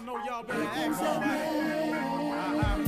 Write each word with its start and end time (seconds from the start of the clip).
don't 0.00 0.16
know, 0.16 0.24
y'all 0.24 0.42
better 0.42 0.62
ask 0.62 0.98
somebody. 0.98 1.92
Uh-huh. 2.32 2.78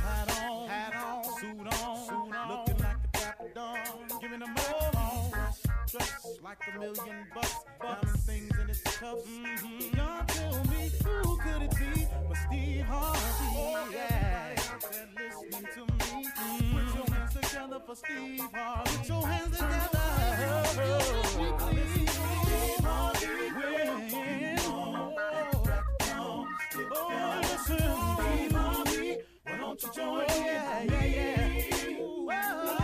Hat 0.00 0.28
on, 0.42 0.68
hat 0.68 0.94
on, 0.94 1.24
suit 1.38 1.60
on, 1.60 1.96
suit 2.06 2.34
on, 2.34 2.48
looking 2.48 2.78
like 2.78 2.96
a 3.04 3.18
dapper 3.18 3.50
dawn, 3.54 3.76
giving 4.20 4.40
them 4.40 4.54
all. 4.56 5.32
Dressed 5.90 6.42
like 6.42 6.58
a 6.74 6.78
million 6.78 7.26
bucks, 7.34 7.54
diamond 7.80 8.20
things 8.20 8.58
in 8.58 8.68
his 8.68 8.80
cuffs. 8.80 9.26
Mm-hmm. 9.26 9.96
Y'all 9.96 10.24
tell 10.26 10.64
me 10.64 10.90
who 11.04 11.36
could 11.36 11.62
it 11.62 11.70
be 11.76 12.06
but 12.28 12.36
Steve 12.46 12.84
Harvey? 12.84 13.20
Oh, 13.56 13.88
yeah. 13.92 14.56
Listening 15.16 15.68
to 15.74 15.80
me. 15.80 16.28
Put 16.72 16.94
your 16.94 17.06
hands 17.14 17.34
together 17.34 17.80
for 17.86 17.96
Steve 17.96 18.48
Harvey. 18.54 18.96
Put 18.96 19.08
your 19.08 19.26
hands 19.26 19.58
together. 19.58 20.64
Steve 21.26 21.60
Harvey. 22.80 23.24
When- 24.14 24.53
listen, 27.54 27.78
Harvey. 27.78 29.16
Why 29.44 29.56
don't 29.58 29.82
you 29.82 29.90
join 29.94 30.22
in? 30.22 30.28
Yeah, 30.28 30.82
yeah, 30.82 31.04
yeah. 31.04 32.00
Ooh, 32.00 32.30
oh, 32.32 32.83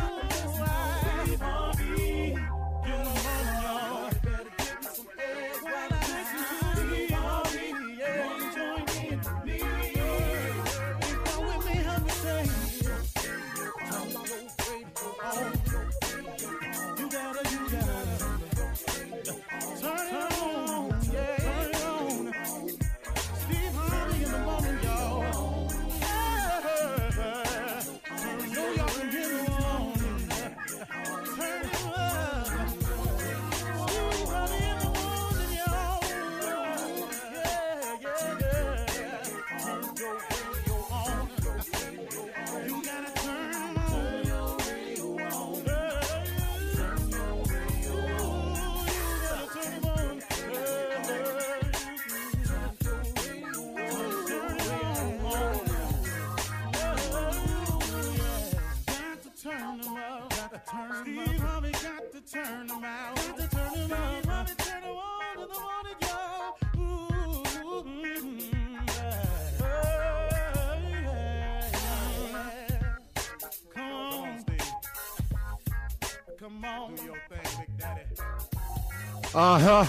Uh 79.33 79.61
huh. 79.61 79.85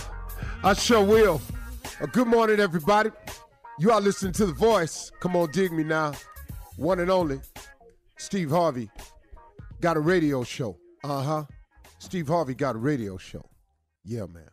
I 0.63 0.73
sure 0.73 1.03
will. 1.03 1.41
Uh, 1.99 2.05
good 2.05 2.27
morning, 2.27 2.59
everybody. 2.59 3.09
You 3.79 3.89
are 3.89 3.99
listening 3.99 4.33
to 4.33 4.45
The 4.45 4.53
Voice. 4.53 5.11
Come 5.19 5.35
on, 5.35 5.49
dig 5.49 5.71
me 5.71 5.83
now. 5.83 6.13
One 6.75 6.99
and 6.99 7.09
only, 7.09 7.39
Steve 8.17 8.51
Harvey 8.51 8.91
got 9.79 9.97
a 9.97 9.99
radio 9.99 10.43
show. 10.43 10.77
Uh 11.03 11.23
huh. 11.23 11.45
Steve 11.97 12.27
Harvey 12.27 12.53
got 12.53 12.75
a 12.75 12.77
radio 12.77 13.17
show. 13.17 13.43
Yeah, 14.03 14.27
man. 14.27 14.49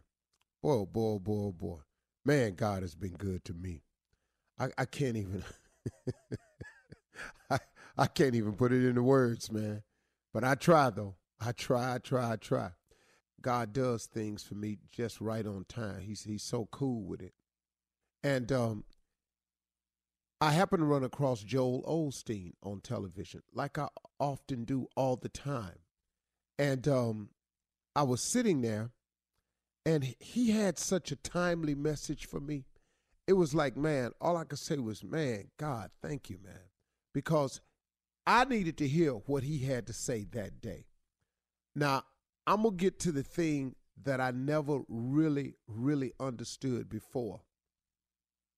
Boy, 0.63 0.87
boy, 0.87 1.19
boy, 1.19 1.51
boy. 1.51 1.79
Man, 2.25 2.55
God 2.55 2.81
has 2.81 2.95
been 2.95 3.13
good 3.13 3.45
to 3.45 3.53
me. 3.53 3.83
I, 4.59 4.69
I 4.79 4.87
can't 4.87 5.19
even. 5.19 5.45
I, 7.51 7.59
I 7.99 8.07
can't 8.07 8.35
even 8.35 8.55
put 8.55 8.73
it 8.73 8.87
into 8.89 9.03
words, 9.03 9.53
man. 9.53 9.83
But 10.33 10.45
I 10.45 10.55
try, 10.55 10.89
though. 10.89 11.17
I 11.39 11.53
try, 11.53 11.95
I 11.95 11.99
try, 11.99 12.33
I 12.33 12.37
try. 12.37 12.71
God 13.49 13.73
does 13.73 14.05
things 14.05 14.43
for 14.43 14.57
me 14.57 14.77
just 14.93 15.23
right 15.23 15.47
on 15.47 15.65
time. 15.71 16.01
He's 16.01 16.25
he's 16.25 16.43
so 16.43 16.69
cool 16.71 17.01
with 17.03 17.23
it. 17.23 17.33
And 18.23 18.53
um, 18.53 18.85
I 20.39 20.51
happened 20.51 20.83
to 20.83 20.85
run 20.85 21.03
across 21.03 21.43
Joel 21.43 21.83
Osteen 21.89 22.53
on 22.63 22.83
television, 22.83 23.41
like 23.55 23.79
I 23.79 23.89
often 24.21 24.65
do 24.65 24.87
all 24.97 25.17
the 25.17 25.31
time. 25.31 25.79
And 26.59 26.87
um, 26.89 27.31
I 27.97 28.03
was 28.03 28.21
sitting 28.21 28.61
there, 28.61 28.91
And 29.89 30.15
he 30.21 30.51
had 30.51 30.79
such 30.79 31.13
a 31.13 31.17
timely 31.17 31.75
message 31.75 32.27
for 32.27 32.41
me. 32.41 32.67
It 33.27 33.33
was 33.33 33.55
like, 33.55 33.75
man, 33.75 34.11
all 34.21 34.37
I 34.37 34.45
could 34.45 34.59
say 34.59 34.77
was, 34.77 35.03
man, 35.03 35.45
God, 35.57 35.91
thank 36.03 36.29
you, 36.29 36.39
man. 36.45 36.69
Because 37.15 37.63
I 38.27 38.45
needed 38.45 38.77
to 38.77 38.87
hear 38.87 39.13
what 39.13 39.45
he 39.45 39.61
had 39.61 39.87
to 39.87 39.95
say 39.95 40.27
that 40.33 40.61
day. 40.61 40.85
Now, 41.75 42.03
I'm 42.49 42.63
going 42.63 42.79
to 42.79 42.83
get 42.83 42.99
to 43.01 43.13
the 43.13 43.23
thing 43.23 43.75
that 44.05 44.23
I 44.23 44.31
never 44.31 44.81
really, 44.89 45.57
really 45.67 46.15
understood 46.19 46.89
before. 46.89 47.43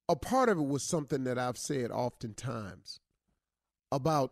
A 0.09 0.15
part 0.15 0.49
of 0.49 0.59
it 0.59 0.65
was 0.65 0.85
something 0.85 1.25
that 1.25 1.41
I've 1.41 1.59
said 1.59 1.91
oftentimes 1.91 3.01
about 3.91 4.31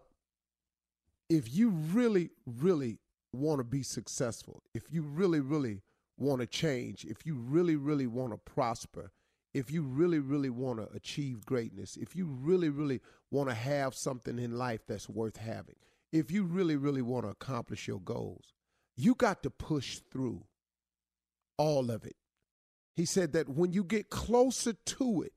if 1.29 1.53
you 1.53 1.71
really, 1.71 2.31
really 2.47 2.99
want 3.33 3.59
to 3.59 3.65
be 3.65 3.83
successful, 3.83 4.63
if 4.75 4.93
you 4.93 5.03
really, 5.03 5.41
really 5.41 5.81
want 6.17 6.41
to 6.41 6.47
change, 6.47 7.05
if 7.05 7.27
you 7.27 7.35
really, 7.35 7.75
really 7.75 8.07
want 8.07 8.31
to 8.31 8.39
prosper, 8.39 9.11
if 9.55 9.73
you 9.73 9.83
really, 9.83 10.21
really 10.21 10.51
want 10.51 10.79
to 10.79 10.89
achieve 10.95 11.45
greatness, 11.45 11.97
if 11.97 12.15
you 12.15 12.27
really, 12.27 12.69
really 12.69 13.01
want 13.33 13.49
to 13.49 13.57
have 13.57 13.93
something 13.93 14.39
in 14.39 14.57
life 14.57 14.87
that's 14.87 15.09
worth 15.09 15.39
having, 15.39 15.75
if 16.13 16.31
you 16.31 16.45
really, 16.45 16.77
really 16.77 17.03
want 17.03 17.25
to 17.25 17.31
accomplish 17.31 17.89
your 17.89 18.01
goals, 18.01 18.55
you 18.99 19.15
got 19.15 19.45
to 19.45 19.50
push 19.50 20.00
through 20.11 20.43
all 21.56 21.91
of 21.91 22.05
it. 22.05 22.17
He 22.97 23.05
said 23.05 23.33
that 23.33 23.49
when 23.49 23.73
you 23.73 23.85
get 23.85 24.11
closer 24.11 24.73
to 24.73 25.23
it, 25.23 25.33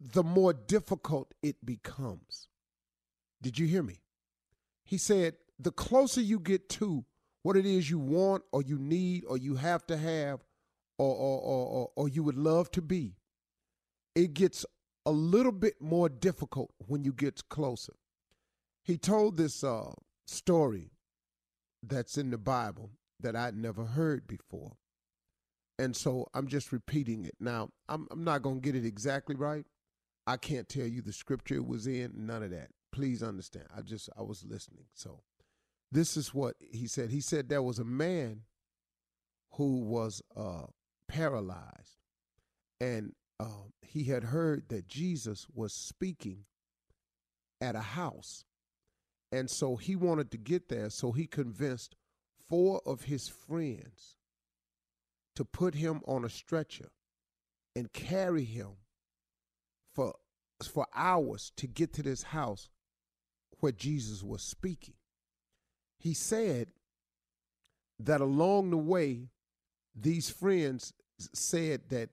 the 0.00 0.24
more 0.24 0.52
difficult 0.52 1.32
it 1.42 1.64
becomes. 1.64 2.48
Did 3.40 3.58
you 3.58 3.66
hear 3.66 3.84
me? 3.84 4.00
He 4.84 4.98
said, 4.98 5.36
the 5.60 5.70
closer 5.70 6.20
you 6.20 6.40
get 6.40 6.68
to 6.70 7.04
what 7.44 7.56
it 7.56 7.66
is 7.66 7.88
you 7.88 8.00
want 8.00 8.42
or 8.50 8.62
you 8.62 8.78
need 8.78 9.24
or 9.28 9.38
you 9.38 9.54
have 9.54 9.86
to 9.86 9.96
have 9.96 10.40
or, 10.98 11.14
or, 11.14 11.40
or, 11.40 11.66
or, 11.66 11.90
or 11.94 12.08
you 12.08 12.24
would 12.24 12.36
love 12.36 12.70
to 12.72 12.82
be, 12.82 13.14
it 14.16 14.34
gets 14.34 14.66
a 15.06 15.12
little 15.12 15.52
bit 15.52 15.80
more 15.80 16.08
difficult 16.08 16.72
when 16.78 17.04
you 17.04 17.12
get 17.12 17.48
closer. 17.48 17.94
He 18.82 18.98
told 18.98 19.36
this 19.36 19.62
uh, 19.62 19.92
story 20.26 20.90
that's 21.82 22.18
in 22.18 22.30
the 22.30 22.38
Bible 22.38 22.90
that 23.20 23.36
I'd 23.36 23.56
never 23.56 23.84
heard 23.84 24.26
before. 24.26 24.76
And 25.78 25.96
so 25.96 26.26
I'm 26.34 26.46
just 26.46 26.72
repeating 26.72 27.24
it. 27.24 27.34
Now, 27.40 27.70
I'm, 27.88 28.06
I'm 28.10 28.24
not 28.24 28.42
going 28.42 28.60
to 28.60 28.60
get 28.60 28.76
it 28.76 28.86
exactly 28.86 29.34
right. 29.34 29.64
I 30.26 30.36
can't 30.36 30.68
tell 30.68 30.86
you 30.86 31.00
the 31.00 31.12
scripture 31.12 31.54
it 31.54 31.66
was 31.66 31.86
in, 31.86 32.12
none 32.14 32.42
of 32.42 32.50
that. 32.50 32.68
Please 32.92 33.22
understand. 33.22 33.66
I 33.76 33.80
just, 33.80 34.10
I 34.18 34.22
was 34.22 34.44
listening. 34.44 34.84
So 34.92 35.22
this 35.90 36.16
is 36.16 36.34
what 36.34 36.56
he 36.60 36.86
said. 36.86 37.10
He 37.10 37.20
said 37.20 37.48
there 37.48 37.62
was 37.62 37.78
a 37.78 37.84
man 37.84 38.42
who 39.52 39.80
was 39.80 40.22
uh, 40.36 40.66
paralyzed, 41.08 41.98
and 42.80 43.12
uh, 43.40 43.68
he 43.82 44.04
had 44.04 44.24
heard 44.24 44.68
that 44.68 44.86
Jesus 44.86 45.46
was 45.52 45.72
speaking 45.72 46.44
at 47.60 47.74
a 47.74 47.80
house. 47.80 48.44
And 49.32 49.48
so 49.48 49.76
he 49.76 49.94
wanted 49.94 50.30
to 50.32 50.38
get 50.38 50.68
there, 50.68 50.90
so 50.90 51.12
he 51.12 51.26
convinced 51.26 51.94
four 52.48 52.80
of 52.84 53.04
his 53.04 53.28
friends 53.28 54.18
to 55.36 55.44
put 55.44 55.74
him 55.74 56.02
on 56.06 56.24
a 56.24 56.28
stretcher 56.28 56.88
and 57.76 57.92
carry 57.92 58.44
him 58.44 58.70
for 59.94 60.14
for 60.62 60.86
hours 60.94 61.52
to 61.56 61.66
get 61.66 61.92
to 61.94 62.02
this 62.02 62.24
house 62.24 62.68
where 63.60 63.72
Jesus 63.72 64.22
was 64.22 64.42
speaking. 64.42 64.94
He 65.98 66.12
said 66.12 66.68
that 67.98 68.20
along 68.20 68.70
the 68.70 68.76
way, 68.76 69.28
these 69.94 70.28
friends 70.28 70.92
said 71.18 71.82
that 71.90 72.10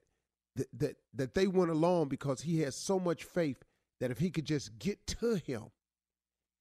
that 0.74 0.98
that 1.14 1.34
they 1.34 1.48
went 1.48 1.72
along 1.72 2.10
because 2.10 2.42
he 2.42 2.62
had 2.62 2.74
so 2.74 3.00
much 3.00 3.24
faith 3.24 3.64
that 4.00 4.12
if 4.12 4.20
he 4.20 4.30
could 4.30 4.46
just 4.46 4.78
get 4.80 5.06
to 5.08 5.36
him, 5.36 5.66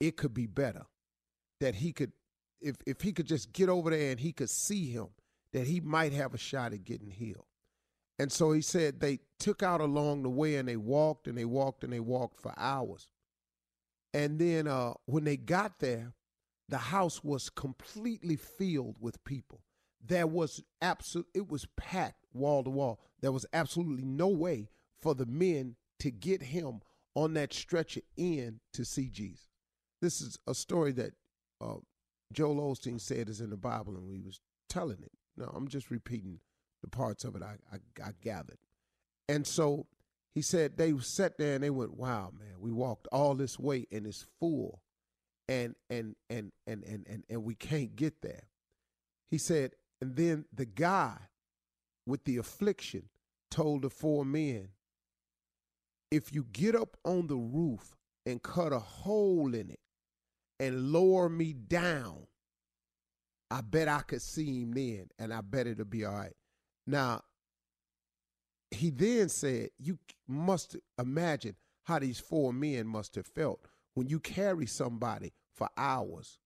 it 0.00 0.16
could 0.16 0.34
be 0.34 0.46
better. 0.46 0.87
That 1.60 1.76
he 1.76 1.93
could 1.93 2.12
if 2.60 2.76
if 2.87 3.00
he 3.00 3.12
could 3.12 3.26
just 3.26 3.52
get 3.52 3.69
over 3.69 3.90
there 3.90 4.10
and 4.10 4.20
he 4.20 4.32
could 4.32 4.50
see 4.50 4.90
him, 4.90 5.08
that 5.52 5.66
he 5.66 5.81
might 5.81 6.12
have 6.12 6.34
a 6.34 6.38
shot 6.38 6.72
at 6.72 6.84
getting 6.84 7.10
healed. 7.10 7.46
And 8.19 8.32
so 8.32 8.52
he 8.52 8.62
said 8.62 9.00
they 9.00 9.20
took 9.38 9.62
out 9.62 9.81
along 9.81 10.22
the 10.22 10.31
way 10.31 10.56
and 10.56 10.69
they 10.69 10.76
walked 10.76 11.28
and 11.28 11.37
they 11.37 11.44
walked 11.44 11.84
and 11.84 11.93
they 11.93 12.00
walked 12.00 12.40
for 12.40 12.54
hours. 12.56 13.08
And 14.14 14.38
then 14.38 14.66
uh, 14.66 14.94
when 15.04 15.25
they 15.25 15.37
got 15.37 15.78
there, 15.81 16.14
the 16.69 16.78
house 16.78 17.22
was 17.22 17.50
completely 17.50 18.37
filled 18.37 18.96
with 19.00 19.22
people. 19.25 19.60
There 20.04 20.26
was 20.26 20.62
absolute 20.81 21.26
it 21.34 21.50
was 21.50 21.66
packed 21.76 22.25
wall 22.32 22.64
to 22.64 22.70
wall. 22.70 23.00
There 23.20 23.32
was 23.32 23.46
absolutely 23.52 24.04
no 24.04 24.28
way 24.28 24.69
for 24.99 25.14
the 25.14 25.26
men 25.26 25.76
to 26.00 26.10
get 26.10 26.42
him 26.42 26.81
on 27.14 27.34
that 27.34 27.52
stretcher 27.52 28.02
in 28.16 28.60
to 28.72 28.84
see 28.84 29.08
Jesus. 29.08 29.49
This 30.00 30.20
is 30.20 30.38
a 30.46 30.54
story 30.54 30.93
that 30.93 31.12
uh, 31.60 31.76
Joel 32.32 32.56
Osteen 32.56 33.00
said 33.00 33.28
is 33.28 33.40
in 33.40 33.50
the 33.50 33.56
Bible, 33.56 33.96
and 33.96 34.08
we 34.08 34.20
was 34.20 34.40
telling 34.69 35.02
it. 35.02 35.12
No, 35.37 35.50
I'm 35.54 35.69
just 35.69 35.90
repeating 35.90 36.40
the 36.82 36.88
parts 36.88 37.25
of 37.25 37.34
it 37.37 37.43
I, 37.43 37.56
I, 37.72 37.78
I 38.04 38.10
gathered. 38.22 38.58
And 39.28 39.46
so 39.46 39.87
he 40.34 40.43
said 40.43 40.76
they 40.76 40.96
sat 40.98 41.38
there 41.38 41.54
and 41.54 41.64
they 41.64 41.70
went, 41.70 41.96
"Wow, 41.96 42.32
man, 42.38 42.60
we 42.60 42.72
walked 42.72 43.08
all 43.10 43.34
this 43.34 43.58
way 43.58 43.87
and 43.90 44.06
it's 44.06 44.26
full, 44.38 44.82
and 45.48 45.75
and 45.90 46.14
and 46.28 46.52
and 46.66 46.84
and 46.84 47.06
and, 47.08 47.25
and 47.28 47.44
we 47.44 47.54
can't 47.54 47.96
get 47.96 48.22
there." 48.22 48.44
He 49.31 49.38
said, 49.38 49.72
and 50.00 50.14
then 50.14 50.44
the 50.52 50.66
guy 50.66 51.16
with 52.06 52.25
the 52.25 52.37
affliction 52.37 53.08
told 53.50 53.82
the 53.82 53.90
four 53.90 54.25
men, 54.25 54.69
"If 56.10 56.34
you 56.34 56.46
get 56.52 56.75
up 56.76 56.96
on 57.04 57.26
the 57.26 57.37
roof 57.37 57.96
and 58.25 58.42
cut 58.42 58.72
a 58.72 58.78
hole 58.78 59.54
in 59.54 59.70
it 59.70 59.81
and 60.58 60.93
lower 60.93 61.29
me 61.29 61.53
down, 61.53 62.26
I 63.50 63.61
bet 63.61 63.88
I 63.88 64.00
could 64.00 64.23
see 64.23 64.62
him 64.62 64.73
then, 64.73 65.08
and 65.19 65.32
I 65.32 65.41
bet 65.41 65.67
it'll 65.67 65.85
be 65.85 66.05
all 66.05 66.14
right." 66.14 66.37
Now, 66.87 67.23
he 68.70 68.91
then 68.91 69.29
said, 69.29 69.70
You 69.79 69.99
must 70.26 70.76
imagine 70.99 71.56
how 71.85 71.99
these 71.99 72.19
four 72.19 72.53
men 72.53 72.87
must 72.87 73.14
have 73.14 73.26
felt 73.26 73.61
when 73.94 74.08
you 74.08 74.20
carry 74.20 74.67
somebody 74.67 75.32
for 75.55 75.69
hours 75.76 76.38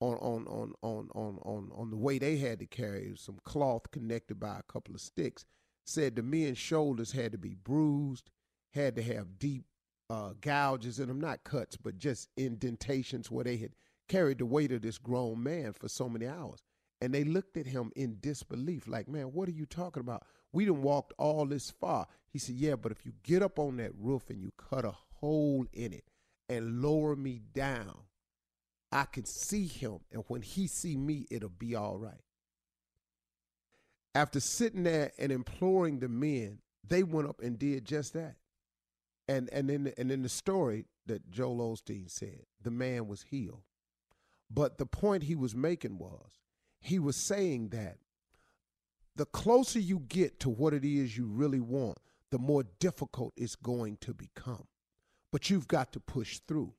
on 0.00 0.14
on 0.16 0.46
on 0.46 0.72
on 0.82 1.08
on 1.14 1.38
on, 1.42 1.70
on 1.74 1.90
the 1.90 1.96
way 1.96 2.18
they 2.18 2.36
had 2.38 2.58
to 2.58 2.66
carry 2.66 3.12
some 3.16 3.38
cloth 3.44 3.90
connected 3.90 4.40
by 4.40 4.58
a 4.58 4.72
couple 4.72 4.94
of 4.94 5.00
sticks. 5.00 5.44
Said 5.84 6.16
the 6.16 6.22
men's 6.22 6.58
shoulders 6.58 7.12
had 7.12 7.32
to 7.32 7.38
be 7.38 7.54
bruised, 7.54 8.30
had 8.74 8.96
to 8.96 9.02
have 9.02 9.38
deep 9.38 9.64
uh, 10.10 10.32
gouges 10.40 10.98
in 10.98 11.08
them, 11.08 11.20
not 11.20 11.44
cuts, 11.44 11.76
but 11.76 11.96
just 11.96 12.28
indentations 12.36 13.30
where 13.30 13.44
they 13.44 13.56
had 13.56 13.70
carried 14.08 14.38
the 14.38 14.46
weight 14.46 14.72
of 14.72 14.82
this 14.82 14.98
grown 14.98 15.40
man 15.40 15.72
for 15.72 15.88
so 15.88 16.08
many 16.08 16.26
hours. 16.26 16.64
And 17.00 17.14
they 17.14 17.24
looked 17.24 17.56
at 17.56 17.66
him 17.66 17.92
in 17.94 18.18
disbelief, 18.20 18.88
like, 18.88 19.08
man, 19.08 19.26
what 19.26 19.48
are 19.48 19.52
you 19.52 19.64
talking 19.64 20.00
about? 20.00 20.26
We 20.52 20.64
done 20.64 20.82
walked 20.82 21.14
all 21.16 21.46
this 21.46 21.70
far. 21.70 22.08
He 22.28 22.38
said, 22.40 22.56
yeah, 22.56 22.74
but 22.74 22.92
if 22.92 23.06
you 23.06 23.12
get 23.22 23.42
up 23.42 23.58
on 23.58 23.76
that 23.76 23.92
roof 23.96 24.28
and 24.28 24.40
you 24.40 24.52
cut 24.58 24.84
a 24.84 24.94
hole 25.14 25.64
in 25.72 25.92
it 25.92 26.04
and 26.48 26.82
lower 26.82 27.14
me 27.14 27.40
down, 27.54 27.96
I 28.90 29.04
can 29.04 29.24
see 29.24 29.66
him. 29.66 30.00
And 30.10 30.24
when 30.26 30.42
he 30.42 30.66
see 30.66 30.96
me, 30.96 31.26
it'll 31.30 31.48
be 31.48 31.76
all 31.76 31.96
right. 31.96 32.20
After 34.14 34.40
sitting 34.40 34.82
there 34.82 35.12
and 35.18 35.30
imploring 35.30 36.00
the 36.00 36.08
men, 36.08 36.58
they 36.86 37.04
went 37.04 37.28
up 37.28 37.40
and 37.40 37.58
did 37.58 37.84
just 37.84 38.12
that. 38.14 38.34
And 39.30 39.48
and 39.52 39.70
then 39.70 39.92
and 39.96 40.10
in 40.10 40.22
the 40.22 40.28
story 40.28 40.86
that 41.06 41.30
Joel 41.30 41.58
Osteen 41.58 42.10
said, 42.10 42.46
the 42.60 42.72
man 42.72 43.06
was 43.06 43.22
healed. 43.22 43.62
But 44.50 44.78
the 44.78 44.86
point 44.86 45.22
he 45.22 45.36
was 45.36 45.54
making 45.54 45.98
was 45.98 46.40
he 46.80 46.98
was 46.98 47.14
saying 47.14 47.68
that 47.68 47.98
the 49.14 49.26
closer 49.26 49.78
you 49.78 50.00
get 50.00 50.40
to 50.40 50.50
what 50.50 50.74
it 50.74 50.84
is 50.84 51.16
you 51.16 51.26
really 51.26 51.60
want, 51.60 51.98
the 52.30 52.38
more 52.38 52.64
difficult 52.80 53.32
it's 53.36 53.54
going 53.54 53.98
to 54.00 54.14
become. 54.14 54.66
But 55.30 55.48
you've 55.48 55.68
got 55.68 55.92
to 55.92 56.00
push 56.00 56.40
through. 56.48 56.72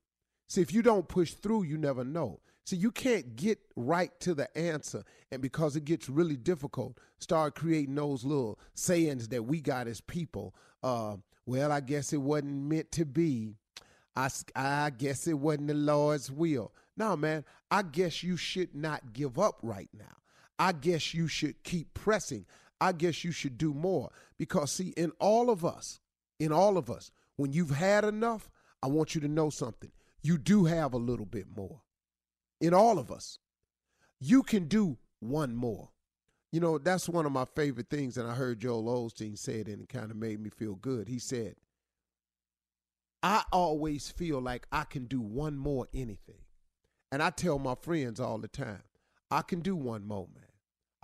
See, 0.49 0.61
if 0.61 0.73
you 0.73 0.81
don't 0.81 1.07
push 1.07 1.33
through, 1.33 1.63
you 1.63 1.77
never 1.77 2.03
know. 2.03 2.41
See, 2.65 2.75
you 2.75 2.91
can't 2.91 3.37
get 3.37 3.59
right 3.77 4.11
to 4.19 4.33
the 4.33 4.55
answer, 4.57 5.03
and 5.31 5.41
because 5.41 5.77
it 5.77 5.85
gets 5.85 6.09
really 6.09 6.35
difficult, 6.35 6.97
start 7.19 7.55
creating 7.55 7.95
those 7.95 8.25
little 8.25 8.59
sayings 8.73 9.29
that 9.29 9.43
we 9.43 9.61
got 9.61 9.87
as 9.87 10.01
people. 10.01 10.53
Uh, 10.83 11.17
well, 11.45 11.71
I 11.71 11.79
guess 11.79 12.13
it 12.13 12.21
wasn't 12.21 12.63
meant 12.63 12.91
to 12.93 13.05
be. 13.05 13.55
I, 14.15 14.29
I 14.55 14.89
guess 14.89 15.27
it 15.27 15.33
wasn't 15.33 15.67
the 15.67 15.73
Lord's 15.73 16.31
will. 16.31 16.73
No, 16.97 17.15
man, 17.15 17.45
I 17.69 17.83
guess 17.83 18.23
you 18.23 18.37
should 18.37 18.75
not 18.75 19.13
give 19.13 19.39
up 19.39 19.57
right 19.63 19.89
now. 19.93 20.17
I 20.59 20.73
guess 20.73 21.13
you 21.13 21.27
should 21.27 21.63
keep 21.63 21.93
pressing. 21.93 22.45
I 22.79 22.91
guess 22.91 23.23
you 23.23 23.31
should 23.31 23.57
do 23.57 23.73
more. 23.73 24.11
Because, 24.37 24.71
see, 24.71 24.89
in 24.97 25.11
all 25.19 25.49
of 25.49 25.63
us, 25.63 25.99
in 26.39 26.51
all 26.51 26.77
of 26.77 26.89
us, 26.89 27.11
when 27.37 27.53
you've 27.53 27.71
had 27.71 28.03
enough, 28.03 28.49
I 28.83 28.87
want 28.87 29.15
you 29.15 29.21
to 29.21 29.27
know 29.27 29.49
something. 29.49 29.91
You 30.21 30.37
do 30.37 30.65
have 30.65 30.93
a 30.93 30.97
little 30.97 31.25
bit 31.25 31.45
more. 31.55 31.81
In 32.59 32.73
all 32.73 32.99
of 32.99 33.11
us, 33.11 33.39
you 34.19 34.43
can 34.43 34.67
do 34.67 34.97
one 35.19 35.55
more. 35.55 35.89
You 36.51 36.59
know, 36.59 36.77
that's 36.77 37.07
one 37.07 37.25
of 37.25 37.31
my 37.31 37.45
favorite 37.55 37.89
things, 37.89 38.17
and 38.17 38.29
I 38.29 38.33
heard 38.33 38.59
Joel 38.59 38.83
Osteen 38.83 39.37
say 39.37 39.61
it, 39.61 39.67
and 39.67 39.81
it 39.81 39.89
kind 39.89 40.11
of 40.11 40.17
made 40.17 40.39
me 40.41 40.49
feel 40.49 40.75
good. 40.75 41.07
He 41.07 41.17
said, 41.17 41.55
I 43.23 43.43
always 43.51 44.09
feel 44.09 44.41
like 44.41 44.67
I 44.71 44.83
can 44.83 45.05
do 45.05 45.21
one 45.21 45.57
more 45.57 45.87
anything. 45.93 46.43
And 47.11 47.21
I 47.21 47.29
tell 47.29 47.59
my 47.59 47.75
friends 47.75 48.19
all 48.19 48.37
the 48.37 48.47
time, 48.47 48.83
I 49.29 49.43
can 49.43 49.61
do 49.61 49.75
one 49.75 50.05
more, 50.05 50.27
man. 50.33 50.43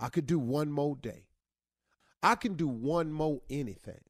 I 0.00 0.08
could 0.08 0.26
do 0.26 0.38
one 0.38 0.70
more 0.70 0.96
day. 0.96 1.24
I 2.22 2.34
can 2.34 2.54
do 2.54 2.68
one 2.68 3.12
more 3.12 3.40
anything. 3.48 4.00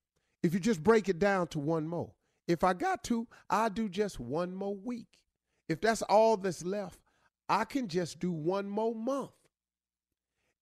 If 0.42 0.54
you 0.54 0.61
just 0.61 0.83
break 0.83 1.09
it 1.09 1.18
down 1.18 1.49
to 1.49 1.59
one 1.59 1.87
more. 1.87 2.12
If 2.47 2.64
I 2.64 2.73
got 2.73 3.04
to, 3.04 3.28
I'll 3.50 3.71
do 3.71 3.88
just 3.88 4.18
one 4.18 4.54
more 4.54 4.75
week. 4.75 5.09
If 5.68 5.80
that's 5.80 6.02
all 6.02 6.37
that's 6.37 6.64
left, 6.64 6.99
I 7.49 7.64
can 7.64 7.88
just 7.88 8.21
do 8.21 8.33
one 8.33 8.68
more 8.68 8.95
month. 8.95 9.30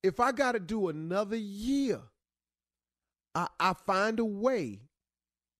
If 0.02 0.20
I 0.20 0.32
got 0.32 0.52
to 0.52 0.60
do 0.60 0.88
another 0.88 1.36
year, 1.36 2.00
I, 3.34 3.48
I 3.58 3.72
find 3.72 4.18
a 4.20 4.24
way 4.24 4.80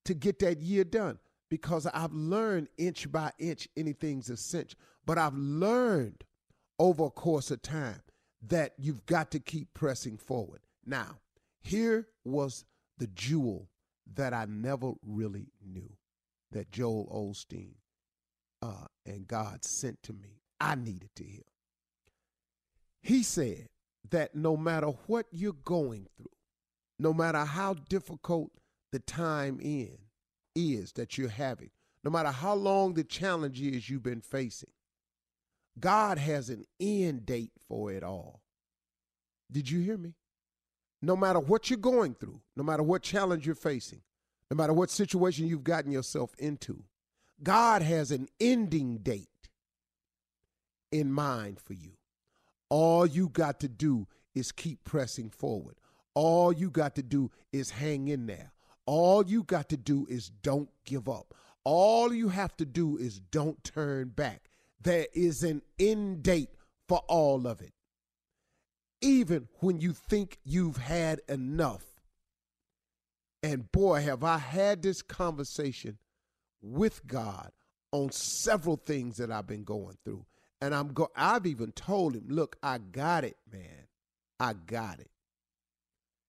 to 0.05 0.15
get 0.15 0.39
that 0.41 0.61
year 0.61 0.85
done 0.85 1.19
because 1.51 1.87
I've 1.87 2.13
learned 2.13 2.69
inch 2.79 3.11
by 3.11 3.33
inch 3.39 3.69
anything's 3.77 4.31
a 4.31 4.37
cinch. 4.37 4.75
But 5.05 5.19
I've 5.19 5.37
learned 5.37 6.25
over 6.79 7.07
a 7.07 7.11
course 7.11 7.51
of 7.51 7.63
time 7.63 8.01
that 8.49 8.75
you've 8.79 9.07
got 9.07 9.31
to 9.33 9.41
keep 9.41 9.73
pressing 9.75 10.17
forward. 10.17 10.61
Now, 10.85 11.19
here 11.61 12.09
was 12.25 12.65
the 12.99 13.09
jewel 13.09 13.69
that 14.15 14.33
I 14.33 14.47
never 14.49 14.93
really 15.05 15.49
knew 15.65 15.91
that 16.53 16.71
Joel 16.71 17.09
Osteen 17.13 17.75
uh, 18.63 18.87
and 19.05 19.27
God 19.27 19.65
sent 19.65 20.03
to 20.05 20.13
me. 20.13 20.41
I 20.61 20.75
needed 20.75 21.11
to 21.17 21.25
hear. 21.25 21.43
He 23.03 23.23
said 23.23 23.69
that 24.11 24.35
no 24.35 24.57
matter 24.57 24.89
what 25.07 25.27
you're 25.31 25.53
going 25.53 26.07
through, 26.17 26.31
no 26.99 27.13
matter 27.13 27.45
how 27.45 27.75
difficult 27.75 28.51
the 28.93 28.99
time 29.01 29.59
in 29.61 29.99
is 30.55 30.93
that 30.93 31.19
you're 31.19 31.29
having, 31.29 31.71
no 32.05 32.11
matter 32.11 32.31
how 32.31 32.55
long 32.55 32.95
the 32.95 33.05
challenge 33.05 33.61
is 33.61 33.91
you've 33.91 34.03
been 34.03 34.21
facing, 34.21 34.71
God 35.79 36.19
has 36.19 36.49
an 36.49 36.65
end 36.81 37.27
date 37.27 37.53
for 37.69 37.93
it 37.93 38.03
all. 38.03 38.43
Did 39.51 39.71
you 39.71 39.81
hear 39.81 39.99
me? 39.99 40.15
No 41.03 41.17
matter 41.17 41.39
what 41.39 41.69
you're 41.69 41.79
going 41.79 42.15
through, 42.15 42.41
no 42.57 42.63
matter 42.63 42.83
what 42.83 43.03
challenge 43.03 43.45
you're 43.45 43.55
facing, 43.55 44.01
no 44.51 44.57
matter 44.57 44.73
what 44.73 44.91
situation 44.91 45.47
you've 45.47 45.65
gotten 45.65 45.93
yourself 45.93 46.31
into, 46.39 46.85
God 47.43 47.83
has 47.83 48.11
an 48.11 48.29
ending 48.41 48.99
date 48.99 49.29
in 50.91 51.13
mind 51.13 51.61
for 51.61 51.75
you. 51.75 51.96
All 52.69 53.07
you 53.07 53.29
got 53.29 53.61
to 53.61 53.69
do 53.69 54.07
is 54.35 54.53
keep 54.53 54.85
pressing 54.85 55.31
forward. 55.31 55.77
All 56.15 56.53
you 56.53 56.71
got 56.71 56.95
to 56.97 57.03
do 57.03 57.31
is 57.53 57.71
hang 57.71 58.09
in 58.09 58.27
there. 58.27 58.53
All 58.87 59.25
you 59.27 59.43
got 59.43 59.69
to 59.71 59.77
do 59.77 60.07
is 60.09 60.29
don't 60.29 60.71
give 60.85 61.09
up. 61.09 61.35
All 61.65 62.13
you 62.13 62.29
have 62.29 62.57
to 62.59 62.65
do 62.65 62.97
is 62.97 63.19
don't 63.19 63.63
turn 63.65 64.09
back. 64.09 64.49
There 64.81 65.07
is 65.13 65.43
an 65.43 65.63
end 65.79 66.23
date 66.23 66.51
for 66.89 66.99
all 67.09 67.47
of 67.47 67.61
it. 67.61 67.73
Even 69.01 69.49
when 69.61 69.81
you 69.81 69.93
think 69.93 70.39
you've 70.45 70.77
had 70.77 71.21
enough. 71.29 71.85
And 73.43 73.71
boy, 73.71 74.03
have 74.03 74.25
I 74.25 74.39
had 74.39 74.83
this 74.83 75.03
conversation 75.03 75.99
with 76.63 77.07
God 77.07 77.51
on 77.93 78.11
several 78.13 78.77
things 78.77 79.17
that 79.17 79.31
I've 79.31 79.47
been 79.47 79.65
going 79.65 79.97
through. 80.05 80.25
And 80.67 80.75
I'm 80.75 80.89
go 80.89 81.13
I've 81.15 81.47
even 81.47 81.71
told 81.71 82.17
him, 82.17 82.25
look, 82.29 82.57
I 82.61 82.79
got 82.79 83.23
it, 83.23 83.37
man. 83.53 83.87
I 84.41 84.55
got 84.55 84.99
it. 84.99 85.13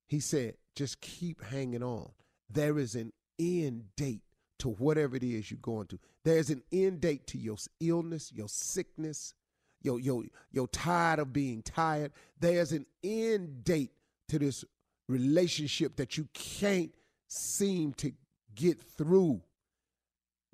He 0.07 0.19
said, 0.19 0.57
just 0.75 1.01
keep 1.01 1.43
hanging 1.43 1.81
on. 1.81 2.11
There 2.47 2.77
is 2.77 2.93
an 2.93 3.13
end 3.39 3.85
date 3.95 4.21
to 4.59 4.69
whatever 4.69 5.15
it 5.15 5.23
is 5.23 5.49
you're 5.49 5.57
going 5.59 5.87
through. 5.87 6.01
There's 6.23 6.51
an 6.51 6.61
end 6.71 7.01
date 7.01 7.25
to 7.27 7.39
your 7.39 7.57
illness, 7.79 8.31
your 8.31 8.47
sickness, 8.47 9.33
your 9.81 9.99
your 9.99 10.25
your 10.51 10.67
tired 10.67 11.17
of 11.17 11.33
being 11.33 11.63
tired. 11.63 12.11
There's 12.39 12.73
an 12.73 12.85
end 13.03 13.63
date 13.63 13.89
to 14.29 14.37
this 14.37 14.63
relationship 15.09 15.95
that 15.95 16.15
you 16.15 16.27
can't 16.35 16.93
seem 17.27 17.93
to 17.93 18.11
get 18.53 18.83
through 18.83 19.41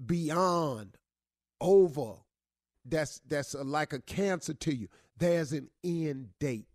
beyond 0.05 0.97
over 1.59 2.13
that's 2.85 3.21
that's 3.27 3.53
a, 3.53 3.63
like 3.63 3.93
a 3.93 3.99
cancer 4.01 4.53
to 4.53 4.75
you. 4.75 4.87
There's 5.17 5.53
an 5.53 5.69
end 5.83 6.29
date 6.39 6.67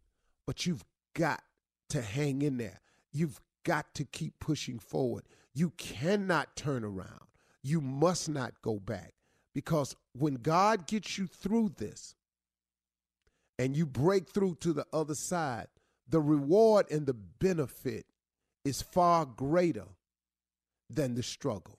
but 0.49 0.65
you've 0.65 0.83
got 1.13 1.43
to 1.91 2.01
hang 2.01 2.41
in 2.41 2.57
there. 2.57 2.81
You've 3.13 3.39
got 3.65 3.93
to 3.97 4.05
keep 4.07 4.41
pushing 4.41 4.79
forward. 4.79 5.25
You 5.53 5.75
cannot 5.77 6.57
turn 6.57 6.85
around. 6.85 7.27
You 7.63 7.83
must 7.83 8.31
not 8.31 8.55
go 8.63 8.79
back. 8.79 9.13
Because 9.55 9.95
when 10.15 10.37
god 10.37 10.87
gets 10.87 11.19
you 11.19 11.27
through 11.27 11.75
this 11.77 12.15
and 13.59 13.77
you 13.77 13.85
break 13.85 14.31
through 14.31 14.55
to 14.61 14.73
the 14.73 14.87
other 14.91 15.15
side 15.15 15.67
the 16.09 16.21
reward 16.21 16.87
and 16.91 17.05
the 17.05 17.13
benefit 17.13 18.07
is 18.65 18.81
far 18.81 19.27
greater 19.27 19.85
than 20.89 21.15
the 21.15 21.23
struggle. 21.23 21.79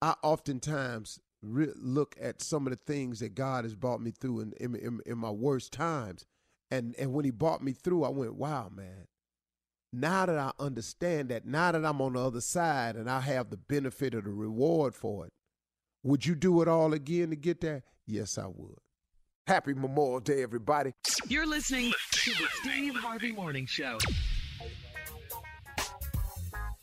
I 0.00 0.14
oftentimes 0.22 1.20
re- 1.42 1.72
look 1.76 2.16
at 2.20 2.42
some 2.42 2.66
of 2.66 2.72
the 2.72 2.78
things 2.92 3.20
that 3.20 3.34
God 3.34 3.64
has 3.64 3.74
brought 3.74 4.00
me 4.00 4.10
through 4.10 4.40
in, 4.40 4.52
in, 4.60 4.74
in, 4.74 5.00
in 5.06 5.18
my 5.18 5.30
worst 5.30 5.72
times. 5.72 6.24
And, 6.70 6.94
and 6.98 7.12
when 7.12 7.24
he 7.24 7.30
brought 7.30 7.62
me 7.62 7.72
through, 7.72 8.04
I 8.04 8.10
went, 8.10 8.34
wow, 8.34 8.70
man. 8.74 9.06
Now 9.92 10.26
that 10.26 10.38
I 10.38 10.52
understand 10.58 11.30
that, 11.30 11.46
now 11.46 11.72
that 11.72 11.84
I'm 11.84 12.02
on 12.02 12.12
the 12.12 12.20
other 12.20 12.42
side 12.42 12.96
and 12.96 13.10
I 13.10 13.20
have 13.20 13.48
the 13.48 13.56
benefit 13.56 14.12
of 14.12 14.24
the 14.24 14.30
reward 14.30 14.94
for 14.94 15.26
it, 15.26 15.32
would 16.02 16.26
you 16.26 16.34
do 16.34 16.60
it 16.60 16.68
all 16.68 16.92
again 16.92 17.30
to 17.30 17.36
get 17.36 17.60
there? 17.60 17.82
Yes, 18.06 18.36
I 18.36 18.46
would. 18.46 18.78
Happy 19.46 19.72
Memorial 19.72 20.20
Day, 20.20 20.42
everybody. 20.42 20.92
You're 21.26 21.46
listening 21.46 21.92
to 22.12 22.30
the 22.32 22.46
Steve 22.60 22.94
Harvey 22.96 23.32
Morning 23.32 23.64
Show. 23.64 23.96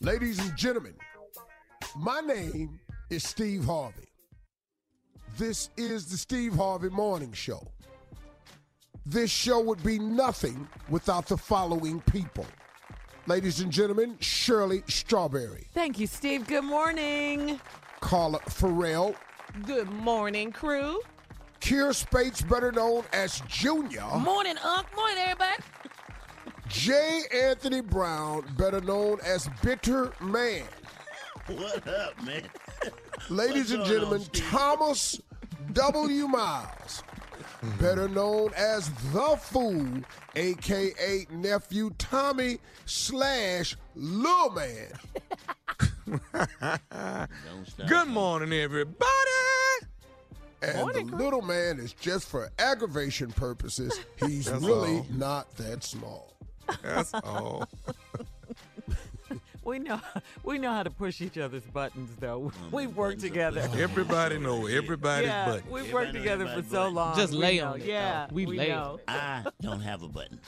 Ladies 0.00 0.40
and 0.40 0.56
gentlemen, 0.56 0.94
my 1.96 2.20
name 2.20 2.80
is 3.08 3.22
Steve 3.22 3.64
Harvey. 3.64 4.08
This 5.36 5.68
is 5.76 6.06
the 6.06 6.16
Steve 6.16 6.54
Harvey 6.54 6.88
Morning 6.88 7.32
Show. 7.32 7.62
This 9.04 9.30
show 9.30 9.60
would 9.60 9.82
be 9.82 9.98
nothing 9.98 10.66
without 10.88 11.26
the 11.26 11.36
following 11.36 12.00
people. 12.02 12.46
Ladies 13.26 13.60
and 13.60 13.70
gentlemen, 13.70 14.16
Shirley 14.20 14.82
Strawberry, 14.88 15.66
Thank 15.74 15.98
you, 15.98 16.06
Steve. 16.06 16.46
Good 16.46 16.64
morning. 16.64 17.60
Carla 18.00 18.38
Ferrell, 18.48 19.14
Good 19.66 19.90
morning, 19.90 20.52
crew. 20.52 21.00
Kier 21.60 21.94
Spates, 21.94 22.40
better 22.42 22.72
known 22.72 23.04
as 23.12 23.40
Junior, 23.48 24.06
Morning, 24.18 24.56
Unc. 24.64 24.86
Morning, 24.96 25.18
everybody. 25.18 25.62
J. 26.68 27.22
Anthony 27.32 27.80
Brown, 27.80 28.44
better 28.56 28.80
known 28.80 29.18
as 29.24 29.48
Bitter 29.62 30.12
Man. 30.20 30.64
What 31.46 31.86
up, 31.88 32.22
man? 32.24 32.42
Ladies 33.28 33.72
and 33.72 33.84
gentlemen, 33.84 34.20
on, 34.20 34.26
Thomas 34.32 35.20
W. 35.72 36.28
Miles, 36.28 37.02
better 37.80 38.08
known 38.08 38.50
as 38.56 38.88
The 39.12 39.36
Fool, 39.40 39.88
aka 40.36 41.26
Nephew 41.30 41.90
Tommy 41.98 42.58
slash 42.84 43.76
Lil 43.94 44.50
Man. 44.50 44.92
Good 47.88 48.08
morning, 48.08 48.52
everybody. 48.52 49.00
And 50.62 50.94
the 50.94 51.16
little 51.16 51.42
man 51.42 51.78
is 51.78 51.92
just 51.92 52.28
for 52.28 52.50
aggravation 52.58 53.30
purposes. 53.32 53.98
He's 54.16 54.46
That's 54.46 54.64
really 54.64 54.98
all. 54.98 55.06
not 55.10 55.54
that 55.56 55.84
small. 55.84 56.32
That's 56.82 57.12
all. 57.14 57.68
We 59.66 59.80
know 59.80 60.00
we 60.44 60.58
know 60.58 60.70
how 60.72 60.84
to 60.84 60.90
push 60.90 61.20
each 61.20 61.36
other's 61.36 61.64
buttons, 61.64 62.10
though. 62.20 62.52
We've 62.70 62.94
worked 62.96 63.18
buttons 63.18 63.24
are 63.24 63.28
together. 63.28 63.68
Everybody 63.82 64.38
know 64.38 64.66
everybody's 64.66 65.26
yeah, 65.28 65.46
button. 65.46 65.70
we've 65.70 65.92
worked 65.92 66.12
together 66.14 66.44
for 66.44 66.50
everybody's 66.52 66.70
so 66.70 66.88
long. 66.88 67.16
Just 67.16 67.32
We 67.32 67.38
lay 67.38 67.58
know. 67.58 67.72
on 67.72 67.80
it, 67.80 67.86
Yeah, 67.86 68.26
though. 68.28 68.34
We 68.34 68.46
lay 68.46 68.68
know. 68.68 69.00
I 69.08 69.44
don't 69.60 69.80
have 69.80 70.02
a 70.02 70.08
button. 70.08 70.40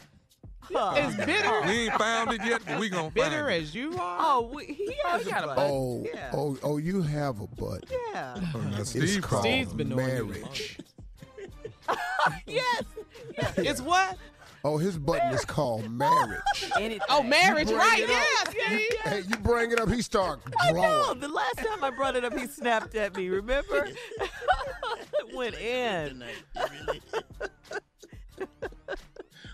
It's 0.71 1.17
bitter. 1.27 1.63
We 1.63 1.89
ain't 1.89 1.95
found 1.95 2.33
it 2.33 2.45
yet, 2.45 2.63
but 2.65 2.79
we 2.79 2.89
gonna 2.89 3.11
bitter 3.11 3.25
find 3.29 3.35
it. 3.35 3.37
Bitter 3.37 3.51
as 3.51 3.75
you 3.75 3.97
are. 3.99 4.19
Oh, 4.21 4.51
we, 4.55 4.67
he 4.67 4.95
oh, 5.05 5.09
has 5.09 5.27
got 5.27 5.43
a 5.43 5.47
butt. 5.49 5.57
butt. 5.57 5.67
Oh, 5.71 6.07
Yeah. 6.15 6.31
oh, 6.35 6.59
oh, 6.63 6.77
you 6.77 7.03
have 7.03 7.41
a 7.41 7.47
butt. 7.49 7.85
Yeah. 8.13 8.35
Oh, 8.55 8.61
now 8.61 8.79
It's 8.79 9.17
called 9.19 9.43
Steve's 9.43 9.73
been 9.73 9.89
knowing 9.89 10.07
you. 10.17 10.25
marriage. 10.27 10.79
yes. 12.47 12.85
It's 13.57 13.81
what? 13.81 14.17
Oh, 14.65 14.77
his 14.77 14.99
button 14.99 15.33
is 15.33 15.45
called 15.45 15.89
marriage. 15.91 16.41
Anything. 16.77 17.01
Oh, 17.09 17.23
marriage, 17.23 17.69
bring 17.69 17.79
right? 17.79 18.01
it 18.01 18.09
Yes, 18.09 18.55
yes. 18.57 18.93
hey, 19.05 19.23
you 19.29 19.37
bring 19.37 19.71
it 19.71 19.81
up, 19.81 19.89
he 19.89 20.03
start 20.03 20.41
I 20.59 20.73
know. 20.73 21.15
The 21.15 21.29
last 21.29 21.59
time 21.59 21.85
I 21.85 21.91
brought 21.91 22.17
it 22.17 22.25
up, 22.25 22.37
he 22.37 22.47
snapped 22.47 22.95
at 22.95 23.17
me. 23.17 23.29
Remember? 23.29 23.89
It 25.21 25.37
went 25.37 25.57
in. 25.57 26.25
Really. 26.57 27.01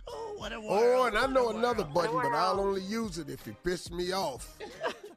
oh 0.09 0.35
What 0.37 0.53
a 0.53 0.57
Oh, 0.57 1.07
and 1.07 1.19
I 1.19 1.27
know 1.27 1.51
another 1.51 1.85
button, 1.85 2.15
but 2.15 2.33
I'll 2.33 2.61
only 2.61 2.83
use 2.83 3.19
it 3.19 3.29
if 3.29 3.45
he 3.45 3.53
pisses 3.65 3.91
me 3.91 4.13
off. 4.13 4.57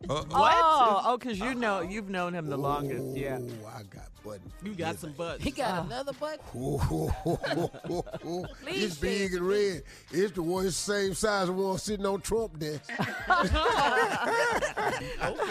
What? 0.08 0.28
Oh, 0.32 1.02
oh, 1.06 1.18
because 1.18 1.40
you 1.40 1.56
know 1.56 1.82
you've 1.82 2.10
known 2.10 2.34
him 2.34 2.48
the 2.48 2.58
longest. 2.58 3.16
Yeah. 3.18 3.40
Oh, 3.42 3.68
I 3.76 3.84
got 3.84 4.06
buttons. 4.24 4.52
You 4.64 4.74
got 4.74 5.00
some 5.00 5.12
buttons. 5.14 5.44
He 5.44 5.52
got 5.52 5.86
another 5.86 6.14
button. 6.14 6.40
it's 8.68 8.96
big 9.00 9.34
and 9.34 9.48
red. 9.48 9.84
It's 10.12 10.32
the 10.34 10.44
one 10.44 10.66
it's 10.68 10.86
the 10.86 10.94
same 10.94 11.14
size 11.14 11.44
as 11.44 11.48
the 11.48 11.54
one 11.54 11.78
sitting 11.80 12.06
on 12.06 12.22
Trump 12.22 12.58
desk. 12.60 12.90
Okay. 12.90 12.98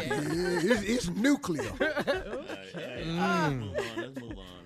Yeah, 0.27 0.61
it's, 0.63 0.83
it's 0.83 1.09
nuclear. 1.11 1.63
Mm. 1.63 2.79
Move 3.07 3.19
on. 3.19 3.73
Let's 3.97 4.21
move 4.21 4.39
on. 4.39 4.66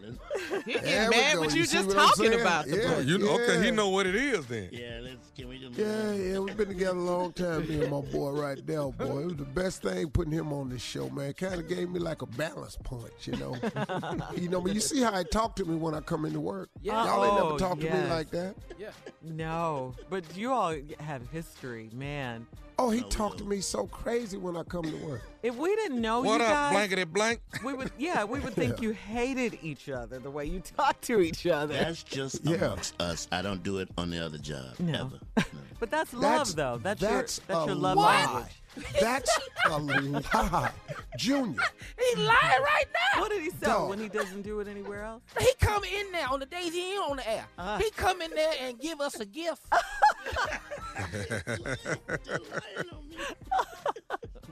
Let's, 0.50 0.64
He 0.64 0.72
getting 0.72 1.10
we 1.10 1.16
mad 1.16 1.34
go. 1.34 1.40
with 1.42 1.54
You 1.54 1.60
you 1.62 1.66
just 1.66 1.90
talking 1.90 2.34
about 2.40 2.66
the 2.66 2.76
Yeah. 2.76 2.94
book. 2.94 3.06
You 3.06 3.18
know, 3.18 3.30
okay, 3.40 3.64
he 3.64 3.70
know 3.70 3.88
what 3.88 4.06
it 4.06 4.14
is 4.14 4.46
then. 4.46 4.68
yeah, 4.72 4.98
let's. 5.02 5.16
Can 5.36 5.48
we 5.48 5.58
just 5.58 5.78
Yeah, 5.78 6.12
yeah, 6.12 6.38
we've 6.38 6.56
been 6.56 6.68
together 6.68 6.98
a 6.98 7.02
long 7.02 7.32
time, 7.32 7.66
me 7.68 7.80
and 7.82 7.90
my 7.90 8.00
boy 8.00 8.30
right 8.30 8.64
there, 8.66 8.86
boy. 8.88 9.20
It 9.20 9.24
was 9.26 9.36
the 9.36 9.44
best 9.44 9.82
thing 9.82 10.10
putting 10.10 10.32
him 10.32 10.52
on 10.52 10.68
this 10.68 10.82
show, 10.82 11.08
man. 11.10 11.32
Kind 11.32 11.54
of 11.54 11.68
gave 11.68 11.88
me 11.88 11.98
like 11.98 12.22
a 12.22 12.26
balance 12.26 12.76
punch, 12.84 13.12
you 13.26 13.36
know. 13.36 13.56
you 14.36 14.48
know, 14.48 14.60
but 14.60 14.74
you 14.74 14.80
see 14.80 15.00
how 15.00 15.16
he 15.16 15.24
talked 15.24 15.56
to 15.58 15.64
me 15.64 15.76
when 15.76 15.94
I 15.94 16.00
come 16.00 16.24
into 16.26 16.40
work. 16.40 16.68
Yeah. 16.82 17.04
Y'all 17.06 17.24
ain't 17.24 17.34
Oh, 17.34 17.44
never 17.46 17.58
talked 17.58 17.80
to 17.80 17.90
me 17.90 18.08
like 18.08 18.30
that. 18.30 18.54
Yeah. 18.78 18.90
No, 19.22 19.94
but 20.10 20.24
you 20.36 20.52
all 20.52 20.74
have 20.98 21.28
history, 21.30 21.88
man. 21.92 22.46
Oh, 22.82 22.88
he 22.88 23.02
talked 23.02 23.36
to 23.38 23.44
me 23.44 23.60
so 23.60 23.86
crazy 23.88 24.38
when 24.38 24.56
I 24.56 24.62
come 24.62 24.84
to 24.84 24.96
work. 25.06 25.20
If 25.42 25.54
we 25.56 25.76
didn't 25.76 26.00
know 26.00 26.22
What 26.22 26.40
you 26.40 26.46
up, 26.46 26.50
guys, 26.52 26.72
blankety 26.72 27.04
blank? 27.04 27.40
we 27.62 27.74
would 27.74 27.90
yeah, 27.98 28.24
we 28.24 28.40
would 28.40 28.54
think 28.54 28.80
you 28.80 28.92
hated 28.92 29.58
each 29.62 29.90
other 29.90 30.18
the 30.18 30.30
way 30.30 30.46
you 30.46 30.60
talk 30.60 30.98
to 31.02 31.20
each 31.20 31.46
other. 31.46 31.74
That's 31.74 32.02
just 32.02 32.40
Yeah. 32.42 32.56
amongst 32.56 32.98
us. 33.00 33.28
I 33.30 33.42
don't 33.42 33.62
do 33.62 33.78
it 33.78 33.90
on 33.98 34.08
the 34.10 34.24
other 34.24 34.38
job. 34.38 34.78
No. 34.78 35.10
Ever. 35.36 35.46
No. 35.52 35.60
But 35.78 35.90
that's 35.90 36.12
love, 36.14 36.22
That's- 36.22 36.54
though. 36.54 36.78
That's, 36.82 37.00
that's 37.00 37.38
your 37.38 37.46
that's 37.56 37.64
a 37.64 37.66
your 37.66 37.74
love 37.74 37.96
lie. 37.98 38.24
language. 38.24 38.59
That's 39.00 39.38
a 39.66 39.78
lie. 39.78 40.72
Junior. 41.18 41.60
He 41.98 42.16
lying 42.16 42.62
right 42.62 42.84
now. 42.94 43.20
What 43.20 43.30
did 43.30 43.42
he 43.42 43.50
say 43.50 43.66
Dog. 43.66 43.90
when 43.90 43.98
he 43.98 44.08
doesn't 44.08 44.42
do 44.42 44.60
it 44.60 44.68
anywhere 44.68 45.02
else? 45.04 45.22
He 45.38 45.50
come 45.60 45.84
in 45.84 46.12
there 46.12 46.28
on 46.28 46.40
the 46.40 46.46
days 46.46 46.72
he 46.72 46.92
ain't 46.92 47.10
on 47.10 47.16
the 47.16 47.28
air. 47.28 47.46
Uh-huh. 47.58 47.78
He 47.78 47.90
come 47.90 48.22
in 48.22 48.30
there 48.30 48.54
and 48.62 48.78
give 48.80 49.00
us 49.00 49.18
a 49.20 49.26
gift. 49.26 49.62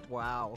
Wow. 0.08 0.56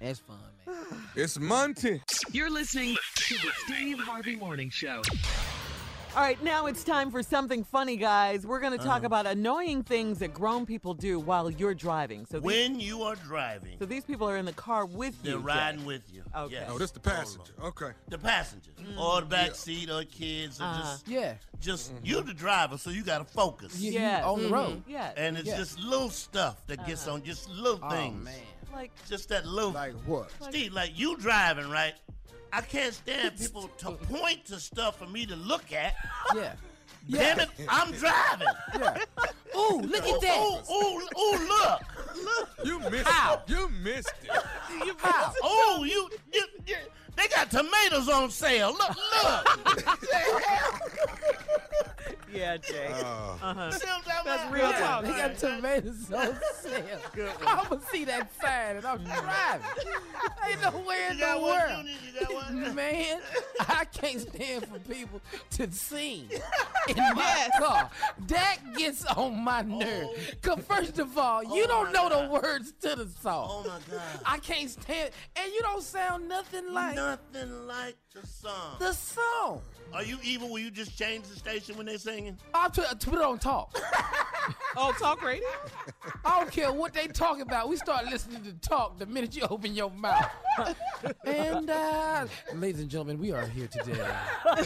That's 0.00 0.20
fun, 0.20 0.36
man. 0.66 0.76
It's 1.16 1.38
Monty. 1.38 2.00
You're 2.30 2.50
listening 2.50 2.96
to 3.16 3.34
the 3.34 3.50
Steve 3.64 3.98
Harvey 3.98 4.36
Morning 4.36 4.70
Show. 4.70 5.02
All 6.16 6.20
right, 6.22 6.40
now 6.44 6.66
it's 6.66 6.84
time 6.84 7.10
for 7.10 7.24
something 7.24 7.64
funny, 7.64 7.96
guys. 7.96 8.46
We're 8.46 8.60
going 8.60 8.72
to 8.72 8.78
Uh-huh. 8.78 8.88
talk 8.88 9.02
about 9.02 9.26
annoying 9.26 9.82
things 9.82 10.20
that 10.20 10.32
grown 10.32 10.64
people 10.64 10.94
do 10.94 11.18
while 11.18 11.50
you're 11.50 11.74
driving. 11.74 12.24
So 12.26 12.38
these, 12.38 12.44
When 12.46 12.78
you 12.78 13.02
are 13.02 13.16
driving, 13.16 13.76
so 13.80 13.84
these 13.84 14.04
people 14.04 14.28
are 14.30 14.36
in 14.36 14.44
the 14.44 14.52
car 14.52 14.86
with 14.86 15.16
you. 15.24 15.30
they're 15.32 15.32
you. 15.32 15.40
Jay. 15.40 15.46
riding 15.46 15.84
with 15.84 16.02
you. 16.12 16.22
Okay. 16.36 16.52
Yes. 16.54 16.70
Oh, 16.72 16.78
this 16.78 16.92
the 16.92 17.00
passenger. 17.00 17.52
Okay. 17.60 17.90
The 18.10 18.18
passenger, 18.18 18.70
or 18.96 19.22
the 19.22 19.26
back 19.26 19.56
seat, 19.56 19.90
or 19.90 20.04
kids, 20.04 20.60
or 20.60 20.64
Uh-huh. 20.64 20.82
just 20.82 21.08
Yeah. 21.08 21.34
just 21.60 21.92
you're 22.04 22.22
the 22.22 22.32
driver, 22.34 22.78
so 22.78 22.90
you 22.90 23.02
got 23.02 23.18
to 23.18 23.24
focus. 23.24 23.74
You, 23.80 23.90
you 23.92 23.98
Yes. 23.98 24.24
on 24.24 24.40
the 24.44 24.48
road. 24.50 24.84
Yeah. 24.86 25.10
And 25.16 25.36
it's 25.36 25.48
Yeah. 25.48 25.56
just 25.56 25.80
little 25.80 26.10
stuff 26.10 26.64
that 26.68 26.86
gets 26.86 27.08
on, 27.08 27.24
just 27.24 27.48
little 27.50 27.80
Oh 27.82 27.90
things. 27.90 28.24
man. 28.24 28.34
like 28.72 28.90
Just 29.08 29.28
that 29.28 29.46
little. 29.46 29.70
Like 29.70 29.94
what? 30.04 30.30
Steve, 30.40 30.72
like 30.72 30.96
you 30.98 31.16
driving, 31.16 31.70
right? 31.70 31.94
I 32.54 32.60
can't 32.60 32.94
stand 32.94 33.36
people 33.38 33.68
to 33.78 33.92
point 33.92 34.44
to 34.46 34.60
stuff 34.60 34.98
for 34.98 35.06
me 35.06 35.26
to 35.26 35.34
look 35.34 35.72
at. 35.72 35.94
Yeah. 36.34 36.52
Damn 37.10 37.40
it, 37.40 37.48
I'm 37.68 37.92
driving. 37.98 38.46
Yeah. 38.78 38.98
Ooh, 39.56 39.80
look 39.80 40.04
at 40.06 40.20
that. 40.20 40.38
Ooh, 40.38 40.72
ooh, 40.72 41.00
ooh, 41.18 41.48
look. 41.48 41.80
Look. 42.24 42.48
You 42.64 42.78
missed 42.90 43.08
How? 43.08 43.34
it. 43.34 43.50
You 43.50 43.68
missed 43.82 44.12
it. 44.22 44.30
You 44.86 44.94
Oh, 45.42 45.84
you, 45.86 46.08
you, 46.32 46.46
you, 46.66 46.76
they 47.16 47.28
got 47.28 47.50
tomatoes 47.50 48.08
on 48.08 48.30
sale. 48.30 48.72
Look, 48.72 48.96
look. 49.22 49.46
yeah, 52.34 52.56
Jay. 52.56 52.88
Uh, 52.92 53.36
Uh-huh. 53.42 53.70
See 53.70 53.86
what 53.86 53.96
I'm 53.96 54.02
talking 54.02 54.24
That's 54.24 54.52
real 54.52 54.70
Yeah, 54.70 54.78
talk. 54.86 55.04
he 55.04 55.12
got 55.12 55.38
tomatoes 55.38 56.12
on 56.12 56.38
sale. 56.60 57.00
I'm 57.46 57.68
gonna 57.68 57.80
see 57.90 58.04
that 58.04 58.30
sign 58.40 58.76
and 58.76 58.86
I'm 58.86 59.04
driving. 59.04 59.66
Ain't 60.48 60.60
nowhere 60.62 61.10
in 61.10 61.14
You 61.18 61.20
got 61.20 61.34
the 61.36 61.40
one, 61.42 61.50
world. 61.50 61.86
Junior? 61.86 61.92
You 62.14 62.20
got 62.20 62.34
one? 62.34 62.74
Man, 62.74 63.20
I 63.60 63.84
can't 63.86 64.20
stand 64.20 64.66
for 64.66 64.78
people 64.80 65.20
to 65.52 65.70
sing 65.72 66.28
in 66.88 66.96
my 66.96 67.48
car. 67.58 67.90
That 68.28 68.58
gets 68.76 69.04
on 69.06 69.42
my 69.42 69.62
nerve. 69.62 70.08
Cause 70.42 70.58
first 70.68 70.98
of 70.98 71.16
all, 71.16 71.42
you 71.42 71.64
Oh 71.64 71.66
don't 71.66 71.86
my 71.86 71.92
know 71.92 72.08
the 72.26 72.30
words 72.30 72.72
to 72.82 72.96
the 72.96 73.08
song. 73.22 73.48
Oh 73.50 73.62
my 73.68 73.78
God. 73.96 74.02
I 74.26 74.38
can't 74.38 74.70
stand 74.70 75.10
and 75.36 75.52
you 75.52 75.60
don't 75.62 75.82
sound 75.82 76.28
nothing 76.28 76.72
like 76.72 76.96
Nothing 76.96 77.66
like 77.66 77.96
the 78.12 78.26
song. 78.26 78.76
the 78.78 78.92
song. 78.92 79.62
Are 79.92 80.02
you 80.02 80.18
evil 80.22 80.50
when 80.50 80.64
you 80.64 80.70
just 80.70 80.98
change 80.98 81.26
the 81.26 81.36
station 81.36 81.76
when 81.76 81.86
they're 81.86 81.98
singing? 81.98 82.36
I'll 82.52 82.70
put, 82.70 82.86
put 83.00 83.14
it 83.14 83.20
on 83.22 83.38
talk. 83.38 83.76
Oh, 84.76 84.92
talk 84.98 85.22
radio? 85.22 85.46
I 86.24 86.40
don't 86.40 86.50
care 86.50 86.72
what 86.72 86.92
they 86.92 87.06
talk 87.06 87.38
about. 87.40 87.68
We 87.68 87.76
start 87.76 88.06
listening 88.06 88.42
to 88.42 88.52
talk 88.54 88.98
the 88.98 89.06
minute 89.06 89.36
you 89.36 89.42
open 89.48 89.74
your 89.74 89.90
mouth. 89.90 90.28
and 91.24 91.70
uh, 91.70 92.26
ladies 92.54 92.80
and 92.80 92.90
gentlemen, 92.90 93.18
we 93.20 93.30
are 93.32 93.46
here 93.46 93.68
today. 93.68 94.04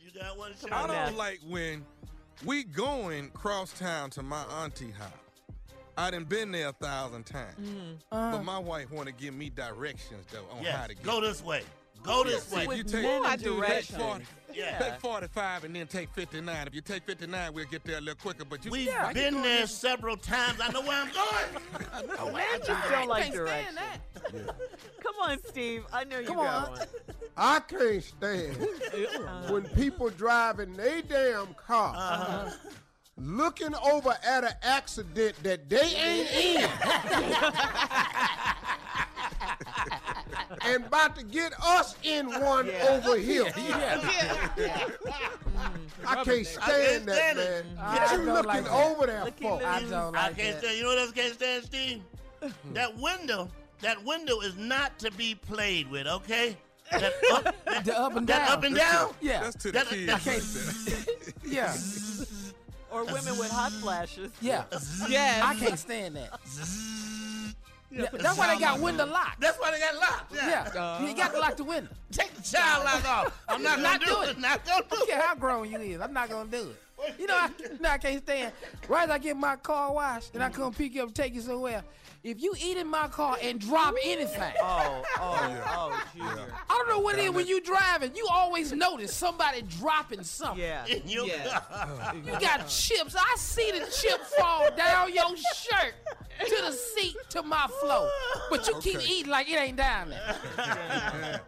You 0.00 0.20
got 0.20 0.36
one, 0.36 0.52
I 0.72 0.86
don't 0.86 1.16
like 1.16 1.40
when 1.46 1.84
we 2.44 2.64
going 2.64 3.30
cross 3.30 3.72
town 3.78 4.10
to 4.10 4.22
my 4.22 4.42
auntie 4.62 4.90
house. 4.90 5.12
I 5.96 6.10
done 6.10 6.24
been 6.24 6.50
there 6.52 6.68
a 6.68 6.72
thousand 6.72 7.24
times. 7.24 7.56
but 8.10 8.42
my 8.42 8.58
wife 8.58 8.90
want 8.90 9.06
to 9.08 9.14
give 9.14 9.34
me 9.34 9.50
directions 9.50 10.26
though 10.32 10.44
on 10.58 10.64
how 10.64 10.86
to 10.86 10.94
get. 10.94 11.02
go 11.04 11.20
this 11.20 11.44
way. 11.44 11.62
Go 12.02 12.24
this 12.24 12.50
way. 12.52 12.64
If 12.64 12.76
you 12.76 12.84
take, 12.84 13.02
men 13.02 13.40
you 13.40 13.62
and 13.64 13.72
take 13.72 13.84
40, 13.84 14.24
Yeah. 14.54 14.78
take 14.78 15.00
45 15.00 15.64
and 15.64 15.74
then 15.76 15.86
take 15.86 16.08
59. 16.14 16.66
If 16.66 16.74
you 16.74 16.80
take 16.80 17.04
59, 17.04 17.52
we'll 17.52 17.64
get 17.66 17.84
there 17.84 17.98
a 17.98 18.00
little 18.00 18.14
quicker. 18.20 18.44
But 18.44 18.64
you, 18.64 18.70
We've 18.70 18.88
why 18.88 19.08
you 19.08 19.14
been 19.14 19.32
doing 19.34 19.42
there 19.42 19.60
this? 19.62 19.76
several 19.76 20.16
times. 20.16 20.60
I 20.60 20.70
know 20.72 20.82
where 20.82 21.02
I'm 21.02 21.10
going. 21.12 21.62
Oh, 22.18 22.30
man, 22.32 22.44
you 22.60 22.74
don't 22.90 23.08
like 23.08 23.24
can't 23.24 23.34
directions. 23.34 23.76
stand 23.76 23.76
that. 23.76 24.56
Come 25.02 25.14
on, 25.22 25.38
Steve. 25.46 25.84
I 25.92 26.04
know 26.04 26.18
you 26.18 26.26
Come 26.28 26.36
got 26.36 26.68
on. 26.68 26.78
one. 26.78 26.86
I 27.36 27.60
can't 27.60 28.02
stand 28.02 28.56
when 29.50 29.64
people 29.74 30.08
driving 30.10 30.72
they 30.74 31.02
damn 31.02 31.52
car 31.54 31.94
Uh-huh. 31.96 32.50
Looking 33.18 33.74
over 33.76 34.14
at 34.26 34.44
an 34.44 34.52
accident 34.62 35.42
that 35.42 35.68
they 35.68 35.80
ain't 35.80 36.30
in. 36.62 36.70
and 40.62 40.84
about 40.86 41.16
to 41.16 41.24
get 41.24 41.52
us 41.62 41.96
in 42.02 42.26
one 42.40 42.66
Yeah. 42.66 42.86
over 42.90 43.16
here. 43.18 43.50
Yeah. 43.56 44.00
I 46.06 46.22
can't 46.24 46.46
stand 46.46 47.06
that, 47.06 47.16
stand 47.16 47.38
man. 47.38 47.46
it. 47.48 47.66
What 47.76 48.10
you 48.12 48.16
don't 48.18 48.26
looking 48.26 48.44
like 48.48 48.64
that. 48.64 48.72
over 48.72 49.06
there 49.06 49.24
Looking 49.24 49.48
for? 49.48 49.64
I 49.64 49.80
don't 49.82 50.16
I 50.16 50.32
can't 50.32 50.36
that. 50.36 50.58
stand. 50.64 50.76
You 50.76 50.82
know 50.84 50.88
what 50.90 50.98
else 50.98 51.10
I 51.10 51.14
can't 51.14 51.34
stand, 51.34 51.64
Steve? 51.64 52.02
Hmm. 52.42 52.72
that 52.74 52.96
window. 52.98 53.48
That 53.80 54.02
window 54.04 54.40
is 54.40 54.56
not 54.56 54.98
to 55.00 55.10
be 55.12 55.34
played 55.34 55.90
with. 55.90 56.06
Okay. 56.06 56.56
That 56.92 57.12
up, 57.32 57.44
that, 57.64 57.84
The 57.84 57.98
up 57.98 58.14
and 58.16 58.26
that 58.28 58.46
down. 58.48 58.58
up 58.58 58.64
and 58.64 58.76
down. 58.76 59.14
Yeah. 59.20 59.40
That's 59.42 59.56
to 59.56 59.72
the 59.72 59.78
That- 59.78 59.88
kids. 59.88 60.06
that- 60.06 60.26
right 60.26 61.34
there. 61.42 61.52
Yeah. 61.52 61.74
Or 62.96 63.04
women 63.04 63.38
with 63.38 63.50
hot 63.50 63.72
flashes. 63.72 64.32
Yeah. 64.40 64.64
Yes. 65.08 65.42
I 65.42 65.54
can't 65.54 65.78
stand 65.78 66.16
that. 66.16 66.30
Yeah, 67.90 68.06
that's 68.12 68.36
why 68.36 68.52
they 68.54 68.60
got 68.60 68.80
window 68.80 69.06
lock. 69.06 69.36
That's 69.38 69.58
why 69.58 69.70
they 69.70 69.78
got 69.78 69.94
locked. 69.96 70.34
Yeah. 70.34 70.68
Yeah. 70.74 71.06
You 71.06 71.14
got 71.14 71.32
to 71.32 71.38
lock 71.38 71.56
the 71.56 71.64
window. 71.64 71.90
Take 72.10 72.34
the 72.34 72.42
child 72.42 72.84
lock 72.84 73.04
off. 73.08 73.42
I'm 73.48 73.62
not 73.62 73.76
gonna 73.82 73.82
Not 73.82 74.00
do 74.00 74.06
do 74.06 74.22
it. 74.22 74.28
it. 74.30 74.38
Not 74.38 74.64
gonna 74.64 74.82
do 74.82 74.86
I 74.86 74.96
don't 74.96 75.02
it. 75.08 75.12
care 75.12 75.20
how 75.20 75.34
grown 75.34 75.70
you 75.70 75.78
is. 75.78 76.00
I'm 76.00 76.12
not 76.12 76.28
gonna 76.30 76.50
do 76.50 76.70
it. 76.70 76.82
You 77.18 77.26
know, 77.26 77.34
I, 77.36 77.50
you 77.58 77.78
know, 77.80 77.90
I 77.90 77.98
can't 77.98 78.22
stand. 78.22 78.52
Right 78.88 79.04
as 79.04 79.10
I 79.10 79.18
get 79.18 79.36
my 79.36 79.56
car 79.56 79.92
washed 79.92 80.34
and 80.34 80.42
I 80.42 80.48
come 80.50 80.72
pick 80.72 80.94
you 80.94 81.02
up, 81.02 81.12
take 81.14 81.34
you 81.34 81.40
somewhere. 81.40 81.82
If 82.24 82.42
you 82.42 82.54
eat 82.60 82.76
in 82.76 82.88
my 82.88 83.06
car 83.06 83.36
and 83.40 83.60
drop 83.60 83.94
anything, 84.02 84.52
Oh, 84.60 85.02
oh, 85.18 85.64
oh, 85.68 86.02
Junior. 86.16 86.52
I 86.68 86.74
don't 86.74 86.88
know 86.88 86.98
what 86.98 87.16
it 87.18 87.24
is 87.24 87.30
when 87.30 87.46
you 87.46 87.60
driving. 87.60 88.16
You 88.16 88.26
always 88.28 88.72
notice 88.72 89.14
somebody 89.14 89.62
dropping 89.62 90.24
something. 90.24 90.58
Yeah. 90.60 90.86
In 90.86 91.02
Yeah. 91.06 92.12
You 92.14 92.32
got 92.40 92.66
chips. 92.66 93.14
I 93.16 93.34
see 93.38 93.70
the 93.70 93.86
chip 93.86 94.20
fall 94.22 94.68
down 94.76 95.12
your 95.14 95.36
shirt 95.36 95.94
to 96.44 96.56
the 96.64 96.72
seat 96.72 97.14
to 97.30 97.42
my 97.42 97.66
floor, 97.80 98.10
but 98.50 98.66
you 98.66 98.78
keep 98.80 99.00
eating 99.08 99.30
like 99.30 99.48
it 99.48 99.58
ain't 99.58 99.76
down 99.76 100.10
there. 100.10 101.40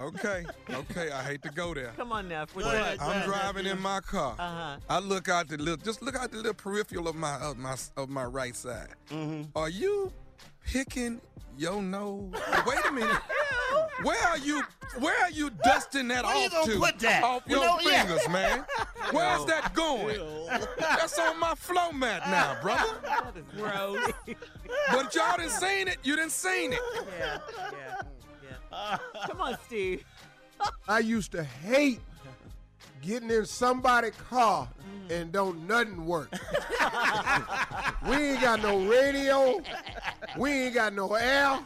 okay, 0.00 0.44
okay. 0.70 1.10
I 1.10 1.22
hate 1.22 1.42
to 1.42 1.50
go 1.50 1.72
there. 1.74 1.92
Come 1.96 2.12
on, 2.12 2.28
Neff. 2.28 2.54
What 2.54 2.64
Go 2.64 2.70
you 2.72 2.76
ahead. 2.76 2.98
got? 2.98 3.08
I'm 3.16 3.26
driving 3.28 3.66
in 3.66 3.80
my 3.80 4.00
car. 4.00 4.34
Uh-huh. 4.38 4.76
I 4.88 4.98
look 5.00 5.28
out 5.28 5.48
the 5.48 5.56
little, 5.58 5.76
just 5.76 6.00
look 6.02 6.16
out 6.16 6.30
the 6.30 6.38
little 6.38 6.54
peripheral 6.54 7.08
of 7.08 7.14
my 7.16 7.36
of 7.36 7.58
my 7.58 7.76
of 7.96 8.08
my 8.08 8.24
right 8.24 8.56
side. 8.56 8.88
Mm-hmm. 9.10 9.42
Are 9.56 9.68
you 9.68 10.12
picking 10.64 11.20
your 11.56 11.82
nose? 11.82 12.32
Wait 12.66 12.78
a 12.88 12.92
minute. 12.92 13.16
Where 14.02 14.22
are 14.28 14.38
you? 14.38 14.62
Where 15.00 15.18
are 15.24 15.30
you 15.30 15.50
dusting 15.62 16.08
that 16.08 16.24
Where 16.24 16.36
you 16.38 16.46
off 16.46 16.52
gonna 16.52 16.72
to? 16.72 16.78
put 16.78 16.98
that? 17.00 17.22
Off 17.22 17.42
You 17.46 17.56
your 17.56 17.64
know, 17.66 17.78
yeah. 17.82 18.04
fingers, 18.04 18.28
man. 18.30 18.64
Where's 19.10 19.44
that 19.44 19.74
going? 19.74 20.18
That's 20.78 21.18
on 21.18 21.38
my 21.38 21.54
flow 21.54 21.92
mat 21.92 22.22
now, 22.30 22.56
brother. 22.62 22.98
That 23.02 23.34
is 23.36 23.44
gross. 23.56 24.10
But 24.92 25.14
y'all 25.14 25.36
didn't 25.36 25.50
seen 25.50 25.88
it. 25.88 25.98
You 26.02 26.16
didn't 26.16 26.32
seen 26.32 26.72
it. 26.72 26.80
yeah, 27.18 27.38
yeah, 27.72 28.00
yeah. 28.72 28.98
Come 29.26 29.40
on, 29.42 29.58
Steve. 29.66 30.04
I 30.88 31.00
used 31.00 31.32
to 31.32 31.44
hate 31.44 32.00
getting 33.00 33.30
in 33.30 33.46
somebody's 33.46 34.14
car 34.28 34.68
and 35.10 35.32
don't 35.32 35.66
nothing 35.66 36.04
work. 36.04 36.30
we 38.08 38.16
ain't 38.16 38.40
got 38.40 38.62
no 38.62 38.86
radio. 38.86 39.60
We 40.36 40.50
ain't 40.50 40.74
got 40.74 40.92
no 40.94 41.14
air. 41.14 41.58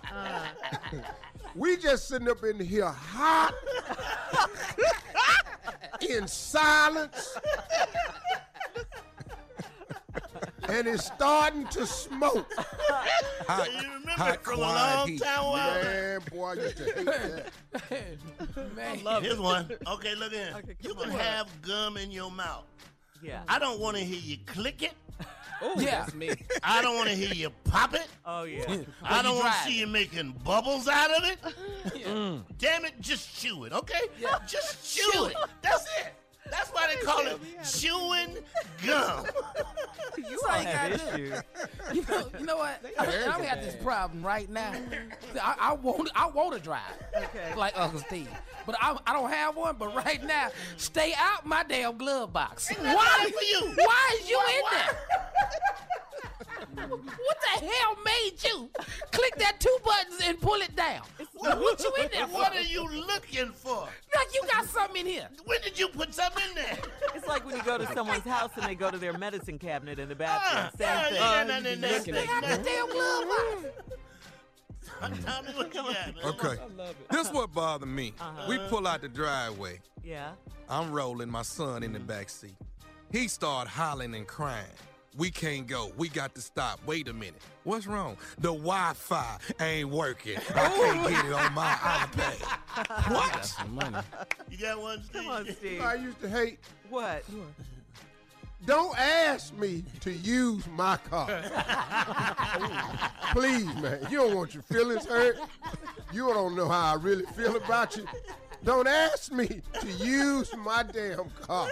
we 1.54 1.76
just 1.76 2.08
sitting 2.08 2.28
up 2.28 2.42
in 2.44 2.60
here 2.60 2.86
hot, 2.86 3.54
in 6.08 6.26
silence. 6.28 7.38
And 10.68 10.86
it's 10.86 11.06
starting 11.06 11.66
to 11.68 11.86
smoke. 11.86 12.50
Hot, 13.48 13.68
You 13.72 13.78
remember 13.88 14.10
hot, 14.10 14.44
from 14.44 14.54
a 14.54 14.56
quiet 14.56 14.96
long 14.96 15.08
heat. 15.08 15.22
time 15.22 15.44
while? 15.44 15.82
Man, 15.82 16.20
boy, 16.30 16.48
I 16.50 16.54
used 16.54 16.76
to 16.76 16.84
hate 16.84 17.04
that. 17.04 18.74
Man. 19.04 19.22
Here's 19.22 19.38
one. 19.40 19.70
Okay, 19.88 20.14
look 20.14 20.32
in. 20.32 20.54
Okay, 20.54 20.76
you 20.80 20.94
come 20.94 21.02
can 21.04 21.12
on. 21.12 21.18
have 21.18 21.62
gum 21.62 21.96
in 21.96 22.10
your 22.10 22.30
mouth. 22.30 22.64
Yeah. 23.22 23.42
I 23.48 23.58
don't 23.58 23.80
want 23.80 23.96
to 23.96 24.04
hear 24.04 24.18
you 24.20 24.36
click 24.46 24.82
it. 24.82 24.92
Oh, 25.64 25.74
Yeah. 25.78 26.00
that's 26.00 26.14
me. 26.14 26.28
I 26.64 26.82
don't 26.82 26.96
want 26.96 27.08
to 27.08 27.14
hear 27.14 27.32
you 27.32 27.50
pop 27.62 27.94
it. 27.94 28.08
Oh 28.26 28.42
yeah. 28.42 28.78
I 29.04 29.22
don't 29.22 29.38
want 29.38 29.52
to 29.54 29.60
see 29.60 29.78
you 29.78 29.86
making 29.86 30.32
bubbles 30.44 30.88
out 30.88 31.10
of 31.12 31.22
it. 31.22 31.38
Damn 32.58 32.84
it, 32.84 32.94
just 33.00 33.40
chew 33.40 33.62
it, 33.62 33.72
okay? 33.72 34.00
Just 34.48 34.92
chew 34.96 35.26
it. 35.26 35.36
That's 35.60 35.84
it. 36.00 36.14
That's 36.52 36.68
why 36.70 36.94
they 36.94 37.00
call 37.02 37.26
it 37.26 37.40
chewing 37.64 38.36
gum. 38.86 39.24
You 40.18 40.38
I 40.46 40.52
all 40.52 40.60
ain't 40.60 41.00
got 41.00 41.14
issues. 41.14 41.42
You 41.94 42.04
know, 42.08 42.30
you 42.38 42.46
know 42.46 42.56
what? 42.58 42.78
I, 42.98 43.04
I 43.06 43.42
got 43.42 43.62
this 43.62 43.74
problem 43.82 44.22
right 44.22 44.50
now. 44.50 44.74
I, 45.42 45.54
I 45.58 45.72
want, 45.72 46.10
I 46.14 46.26
want 46.28 46.54
to 46.54 46.60
drive, 46.60 46.82
Okay. 47.16 47.54
like 47.56 47.72
Uncle 47.80 48.00
Steve, 48.00 48.28
but 48.66 48.76
I, 48.82 48.98
I 49.06 49.14
don't 49.14 49.30
have 49.30 49.56
one. 49.56 49.76
But 49.78 49.94
right 49.96 50.22
now, 50.22 50.50
stay 50.76 51.14
out 51.16 51.46
my 51.46 51.64
damn 51.64 51.96
glove 51.96 52.34
box. 52.34 52.70
Why 52.78 53.30
for 53.34 53.44
you. 53.44 53.72
Why 53.74 54.18
is 54.20 54.28
you 54.28 54.38
in 54.58 54.62
there? 54.70 54.98
what 56.86 57.36
the 57.42 57.66
hell 57.66 57.96
made 58.04 58.32
you 58.44 58.68
click 59.10 59.34
that 59.36 59.58
two 59.60 59.76
buttons 59.84 60.20
and 60.24 60.40
pull 60.40 60.60
it 60.60 60.74
down? 60.76 61.02
What, 61.34 61.58
what 61.58 61.80
you 61.80 61.92
in 62.02 62.08
there 62.12 62.26
for? 62.26 62.34
What 62.34 62.56
are 62.56 62.62
you 62.62 62.88
looking 62.88 63.50
for? 63.52 63.88
Like 64.14 64.28
you 64.34 64.42
got 64.50 64.66
something 64.66 65.00
in 65.00 65.06
here. 65.06 65.28
When 65.44 65.60
did 65.62 65.78
you 65.78 65.88
put 65.88 66.14
something 66.14 66.41
in 66.48 66.54
there? 66.54 66.78
It's 67.14 67.28
like 67.28 67.44
when 67.44 67.54
you 67.54 67.62
go 67.62 67.76
to 67.78 67.86
someone's 67.92 68.24
house 68.24 68.50
and 68.56 68.64
they 68.64 68.74
go 68.74 68.90
to 68.90 68.96
their 68.98 69.16
medicine 69.16 69.58
cabinet 69.58 69.98
in 69.98 70.08
the 70.08 70.14
bathroom. 70.14 70.70
Same 70.76 70.88
ah, 70.90 71.02
thing. 71.02 71.14
you 71.14 71.20
got 71.20 71.46
nothing 71.46 71.72
in 71.74 71.80
there. 71.80 72.00
They 72.00 72.26
got 72.26 72.42
this 72.42 72.58
damn 72.58 72.90
glove 72.90 73.24
box. 73.28 75.22
Tell 75.24 75.42
me 75.42 75.50
what 75.54 75.74
you 75.74 75.82
got, 75.82 75.94
man. 75.94 76.14
Okay. 76.24 76.56
This 77.10 77.30
what 77.30 77.52
bothered 77.52 77.88
me. 77.88 78.14
We 78.48 78.58
pull 78.68 78.88
out 78.88 79.02
the 79.02 79.08
driveway. 79.08 79.80
Yeah. 80.02 80.32
I'm 80.68 80.90
rolling 80.90 81.30
my 81.30 81.42
son 81.42 81.82
in 81.82 81.92
the 81.92 82.00
back 82.00 82.30
seat. 82.30 82.56
He 83.12 83.28
start 83.28 83.68
hollering 83.68 84.14
and 84.14 84.26
crying. 84.26 84.64
We 85.16 85.30
can't 85.30 85.66
go. 85.66 85.92
We 85.96 86.08
got 86.08 86.34
to 86.36 86.40
stop. 86.40 86.80
Wait 86.86 87.08
a 87.08 87.12
minute. 87.12 87.34
What's 87.64 87.86
wrong? 87.86 88.16
The 88.38 88.48
Wi-Fi 88.48 89.38
ain't 89.60 89.90
working. 89.90 90.38
I 90.54 90.68
can't 90.68 91.08
get 91.08 91.24
it 91.26 91.32
on 91.32 91.52
my 91.52 91.72
iPad. 91.72 92.58
What? 93.12 93.44
Some 93.44 93.74
money. 93.74 93.98
You 94.50 94.56
got 94.56 94.80
one, 94.80 95.02
Steve? 95.04 95.22
Come 95.22 95.30
on, 95.30 95.46
Steve. 95.54 95.82
I 95.82 95.94
used 95.94 96.20
to 96.22 96.28
hate. 96.28 96.58
What? 96.88 97.22
Don't 98.64 98.96
ask 98.98 99.54
me 99.58 99.84
to 100.00 100.12
use 100.12 100.66
my 100.68 100.96
car. 100.96 101.28
Please, 103.32 103.66
man. 103.82 104.06
You 104.08 104.18
don't 104.18 104.36
want 104.36 104.54
your 104.54 104.62
feelings 104.62 105.04
hurt. 105.04 105.36
You 106.12 106.28
don't 106.28 106.56
know 106.56 106.68
how 106.68 106.92
I 106.92 106.94
really 106.94 107.26
feel 107.26 107.56
about 107.56 107.96
you. 107.96 108.06
Don't 108.64 108.86
ask 108.86 109.32
me 109.32 109.60
to 109.80 109.86
use 110.04 110.54
my 110.56 110.82
damn 110.84 111.28
car 111.40 111.68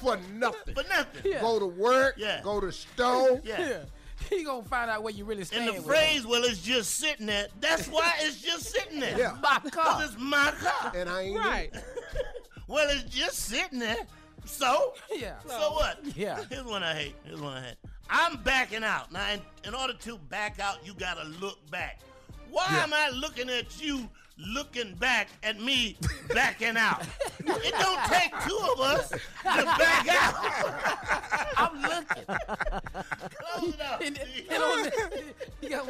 for 0.00 0.16
nothing. 0.34 0.74
For 0.74 0.82
nothing. 0.88 1.32
Go 1.40 1.58
to 1.58 1.66
work, 1.66 2.14
Yeah. 2.16 2.40
go 2.42 2.60
to 2.60 2.72
store. 2.72 3.40
Yeah. 3.44 3.60
Yeah. 3.68 3.78
He 4.30 4.44
gonna 4.44 4.62
find 4.64 4.90
out 4.90 5.02
where 5.02 5.12
you 5.12 5.24
really 5.24 5.40
And 5.40 5.46
stand. 5.48 5.68
the 5.68 5.72
with 5.74 5.84
phrase, 5.84 6.26
well, 6.26 6.44
it's 6.44 6.62
just 6.62 6.92
sitting 6.98 7.26
there. 7.26 7.48
That's 7.60 7.88
why 7.88 8.12
it's 8.20 8.40
just 8.40 8.66
sitting 8.70 9.00
there. 9.00 9.18
Yeah. 9.18 9.36
my 9.42 9.58
Because 9.62 9.84
car. 9.84 10.04
it's 10.04 10.16
my 10.18 10.52
car. 10.60 10.92
And 10.94 11.08
I 11.10 11.22
ain't 11.22 11.38
Right. 11.38 11.70
Well, 12.68 12.88
it's 12.88 13.02
just 13.14 13.36
sitting 13.40 13.80
there. 13.80 13.96
So? 14.46 14.94
Yeah. 15.10 15.34
So 15.46 15.72
what? 15.72 15.98
Yeah. 16.16 16.42
Here's 16.48 16.64
one 16.64 16.82
I 16.82 16.94
hate. 16.94 17.14
Here's 17.24 17.40
one 17.40 17.54
I 17.58 17.60
hate. 17.60 17.76
I'm 18.08 18.38
backing 18.42 18.82
out. 18.82 19.12
Now, 19.12 19.30
in, 19.32 19.40
in 19.64 19.74
order 19.74 19.92
to 19.92 20.16
back 20.30 20.58
out, 20.58 20.78
you 20.86 20.94
gotta 20.94 21.24
look 21.40 21.58
back. 21.70 22.00
Why 22.50 22.64
am 22.70 22.94
I 22.94 23.10
looking 23.10 23.50
at 23.50 23.82
you 23.82 24.08
looking 24.38 24.94
back 24.94 25.28
at 25.42 25.60
me 25.60 25.96
backing 26.34 26.76
out? 26.76 27.02
it 27.40 27.74
don't 27.78 28.04
take 28.06 28.32
two 28.46 28.58
of 28.72 28.80
us 28.80 29.08
to 29.10 29.18
back 29.44 30.08
out. 30.08 31.52
I'm 31.56 31.82
looking. 31.82 32.24
Close 32.26 33.74
it 33.74 33.80
up. 33.80 34.00
And, 34.00 34.18
and 34.50 34.62
on 34.62 34.82
the- 34.84 35.22
you 35.60 35.68
got 35.68 35.88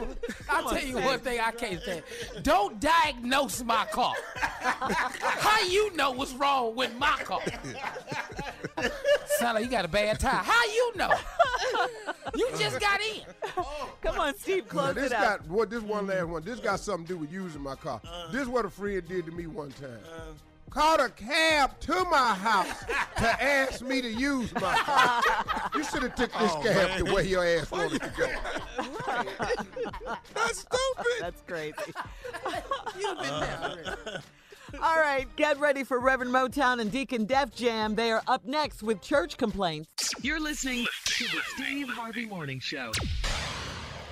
I'll 0.50 0.68
tell 0.70 0.84
you 0.84 0.98
one 0.98 1.18
thing 1.20 1.40
I 1.40 1.50
can't 1.52 1.80
say. 1.82 2.02
Don't 2.42 2.80
diagnose 2.80 3.62
my 3.62 3.86
car. 3.86 4.14
How 4.60 5.62
you 5.64 5.94
know 5.96 6.10
what's 6.10 6.32
wrong 6.34 6.74
with 6.76 6.94
my 6.98 7.16
car? 7.24 7.40
Sound 9.38 9.54
like 9.54 9.64
you 9.64 9.70
got 9.70 9.84
a 9.84 9.88
bad 9.88 10.20
tire. 10.20 10.42
How 10.42 10.64
you 10.66 10.92
know? 10.96 11.12
You 12.34 12.48
just 12.58 12.80
got 12.80 13.00
in. 13.00 13.22
Come 14.02 14.18
on, 14.20 14.34
Steve. 14.36 14.64
Now, 14.66 14.70
Close 14.70 14.94
this 14.94 15.06
it 15.06 15.12
out. 15.12 15.40
got 15.40 15.48
what 15.48 15.70
this 15.70 15.82
one 15.82 16.06
last 16.06 16.26
one. 16.28 16.42
This 16.42 16.60
got 16.60 16.80
something 16.80 17.06
to 17.06 17.12
do 17.14 17.18
with 17.18 17.32
using 17.32 17.62
my 17.62 17.74
car. 17.74 18.00
Uh-huh. 18.04 18.32
this 18.32 18.41
is 18.42 18.48
what 18.48 18.64
a 18.64 18.70
friend 18.70 19.06
did 19.08 19.24
to 19.26 19.32
me 19.32 19.46
one 19.46 19.70
time. 19.70 19.98
Uh. 20.12 20.32
Called 20.70 21.00
a 21.00 21.10
cab 21.10 21.78
to 21.80 22.04
my 22.06 22.32
house 22.32 22.84
to 23.18 23.42
ask 23.42 23.82
me 23.82 24.00
to 24.00 24.10
use 24.10 24.54
my 24.54 24.74
car. 24.78 25.22
you 25.74 25.84
should 25.84 26.02
have 26.02 26.14
took 26.14 26.32
this 26.32 26.50
oh, 26.50 26.62
cab 26.62 26.96
to 26.96 27.12
where 27.12 27.22
your 27.22 27.44
ass 27.44 27.70
wanted 27.70 28.00
to 28.00 28.12
go. 28.16 28.26
That's 30.34 30.60
stupid. 30.60 31.12
That's 31.20 31.42
crazy. 31.42 31.74
You've 32.98 33.18
been 33.18 33.40
there. 33.40 33.96
All 34.82 34.96
right, 34.96 35.26
get 35.36 35.60
ready 35.60 35.84
for 35.84 36.00
Reverend 36.00 36.32
Motown 36.32 36.80
and 36.80 36.90
Deacon 36.90 37.26
Def 37.26 37.54
Jam. 37.54 37.94
They 37.94 38.10
are 38.10 38.22
up 38.26 38.46
next 38.46 38.82
with 38.82 39.02
church 39.02 39.36
complaints. 39.36 40.14
You're 40.22 40.40
listening 40.40 40.86
to 41.04 41.24
the 41.24 41.40
Steve 41.54 41.90
Harvey 41.90 42.24
Morning 42.24 42.60
Show. 42.60 42.92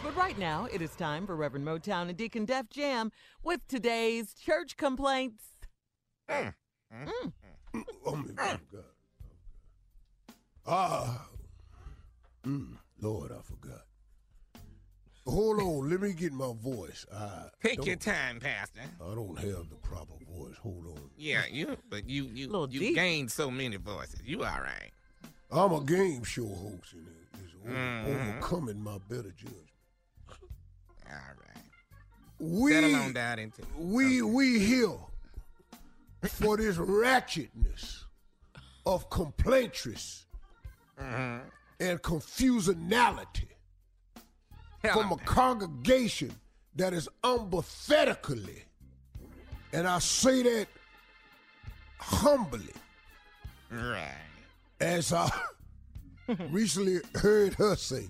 But 0.02 0.16
right 0.16 0.38
now, 0.38 0.66
it 0.72 0.80
is 0.80 0.94
time 0.96 1.26
for 1.26 1.36
Reverend 1.36 1.66
Motown 1.66 2.08
and 2.08 2.16
Deacon 2.16 2.44
Def 2.46 2.68
Jam 2.70 3.12
with 3.42 3.60
today's 3.68 4.32
church 4.34 4.76
complaints. 4.76 5.44
Oh 6.28 6.52
my 8.16 8.32
God. 8.36 8.60
Ah, 10.66 11.26
mm, 12.46 12.76
Lord, 13.00 13.30
I 13.32 13.40
forgot. 13.42 13.82
Hold 15.26 15.60
on, 15.60 15.90
let 15.90 16.00
me 16.00 16.12
get 16.12 16.32
my 16.32 16.52
voice. 16.60 17.04
I 17.14 17.48
Take 17.62 17.84
your 17.84 17.96
time, 17.96 18.40
Pastor. 18.40 18.80
I 19.00 19.14
don't 19.14 19.38
have 19.38 19.68
the 19.68 19.76
proper 19.82 20.14
voice. 20.28 20.56
Hold 20.62 20.86
on. 20.86 21.10
Yeah, 21.16 21.42
you, 21.50 21.76
but 21.88 22.08
you, 22.08 22.24
you, 22.32 22.46
Little 22.46 22.70
you 22.70 22.80
deep. 22.80 22.94
gained 22.94 23.30
so 23.30 23.50
many 23.50 23.76
voices. 23.76 24.20
You 24.24 24.38
all 24.44 24.60
right? 24.60 24.90
I'm 25.52 25.72
a 25.72 25.84
game 25.84 26.24
show 26.24 26.46
host, 26.46 26.92
and 26.94 27.06
it- 27.06 27.38
it's 27.44 27.54
over- 27.62 27.72
Mhm. 27.74 28.06
overcoming 28.06 28.80
my 28.82 28.98
better 29.08 29.30
judgment. 29.32 29.69
All 31.10 31.16
right. 31.16 31.64
We 32.38 32.72
Settle 32.72 32.94
on 32.96 33.12
down 33.12 33.38
into. 33.38 33.62
we 33.78 34.22
we 34.22 34.58
here 34.60 34.96
for 36.28 36.56
this 36.56 36.76
ratchetness 36.76 38.04
of 38.86 39.08
complaintress 39.10 40.24
Mm-hmm. 41.00 41.48
and 41.80 42.02
confusionality 42.02 43.46
from 44.92 45.12
a 45.12 45.16
congregation 45.24 46.30
that 46.76 46.92
is 46.92 47.08
empathetically, 47.24 48.64
and 49.72 49.88
I 49.88 49.98
say 50.00 50.42
that 50.42 50.66
humbly, 51.98 52.72
Right. 53.70 54.12
as 54.78 55.12
I 55.14 55.30
recently 56.50 57.00
heard 57.14 57.54
her 57.54 57.76
say, 57.76 58.06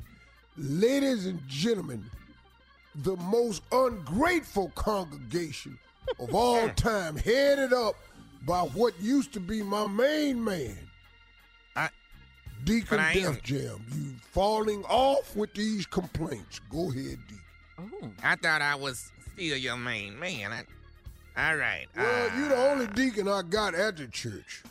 ladies 0.57 1.27
and 1.27 1.41
gentlemen, 1.47 2.05
the 2.95 3.17
most 3.17 3.63
ungrateful 3.73 4.71
congregation 4.75 5.79
of 6.19 6.35
all 6.35 6.69
time, 6.77 7.17
headed 7.17 7.73
up 7.73 7.95
by 8.47 8.61
what 8.63 8.99
used 9.01 9.33
to 9.35 9.41
be 9.41 9.63
my 9.63 9.87
main 9.87 10.43
man, 10.43 10.79
I- 11.77 11.91
Deacon 12.65 12.99
I 13.01 13.15
Def 13.15 13.43
Jam. 13.43 13.85
You 13.95 14.15
falling 14.33 14.85
off 14.85 15.35
with 15.37 15.53
these 15.55 15.87
complaints. 15.87 16.61
Go 16.71 16.91
ahead, 16.91 17.19
Deacon. 17.29 17.93
Oh, 18.03 18.11
I 18.23 18.37
thought 18.37 18.61
I 18.63 18.75
was 18.75 19.11
still 19.35 19.57
your 19.57 19.77
main 19.77 20.19
man. 20.19 20.53
I, 20.53 20.65
all 21.51 21.57
right. 21.57 21.87
Well, 21.97 22.31
uh, 22.31 22.37
you 22.37 22.49
the 22.49 22.57
only 22.71 22.87
deacon 22.89 23.29
I 23.29 23.43
got 23.43 23.75
at 23.75 23.97
the 23.97 24.07
church. 24.09 24.63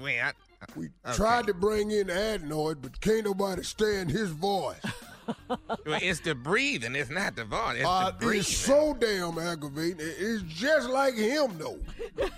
Well, 0.00 0.32
We 0.76 0.88
okay. 1.06 1.16
tried 1.16 1.46
to 1.48 1.54
bring 1.54 1.90
in 1.90 2.06
adenoid, 2.06 2.80
but 2.80 3.00
can't 3.00 3.24
nobody 3.24 3.62
stand 3.62 4.10
his 4.10 4.30
voice. 4.30 4.80
well, 5.48 5.98
it's 6.02 6.20
the 6.20 6.34
breathing. 6.34 6.94
It's 6.94 7.10
not 7.10 7.36
the 7.36 7.44
voice. 7.44 7.76
It's 7.78 7.86
Uh, 7.86 8.10
the 8.10 8.16
breathing. 8.18 8.40
it's 8.40 8.56
so 8.56 8.94
damn 8.98 9.38
aggravating. 9.38 9.96
It's 10.00 10.42
just 10.44 10.88
like 10.88 11.14
him, 11.14 11.58
though. 11.58 11.78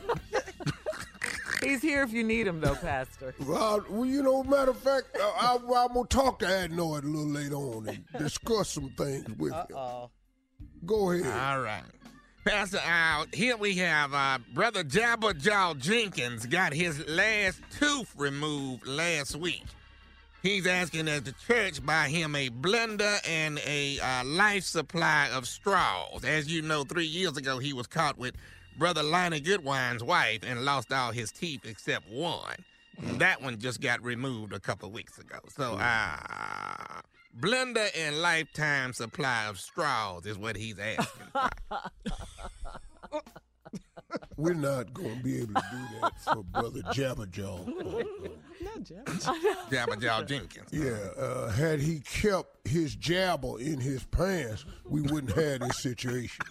He's 1.62 1.83
here 1.83 2.03
if 2.03 2.12
you 2.12 2.24
need 2.24 2.46
him, 2.46 2.61
though, 2.61 2.74
Pastor. 2.74 3.35
Well, 3.46 3.85
well, 3.90 4.07
you 4.07 4.22
know, 4.22 4.42
matter 4.42 4.70
of 4.70 4.79
fact, 4.79 5.09
uh, 5.14 5.22
I, 5.38 5.57
I, 5.57 5.85
I'm 5.85 5.92
gonna 5.92 6.07
talk 6.09 6.38
to 6.38 6.46
Adenoid 6.46 7.05
a 7.05 7.07
little 7.07 7.29
later 7.29 7.55
on 7.57 7.87
and 7.88 8.05
discuss 8.18 8.70
some 8.70 8.88
things 8.96 9.29
with 9.37 9.53
him. 9.53 9.66
Go 10.87 11.11
ahead. 11.11 11.26
All 11.26 11.61
right. 11.61 11.83
Pastor, 12.46 12.79
uh, 12.79 13.26
here 13.35 13.59
we 13.59 13.76
have 13.76 14.14
uh, 14.14 14.38
Brother 14.55 14.83
Jabberjaw 14.83 15.76
Jenkins 15.79 16.46
got 16.46 16.72
his 16.72 17.07
last 17.07 17.61
tooth 17.79 18.14
removed 18.16 18.87
last 18.87 19.37
week. 19.37 19.62
He's 20.42 20.66
asking 20.66 21.05
that 21.05 21.26
the 21.26 21.35
church 21.46 21.85
buy 21.85 22.09
him 22.09 22.35
a 22.35 22.48
blender 22.48 23.18
and 23.29 23.61
a 23.66 23.98
uh, 24.00 24.24
life 24.24 24.64
supply 24.64 25.29
of 25.33 25.46
straws. 25.46 26.24
As 26.24 26.50
you 26.50 26.62
know, 26.62 26.85
three 26.85 27.05
years 27.05 27.37
ago 27.37 27.59
he 27.59 27.74
was 27.74 27.87
caught 27.87 28.16
with 28.16 28.35
Brother 28.79 29.03
Lionel 29.03 29.40
Goodwine's 29.40 30.03
wife 30.03 30.40
and 30.42 30.64
lost 30.64 30.92
all 30.92 31.12
his 31.12 31.31
teeth 31.31 31.66
except 31.66 32.11
one. 32.11 32.64
That 33.18 33.42
one 33.42 33.59
just 33.59 33.83
got 33.83 34.03
removed 34.03 34.55
a 34.55 34.61
couple 34.61 34.90
weeks 34.90 35.18
ago. 35.18 35.38
So, 35.48 35.74
uh, 35.74 37.00
blender 37.38 37.88
and 37.96 38.20
lifetime 38.22 38.92
supply 38.94 39.46
of 39.46 39.59
straws 39.59 40.24
is 40.24 40.38
what 40.38 40.57
he's 40.57 40.79
asking. 40.79 41.26
We're 44.36 44.54
not 44.54 44.92
gonna 44.94 45.16
be 45.22 45.38
able 45.42 45.54
to 45.54 45.62
do 45.70 46.00
that 46.02 46.20
for 46.24 46.42
Brother 46.44 46.80
Jabberjaw. 46.92 48.36
Jabba 49.70 50.00
Jaw 50.00 50.22
Jenkins. 50.26 50.68
Yeah, 50.72 50.90
uh, 51.18 51.50
had 51.50 51.80
he 51.80 52.00
kept 52.00 52.66
his 52.68 52.94
jabber 52.96 53.58
in 53.60 53.80
his 53.80 54.04
pants, 54.04 54.64
we 54.84 55.02
wouldn't 55.02 55.32
have 55.36 55.60
this 55.60 55.82
situation. 55.82 56.44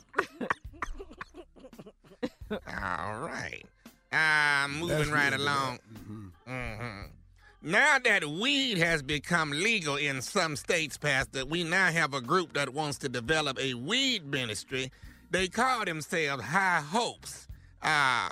All 2.52 3.20
right. 3.20 3.64
Uh, 4.12 4.68
moving 4.70 4.88
That's 4.98 5.10
right 5.10 5.32
good, 5.32 5.40
along. 5.42 5.80
Mhm. 6.48 7.06
Now 7.62 8.00
that 8.00 8.26
weed 8.26 8.78
has 8.78 9.04
become 9.04 9.52
legal 9.52 9.98
in 9.98 10.22
some 10.22 10.56
states, 10.56 10.98
Pastor, 10.98 11.46
we 11.46 11.64
now 11.64 11.92
have 11.92 12.14
a 12.14 12.22
group 12.22 12.54
that 12.54 12.74
wants 12.74 12.98
to 13.00 13.10
develop 13.10 13.60
a 13.60 13.74
weed 13.76 14.26
ministry. 14.26 14.92
They 15.30 15.48
call 15.48 15.86
themselves 15.86 16.44
High 16.44 16.80
Hopes. 16.82 17.48
Uh, 17.82 18.30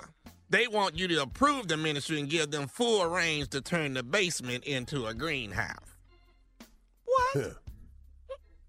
they 0.50 0.66
want 0.66 0.98
you 0.98 1.08
to 1.08 1.22
approve 1.22 1.68
the 1.68 1.76
ministry 1.76 2.18
and 2.20 2.28
give 2.28 2.50
them 2.50 2.68
full 2.68 3.06
range 3.06 3.50
to 3.50 3.60
turn 3.60 3.94
the 3.94 4.02
basement 4.02 4.64
into 4.64 5.06
a 5.06 5.14
greenhouse. 5.14 5.96
What? 7.04 7.56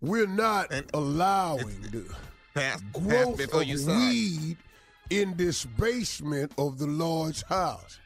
We're 0.01 0.27
not 0.27 0.71
allowing 0.93 1.81
the 1.91 2.05
Pass, 2.53 2.81
pass 2.81 2.83
growth 2.93 3.37
before 3.37 3.61
of 3.61 3.85
weed 3.87 4.57
in 5.09 5.35
this 5.37 5.65
basement 5.65 6.51
of 6.57 6.77
the 6.77 6.87
Lord's 6.87 7.43
house. 7.43 7.99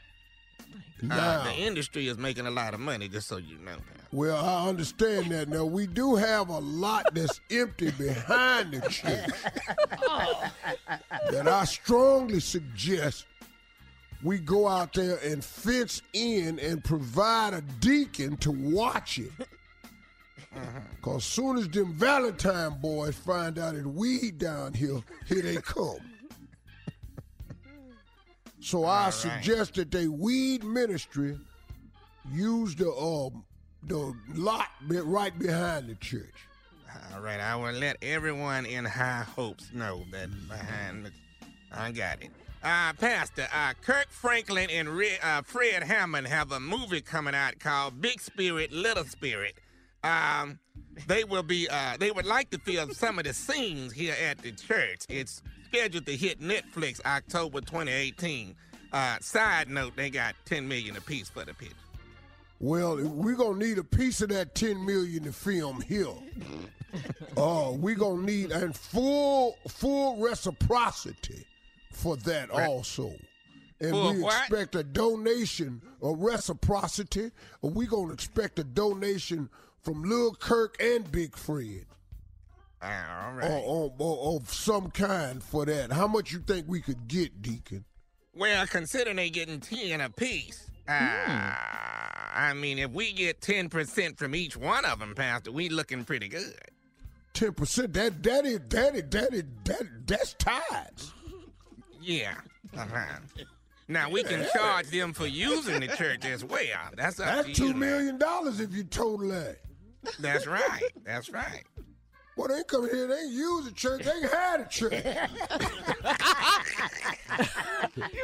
Uh, 1.09 1.43
the 1.43 1.53
industry 1.55 2.07
is 2.07 2.17
making 2.17 2.47
a 2.47 2.51
lot 2.51 2.73
of 2.73 2.79
money, 2.79 3.09
just 3.09 3.27
so 3.27 3.37
you 3.37 3.57
know. 3.59 3.77
Well, 4.11 4.37
I 4.37 4.69
understand 4.69 5.31
that. 5.31 5.49
Now, 5.49 5.65
we 5.65 5.87
do 5.87 6.15
have 6.15 6.49
a 6.49 6.59
lot 6.59 7.13
that's 7.13 7.41
empty 7.51 7.91
behind 7.91 8.71
the 8.73 8.81
church 8.89 9.29
that 11.31 11.47
I 11.47 11.65
strongly 11.65 12.39
suggest 12.39 13.25
we 14.23 14.39
go 14.39 14.67
out 14.67 14.93
there 14.93 15.17
and 15.17 15.43
fence 15.43 16.01
in 16.13 16.59
and 16.59 16.83
provide 16.83 17.53
a 17.53 17.61
deacon 17.79 18.37
to 18.37 18.51
watch 18.51 19.19
it. 19.19 19.31
Because 20.95 21.25
soon 21.25 21.57
as 21.57 21.67
them 21.67 21.93
Valentine 21.93 22.79
boys 22.79 23.15
find 23.15 23.57
out 23.59 23.75
it's 23.75 23.85
weed 23.85 24.37
down 24.37 24.73
here, 24.73 25.01
here 25.25 25.41
they 25.41 25.57
come. 25.57 25.97
So 28.63 28.85
I 28.85 29.05
right. 29.05 29.13
suggest 29.13 29.73
that 29.75 29.91
they 29.91 30.07
weed 30.07 30.63
ministry 30.63 31.37
use 32.31 32.75
the 32.75 32.89
um 32.93 33.43
the 33.83 34.15
lot 34.33 34.67
right 34.89 35.37
behind 35.37 35.89
the 35.89 35.95
church. 35.95 36.47
All 37.13 37.21
right, 37.21 37.41
I 37.41 37.57
will 37.57 37.73
let 37.73 37.97
everyone 38.01 38.65
in 38.65 38.85
High 38.85 39.25
Hopes 39.35 39.69
know 39.73 40.05
that 40.11 40.29
behind 40.47 41.05
the. 41.05 41.11
I 41.73 41.91
got 41.91 42.23
it. 42.23 42.29
Uh, 42.63 42.93
Pastor, 42.93 43.47
uh, 43.53 43.73
Kirk 43.81 44.07
Franklin 44.09 44.69
and 44.69 44.87
Re- 44.87 45.17
uh, 45.21 45.41
Fred 45.41 45.83
Hammond 45.83 46.27
have 46.27 46.53
a 46.53 46.59
movie 46.61 47.01
coming 47.01 47.35
out 47.35 47.59
called 47.59 47.99
Big 47.99 48.21
Spirit, 48.21 48.71
Little 48.71 49.03
Spirit. 49.03 49.55
Um, 50.05 50.59
they 51.07 51.25
will 51.25 51.43
be. 51.43 51.67
Uh, 51.69 51.97
they 51.99 52.11
would 52.11 52.25
like 52.25 52.49
to 52.51 52.59
film 52.59 52.93
some 52.93 53.19
of 53.19 53.25
the 53.25 53.33
scenes 53.33 53.91
here 53.91 54.15
at 54.23 54.37
the 54.37 54.53
church. 54.53 55.01
It's 55.09 55.41
scheduled 55.73 56.05
to 56.05 56.15
hit 56.15 56.39
Netflix 56.39 57.03
October 57.03 57.59
2018. 57.59 58.55
Uh, 58.91 59.17
side 59.21 59.67
note, 59.69 59.95
they 59.95 60.09
got 60.09 60.35
10 60.45 60.67
million 60.67 60.95
apiece 60.95 61.29
for 61.29 61.43
the 61.43 61.53
picture. 61.53 61.75
Well, 62.59 62.97
we're 62.97 63.35
gonna 63.35 63.57
need 63.57 63.79
a 63.79 63.83
piece 63.83 64.21
of 64.21 64.29
that 64.29 64.53
10 64.53 64.85
million 64.85 65.23
to 65.23 65.33
film 65.33 65.81
here. 65.81 66.07
Uh, 67.35 67.71
we're 67.71 67.95
gonna 67.95 68.21
need 68.21 68.51
and 68.51 68.77
full 68.77 69.57
full 69.67 70.17
reciprocity 70.17 71.43
for 71.91 72.15
that 72.17 72.51
also. 72.51 73.11
And 73.81 73.89
Full 73.89 74.13
we 74.13 74.21
what? 74.21 74.41
expect 74.41 74.75
a 74.75 74.83
donation, 74.83 75.81
a 76.03 76.13
reciprocity, 76.13 77.31
we're 77.63 77.87
gonna 77.87 78.13
expect 78.13 78.59
a 78.59 78.63
donation 78.63 79.49
from 79.81 80.03
Lil 80.03 80.35
Kirk 80.35 80.75
and 80.79 81.11
Big 81.11 81.35
Fred. 81.35 81.87
All 82.83 83.33
Or, 83.39 83.61
or, 83.65 83.93
or 83.97 84.35
of 84.37 84.53
some 84.53 84.91
kind 84.91 85.41
for 85.41 85.65
that. 85.65 85.91
How 85.91 86.07
much 86.07 86.31
you 86.31 86.39
think 86.39 86.67
we 86.67 86.81
could 86.81 87.07
get, 87.07 87.41
Deacon? 87.41 87.85
Well, 88.35 88.65
considering 88.67 89.15
they 89.17 89.29
getting 89.29 89.59
10 89.59 90.01
apiece, 90.01 90.69
uh, 90.87 90.91
I 90.91 92.53
mean, 92.55 92.79
if 92.79 92.91
we 92.91 93.13
get 93.13 93.41
10% 93.41 94.17
from 94.17 94.35
each 94.35 94.57
one 94.57 94.85
of 94.85 94.99
them, 94.99 95.15
Pastor, 95.15 95.51
we 95.51 95.69
looking 95.69 96.03
pretty 96.03 96.27
good. 96.27 96.59
Ten 97.33 97.51
percent. 97.53 97.93
That 97.93 98.21
that 98.23 98.45
is 98.45 98.59
that 98.69 98.95
is 98.95 99.03
that 99.09 99.33
is 99.33 99.43
that 99.63 99.81
that's 100.05 100.33
tithes. 100.35 101.11
Yeah. 101.99 102.35
Uh-huh. 102.77 103.43
Now, 103.87 104.09
we 104.09 104.23
can 104.23 104.45
charge 104.55 104.87
them 104.87 105.13
for 105.13 105.25
using 105.25 105.79
the 105.79 105.87
church 105.87 106.25
as 106.25 106.45
well. 106.45 106.61
That's 106.95 107.19
up 107.19 107.45
That's 107.45 107.57
two 107.57 107.73
million 107.73 108.17
dollars 108.17 108.59
if 108.59 108.73
you 108.73 108.83
total 108.83 109.29
that. 109.29 109.57
That's 110.19 110.47
right. 110.47 110.83
That's 111.03 111.29
right. 111.29 111.63
Well, 112.35 112.47
they 112.47 112.55
ain't 112.55 112.67
come 112.67 112.89
here, 112.89 113.07
they 113.07 113.19
ain't 113.19 113.31
use 113.31 113.65
the 113.65 113.71
church, 113.71 114.03
they 114.03 114.11
ain't 114.11 114.31
had 114.31 114.61
a 114.61 114.65
church. 114.67 114.93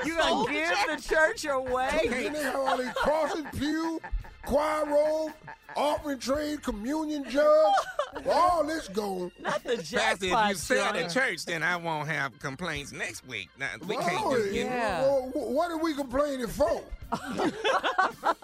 You 0.05 0.15
gonna 0.17 0.51
give 0.51 0.77
the 0.87 1.01
church 1.01 1.45
away? 1.45 2.07
Then 2.09 2.33
they 2.33 2.41
have 2.43 2.55
all 2.55 2.77
these 2.77 2.91
crosses, 2.93 3.43
pew, 3.57 3.99
choir 4.45 4.85
robe, 4.85 5.31
offering 5.75 6.17
trade, 6.19 6.63
communion 6.63 7.23
jugs, 7.29 7.85
all 8.29 8.63
this 8.65 8.87
going. 8.89 9.31
Not 9.39 9.63
the 9.63 9.77
Pastor, 9.77 9.95
if 9.95 10.21
you 10.21 10.27
jackpot 10.29 10.55
sell 10.57 10.93
the 10.93 11.07
church, 11.07 11.45
then 11.45 11.61
I 11.63 11.75
won't 11.75 12.07
have 12.07 12.37
complaints 12.39 12.91
next 12.91 13.25
week. 13.27 13.49
Now, 13.59 13.69
we 13.87 13.95
can't 13.97 14.31
just 14.31 14.51
get 14.53 14.65
Yeah. 14.65 15.01
well, 15.01 15.31
what 15.33 15.71
are 15.71 15.77
we 15.77 15.93
complaining 15.93 16.47
for? 16.47 16.81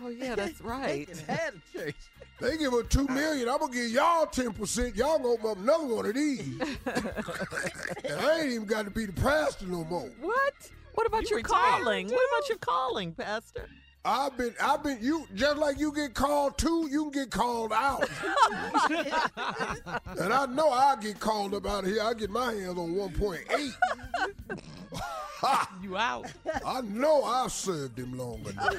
Oh 0.00 0.08
yeah, 0.10 0.36
that's 0.36 0.60
right. 0.60 1.08
They 1.08 1.32
Had 1.32 1.54
a 1.54 1.76
church. 1.76 1.96
They 2.40 2.56
give 2.56 2.72
her 2.72 2.82
two 2.84 3.06
million. 3.08 3.48
I'm 3.48 3.58
gonna 3.58 3.72
give 3.72 3.90
y'all 3.90 4.26
ten 4.26 4.52
percent. 4.52 4.94
Y'all 4.96 5.18
gonna 5.18 5.30
open 5.30 5.50
up 5.50 5.58
another 5.58 5.86
one 5.86 6.06
of 6.06 6.14
these. 6.14 6.60
and 6.86 8.20
I 8.20 8.40
ain't 8.40 8.52
even 8.52 8.66
got 8.66 8.84
to 8.84 8.90
be 8.90 9.06
the 9.06 9.12
pastor 9.12 9.66
no 9.66 9.84
more. 9.84 10.08
What? 10.20 10.54
What 10.94 11.06
about 11.06 11.22
You 11.22 11.28
your 11.30 11.36
retired, 11.38 11.82
calling? 11.82 12.06
What 12.08 12.28
about 12.38 12.48
your 12.48 12.58
calling, 12.58 13.12
Pastor? 13.12 13.68
I've 14.08 14.36
been, 14.38 14.54
I've 14.58 14.82
been, 14.82 14.98
you 15.02 15.26
just 15.34 15.58
like 15.58 15.78
you 15.78 15.92
get 15.92 16.14
called 16.14 16.56
to, 16.58 16.88
you 16.90 17.10
can 17.10 17.24
get 17.24 17.30
called 17.30 17.74
out. 17.74 18.08
and 20.18 20.32
I 20.32 20.46
know 20.46 20.70
I 20.70 20.96
get 20.98 21.20
called 21.20 21.52
up 21.54 21.66
out 21.66 21.84
of 21.84 21.90
here. 21.90 22.02
I 22.02 22.14
get 22.14 22.30
my 22.30 22.54
hands 22.54 22.78
on 22.78 22.94
1.8. 22.94 23.74
You 25.82 25.98
out. 25.98 26.32
I 26.64 26.80
know 26.80 27.22
I've 27.22 27.52
served 27.52 27.98
him 27.98 28.16
long 28.16 28.46
enough. 28.46 28.74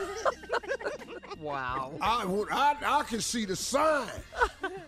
Wow. 1.40 1.94
I, 2.02 2.24
I, 2.52 2.76
I 3.00 3.04
can 3.04 3.22
see 3.22 3.46
the 3.46 3.56
sign. 3.56 4.08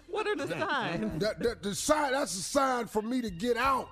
What 0.10 0.28
are 0.28 0.36
the 0.36 0.48
signs? 0.48 1.22
That, 1.22 1.40
that, 1.44 1.62
the 1.62 1.76
sign, 1.76 2.14
that's 2.14 2.36
a 2.36 2.42
sign 2.42 2.88
for 2.88 3.04
me 3.04 3.22
to 3.22 3.30
get 3.30 3.58
out 3.58 3.90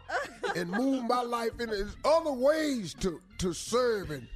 and 0.55 0.71
move 0.71 1.03
my 1.03 1.21
life 1.21 1.59
in. 1.59 1.69
There's 1.69 1.95
other 2.03 2.33
ways 2.33 2.95
to, 2.95 3.21
to 3.38 3.53
serve 3.53 4.09
and 4.09 4.27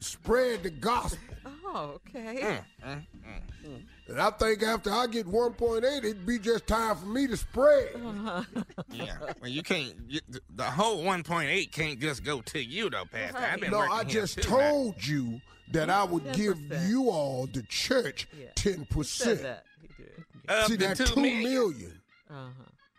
spread 0.00 0.62
the 0.62 0.70
gospel. 0.70 1.27
Oh, 1.70 2.00
okay. 2.08 2.60
And 2.82 4.18
I 4.20 4.30
think 4.30 4.62
after 4.62 4.90
I 4.90 5.06
get 5.06 5.26
1.8, 5.26 5.84
it'd 5.98 6.24
be 6.26 6.38
just 6.38 6.66
time 6.66 6.96
for 6.96 7.04
me 7.06 7.26
to 7.26 7.36
spread. 7.36 7.90
Yeah. 8.90 9.16
Well, 9.40 9.50
you 9.50 9.62
can't. 9.62 9.94
You, 10.08 10.20
the 10.56 10.64
whole 10.64 11.04
1.8 11.04 11.70
can't 11.72 12.00
just 12.00 12.24
go 12.24 12.40
to 12.40 12.58
you 12.62 12.88
though, 12.88 13.04
Pastor. 13.04 13.38
I've 13.38 13.60
been 13.60 13.70
No, 13.70 13.80
I 13.80 14.02
just 14.04 14.36
too, 14.36 14.42
told 14.48 15.06
you 15.06 15.40
that 15.72 15.90
I 15.90 16.04
would 16.04 16.32
give 16.32 16.56
10%. 16.56 16.88
you 16.88 17.10
all, 17.10 17.46
the 17.46 17.62
church, 17.64 18.26
Said 18.34 18.54
10%. 18.88 19.42
that. 19.42 19.64
He 19.82 20.02
did. 20.02 20.24
Of 20.48 20.66
See, 20.68 20.76
that 20.76 20.96
two 20.96 21.04
two 21.04 21.20
million. 21.20 21.42
million. 21.42 22.00
Uh-huh. 22.30 22.48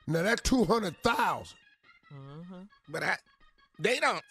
Now 0.08 0.22
that 0.24 0.44
200,000. 0.44 1.58
Uh-huh. 2.12 2.56
But 2.88 3.04
I, 3.04 3.18
they 3.80 4.00
don't. 4.00 4.22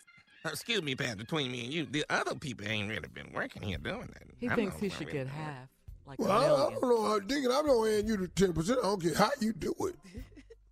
Excuse 0.44 0.82
me, 0.82 0.94
Pastor. 0.94 1.16
Between 1.16 1.50
me 1.52 1.64
and 1.64 1.72
you, 1.72 1.86
the 1.86 2.04
other 2.10 2.34
people 2.34 2.66
ain't 2.68 2.88
really 2.88 3.08
been 3.12 3.32
working 3.32 3.62
here 3.62 3.78
doing 3.78 4.08
that. 4.12 4.22
He 4.38 4.48
I'm 4.48 4.56
thinks 4.56 4.78
he 4.80 4.88
should 4.88 5.08
doing 5.08 5.12
get 5.12 5.26
that. 5.26 5.32
half. 5.32 5.68
Like 6.06 6.18
Well, 6.20 6.30
a 6.30 6.32
I, 6.32 6.36
I 6.36 6.48
million. 6.48 6.80
don't 6.80 6.88
know 6.90 7.02
how 7.08 7.18
Deacon, 7.18 7.50
I'm 7.52 7.66
not 7.66 7.84
handing 7.84 8.06
you 8.08 8.16
the 8.16 8.28
10%. 8.28 8.78
I 8.78 8.82
don't 8.82 9.02
care 9.02 9.14
how 9.14 9.30
you 9.40 9.52
do 9.52 9.74
it. 9.80 9.94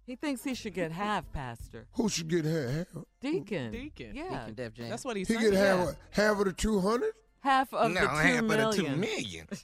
He 0.07 0.15
thinks 0.17 0.45
he 0.45 0.55
should 0.55 0.73
get 0.75 0.93
half, 0.93 1.31
Pastor. 1.33 1.87
Who 1.95 2.09
should 2.09 2.29
get 2.29 2.45
half? 2.45 2.87
Deacon. 3.21 3.73
Deacon. 3.73 4.13
Yeah. 4.15 4.29
Deacon 4.41 4.55
Def 4.55 4.75
Jam. 4.75 4.89
That's 4.89 5.05
what 5.05 5.17
he's 5.17 5.27
He 5.29 5.35
saying. 5.35 5.47
He 5.47 5.51
get 5.51 5.59
half, 5.59 5.79
Yeah. 5.79 5.85
what, 5.87 5.97
half 6.11 6.39
of 6.39 6.45
the 6.47 6.53
200? 6.53 7.13
Half 7.41 7.75
of 7.75 7.91
no, 7.93 8.01
the 8.01 8.07
two 8.07 8.15
half 8.15 8.43
of 8.43 8.49
the 8.49 8.73
two 8.73 8.83
million. 8.85 9.01
million. 9.01 9.47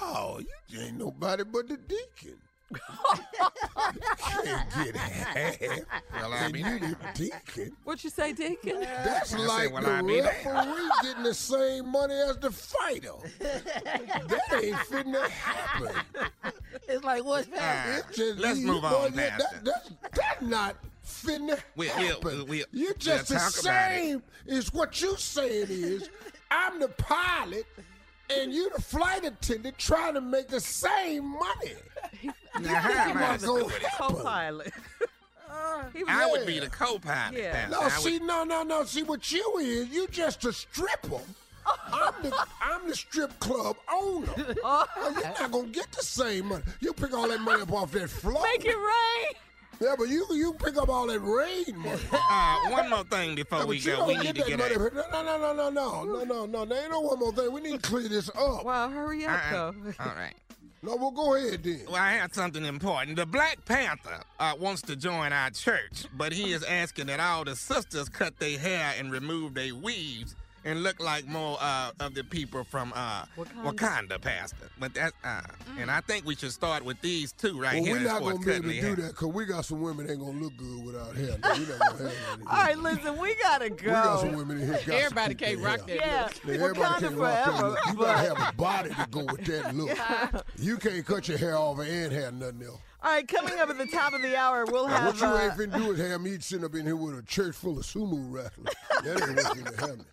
Oh, 0.00 0.40
you 0.68 0.80
ain't 0.80 0.98
nobody 0.98 1.42
but 1.42 1.66
the 1.68 1.76
deacon. 1.76 2.38
Can't 4.18 4.70
get 4.84 4.96
half. 4.96 5.60
Well, 6.12 6.32
I 6.32 6.36
And 6.44 6.52
mean, 6.52 6.66
you 6.66 6.78
the 6.78 6.96
deacon. 7.14 7.76
What 7.84 8.02
you 8.04 8.10
say, 8.10 8.32
Deacon? 8.32 8.80
That's 8.80 9.34
I 9.34 9.38
said, 9.38 9.46
like 9.46 9.72
well, 9.72 9.82
the 9.82 9.90
I 9.92 10.02
be 10.02 10.20
referee 10.20 10.90
getting 11.02 11.22
the 11.24 11.34
same 11.34 11.90
money 11.90 12.14
as 12.14 12.36
the 12.38 12.50
fighter. 12.50 13.12
that 13.38 14.62
ain't 14.62 14.76
fitting 14.80 15.12
to 15.12 15.28
happen. 15.28 15.94
It's 16.88 17.04
like 17.04 17.24
what's 17.24 17.48
It's 17.52 18.16
just 18.16 18.38
let's 18.38 18.60
move 18.60 18.82
boy, 18.82 18.88
on, 18.88 19.12
that, 19.12 19.38
that, 19.38 19.64
that's, 19.64 19.90
that's 20.12 20.42
not 20.42 20.76
fitting 21.02 21.48
to 21.48 21.58
We- 21.76 21.86
we'll- 21.96 22.14
happen. 22.14 22.46
we'll- 22.46 22.66
You're 22.72 22.94
just 22.94 23.28
the 23.28 23.34
we'll 23.34 23.40
talk 23.50 23.60
about 23.60 23.92
it. 23.92 23.96
same 23.96 24.22
is 24.46 24.72
what 24.72 25.00
you 25.00 25.16
saying 25.16 25.66
is 25.68 26.08
I'm 26.50 26.80
the 26.80 26.88
pilot 26.88 27.66
and 28.30 28.52
you 28.52 28.70
the 28.74 28.80
flight 28.82 29.24
attendant 29.24 29.78
trying 29.78 30.14
to 30.14 30.20
make 30.20 30.48
the 30.48 30.60
same 30.60 31.26
money. 31.38 31.74
Now, 32.60 32.80
he 32.80 33.10
am 33.10 33.18
I 33.18 33.36
so 33.36 33.68
co-pilot? 33.98 34.72
Uh, 35.50 35.84
I 36.08 36.28
would 36.30 36.46
be 36.46 36.58
the 36.58 36.68
co-pilot. 36.68 37.38
Yeah. 37.38 37.68
No, 37.70 37.80
I 37.80 37.88
see, 37.90 38.18
would... 38.18 38.26
no, 38.26 38.44
no, 38.44 38.62
no. 38.62 38.84
See, 38.84 39.02
what 39.02 39.30
you 39.30 39.58
is, 39.58 39.88
you 39.88 40.08
just 40.08 40.44
a 40.44 40.52
stripper. 40.52 41.20
I'm 41.92 42.14
the 42.22 42.46
I'm 42.60 42.88
the 42.88 42.96
strip 42.96 43.38
club 43.38 43.76
owner. 43.92 44.28
Oh. 44.64 44.86
You're 45.14 45.22
not 45.22 45.52
gonna 45.52 45.68
get 45.68 45.90
the 45.92 46.02
same 46.02 46.46
money. 46.46 46.62
You 46.80 46.92
pick 46.92 47.14
all 47.14 47.28
that 47.28 47.40
money 47.40 47.62
up 47.62 47.72
off 47.72 47.92
that 47.92 48.10
floor. 48.10 48.42
Make 48.42 48.64
it 48.64 48.76
rain. 48.76 49.34
Yeah, 49.80 49.94
but 49.96 50.08
you 50.08 50.26
you 50.32 50.52
pick 50.54 50.76
up 50.76 50.88
all 50.88 51.06
that 51.06 51.20
rain 51.20 51.76
money. 51.78 52.00
Uh, 52.12 52.58
one 52.70 52.90
more 52.90 53.04
thing 53.04 53.34
before 53.34 53.60
yeah, 53.60 53.64
we 53.64 53.80
go, 53.80 54.06
we 54.06 54.16
need 54.16 54.36
to 54.36 54.44
get 54.44 54.58
money. 54.58 54.74
Out. 54.74 54.94
No, 54.94 55.22
no, 55.22 55.38
no, 55.38 55.52
no, 55.52 55.70
no, 55.70 56.04
no, 56.04 56.24
no, 56.24 56.46
no. 56.46 56.64
There 56.66 56.82
ain't 56.82 56.90
no 56.90 57.00
one 57.00 57.18
more 57.18 57.32
thing. 57.32 57.52
We 57.52 57.60
need 57.60 57.82
to 57.82 57.88
clear 57.88 58.08
this 58.08 58.28
up. 58.30 58.64
Well, 58.64 58.90
hurry 58.90 59.24
up, 59.24 59.30
all 59.30 59.36
right. 59.36 59.50
though. 59.50 60.04
All 60.04 60.14
right. 60.16 60.34
No, 60.82 60.96
well, 60.96 61.10
go 61.10 61.34
ahead 61.34 61.62
then. 61.62 61.82
Well, 61.86 61.96
I 61.96 62.12
had 62.12 62.34
something 62.34 62.64
important. 62.64 63.16
The 63.16 63.26
Black 63.26 63.62
Panther 63.66 64.22
uh, 64.38 64.54
wants 64.58 64.80
to 64.82 64.96
join 64.96 65.30
our 65.30 65.50
church, 65.50 66.06
but 66.16 66.32
he 66.32 66.52
is 66.52 66.64
asking 66.64 67.06
that 67.08 67.20
all 67.20 67.44
the 67.44 67.54
sisters 67.54 68.08
cut 68.08 68.38
their 68.38 68.58
hair 68.58 68.94
and 68.98 69.12
remove 69.12 69.52
their 69.52 69.74
weaves 69.74 70.34
and 70.64 70.82
look 70.82 71.00
like 71.00 71.26
more 71.26 71.56
uh, 71.60 71.90
of 72.00 72.14
the 72.14 72.22
people 72.24 72.64
from 72.64 72.92
uh, 72.94 73.24
Wakanda. 73.36 73.64
Wakanda, 73.74 74.20
Pastor. 74.20 74.68
But 74.78 74.94
that, 74.94 75.12
uh, 75.24 75.40
and 75.78 75.90
I 75.90 76.00
think 76.02 76.26
we 76.26 76.34
should 76.34 76.52
start 76.52 76.84
with 76.84 77.00
these 77.00 77.32
two 77.32 77.60
right 77.60 77.76
Well, 77.76 77.84
here. 77.84 77.94
We're 77.96 78.02
not 78.02 78.20
gonna 78.22 78.38
be 78.38 78.52
able 78.52 78.62
to 78.68 78.72
do 78.74 78.80
hair. 78.86 78.96
that 78.96 79.08
because 79.08 79.28
we 79.28 79.44
got 79.46 79.64
some 79.64 79.80
women 79.80 80.06
that 80.06 80.12
ain't 80.12 80.20
gonna 80.20 80.38
look 80.38 80.56
good 80.56 80.84
without 80.84 81.14
hair. 81.16 81.38
No, 81.42 81.52
we 81.54 81.66
not 81.66 81.78
gonna 81.98 82.10
have. 82.10 82.40
All 82.46 82.56
right, 82.58 82.78
listen, 82.78 83.18
we 83.18 83.34
gotta 83.36 83.64
We 83.70 83.70
got 83.70 84.20
some 84.20 84.32
go. 84.32 84.36
women 84.38 84.60
in 84.60 84.66
here. 84.66 84.80
Got 84.86 84.88
Everybody 85.02 85.34
keep 85.34 85.48
can't 85.48 85.60
rock 85.60 85.88
hair. 85.88 85.98
that 85.98 86.06
Yeah, 86.06 86.22
look. 86.24 86.44
Yeah, 86.46 86.52
everybody 86.64 86.78
Wakanda 86.80 87.00
can't 87.00 87.16
rock 87.16 87.34
that 87.34 87.44
forever. 87.46 87.68
look. 87.70 87.78
You 87.86 87.94
but- 87.94 88.04
gotta 88.04 88.28
have 88.34 88.48
a 88.48 88.52
body 88.56 88.88
to 88.90 89.06
go 89.10 89.24
with 89.24 89.44
that 89.46 89.74
look. 89.74 90.44
You 90.58 90.76
can't 90.78 91.06
cut 91.06 91.28
your 91.28 91.38
hair 91.38 91.56
off 91.56 91.78
and 91.80 92.12
have 92.12 92.34
nothing 92.34 92.62
else. 92.64 92.80
All 93.02 93.10
right, 93.10 93.26
coming 93.26 93.58
up 93.58 93.70
at 93.70 93.78
the 93.78 93.86
top 93.86 94.12
of 94.12 94.20
the 94.20 94.36
hour, 94.36 94.66
we'll 94.66 94.86
Now, 94.86 94.96
have. 94.96 95.06
what 95.06 95.20
you 95.20 95.26
uh, 95.26 95.40
ain't 95.40 95.52
finna 95.54 95.76
do 95.78 95.92
is 95.92 95.98
have 96.00 96.20
me 96.20 96.38
sitting 96.38 96.66
up 96.66 96.74
in 96.74 96.84
here 96.84 96.96
with 96.96 97.18
a 97.18 97.22
church 97.22 97.54
full 97.56 97.78
of 97.78 97.84
sumo 97.86 98.18
wrestlers. 98.30 98.74
That 99.04 99.22
ain't 99.22 99.36
what's 99.36 99.48
finna 99.48 99.80
happen. 99.80 100.04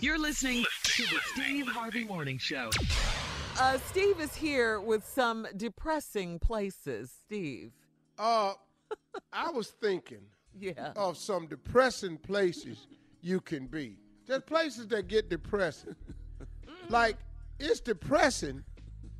You're 0.00 0.18
listening 0.18 0.64
to 0.84 1.02
the 1.02 1.18
Steve 1.32 1.68
Harvey 1.68 2.02
Morning 2.04 2.38
Show. 2.38 2.70
uh, 3.60 3.78
Steve 3.88 4.18
is 4.20 4.34
here 4.34 4.80
with 4.80 5.06
some 5.06 5.46
depressing 5.56 6.40
places. 6.40 7.12
Steve. 7.24 7.70
Uh, 8.18 8.54
I 9.32 9.50
was 9.50 9.68
thinking 9.80 10.22
Yeah. 10.58 10.92
of 10.96 11.16
some 11.16 11.46
depressing 11.46 12.18
places 12.18 12.88
you 13.22 13.40
can 13.40 13.68
be. 13.68 13.96
Just 14.26 14.46
places 14.46 14.88
that 14.88 15.06
get 15.06 15.28
depressing. 15.30 15.94
like, 16.88 17.16
it's 17.60 17.78
depressing 17.78 18.64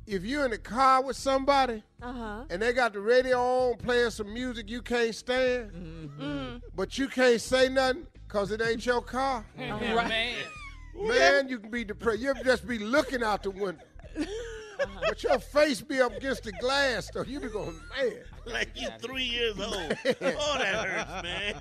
if 0.07 0.23
you're 0.23 0.45
in 0.45 0.51
the 0.51 0.57
car 0.57 1.03
with 1.03 1.15
somebody 1.17 1.81
Uh 2.01 2.13
huh. 2.13 2.43
and 2.49 2.61
they 2.61 2.73
got 2.73 2.93
the 2.93 2.99
radio 2.99 3.39
on 3.71 3.77
playing 3.77 4.11
some 4.11 4.33
music 4.33 4.69
you 4.69 4.81
can't 4.81 5.13
stand, 5.15 5.71
Mm-hmm. 5.71 6.57
but 6.75 6.97
you 6.97 7.07
can't 7.07 7.41
say 7.41 7.69
nothing 7.69 8.05
because 8.27 8.51
it 8.51 8.61
ain't 8.61 8.85
your 8.85 9.01
car. 9.01 9.45
Man. 9.57 10.35
Man, 10.95 11.49
you 11.49 11.59
can 11.59 11.69
be 11.71 11.83
depressed. 11.83 12.19
You'll 12.21 12.35
just 12.43 12.65
be 12.67 12.79
looking 12.79 13.21
out 13.23 13.43
the 13.43 13.51
window. 13.51 13.83
But 15.01 15.23
your 15.23 15.39
face 15.39 15.81
be 15.81 15.99
up 16.01 16.15
against 16.15 16.43
the 16.43 16.51
glass, 16.53 17.09
though. 17.13 17.23
You 17.23 17.39
be 17.41 17.47
going, 17.49 17.75
man. 17.97 18.13
Like 18.45 18.69
you 18.75 18.87
three 19.01 19.23
years 19.23 19.59
old. 19.59 19.73
Oh, 19.75 20.57
that 20.59 20.87
hurts, 20.87 21.23
man. 21.23 21.55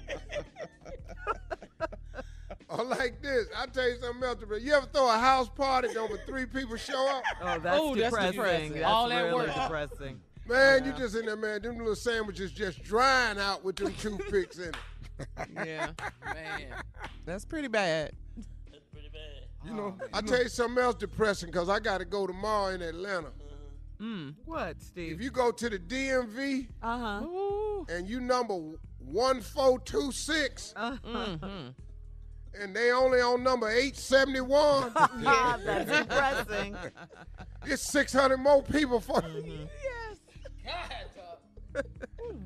Or 2.79 2.85
like 2.85 3.23
this. 3.23 3.47
I 3.57 3.67
tell 3.67 3.89
you 3.89 3.97
something 4.01 4.23
else. 4.25 4.39
but 4.49 4.61
You 4.63 4.73
ever 4.75 4.87
throw 4.87 5.09
a 5.09 5.19
house 5.19 5.49
party 5.49 5.89
and 5.89 5.97
over 5.97 6.17
three 6.27 6.47
people 6.47 6.77
show 6.77 7.09
up? 7.09 7.23
Oh, 7.41 7.59
that's 7.61 7.81
Oh, 7.81 7.95
that's 7.95 8.07
depressing. 8.11 8.33
depressing. 8.33 8.73
That's 8.75 8.85
All 8.87 9.09
that 9.09 9.21
really 9.23 9.35
work. 9.47 9.55
depressing. 9.55 10.21
Man, 10.49 10.85
you 10.85 10.93
just 10.93 11.15
in 11.17 11.25
there, 11.27 11.37
man. 11.37 11.63
Them 11.63 11.79
little 11.79 11.95
sandwiches 11.97 12.53
just 12.53 12.83
drying 12.83 13.39
out 13.39 13.65
with 13.65 13.77
them 13.77 13.95
toothpicks 13.95 14.59
in 14.59 14.69
it. 14.71 14.77
Yeah. 15.55 15.91
Man. 16.35 16.75
That's 17.25 17.45
pretty 17.47 17.69
bad. 17.69 18.13
That's 18.71 18.85
pretty 18.93 19.09
bad. 19.09 19.45
You 19.65 19.73
know, 19.75 19.97
I 20.13 20.21
tell 20.21 20.43
you 20.43 20.51
something 20.51 20.83
else 20.85 20.97
depressing 20.97 21.51
because 21.51 21.71
I 21.71 21.79
got 21.81 21.99
to 21.99 22.05
go 22.05 22.27
tomorrow 22.27 22.75
in 22.75 22.83
Atlanta. 22.83 23.29
Mm. 24.03 24.35
What, 24.45 24.83
Steve? 24.83 25.13
If 25.13 25.21
you 25.23 25.31
go 25.31 25.51
to 25.51 25.71
the 25.71 25.79
DMV 25.79 26.67
Uh 26.83 26.99
huh. 26.99 27.25
And 27.89 28.07
you 28.07 28.21
number 28.21 28.55
1426 28.99 30.75
Uh-huh. 30.77 30.97
Mm-hmm. 31.07 31.69
And 32.61 32.75
they 32.75 32.93
only 32.93 33.21
on 33.21 33.43
number 33.43 33.69
871, 33.69 34.93
Ah, 34.97 35.59
that's 35.65 35.91
depressing. 35.91 36.77
it's 37.67 37.83
600 37.83 38.37
more 38.39 38.63
people 38.63 39.01
for 39.01 39.21
Mm-hmm. 39.23 39.65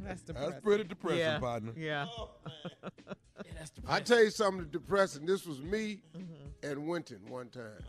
That's 0.04 0.22
depressing. 0.22 0.50
That's 0.50 0.62
pretty 0.64 0.84
depressing, 0.84 1.18
yeah. 1.18 1.38
partner. 1.38 1.72
Yeah. 1.76 2.06
I 3.86 4.00
tell 4.00 4.22
you 4.22 4.30
something 4.30 4.66
depressing. 4.70 5.26
This 5.26 5.46
was 5.46 5.60
me 5.60 6.00
and 6.62 6.86
Wynton 6.86 7.20
one 7.28 7.48
time. 7.48 7.84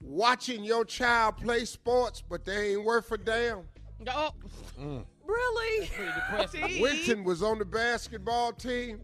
Watching 0.00 0.64
your 0.64 0.84
child 0.84 1.36
play 1.36 1.64
sports, 1.64 2.22
but 2.28 2.44
they 2.44 2.72
ain't 2.72 2.84
worth 2.84 3.10
a 3.12 3.18
damn. 3.18 3.62
Oh, 4.08 4.32
Really? 5.24 5.90
Steve? 6.48 6.80
Wynton 6.80 7.24
was 7.24 7.42
on 7.42 7.58
the 7.58 7.64
basketball 7.64 8.52
team. 8.52 9.00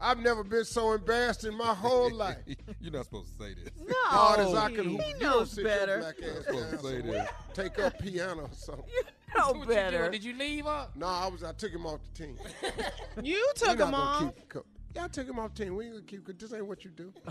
I've 0.00 0.18
never 0.18 0.44
been 0.44 0.64
so 0.64 0.92
embarrassed 0.92 1.44
in 1.44 1.56
my 1.56 1.74
whole 1.74 2.12
life. 2.12 2.38
You're 2.80 2.92
not 2.92 3.06
supposed 3.06 3.36
to 3.36 3.44
say 3.44 3.54
this. 3.54 3.72
No. 3.84 3.94
Hard 4.04 4.40
as 4.40 4.54
I 4.54 4.70
can 4.70 4.84
He 4.90 4.96
hoop. 4.96 5.06
You 5.08 5.26
knows 5.26 5.50
sit 5.50 5.64
your 5.64 5.70
better. 5.70 5.98
black 5.98 6.16
ass 6.22 6.44
supposed 6.44 6.70
to 6.70 6.78
say 6.78 7.00
this. 7.00 7.28
Take 7.54 7.78
up 7.78 7.98
piano 7.98 8.42
or 8.42 8.48
something. 8.52 8.84
know 9.36 9.52
What 9.52 9.60
you 9.60 9.66
better. 9.66 10.10
Did 10.10 10.24
you 10.24 10.34
leave 10.34 10.64
her? 10.64 10.88
No, 10.94 11.06
I 11.06 11.26
was. 11.28 11.42
I 11.42 11.52
took 11.52 11.72
him 11.72 11.86
off 11.86 12.00
the 12.14 12.24
team. 12.24 12.38
you 13.22 13.44
took 13.54 13.78
him 13.78 13.90
gonna 13.90 14.32
on. 14.98 15.10
keep 15.10 15.24
co- 15.24 15.24
Yeah, 15.24 15.24
I 15.24 15.24
took 15.24 15.28
him 15.28 15.38
off 15.38 15.54
team. 15.54 15.76
We 15.76 15.84
ain't 15.84 15.94
gonna 15.94 16.04
keep. 16.06 16.24
Cause 16.24 16.34
this 16.38 16.52
ain't 16.52 16.66
what 16.66 16.84
you 16.84 16.90
do. 16.90 17.12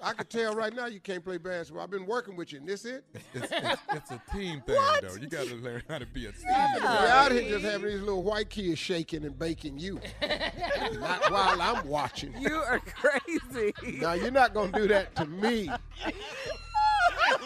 I 0.00 0.12
can 0.12 0.26
tell 0.26 0.54
right 0.54 0.72
now 0.72 0.86
you 0.86 1.00
can't 1.00 1.24
play 1.24 1.38
basketball. 1.38 1.82
I've 1.82 1.90
been 1.90 2.06
working 2.06 2.36
with 2.36 2.52
you, 2.52 2.60
and 2.60 2.68
this 2.68 2.84
it. 2.84 3.04
It's, 3.34 3.50
it's, 3.50 3.82
it's 3.92 4.10
a 4.12 4.22
team 4.32 4.62
thing, 4.64 4.76
though. 5.02 5.14
You 5.20 5.26
got 5.28 5.48
to 5.48 5.56
learn 5.56 5.82
how 5.88 5.98
to 5.98 6.06
be 6.06 6.26
a 6.26 6.32
team. 6.32 6.44
You're 6.76 6.86
out 6.86 7.32
here 7.32 7.48
just 7.50 7.64
having 7.64 7.88
these 7.90 8.00
little 8.00 8.22
white 8.22 8.48
kids 8.48 8.78
shaking 8.78 9.24
and 9.24 9.36
baking 9.36 9.78
you, 9.78 10.00
not 11.00 11.30
while 11.32 11.60
I'm 11.60 11.86
watching. 11.88 12.32
You 12.40 12.54
are 12.54 12.78
crazy. 12.86 13.74
Now 14.00 14.12
you're 14.12 14.30
not 14.30 14.54
gonna 14.54 14.70
do 14.70 14.86
that 14.88 15.16
to 15.16 15.26
me. 15.26 15.68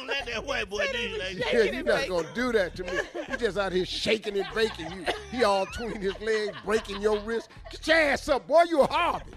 Don't 0.07 0.09
let 0.09 0.27
that 0.27 0.45
white 0.45 0.69
boy 0.69 0.87
do 0.93 0.99
you 0.99 1.19
like 1.19 1.37
that. 1.39 1.53
Yeah, 1.53 1.63
you're 1.65 1.85
not 1.85 2.09
gonna 2.09 2.29
do 2.35 2.53
that 2.53 2.75
to 2.77 2.85
me. 2.85 2.91
You 3.31 3.37
just 3.37 3.57
out 3.59 3.73
here 3.73 3.85
shaking 3.87 4.37
and 4.39 4.47
breaking. 4.53 4.91
you. 4.93 5.05
He 5.31 5.45
all 5.45 5.67
between 5.67 6.01
his 6.01 6.19
legs, 6.21 6.57
breaking 6.65 7.01
your 7.01 7.19
wrist. 7.21 7.49
Get 7.71 7.87
your 7.87 7.97
ass 7.97 8.29
up, 8.29 8.47
boy. 8.47 8.63
You 8.69 8.83
a 8.83 8.87
hobby. 8.87 9.33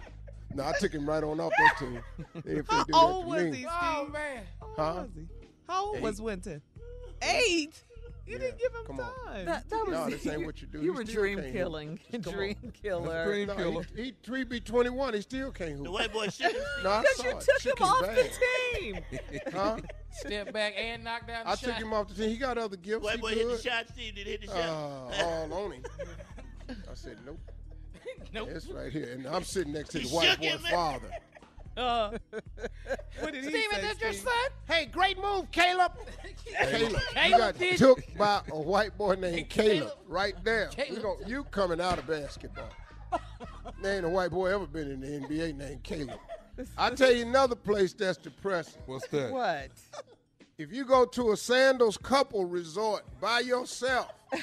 No, 0.54 0.64
I 0.64 0.74
took 0.80 0.92
him 0.94 1.08
right 1.08 1.24
on 1.24 1.40
off 1.40 1.52
that 1.58 1.78
team. 1.80 2.00
They 2.46 2.56
ain't 2.56 2.66
finna 2.68 2.88
do 2.88 2.94
How 2.94 3.08
old 3.08 3.26
was 3.28 3.40
to 3.42 3.46
he, 3.46 3.52
me. 3.52 3.58
Steve? 3.58 3.68
Oh 3.70 4.08
man. 4.12 4.44
How 4.60 4.68
Huh? 4.78 4.94
old 4.94 5.02
was 5.02 5.10
he? 5.16 5.28
How 5.68 5.86
old 5.86 5.96
Eight. 5.98 6.02
was 6.04 6.22
Wynton? 6.22 6.62
eight. 7.22 7.84
You 8.28 8.40
didn't 8.40 8.58
give 8.58 8.74
him 8.74 8.86
Come 8.88 9.00
on. 9.02 9.12
time. 9.28 9.46
That, 9.46 9.70
that 9.70 9.86
was 9.86 9.92
No, 9.94 10.10
this 10.10 10.26
ain't 10.26 10.46
what 10.46 10.60
you 10.60 10.68
do. 10.68 10.80
You 10.80 10.84
He 10.84 10.90
were 10.90 11.04
dream 11.04 11.42
killing. 11.52 12.00
Come 12.12 12.22
on. 12.26 12.34
Dream 12.34 12.74
killer. 12.82 13.26
Dream 13.26 13.48
No, 13.50 13.56
killer. 13.56 13.86
he, 13.96 14.04
he 14.06 14.14
three 14.24 14.44
be 14.44 14.60
twenty 14.60 14.90
one. 14.90 15.14
He 15.14 15.22
still 15.22 15.52
can't 15.52 15.74
hoop. 15.74 15.84
The 15.84 15.92
white 15.92 16.12
boy 16.12 16.28
shit. 16.30 16.56
No, 16.84 16.90
I 16.90 17.02
Because 17.02 17.16
saw 17.18 17.24
you 17.24 17.30
it. 17.32 17.40
took 17.42 17.60
Shook 17.62 17.80
him 17.80 17.86
off 17.88 18.02
bag. 18.02 18.16
the 18.16 18.80
team. 18.80 19.00
Huh? 19.54 19.78
Step 20.12 20.54
back 20.54 20.74
and 20.78 21.04
knock 21.04 21.28
down 21.28 21.46
the 21.46 21.52
I 21.52 21.56
shot. 21.56 21.64
took 21.70 21.76
him 21.76 21.94
off 21.94 22.08
the 22.08 22.16
team. 22.16 22.30
He 22.30 22.38
got 22.38 22.58
other 22.58 22.78
gifts. 22.78 23.04
White 23.04 23.16
he 23.18 23.22
boy 23.22 23.30
good. 23.36 23.38
hit 23.38 23.58
the 23.64 23.70
shot. 23.70 23.86
Steve 23.90 24.16
did 24.16 24.28
hit 24.28 24.42
the 24.42 24.48
shot. 24.48 24.58
Uh, 24.58 25.24
all 25.24 25.54
on 25.66 25.72
him. 25.74 25.84
I 26.70 26.74
said, 26.96 27.18
nope. 27.26 27.40
Nope. 28.34 28.50
It's 28.52 28.68
right 28.68 28.92
here. 28.92 29.12
And 29.14 29.28
I'm 29.28 29.44
sitting 29.44 29.74
next 29.74 29.90
to 29.90 30.00
He 30.00 30.08
the 30.08 30.16
white 30.16 30.30
shook 30.30 30.40
boy 30.42 30.58
father. 30.72 31.10
Uh, 31.78 32.18
what 33.20 33.34
did 33.34 33.44
he 33.44 33.50
Steven, 33.50 33.76
say? 33.76 33.82
that's 33.82 34.02
your 34.02 34.14
son? 34.14 34.32
Hey, 34.66 34.86
great 34.86 35.18
move, 35.22 35.52
Caleb. 35.52 35.92
Caleb, 36.46 37.02
you 37.26 37.38
got 37.38 37.58
did- 37.58 37.78
took 37.78 38.02
by 38.18 38.42
a 38.52 38.60
white 38.60 38.98
boy 38.98 39.16
named 39.16 39.50
Caleb, 39.50 39.72
Caleb. 39.80 39.94
right 40.08 40.36
there. 40.44 40.68
Caleb. 40.68 40.98
You, 40.98 41.04
know, 41.04 41.18
you 41.28 41.44
coming 41.46 41.82
out 41.82 41.98
of 41.98 42.08
basketball. 42.08 42.70
there 43.82 43.96
ain't 43.98 44.06
a 44.06 44.10
white 44.10 44.32
boy 44.32 44.54
ever 44.54 44.68
been 44.68 44.92
in 44.92 45.00
the 45.02 45.08
NBA 45.28 45.56
named 45.58 45.84
Caleb. 45.84 46.20
I 46.78 46.90
tell 46.92 47.12
you 47.12 47.24
another 47.26 47.56
place 47.56 47.94
that's 47.94 48.18
depressing. 48.18 48.82
What's 48.86 49.08
that? 49.08 49.32
What? 49.32 49.72
If 50.58 50.72
you 50.72 50.86
go 50.86 51.06
to 51.06 51.32
a 51.34 51.38
sandals 51.38 51.98
couple 51.98 52.46
resort 52.46 53.04
by 53.20 53.42
yourself, 53.42 54.14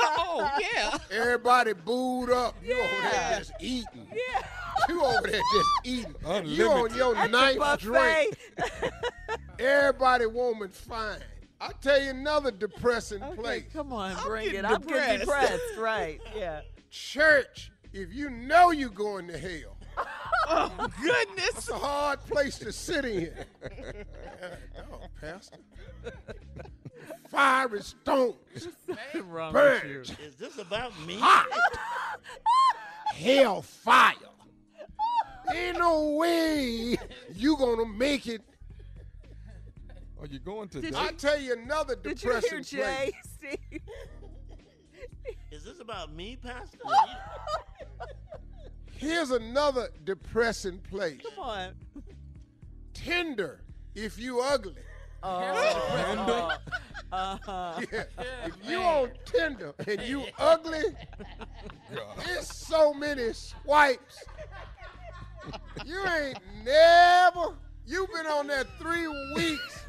oh 0.00 0.48
yeah. 0.60 0.96
everybody 1.10 1.72
booed 1.72 2.30
up. 2.30 2.54
You 2.64 2.74
over 2.78 3.02
there 3.10 3.38
just 3.38 3.52
eating. 3.58 4.06
Yeah. 4.12 4.42
You 4.88 5.02
over 5.04 5.26
there 5.26 5.40
just 5.52 5.68
eating. 5.84 6.14
You 6.44 6.70
on 6.70 6.94
your 6.94 7.16
At 7.16 7.30
ninth 7.32 7.80
drink. 7.80 8.38
buffet. 9.60 9.70
Everybody 9.70 10.26
woman 10.26 10.68
fine. 10.70 11.18
I'll 11.60 11.72
tell 11.82 12.00
you 12.00 12.10
another 12.10 12.50
depressing 12.50 13.22
Okay, 13.22 13.36
place. 13.40 13.64
come 13.72 13.92
on, 13.92 14.12
I'm 14.16 14.22
bring 14.26 14.46
getting 14.46 14.60
it. 14.60 14.64
I'm 14.64 14.80
getting 14.80 15.20
depressed. 15.20 15.52
depressed. 15.52 15.78
Right. 15.78 16.20
Yeah. 16.34 16.60
Church, 16.90 17.70
if 17.92 18.12
you 18.14 18.30
know 18.30 18.70
you're 18.70 18.88
going 18.88 19.28
to 19.28 19.36
hell, 19.38 19.76
Oh 20.48 20.88
goodness. 21.02 21.48
it's 21.50 21.68
a 21.68 21.74
hard 21.74 22.20
place 22.24 22.58
to 22.60 22.72
sit 22.72 23.04
in. 23.04 23.32
oh, 24.92 25.00
Pastor. 25.20 25.58
Fiery 27.30 27.82
stones, 27.82 28.34
What's 28.86 29.14
wrong 29.16 29.52
with 29.52 29.82
birds, 29.82 30.10
Is 30.24 30.34
this 30.36 30.58
about 30.58 30.98
me? 31.06 31.16
hot, 31.20 31.46
hell 33.14 33.62
fire. 33.62 34.14
Ain't 35.54 35.78
no 35.78 36.10
way 36.16 36.96
you 37.34 37.56
gonna 37.56 37.86
make 37.86 38.26
it. 38.26 38.42
Are 40.20 40.26
you 40.26 40.38
going 40.38 40.68
to 40.68 40.80
Did 40.80 40.92
date? 40.92 41.00
I'll 41.00 41.12
tell 41.12 41.40
you 41.40 41.54
another 41.54 41.96
Did 41.96 42.22
you 42.22 42.30
hear 42.30 42.40
depressing 42.40 42.64
Jay, 42.64 43.12
place. 43.12 43.58
Steve? 43.70 43.80
Is 45.50 45.64
this 45.64 45.80
about 45.80 46.12
me, 46.12 46.36
Pastor? 46.36 46.78
Here's 48.96 49.30
another 49.30 49.88
depressing 50.04 50.78
place. 50.78 51.20
Come 51.34 51.44
on. 51.44 51.72
Tinder, 52.92 53.62
if 53.94 54.18
you 54.18 54.40
ugly. 54.40 54.74
Oh, 55.22 56.50
uh-huh. 57.12 57.80
Yeah. 57.92 58.04
If 58.46 58.56
you 58.68 58.78
on 58.78 59.10
Tinder 59.24 59.74
and 59.86 60.00
you 60.02 60.24
ugly, 60.38 60.84
it's 62.26 62.54
so 62.54 62.94
many 62.94 63.32
swipes. 63.32 64.24
You 65.84 66.06
ain't 66.06 66.38
never. 66.64 67.54
You 67.90 68.06
been 68.14 68.26
on 68.26 68.46
there 68.46 68.64
three 68.78 69.08
weeks. 69.34 69.84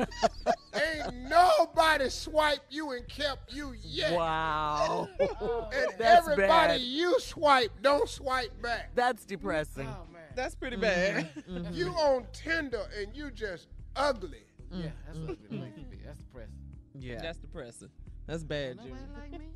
ain't 0.73 1.15
nobody 1.29 2.09
swiped 2.09 2.71
you 2.73 2.91
and 2.91 3.07
kept 3.07 3.53
you 3.53 3.75
yet. 3.83 4.13
Wow. 4.13 5.07
And 5.19 5.93
That's 5.99 6.27
everybody 6.27 6.47
bad. 6.73 6.81
you 6.81 7.19
swipe 7.19 7.71
don't 7.81 8.09
swipe 8.09 8.59
back. 8.61 8.91
That's 8.95 9.23
depressing. 9.25 9.87
Oh, 9.87 10.11
man. 10.11 10.21
That's 10.35 10.55
pretty 10.55 10.77
bad. 10.77 11.29
You 11.71 11.89
on 11.89 12.25
Tinder 12.33 12.81
and 12.99 13.15
you 13.15 13.29
just 13.29 13.67
ugly. 13.95 14.45
Yeah, 14.71 14.87
that's 15.05 15.19
what 15.19 15.29
it 15.31 15.39
relates 15.51 15.75
to 15.77 15.83
be. 15.85 15.97
That's 16.03 16.17
depressing. 16.17 16.53
Yeah. 16.97 17.21
That's 17.21 17.37
depressing. 17.37 17.89
That's 18.25 18.43
bad, 18.43 18.77
Junior. 18.79 18.95
Like 19.19 19.39
me? 19.39 19.47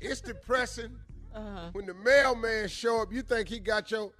It's 0.00 0.20
depressing 0.20 0.96
Uh-huh. 1.34 1.70
when 1.72 1.86
the 1.86 1.94
mailman 1.94 2.68
show 2.68 3.00
up. 3.00 3.10
You 3.10 3.22
think 3.22 3.48
he 3.48 3.58
got 3.58 3.90
your 3.90 4.10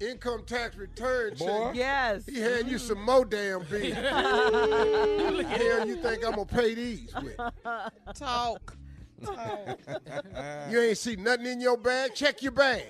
income 0.00 0.42
tax 0.46 0.76
return 0.76 1.34
Boy. 1.34 1.46
check. 1.68 1.74
Yes. 1.76 2.26
He 2.26 2.40
hand 2.40 2.68
you 2.68 2.78
some 2.78 3.02
more 3.04 3.24
damn 3.24 3.62
bills. 3.64 3.94
The 5.32 5.44
hell 5.48 5.86
you 5.86 5.96
think 5.96 6.24
I'm 6.24 6.32
gonna 6.32 6.44
pay 6.46 6.74
these 6.74 7.12
with? 7.22 7.36
Talk. 8.14 8.76
Talk. 9.24 9.78
You 10.70 10.80
ain't 10.80 10.98
see 10.98 11.16
nothing 11.16 11.46
in 11.46 11.60
your 11.60 11.76
bag? 11.76 12.14
Check 12.14 12.42
your 12.42 12.52
bag. 12.52 12.84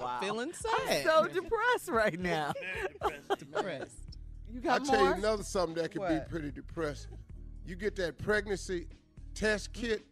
Wow. 0.00 0.18
Feeling 0.20 0.52
I'm 0.80 1.02
so 1.04 1.28
depressed 1.28 1.88
right 1.88 2.18
now. 2.18 2.52
Depressed. 3.38 3.96
You 4.52 4.60
I'll 4.68 4.80
got 4.80 4.84
tell 4.84 5.04
you 5.04 5.12
another 5.12 5.44
something 5.44 5.80
that 5.80 5.92
could 5.92 6.08
be 6.08 6.18
pretty 6.28 6.50
depressing. 6.50 7.12
You 7.64 7.76
get 7.76 7.94
that 7.96 8.18
pregnancy 8.18 8.88
test 9.34 9.72
kit 9.72 10.04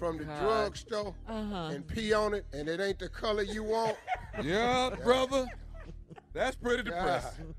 from 0.00 0.18
the 0.18 0.24
drugstore 0.24 1.14
Uh-huh. 1.28 1.68
and 1.72 1.86
pee 1.86 2.12
on 2.12 2.34
it, 2.34 2.44
and 2.52 2.68
it 2.68 2.80
ain't 2.80 2.98
the 2.98 3.08
color 3.08 3.42
you 3.42 3.62
want. 3.62 3.96
Yeah, 4.42 4.90
brother. 5.02 5.46
That's 6.32 6.56
pretty 6.56 6.82
depressing. 6.82 7.54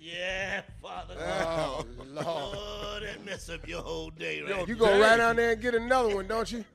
Yeah, 0.00 0.62
Father. 0.82 1.14
Oh, 1.18 1.84
Lord. 2.12 2.26
Oh, 2.26 2.98
that 3.02 3.24
mess 3.24 3.48
up 3.48 3.66
your 3.68 3.82
whole 3.82 4.10
day, 4.10 4.42
right? 4.42 4.66
You 4.66 4.74
go 4.76 4.98
right 5.00 5.16
down 5.16 5.36
there 5.36 5.52
and 5.52 5.60
get 5.62 5.74
another 5.74 6.14
one, 6.14 6.26
don't 6.26 6.50
you? 6.50 6.64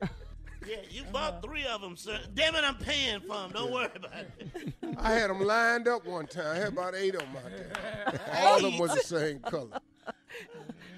Yeah, 0.64 0.76
you 0.90 1.02
bought 1.12 1.42
three 1.42 1.64
of 1.66 1.80
them, 1.80 1.96
sir. 1.96 2.20
Damn 2.34 2.54
it, 2.54 2.62
I'm 2.62 2.76
paying 2.76 3.18
for 3.22 3.34
them. 3.34 3.50
Don't 3.50 3.72
worry 3.72 3.88
about 3.96 4.12
it. 4.38 4.72
I 4.96 5.10
had 5.14 5.28
them 5.28 5.40
lined 5.40 5.88
up 5.88 6.06
one 6.06 6.28
time. 6.28 6.46
I 6.46 6.54
had 6.54 6.68
about 6.68 6.94
eight 6.94 7.16
of 7.16 7.22
them 7.22 7.36
out 7.36 7.50
there. 7.50 8.20
All 8.44 8.56
of 8.58 8.62
them 8.62 8.78
was 8.78 8.94
the 8.94 9.00
same 9.00 9.40
color. 9.40 9.80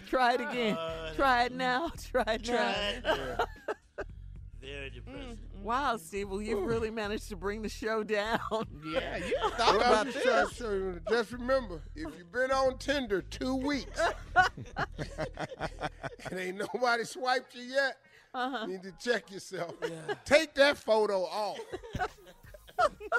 Try 0.07 0.35
it 0.35 0.43
again. 0.43 0.77
Uh, 0.77 1.15
Try 1.15 1.45
it 1.45 1.53
now. 1.53 1.91
Try 2.11 2.25
it 2.35 2.47
now. 2.47 2.57
Try 2.57 2.73
it. 2.73 3.05
Yeah. 3.07 4.05
Very 4.61 4.91
depressing. 4.91 5.39
Wow, 5.65 5.97
Steve. 5.97 6.29
Well, 6.29 6.43
you've 6.43 6.67
really 6.67 6.91
managed 6.91 7.31
to 7.31 7.37
bring 7.37 7.63
the 7.63 7.71
show 7.71 8.03
down. 8.05 8.39
Yeah, 8.87 9.17
you 9.27 9.39
thought 9.57 9.79
Well, 9.79 10.03
about 10.03 10.07
just 10.13 10.25
this. 10.25 10.53
show 10.57 10.71
you. 10.73 11.01
Just 11.09 11.33
remember, 11.33 11.81
if 11.97 12.13
you've 12.19 12.31
been 12.31 12.51
on 12.53 12.77
Tinder 12.77 13.23
two 13.23 13.55
weeks 13.57 13.99
and 16.31 16.39
ain't 16.39 16.59
nobody 16.59 17.05
swiped 17.05 17.55
you 17.55 17.63
yet, 17.63 17.97
Uh-huh. 18.35 18.67
you 18.67 18.73
need 18.75 18.83
to 18.83 18.93
check 19.03 19.31
yourself. 19.33 19.73
Take 20.27 20.55
that 20.55 20.77
photo 20.77 21.23
off. 21.25 21.59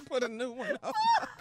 Put 0.08 0.24
a 0.24 0.28
new 0.28 0.52
one 0.52 0.78
up. 0.84 0.94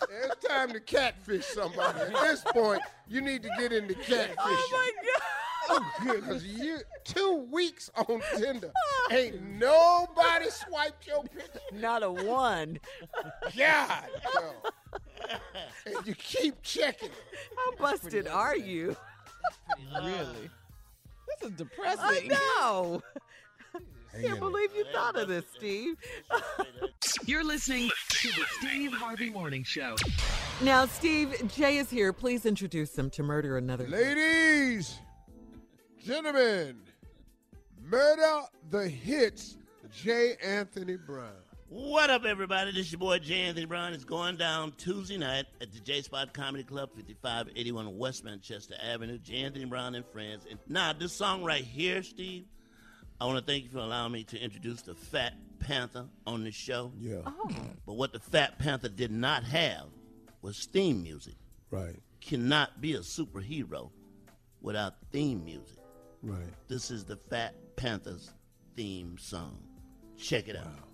It's 0.09 0.47
time 0.47 0.73
to 0.73 0.81
catfish 0.81 1.45
somebody. 1.47 2.01
At 2.01 2.13
this 2.23 2.43
point, 2.53 2.81
you 3.09 3.21
need 3.21 3.43
to 3.43 3.51
get 3.59 3.73
into 3.73 3.93
catfishing. 3.95 4.37
Oh 4.39 4.69
my 4.73 4.91
God. 5.03 5.23
Oh, 5.69 5.93
because 6.03 6.45
you 6.47 6.79
two 7.05 7.47
weeks 7.51 7.91
on 7.97 8.21
Tinder, 8.37 8.73
ain't 9.11 9.43
nobody 9.43 10.51
swiped 10.51 11.07
your 11.07 11.23
picture. 11.25 11.61
Not 11.73 12.03
a 12.03 12.11
one. 12.11 12.79
God, 13.57 14.05
no. 14.35 14.53
And 15.87 16.07
you 16.07 16.15
keep 16.15 16.63
checking 16.63 17.09
it. 17.09 17.15
How 17.57 17.77
busted 17.77 18.27
are 18.29 18.57
you? 18.57 18.97
Really? 19.95 20.51
This 21.41 21.51
is 21.51 21.53
I 21.53 21.57
depressing. 21.57 22.29
know. 22.29 23.03
Hang 24.13 24.23
Can't 24.23 24.39
believe 24.41 24.71
you 24.77 24.85
thought 24.93 25.17
of 25.17 25.27
this, 25.29 25.45
Steve. 25.57 25.97
You're 27.27 27.43
listening 27.43 27.91
to 28.11 28.29
the 28.29 28.45
Steve 28.61 28.93
Harvey 28.93 29.31
Morning 29.31 29.65
Show. 29.65 29.97
Now, 30.63 30.87
Steve, 30.87 31.51
Jay 31.53 31.79
is 31.79 31.91
here. 31.91 32.13
Please 32.13 32.47
introduce 32.47 32.91
them 32.91 33.11
to 33.11 33.25
Murder 33.25 33.57
Another. 33.57 33.89
Ladies, 33.89 34.99
gentlemen, 36.05 36.77
murder 37.83 38.43
the 38.71 38.89
hits, 38.89 39.57
J. 39.91 40.35
Anthony 40.43 40.97
Brown. 40.97 41.33
What 41.69 42.11
up, 42.11 42.25
everybody? 42.25 42.73
This 42.73 42.87
is 42.87 42.93
your 42.93 42.99
boy 42.99 43.19
J. 43.21 43.41
Anthony 43.41 43.65
Brown. 43.65 43.95
It's 43.95 44.05
going 44.05 44.37
down 44.37 44.73
Tuesday 44.77 45.17
night 45.17 45.47
at 45.63 45.73
the 45.73 45.81
J 45.81 46.03
Spot 46.03 46.33
Comedy 46.35 46.63
Club, 46.63 46.91
5581 46.95 47.97
West 47.97 48.23
Manchester 48.23 48.75
Avenue. 48.83 49.19
J. 49.19 49.37
Anthony 49.45 49.65
Brown 49.65 49.95
and 49.95 50.05
friends. 50.07 50.45
And 50.49 50.59
now, 50.69 50.93
this 50.93 51.13
song 51.13 51.43
right 51.43 51.65
here, 51.65 52.03
Steve, 52.03 52.45
I 53.19 53.25
want 53.25 53.39
to 53.39 53.45
thank 53.45 53.65
you 53.65 53.71
for 53.71 53.79
allowing 53.79 54.13
me 54.13 54.25
to 54.25 54.39
introduce 54.39 54.83
the 54.83 54.95
Fat 54.95 55.33
Panther 55.59 56.07
on 56.27 56.45
the 56.45 56.53
show. 56.53 56.93
Yeah, 57.01 57.23
oh. 57.27 57.49
But 57.87 57.95
what 57.95 58.13
the 58.13 58.21
Fat 58.21 58.59
Panther 58.59 58.91
did 58.91 59.11
not 59.11 59.43
have 59.45 59.87
was 60.43 60.67
theme 60.67 61.03
music. 61.03 61.35
right, 61.71 61.97
Cannot 62.21 62.81
be 62.83 62.93
a 62.93 62.99
superhero 63.01 63.91
without 64.61 64.95
theme 65.11 65.45
music. 65.45 65.74
Right. 66.25 66.69
This 66.69 66.91
is 66.91 67.05
the 67.05 67.17
Fat 67.17 67.55
Panthers 67.77 68.31
theme 68.77 69.17
song. 69.19 69.59
Check 70.17 70.49
it 70.49 70.57
out. 70.57 70.94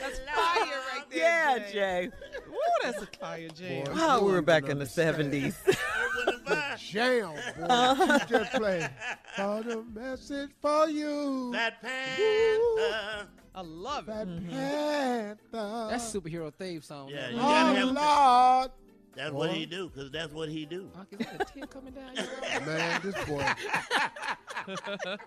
that's 0.00 0.18
fire 0.18 0.80
right 0.92 1.04
there. 1.10 1.58
Yeah, 1.58 1.70
Jay. 1.72 2.10
Woo, 2.48 2.56
that's 2.82 3.02
a 3.02 3.06
fire, 3.18 3.48
Jay. 3.48 3.82
Boy, 3.84 3.92
oh, 3.94 4.24
we 4.24 4.32
were 4.32 4.42
back 4.42 4.68
in 4.68 4.78
the 4.78 4.86
seventies. 4.86 5.56
Jam, 6.78 7.30
boy. 7.30 7.64
Uh-huh. 7.64 8.18
Keep 8.28 8.60
playing. 8.60 8.88
Got 9.36 9.70
a 9.70 9.82
message 9.82 10.50
for 10.60 10.88
you. 10.88 11.50
That 11.52 11.80
panther. 11.82 13.28
I 13.54 13.60
love 13.62 14.08
it. 14.08 14.14
That 14.14 14.28
mm-hmm. 14.28 14.50
panther. 14.50 15.96
Superhero 15.96 16.52
theme 16.52 16.82
song. 16.82 17.08
Yeah, 17.10 17.30
you 17.30 17.36
gotta 17.36 17.70
oh, 17.70 17.74
have 17.74 17.90
Lord. 17.90 18.70
That's 19.14 19.32
what 19.32 19.50
Boy. 19.50 19.56
he 19.56 19.66
do, 19.66 19.90
cause 19.90 20.10
that's 20.10 20.32
what 20.32 20.48
he 20.48 20.64
do. 20.64 20.90
Unc, 20.98 21.08
is 21.12 21.18
that 21.26 21.42
a 21.42 21.44
tear 21.44 21.66
coming 21.66 21.92
down? 21.92 22.14
your 22.14 22.24
eye? 22.24 22.60
Man, 22.66 23.00
this 23.02 23.24
boy. 23.24 23.44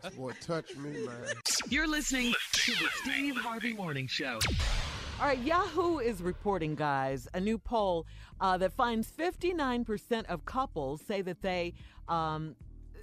this 0.03 0.15
boy 0.15 0.31
touched 0.41 0.77
me, 0.77 1.05
man. 1.05 1.36
You're 1.69 1.88
listening 1.88 2.33
to 2.53 2.71
the 2.71 2.88
Steve 3.03 3.36
Harvey 3.38 3.73
Morning 3.73 4.07
Show. 4.07 4.39
All 5.19 5.27
right, 5.27 5.39
Yahoo 5.39 5.99
is 5.99 6.21
reporting, 6.21 6.75
guys, 6.75 7.27
a 7.33 7.39
new 7.39 7.57
poll 7.57 8.05
uh, 8.41 8.57
that 8.57 8.73
finds 8.73 9.09
59% 9.11 10.25
of 10.25 10.45
couples 10.45 11.01
say 11.01 11.21
that 11.21 11.41
they 11.41 11.73
um, 12.09 12.55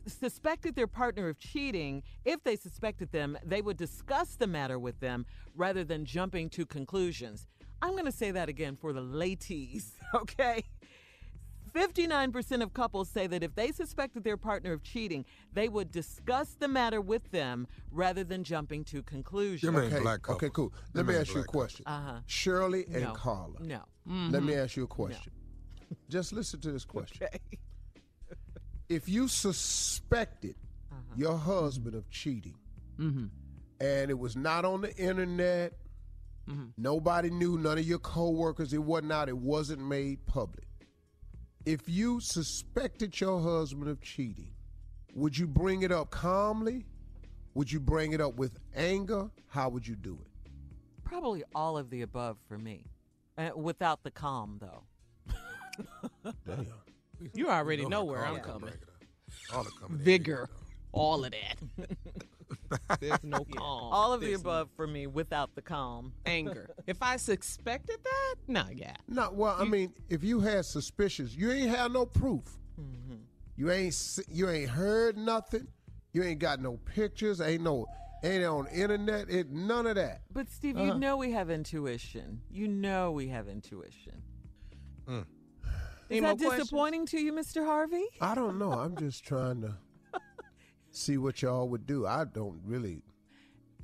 suspected 0.06 0.74
their 0.74 0.86
partner 0.86 1.28
of 1.28 1.38
cheating. 1.38 2.02
If 2.24 2.42
they 2.44 2.56
suspected 2.56 3.12
them, 3.12 3.38
they 3.44 3.62
would 3.62 3.76
discuss 3.76 4.36
the 4.36 4.46
matter 4.46 4.78
with 4.78 5.00
them 5.00 5.26
rather 5.54 5.84
than 5.84 6.04
jumping 6.04 6.50
to 6.50 6.66
conclusions. 6.66 7.46
I'm 7.82 7.92
going 7.92 8.04
to 8.06 8.12
say 8.12 8.30
that 8.30 8.48
again 8.48 8.76
for 8.76 8.92
the 8.92 9.00
ladies, 9.00 9.92
okay? 10.14 10.62
59% 11.74 12.62
of 12.62 12.74
couples 12.74 13.08
say 13.08 13.26
that 13.26 13.42
if 13.42 13.54
they 13.54 13.72
suspected 13.72 14.24
their 14.24 14.36
partner 14.36 14.72
of 14.74 14.82
cheating, 14.82 15.24
they 15.54 15.68
would 15.68 15.90
discuss 15.90 16.54
the 16.58 16.68
matter 16.68 17.00
with 17.00 17.30
them 17.30 17.66
rather 17.90 18.24
than 18.24 18.44
jumping 18.44 18.84
to 18.84 19.02
conclusions. 19.02 19.62
Your 19.62 19.82
Okay, 19.82 19.98
black 20.00 20.20
couple. 20.22 20.36
okay, 20.36 20.50
cool. 20.52 20.72
Let 20.92 21.06
Your 21.06 21.14
me 21.14 21.20
ask 21.20 21.34
you 21.34 21.40
a 21.40 21.44
question. 21.44 21.84
Uh-huh. 21.86 22.20
Shirley 22.26 22.84
and 22.92 23.04
No. 23.04 23.12
Carla. 23.12 23.58
No. 23.60 23.80
Let 24.06 24.42
me 24.42 24.54
ask 24.54 24.76
you 24.76 24.84
a 24.84 24.86
question. 24.86 25.32
Just 26.10 26.32
listen 26.32 26.60
to 26.60 26.72
this 26.72 26.84
question. 26.84 27.26
Okay. 27.26 27.38
If 28.88 29.08
you 29.08 29.26
suspected 29.28 30.54
Uh-huh. 30.90 31.14
your 31.16 31.38
husband 31.38 31.94
of 31.94 32.08
cheating, 32.10 32.56
Mm-hmm. 32.98 33.26
and 33.80 34.10
it 34.10 34.18
was 34.18 34.36
not 34.36 34.66
on 34.66 34.82
the 34.82 34.94
internet, 34.98 35.72
Mm-hmm. 36.48 36.64
nobody 36.76 37.30
knew, 37.30 37.56
none 37.56 37.78
of 37.78 37.84
your 37.86 38.00
coworkers, 38.00 38.72
it 38.72 38.82
wasn't 38.82 39.12
out, 39.12 39.28
it 39.28 39.36
wasn't 39.38 39.80
made 39.80 40.26
public. 40.26 40.66
If 41.64 41.88
you 41.88 42.18
suspected 42.20 43.20
your 43.20 43.40
husband 43.40 43.88
of 43.88 44.00
cheating, 44.00 44.50
would 45.14 45.38
you 45.38 45.46
bring 45.46 45.82
it 45.82 45.92
up 45.92 46.10
calmly? 46.10 46.84
Would 47.54 47.70
you 47.70 47.78
bring 47.78 48.12
it 48.12 48.20
up 48.20 48.34
with 48.36 48.58
anger? 48.74 49.30
How 49.48 49.68
would 49.68 49.86
you 49.86 49.94
do 49.94 50.18
it? 50.20 50.50
Probably 51.04 51.44
all 51.54 51.78
of 51.78 51.90
the 51.90 52.02
above 52.02 52.38
for 52.48 52.58
me. 52.58 52.86
Uh, 53.38 53.50
without 53.54 54.02
the 54.02 54.10
calm, 54.10 54.58
though. 54.60 54.82
Damn. 56.46 56.66
You 57.34 57.48
already 57.50 57.82
You 57.82 57.88
know 57.88 57.98
how 58.00 58.04
where 58.04 58.26
I'm 58.26 58.36
Carla 58.40 58.42
coming. 58.52 58.60
break. 58.70 59.54
All 59.54 59.62
the 59.64 59.70
coming 59.80 59.98
Vigor. 59.98 60.48
All 60.92 61.24
of 61.24 61.32
that. 61.32 61.88
There's 63.00 63.22
no 63.22 63.44
calm. 63.56 63.92
All 63.92 64.12
of 64.12 64.20
the 64.20 64.28
There's 64.28 64.40
above 64.40 64.68
for 64.76 64.86
me 64.86 65.06
without 65.06 65.54
the 65.54 65.62
calm. 65.62 66.12
Anger. 66.26 66.70
If 66.86 67.02
I 67.02 67.16
suspected 67.16 67.98
that, 68.02 68.34
nah, 68.48 68.66
yeah. 68.74 68.96
No, 69.08 69.30
well, 69.32 69.56
I 69.58 69.64
mean, 69.64 69.92
if 70.08 70.22
you 70.24 70.40
had 70.40 70.64
suspicions, 70.64 71.34
you 71.36 71.50
ain't 71.52 71.70
have 71.70 71.92
no 71.92 72.04
proof. 72.06 72.44
Mm-hmm. 72.80 73.16
You 73.56 73.70
ain't 73.70 73.94
se- 73.94 74.24
you 74.28 74.48
ain't 74.48 74.70
heard 74.70 75.16
nothing. 75.16 75.68
You 76.12 76.22
ain't 76.24 76.40
got 76.40 76.60
no 76.60 76.78
pictures. 76.84 77.40
Ain't 77.40 77.62
no 77.62 77.86
ain't 78.24 78.44
on 78.44 78.66
internet. 78.68 79.28
It 79.30 79.50
none 79.50 79.86
of 79.86 79.94
that. 79.96 80.22
But 80.32 80.48
Steve, 80.50 80.76
Uh-huh. 80.76 80.86
you 80.86 80.98
know 80.98 81.16
we 81.16 81.30
have 81.32 81.50
intuition. 81.50 82.40
You 82.50 82.68
know 82.68 83.12
we 83.12 83.28
have 83.28 83.48
intuition. 83.48 84.22
Mm. 85.06 85.20
Is 85.20 85.26
Any 86.10 86.20
that 86.20 86.26
more 86.26 86.36
questions? 86.36 86.62
disappointing 86.68 87.06
to 87.06 87.18
you, 87.20 87.32
Mr. 87.32 87.64
Harvey? 87.64 88.04
I 88.20 88.34
don't 88.34 88.58
know. 88.58 88.72
I'm 88.72 88.96
just 88.96 89.24
trying 89.24 89.62
to 89.62 89.76
see 90.92 91.16
what 91.18 91.42
y'all 91.42 91.68
would 91.68 91.86
do. 91.86 92.06
I 92.06 92.24
don't 92.24 92.60
really. 92.64 93.02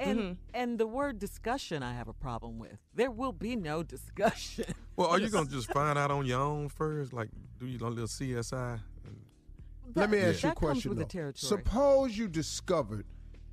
And 0.00 0.18
Mm-hmm. 0.18 0.32
and 0.54 0.78
the 0.78 0.86
word 0.86 1.18
discussion 1.18 1.82
I 1.82 1.92
have 1.92 2.06
a 2.06 2.12
problem 2.12 2.59
with. 2.61 2.78
There 2.94 3.11
will 3.11 3.32
be 3.32 3.56
no 3.56 3.82
discussion. 3.94 4.66
Well, 4.96 5.09
are 5.09 5.18
you 5.18 5.28
gonna 5.28 5.48
just 5.48 5.72
find 5.72 5.98
out 5.98 6.11
on 6.12 6.24
your 6.26 6.40
own 6.40 6.68
first? 6.68 7.12
Like, 7.12 7.30
do 7.59 7.66
you 7.66 7.78
a 7.78 7.88
little 7.88 8.06
CSI? 8.06 8.78
Let 9.94 10.11
me 10.11 10.18
That- 10.20 10.34
ask 10.34 10.42
you 10.44 10.50
a 10.50 10.54
question. 10.54 10.90
with 10.90 10.98
the 10.98 11.04
though. 11.40 11.48
Suppose 11.48 12.16
you 12.16 12.28
discovered 12.28 13.06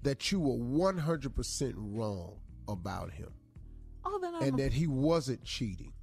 that 0.04 0.32
you 0.32 0.40
were 0.40 0.56
100 0.56 1.34
percent 1.36 1.74
wrong 1.78 2.38
about 2.68 3.12
him, 3.12 3.32
Oh, 4.04 4.20
then 4.22 4.36
I'm 4.36 4.44
and 4.44 4.60
a- 4.60 4.64
that 4.64 4.74
he 4.74 4.86
wasn't 4.86 5.44
cheating. 5.44 5.94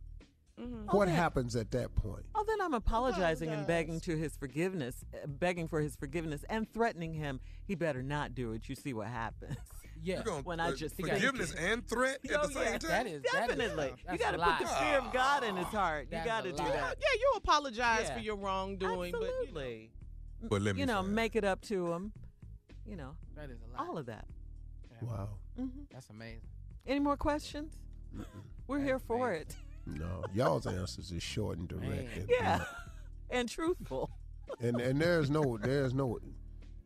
Oh, 0.88 0.96
What 0.98 1.06
then- 1.06 1.14
happens 1.16 1.56
at 1.56 1.70
that 1.72 1.94
point? 1.94 2.24
Oh, 2.34 2.44
then 2.46 2.60
I'm 2.60 2.74
apologizing 2.74 3.48
and 3.50 3.66
begging 3.66 4.00
to 4.00 4.16
his 4.16 4.36
forgiveness, 4.36 5.04
uh, 5.14 5.26
begging 5.26 5.66
for 5.68 5.80
his 5.80 5.96
forgiveness, 5.96 6.44
and 6.48 6.70
threatening 6.72 7.14
him 7.14 7.40
he 7.64 7.74
better 7.74 8.02
not 8.02 8.34
do 8.34 8.52
it. 8.52 8.68
You 8.68 8.74
see 8.74 8.92
what 8.92 9.08
happens. 9.08 9.56
Yeah. 10.04 10.18
You 10.18 10.24
gonna 10.24 10.42
When 10.44 10.58
I 10.58 10.72
just 10.72 10.96
forgiveness 10.96 11.54
and 11.54 11.86
threat 11.86 12.18
at 12.28 12.36
Oh, 12.36 12.48
the 12.48 12.52
same 12.54 12.62
yeah. 12.64 12.78
time? 12.78 12.90
That 12.90 13.06
is 13.06 13.22
that 13.22 13.50
is- 13.50 13.56
Definitely. 13.56 13.94
you 14.10 14.18
got 14.18 14.32
to 14.32 14.38
put 14.38 14.58
the 14.58 14.66
fear 14.66 14.98
of 14.98 15.12
God 15.12 15.44
in 15.44 15.54
his 15.56 15.66
heart. 15.68 16.08
You 16.10 16.18
got 16.24 16.42
to 16.42 16.50
do 16.50 16.56
that. 16.56 16.96
Yeah, 17.00 17.20
you 17.20 17.32
apologize 17.36 18.06
Yeah. 18.08 18.14
for 18.14 18.18
your 18.20 18.34
wrongdoing, 18.34 19.12
but 19.12 19.20
you 19.20 19.26
know, 19.26 19.32
Absolutely. 19.42 19.90
But 20.42 20.62
let 20.62 20.74
me 20.74 20.80
you 20.80 20.86
know, 20.86 21.04
make 21.04 21.36
it 21.36 21.44
up 21.44 21.60
to 21.66 21.92
him. 21.92 22.10
You 22.84 22.96
know, 22.96 23.14
That 23.36 23.48
is 23.50 23.60
a 23.62 23.78
lot. 23.78 23.88
all 23.88 23.96
of 23.96 24.06
that. 24.06 24.26
Wow. 25.02 25.28
hmm 25.56 25.68
That's 25.92 26.10
amazing. 26.10 26.48
Any 26.84 26.98
more 26.98 27.16
questions? 27.16 27.72
We're 28.66 28.80
here 28.80 28.98
for 28.98 29.32
it. 29.32 29.54
No, 29.86 30.22
y'all's 30.34 30.66
answers 30.66 31.10
is 31.10 31.22
short 31.22 31.58
and 31.58 31.68
direct. 31.68 32.16
And- 32.16 32.28
Yeah, 32.30 32.64
and 33.30 33.48
truthful. 33.48 34.10
and 34.60 34.80
and 34.80 35.00
there's 35.00 35.30
no 35.30 35.58
there's 35.60 35.92
no 35.94 36.18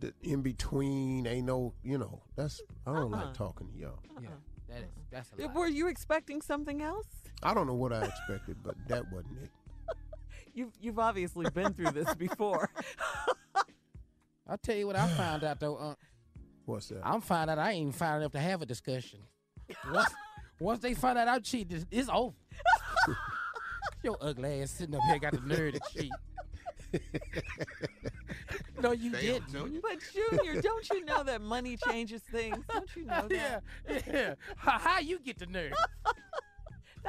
the 0.00 0.12
in 0.22 0.42
between. 0.42 1.26
Ain't 1.26 1.46
no 1.46 1.74
you 1.82 1.98
know. 1.98 2.22
That's 2.36 2.60
I 2.86 2.92
don't 2.92 3.12
Uh-uh. 3.14 3.24
like 3.26 3.34
talking 3.34 3.68
to 3.68 3.78
y'all. 3.78 3.98
Yeah. 4.20 4.28
That 4.68 4.78
is 4.78 4.84
that's 5.10 5.30
a 5.38 5.42
lot. 5.42 5.54
Were 5.54 5.66
you 5.68 5.88
expecting 5.88 6.40
something 6.42 6.82
else? 6.82 7.06
I 7.42 7.54
don't 7.54 7.66
know 7.66 7.74
what 7.74 7.92
I 7.92 8.04
expected, 8.04 8.56
but 8.64 8.74
that 8.88 9.04
wasn't 9.12 9.38
it. 9.42 9.50
You've 10.54 10.72
you've 10.80 10.98
obviously 10.98 11.48
been 11.50 11.74
through 11.74 11.90
this 11.92 12.14
before. 12.14 12.70
I'll 14.48 14.58
tell 14.58 14.76
you 14.76 14.86
what 14.86 14.96
I 14.96 15.06
found 15.08 15.44
out 15.44 15.60
though. 15.60 15.76
Uh, 15.76 15.94
What's 16.64 16.88
that? 16.88 17.00
I'm 17.04 17.20
find 17.20 17.50
out 17.50 17.58
I 17.58 17.72
ain't 17.72 17.80
even 17.80 17.92
found 17.92 18.22
enough 18.22 18.32
to 18.32 18.40
have 18.40 18.62
a 18.62 18.66
discussion. 18.66 19.20
Once, 19.92 20.10
once 20.60 20.80
they 20.80 20.94
find 20.94 21.16
out 21.18 21.28
I 21.28 21.38
cheated, 21.40 21.72
it's, 21.72 21.86
it's 21.90 22.08
over. 22.12 22.34
Your 24.06 24.16
ugly 24.20 24.62
ass 24.62 24.70
sitting 24.70 24.94
up 24.94 25.02
here 25.08 25.18
got 25.18 25.32
the 25.32 25.40
nerve 25.40 25.74
to 25.74 25.80
cheat. 25.92 26.12
no, 28.80 28.92
you 28.92 29.10
Damn, 29.10 29.20
didn't. 29.20 29.50
Junior. 29.52 29.80
but 29.82 29.98
Junior, 30.14 30.62
don't 30.62 30.88
you 30.90 31.04
know 31.04 31.24
that 31.24 31.40
money 31.42 31.76
changes 31.88 32.22
things? 32.22 32.56
Don't 32.72 32.88
you 32.94 33.04
know 33.04 33.26
Yeah, 33.28 33.58
that? 33.88 34.06
yeah. 34.06 34.34
How, 34.56 34.78
how 34.78 34.98
you 35.00 35.18
get 35.18 35.38
the 35.38 35.46
nerve? 35.46 35.72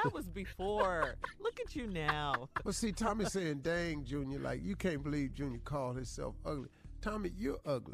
That 0.03 0.13
was 0.13 0.29
before. 0.29 1.15
Look 1.39 1.59
at 1.59 1.75
you 1.75 1.87
now. 1.87 2.49
But 2.63 2.75
see, 2.75 2.91
Tommy 2.91 3.25
saying, 3.25 3.61
"Dang, 3.63 4.03
Junior, 4.03 4.37
like 4.37 4.63
you 4.63 4.75
can't 4.75 5.01
believe 5.01 5.33
Junior 5.33 5.57
called 5.63 5.95
himself 5.95 6.35
ugly." 6.45 6.69
Tommy, 7.07 7.31
you're 7.37 7.59
ugly. 7.65 7.93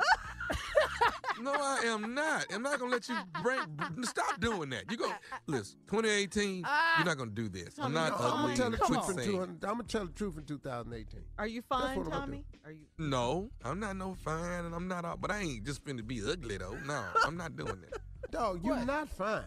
No, 1.41 1.51
I 1.51 1.81
am 1.85 2.13
not. 2.13 2.45
I'm 2.53 2.61
not 2.61 2.79
gonna 2.79 2.91
let 2.91 3.09
you 3.09 3.15
bring. 3.41 3.59
Stop 4.03 4.39
doing 4.39 4.69
that. 4.69 4.89
You 4.89 4.97
go. 4.97 5.11
Listen, 5.47 5.77
2018. 5.87 6.57
You're 6.57 6.65
ah. 6.67 7.03
not 7.05 7.17
gonna 7.17 7.31
do 7.31 7.49
this. 7.49 7.77
I'm 7.79 7.93
not 7.93 8.19
No, 8.19 8.27
I'm 8.27 8.31
ugly. 8.31 8.55
gonna 8.55 8.55
tell 8.55 8.71
the 8.71 8.77
Quit 8.77 9.03
truth 9.03 9.17
in 9.17 9.25
200 9.25 9.65
I'm 9.65 9.71
gonna 9.71 9.83
tell 9.83 10.05
the 10.05 10.11
truth 10.13 10.37
in 10.37 10.45
2018. 10.45 11.21
Are 11.37 11.47
you 11.47 11.63
That's 11.69 11.81
fine, 11.81 11.97
what 11.97 12.05
I'm 12.05 12.11
gonna 12.11 12.25
Tommy? 12.25 12.45
Are 12.65 12.71
you? 12.71 12.85
No, 12.97 13.49
I'm 13.63 13.79
not 13.79 13.97
no 13.97 14.13
fine, 14.13 14.65
and 14.65 14.73
I'm 14.73 14.87
not. 14.87 15.05
All, 15.05 15.17
but 15.17 15.31
I 15.31 15.39
ain't 15.39 15.65
just 15.65 15.83
finna 15.83 16.05
be 16.05 16.21
ugly 16.23 16.57
though. 16.57 16.77
No, 16.85 17.03
I'm 17.25 17.35
not 17.35 17.55
doing 17.55 17.81
that. 17.81 17.99
Dog, 18.31 18.61
you're 18.63 18.85
not 18.85 19.09
fine. 19.09 19.43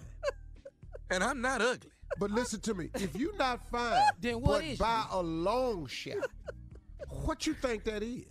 And 1.11 1.23
I'm 1.23 1.41
not 1.41 1.63
ugly. 1.63 1.93
But 2.19 2.31
listen 2.31 2.61
to 2.61 2.75
me. 2.75 2.91
If 2.95 3.17
you're 3.17 3.37
not 3.37 3.65
fine, 3.71 4.03
Then 4.21 4.41
what 4.41 4.61
but 4.61 4.65
is 4.65 4.79
by 4.79 5.05
a 5.11 5.23
long 5.23 5.87
shot, 5.87 6.17
what 7.09 7.47
you 7.47 7.55
think 7.55 7.85
that 7.85 8.03
is? 8.03 8.25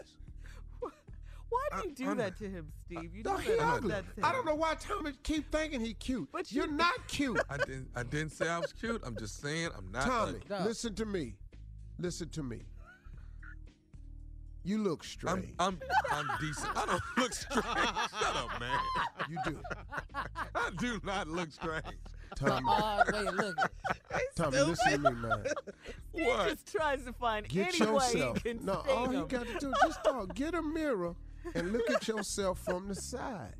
Why 1.56 1.68
do 1.72 1.78
uh, 1.78 1.84
you 1.90 1.96
do 1.96 2.10
I'm 2.12 2.18
that 2.18 2.38
to 2.40 2.50
him, 2.50 2.72
Steve? 2.86 3.16
You 3.16 3.24
Dog, 3.24 3.38
do 3.44 3.52
he 3.52 3.58
that, 3.58 3.74
ugly. 3.74 3.90
that 3.92 4.16
to 4.18 4.26
I 4.26 4.32
don't 4.32 4.46
know 4.46 4.56
why 4.56 4.76
Tommy 4.76 5.12
keep 5.24 5.52
thinking 5.52 5.80
he 5.82 5.94
cute. 5.94 6.28
But 6.32 6.52
you're 6.52 6.66
you- 6.68 6.72
not 6.74 7.08
cute. 7.08 7.40
I 7.50 7.58
didn't. 7.58 7.88
I 7.96 8.04
didn't 8.04 8.32
say 8.32 8.48
I 8.50 8.60
was 8.60 8.74
cute. 8.74 9.02
I'm 9.06 9.16
just 9.18 9.42
saying 9.42 9.70
I'm 9.78 9.92
not 9.92 10.04
Tommy, 10.06 10.40
ugly. 10.50 10.66
listen 10.68 10.94
to 10.96 11.06
me. 11.06 11.36
Listen 11.98 12.30
to 12.30 12.44
me. 12.44 12.62
You 14.64 14.80
look 14.80 15.02
I'm, 15.04 15.08
strange. 15.08 15.54
I'm 15.60 15.80
I'm 16.12 16.28
decent. 16.42 16.76
I 16.76 16.86
don't 16.88 17.02
look 17.18 17.34
strange. 17.34 17.66
Shut 17.66 18.36
up, 18.36 18.60
man. 18.60 18.80
you 19.30 19.38
do. 19.46 19.60
I 20.56 20.72
do 20.80 21.00
not 21.04 21.28
look 21.28 21.52
strange. 21.52 21.86
Tommy, 22.36 22.66
Oh, 22.68 23.04
wait, 23.14 23.34
look. 23.34 23.56
Tommy, 24.36 24.60
listen 24.62 25.04
to 25.04 25.12
me, 25.12 25.22
man. 25.22 25.44
He 26.14 26.24
What? 26.24 26.50
just 26.50 26.72
tries 26.72 27.04
to 27.06 27.14
find 27.14 27.48
Get 27.48 27.80
any 27.80 27.92
way 27.92 28.10
he 28.12 28.40
can 28.40 28.66
No, 28.66 28.84
all 28.90 29.14
you 29.14 29.26
got 29.30 29.46
to 29.46 29.60
do 29.60 29.70
is 29.70 29.76
just 29.86 30.04
talk. 30.04 30.34
Get 30.34 30.56
a 30.56 30.62
mirror 30.62 31.14
and 31.54 31.72
look 31.72 31.90
at 31.92 32.08
yourself 32.08 32.60
from 32.60 32.88
the 32.88 32.96
side. 32.96 33.54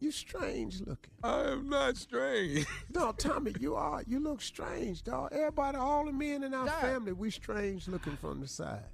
You 0.00 0.10
strange 0.10 0.80
looking. 0.80 1.10
I 1.22 1.42
am 1.50 1.68
not 1.68 1.96
strange. 1.98 2.66
No, 2.94 3.12
Tommy, 3.12 3.52
you 3.60 3.74
are. 3.74 4.02
You 4.06 4.18
look 4.18 4.40
strange, 4.40 5.02
dog. 5.02 5.32
Everybody, 5.32 5.76
all 5.76 6.06
the 6.06 6.12
men 6.12 6.42
in 6.42 6.54
our 6.54 6.64
God. 6.66 6.80
family, 6.80 7.12
we 7.12 7.30
strange 7.30 7.86
looking 7.86 8.16
from 8.16 8.40
the 8.40 8.48
side. 8.48 8.84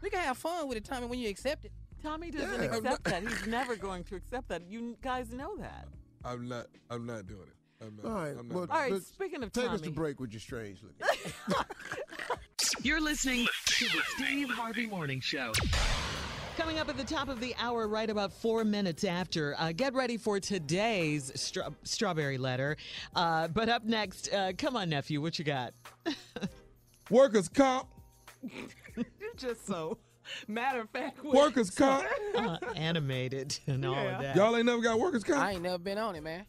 We 0.00 0.10
can 0.10 0.20
have 0.20 0.38
fun 0.38 0.68
with 0.68 0.76
it, 0.76 0.84
Tommy, 0.84 1.06
when 1.06 1.18
you 1.18 1.28
accept 1.28 1.64
it. 1.64 1.72
Tommy 2.02 2.30
doesn't 2.30 2.62
Yeah. 2.62 2.76
accept 2.76 3.04
that. 3.04 3.22
He's 3.26 3.46
never 3.46 3.74
going 3.74 4.04
to 4.04 4.14
accept 4.16 4.48
that. 4.50 4.62
You 4.68 4.96
guys 5.02 5.32
know 5.32 5.56
that. 5.56 5.88
I'm 6.24 6.46
not. 6.46 6.66
I'm 6.90 7.04
not 7.06 7.26
doing 7.26 7.48
it. 7.48 7.84
I'm 7.84 7.96
not. 7.96 8.04
All 8.04 8.12
right, 8.12 8.36
I'm 8.38 8.46
not 8.48 8.54
well, 8.54 8.66
All 8.70 8.78
right, 8.78 8.92
let's- 8.92 9.06
speaking 9.08 9.42
of 9.42 9.50
Tommy. 9.52 9.66
take 9.66 9.74
us 9.74 9.80
to 9.80 9.90
break 9.90 10.20
with 10.20 10.30
your 10.32 10.40
strange 10.40 10.80
looking. 10.82 11.32
You're 12.82 13.00
listening 13.00 13.46
to 13.66 13.84
the 13.86 14.02
Steve 14.16 14.50
Harvey 14.50 14.86
Morning 14.86 15.20
Show. 15.20 15.52
Coming 16.56 16.78
up 16.78 16.88
at 16.88 16.96
the 16.96 17.04
top 17.04 17.28
of 17.28 17.40
the 17.40 17.52
hour, 17.58 17.88
right 17.88 18.08
about 18.08 18.32
four 18.32 18.64
minutes 18.64 19.02
after. 19.02 19.56
Uh, 19.58 19.72
get 19.72 19.92
ready 19.92 20.16
for 20.16 20.38
today's 20.38 21.32
stra- 21.34 21.72
strawberry 21.82 22.38
letter. 22.38 22.76
Uh, 23.16 23.48
but 23.48 23.68
up 23.68 23.84
next, 23.84 24.32
uh, 24.32 24.52
come 24.56 24.76
on, 24.76 24.88
nephew, 24.88 25.20
what 25.20 25.36
you 25.38 25.44
got? 25.44 25.74
Workers 27.10 27.48
comp. 27.48 27.88
You're 28.96 29.34
just 29.36 29.66
so 29.66 29.98
matter 30.46 30.80
of 30.82 30.90
fact. 30.90 31.24
Workers 31.24 31.70
comp. 31.70 32.04
uh, 32.36 32.58
animated 32.76 33.58
and 33.66 33.84
all 33.84 33.94
of 33.94 34.22
that. 34.22 34.36
Y'all 34.36 34.56
ain't 34.56 34.66
never 34.66 34.80
got 34.80 34.98
workers 35.00 35.24
comp. 35.24 35.40
I 35.40 35.52
ain't 35.52 35.62
never 35.62 35.78
been 35.78 35.98
on 35.98 36.14
it, 36.14 36.22
man. 36.22 36.46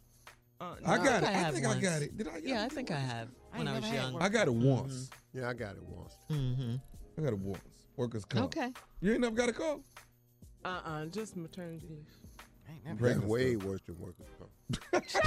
Uh, 0.61 0.75
I 0.85 0.97
no, 0.97 1.03
got 1.03 1.23
it. 1.23 1.29
I 1.29 1.29
I 1.29 1.33
have 1.33 1.53
think 1.55 1.65
I 1.65 1.79
got 1.79 2.01
it. 2.03 2.15
Did 2.15 2.27
I? 2.27 2.41
Yeah, 2.43 2.63
I 2.63 2.69
think 2.69 2.91
I 2.91 2.99
have 2.99 3.29
I 3.53 3.57
when 3.57 3.67
ain't 3.67 3.69
I 3.69 3.79
was 3.79 3.89
never 3.89 4.01
had 4.01 4.11
young. 4.13 4.21
I 4.21 4.29
got 4.29 4.47
it 4.47 4.53
once. 4.53 5.09
yeah, 5.33 5.49
I 5.49 5.53
got 5.53 5.75
it 5.75 5.83
once. 5.83 6.13
Mm-hmm. 6.29 6.75
I 7.17 7.21
got 7.21 7.33
it 7.33 7.39
once. 7.39 7.61
Workers 7.97 8.25
comp. 8.25 8.45
Okay. 8.45 8.71
You 9.01 9.11
ain't 9.13 9.21
never 9.21 9.35
got 9.35 9.49
a 9.49 9.53
call. 9.53 9.81
Uh-uh, 10.63 11.05
just 11.07 11.35
maternity 11.37 11.87
leave. 11.89 12.07
I 12.67 12.71
ain't 12.73 12.85
never 12.85 12.97
Breaking 12.99 13.19
That's 13.21 13.29
way 13.31 13.55
worse 13.55 13.81
than 13.85 13.99
workers 13.99 14.25
comp. 14.39 14.51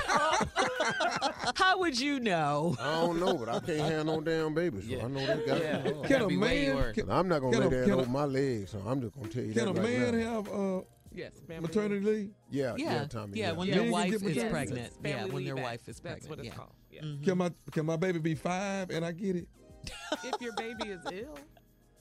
How 1.57 1.79
would 1.79 1.99
you 1.99 2.19
know? 2.21 2.75
I 2.81 3.01
don't 3.01 3.21
know, 3.21 3.35
but 3.37 3.49
I 3.49 3.61
can't 3.61 3.81
have 3.93 4.07
no 4.07 4.21
damn 4.21 4.53
baby, 4.55 4.81
so 4.81 4.87
Yeah. 4.89 5.05
I 5.05 5.09
know 5.09 5.21
they 5.27 5.47
got 5.47 5.61
Yeah. 5.61 5.77
it. 5.79 5.93
Can 5.95 6.03
Gotta 6.09 6.25
a 6.25 6.29
be 6.29 6.37
way 6.37 6.67
man? 6.67 6.77
worse. 6.77 6.95
Can, 6.97 7.07
But 7.07 7.15
I'm 7.15 7.29
not 7.29 7.41
gonna 7.41 7.53
Can 7.53 7.61
lay 7.61 7.67
a- 7.67 7.71
there 7.71 7.85
can 7.85 7.93
a- 7.93 7.99
over 7.99 8.11
my 8.11 8.25
legs, 8.25 8.71
so 8.73 8.83
I'm 8.87 9.01
just 9.01 9.15
gonna 9.15 9.29
tell 9.29 9.45
you 9.45 9.53
can 9.55 9.69
a 9.69 9.73
right 9.73 9.83
man 9.83 10.19
now. 10.19 10.35
have 10.35 10.49
uh, 10.53 10.81
Yes, 11.15 11.33
family 11.47 11.63
maternity 11.63 12.05
leave? 12.05 12.31
Yeah, 12.51 12.75
yeah, 12.77 12.93
Yeah, 12.95 13.05
Tommy. 13.07 13.39
yeah, 13.39 13.53
when 13.53 13.67
Yeah, 13.69 13.79
their 13.79 13.91
wife 13.93 14.13
is 14.13 14.23
maternity 14.23 14.51
pregnant. 14.51 14.93
Yeah, 15.05 15.25
when 15.25 15.35
leave 15.37 15.47
their 15.47 15.55
act. 15.57 15.63
wife 15.65 15.89
is 15.89 16.01
pregnant. 16.01 16.23
That's 16.23 16.29
what 16.31 16.39
it's 16.41 16.49
yeah. 16.49 16.55
called. 16.55 16.73
Yeah. 16.91 17.03
Mhm. 17.03 17.25
Can 17.25 17.39
my 17.39 17.51
can 17.73 17.87
my 17.87 17.97
baby 17.97 18.19
be 18.19 18.35
five 18.35 18.91
and 18.91 19.05
I 19.05 19.13
get 19.13 19.37
it? 19.37 19.49
if 20.25 20.41
your 20.43 20.53
baby 20.55 20.89
is 20.91 21.01
ill, 21.13 21.39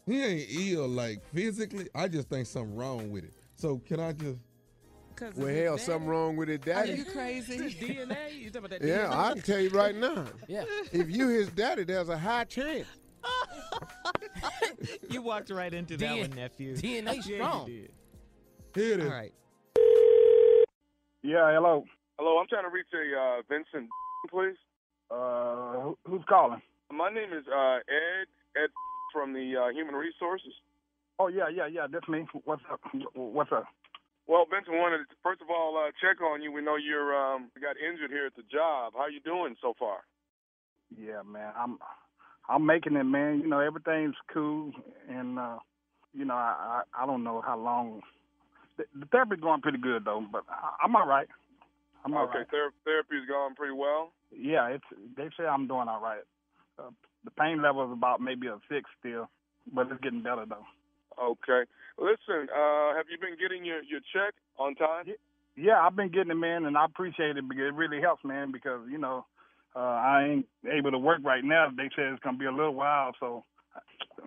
He 0.07 0.23
ain't 0.23 0.47
ill 0.49 0.87
like 0.87 1.21
physically. 1.33 1.87
I 1.93 2.07
just 2.07 2.29
think 2.29 2.47
something 2.47 2.75
wrong 2.75 3.11
with 3.11 3.25
it. 3.25 3.33
So 3.55 3.77
can 3.79 3.99
I 3.99 4.13
just? 4.13 4.37
because 5.13 5.35
Well, 5.35 5.53
hell, 5.53 5.77
something 5.77 6.07
wrong 6.07 6.35
with 6.37 6.47
it, 6.49 6.63
Daddy? 6.63 6.93
Are 6.93 6.95
you 6.95 7.05
crazy? 7.05 7.57
DNA. 7.81 8.33
You 8.39 8.49
talking 8.49 8.57
about 8.65 8.69
that 8.79 8.83
Yeah, 8.83 9.09
I 9.11 9.33
can 9.33 9.41
tell 9.41 9.59
you 9.59 9.69
right 9.69 9.93
now. 9.95 10.25
Yeah. 10.47 10.63
If 10.93 11.09
you 11.09 11.27
his 11.27 11.49
daddy, 11.49 11.83
there's 11.83 12.07
a 12.09 12.17
high 12.17 12.45
chance. 12.45 12.87
you 15.09 15.21
walked 15.21 15.49
right 15.49 15.73
into 15.73 15.97
that 15.97 16.05
DNA 16.09 16.21
one, 16.21 16.35
nephew. 16.37 16.75
DNA 16.75 17.15
Yeah, 17.15 17.21
strong. 17.21 17.67
you. 17.69 17.89
Here 18.75 18.93
it 18.93 18.99
All 19.01 19.07
is. 19.07 19.11
right. 19.11 19.33
Yeah, 21.23 21.51
hello. 21.51 21.83
Hello, 22.17 22.37
I'm 22.39 22.47
trying 22.47 22.63
to 22.63 22.69
reach 22.69 22.87
a 22.93 23.19
uh, 23.19 23.41
Vincent, 23.49 23.89
please. 24.29 24.55
Uh, 25.11 25.79
who- 25.81 25.97
who's 26.07 26.23
calling? 26.29 26.61
My 26.91 27.09
name 27.11 27.33
is 27.33 27.43
uh, 27.47 27.77
Ed 27.89 28.27
Ed 28.55 28.69
from 29.17 29.33
the 29.33 29.57
uh, 29.57 29.69
Human 29.73 29.95
Resources. 29.95 30.53
Oh 31.17 31.27
yeah, 31.27 31.49
yeah, 31.49 31.65
yeah. 31.65 31.87
That's 31.91 32.07
me. 32.07 32.25
What's 32.45 32.61
up? 32.71 32.79
What's 33.15 33.51
up? 33.51 33.65
Well, 34.27 34.45
Benson, 34.45 34.77
wanted 34.77 35.09
to 35.09 35.15
first 35.23 35.41
of 35.41 35.47
all 35.49 35.73
uh, 35.73 35.89
check 35.99 36.21
on 36.21 36.43
you. 36.43 36.51
We 36.51 36.61
know 36.61 36.75
you're 36.75 37.17
um, 37.17 37.49
got 37.59 37.75
injured 37.81 38.11
here 38.11 38.27
at 38.27 38.35
the 38.35 38.43
job. 38.51 38.93
How 38.95 39.07
you 39.07 39.19
doing 39.21 39.55
so 39.59 39.73
far? 39.79 40.05
Yeah, 40.95 41.23
man. 41.25 41.51
I'm 41.57 41.79
I'm 42.47 42.63
making 42.65 42.95
it, 42.95 43.05
man. 43.05 43.39
You 43.39 43.47
know, 43.47 43.59
everything's 43.59 44.15
cool, 44.31 44.71
and 45.09 45.39
uh, 45.39 45.57
you 46.13 46.25
know, 46.25 46.35
I 46.35 46.83
I, 46.93 47.03
I 47.03 47.05
don't 47.07 47.23
know 47.23 47.41
how 47.41 47.57
long. 47.57 48.01
The, 48.77 48.83
the 48.99 49.07
therapy's 49.07 49.39
going 49.39 49.61
pretty 49.61 49.79
good 49.79 50.05
though, 50.05 50.23
but 50.31 50.43
I, 50.47 50.85
I'm 50.85 50.95
all 50.95 51.07
right. 51.07 51.27
I'm 52.05 52.13
all 52.13 52.25
okay, 52.25 52.39
right. 52.39 52.47
ther- 52.51 52.77
therapy's 52.85 53.27
going 53.27 53.55
pretty 53.55 53.73
well. 53.73 54.11
Yeah, 54.31 54.67
it's 54.67 54.85
they 55.17 55.29
say 55.35 55.47
I'm 55.47 55.67
doing 55.67 55.87
all 55.87 56.01
right. 56.01 56.21
Uh, 56.79 56.89
the 57.23 57.31
pain 57.31 57.61
level 57.61 57.85
is 57.85 57.91
about 57.91 58.21
maybe 58.21 58.47
a 58.47 58.57
six 58.69 58.89
still, 58.99 59.29
but 59.73 59.91
it's 59.91 60.01
getting 60.01 60.23
better 60.23 60.45
though. 60.47 60.65
Okay. 61.21 61.69
Listen, 61.97 62.47
uh, 62.53 62.95
have 62.95 63.07
you 63.09 63.17
been 63.19 63.37
getting 63.41 63.65
your, 63.65 63.81
your 63.83 63.99
check 64.13 64.33
on 64.59 64.75
time? 64.75 65.05
Yeah, 65.55 65.81
I've 65.81 65.95
been 65.95 66.11
getting 66.11 66.31
it, 66.31 66.35
man, 66.35 66.65
and 66.65 66.77
I 66.77 66.85
appreciate 66.85 67.37
it 67.37 67.49
because 67.49 67.69
it 67.69 67.73
really 67.73 67.99
helps, 67.99 68.23
man. 68.23 68.51
Because 68.51 68.81
you 68.89 68.99
know, 68.99 69.25
uh, 69.75 69.79
I 69.79 70.27
ain't 70.29 70.45
able 70.71 70.91
to 70.91 70.99
work 70.99 71.19
right 71.23 71.43
now. 71.43 71.67
They 71.75 71.89
said 71.95 72.13
it's 72.13 72.23
gonna 72.23 72.37
be 72.37 72.45
a 72.45 72.51
little 72.51 72.75
while, 72.75 73.13
so 73.19 73.43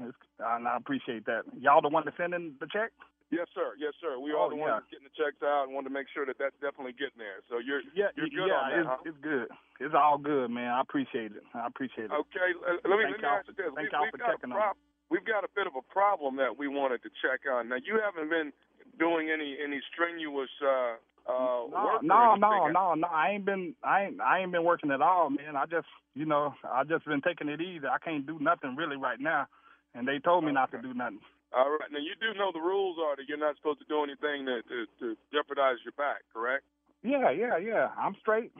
it's, 0.02 0.16
and 0.40 0.66
I 0.66 0.76
appreciate 0.76 1.26
that. 1.26 1.42
Y'all 1.60 1.80
the 1.80 1.88
one 1.88 2.04
to 2.04 2.12
send 2.16 2.34
in 2.34 2.54
the 2.58 2.66
check? 2.66 2.90
Yes, 3.30 3.46
sir. 3.54 3.78
Yes, 3.78 3.94
sir. 4.02 4.18
We 4.18 4.34
Oh, 4.34 4.46
are 4.46 4.50
the 4.50 4.58
ones 4.58 4.74
yeah. 4.74 4.78
that's 4.82 4.90
getting 4.90 5.06
the 5.06 5.14
checks 5.14 5.38
out 5.42 5.66
and 5.66 5.74
wanted 5.74 5.88
to 5.90 5.94
make 5.94 6.10
sure 6.10 6.26
that 6.26 6.34
that's 6.38 6.54
definitely 6.58 6.98
getting 6.98 7.22
there. 7.22 7.46
So 7.46 7.62
you're 7.62 7.82
Yeah, 7.94 8.10
you're 8.18 8.26
good 8.26 8.50
yeah, 8.50 8.58
on 8.58 8.70
that, 8.70 8.78
it's, 8.82 8.90
huh? 8.90 9.08
it's 9.08 9.20
good. 9.22 9.48
It's 9.78 9.94
all 9.94 10.18
good, 10.18 10.50
man. 10.50 10.70
I 10.74 10.82
appreciate 10.82 11.30
it. 11.38 11.46
I 11.54 11.66
appreciate 11.70 12.10
it. 12.10 12.14
Okay, 12.14 12.50
let 12.58 12.98
me, 12.98 13.06
Thank 13.06 13.22
let 13.22 13.22
me 13.22 13.30
ask 13.30 13.46
you 13.46 13.54
for- 13.54 13.62
this. 13.62 13.70
thank 13.78 13.86
We, 13.86 13.94
y'all 13.94 14.02
we've, 14.02 14.10
for 14.10 14.18
got 14.18 14.28
a 14.28 14.32
checking 14.34 14.52
on 14.52 14.74
we've 15.14 15.24
got 15.26 15.42
a 15.46 15.50
bit 15.54 15.66
of 15.70 15.74
a 15.78 15.82
problem 15.94 16.36
that 16.42 16.58
we 16.58 16.66
wanted 16.66 17.02
to 17.06 17.10
check 17.22 17.46
on. 17.46 17.70
Now, 17.70 17.78
you 17.82 17.98
haven't 18.02 18.30
been 18.30 18.52
doing 18.98 19.30
any 19.30 19.56
any 19.62 19.78
strenuous 19.94 20.50
uh, 20.62 20.98
uh, 21.30 21.66
No, 21.70 21.70
work. 21.70 22.02
no, 22.02 22.34
no, 22.34 22.66
no, 22.68 22.94
no. 22.94 23.06
I 23.08 23.30
ain't 23.30 23.44
been, 23.46 23.74
I 23.82 24.10
ain't, 24.10 24.20
I 24.20 24.40
ain't 24.40 24.50
been 24.52 24.64
working 24.64 24.90
at 24.90 25.00
all, 25.02 25.30
man. 25.30 25.54
I 25.54 25.66
just, 25.66 25.86
you 26.14 26.26
know, 26.26 26.54
I 26.66 26.82
just 26.84 27.06
been 27.06 27.22
taking 27.22 27.48
it 27.48 27.60
easy. 27.60 27.86
I 27.86 27.98
can't 28.02 28.26
do 28.26 28.38
nothing 28.40 28.74
really 28.76 28.96
right 28.96 29.20
now, 29.20 29.46
and 29.94 30.06
they 30.06 30.18
told 30.18 30.44
me 30.44 30.50
not 30.52 30.70
to 30.72 30.82
do 30.82 30.94
nothing. 30.94 31.20
All 31.52 31.70
right. 31.70 31.90
Now, 31.90 31.98
you 31.98 32.14
do 32.22 32.36
know 32.38 32.54
the 32.54 32.62
rules 32.62 32.96
are 33.02 33.16
that 33.16 33.26
you're 33.26 33.38
not 33.40 33.56
supposed 33.56 33.80
to 33.82 33.88
do 33.90 34.02
anything 34.06 34.46
to, 34.46 34.62
to, 34.62 34.76
to 35.02 35.06
jeopardize 35.34 35.82
your 35.82 35.96
back, 35.98 36.22
correct? 36.32 36.62
Yeah, 37.02 37.30
yeah, 37.30 37.58
yeah. 37.58 37.90
I'm 37.98 38.14
straight. 38.20 38.52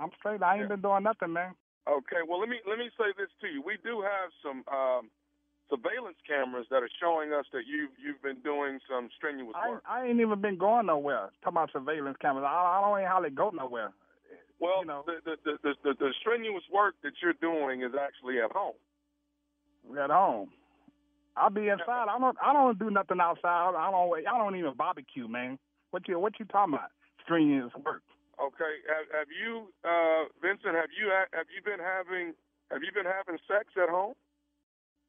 I'm 0.00 0.10
straight. 0.18 0.42
I 0.42 0.58
ain't 0.58 0.68
been 0.68 0.80
doing 0.80 1.02
nothing, 1.02 1.32
man. 1.32 1.52
Okay. 1.88 2.24
Well, 2.26 2.40
let 2.40 2.48
me 2.48 2.56
let 2.68 2.78
me 2.78 2.88
say 2.96 3.12
this 3.18 3.28
to 3.42 3.48
you. 3.48 3.60
We 3.60 3.76
do 3.84 4.00
have 4.00 4.30
some 4.40 4.62
um, 4.70 5.10
surveillance 5.68 6.16
cameras 6.24 6.66
that 6.70 6.80
are 6.80 6.94
showing 7.00 7.32
us 7.32 7.44
that 7.52 7.66
you've 7.66 7.92
you've 8.00 8.22
been 8.22 8.40
doing 8.44 8.78
some 8.88 9.08
strenuous 9.16 9.56
work. 9.68 9.82
I 9.88 10.06
ain't 10.06 10.20
even 10.20 10.40
been 10.40 10.56
going 10.56 10.86
nowhere. 10.86 11.28
Talking 11.42 11.58
about 11.58 11.72
surveillance 11.72 12.16
cameras. 12.20 12.44
I, 12.46 12.54
I 12.54 12.80
don't 12.80 12.98
even 13.00 13.10
hardly 13.10 13.30
go 13.30 13.50
nowhere. 13.50 13.92
Well, 14.60 14.82
the, 14.84 15.22
the, 15.24 15.36
the, 15.44 15.52
the, 15.62 15.72
the, 15.84 15.92
the 15.98 16.10
strenuous 16.20 16.64
work 16.72 16.94
that 17.04 17.12
you're 17.22 17.38
doing 17.40 17.82
is 17.82 17.92
actually 17.94 18.40
at 18.40 18.50
home. 18.50 18.74
At 19.96 20.10
home. 20.10 20.50
I'll 21.40 21.50
be 21.50 21.68
inside. 21.68 22.08
I 22.10 22.18
don't. 22.18 22.36
I 22.42 22.52
don't 22.52 22.78
do 22.78 22.90
nothing 22.90 23.20
outside. 23.20 23.74
I 23.76 23.90
don't. 23.90 24.26
I 24.26 24.38
don't 24.38 24.56
even 24.56 24.74
barbecue, 24.74 25.28
man. 25.28 25.58
What 25.90 26.08
you 26.08 26.18
What 26.18 26.38
you 26.38 26.46
talking 26.46 26.74
about? 26.74 26.90
Strenuous 27.24 27.72
work. 27.84 28.02
Okay. 28.38 28.74
Have, 28.86 29.06
have 29.12 29.30
you, 29.34 29.66
uh, 29.82 30.30
Vincent? 30.40 30.74
Have 30.74 30.94
you 30.94 31.10
have 31.10 31.48
you 31.50 31.62
been 31.64 31.82
having 31.82 32.34
have 32.70 32.82
you 32.82 32.92
been 32.92 33.08
having 33.08 33.38
sex 33.46 33.70
at 33.80 33.88
home? 33.88 34.14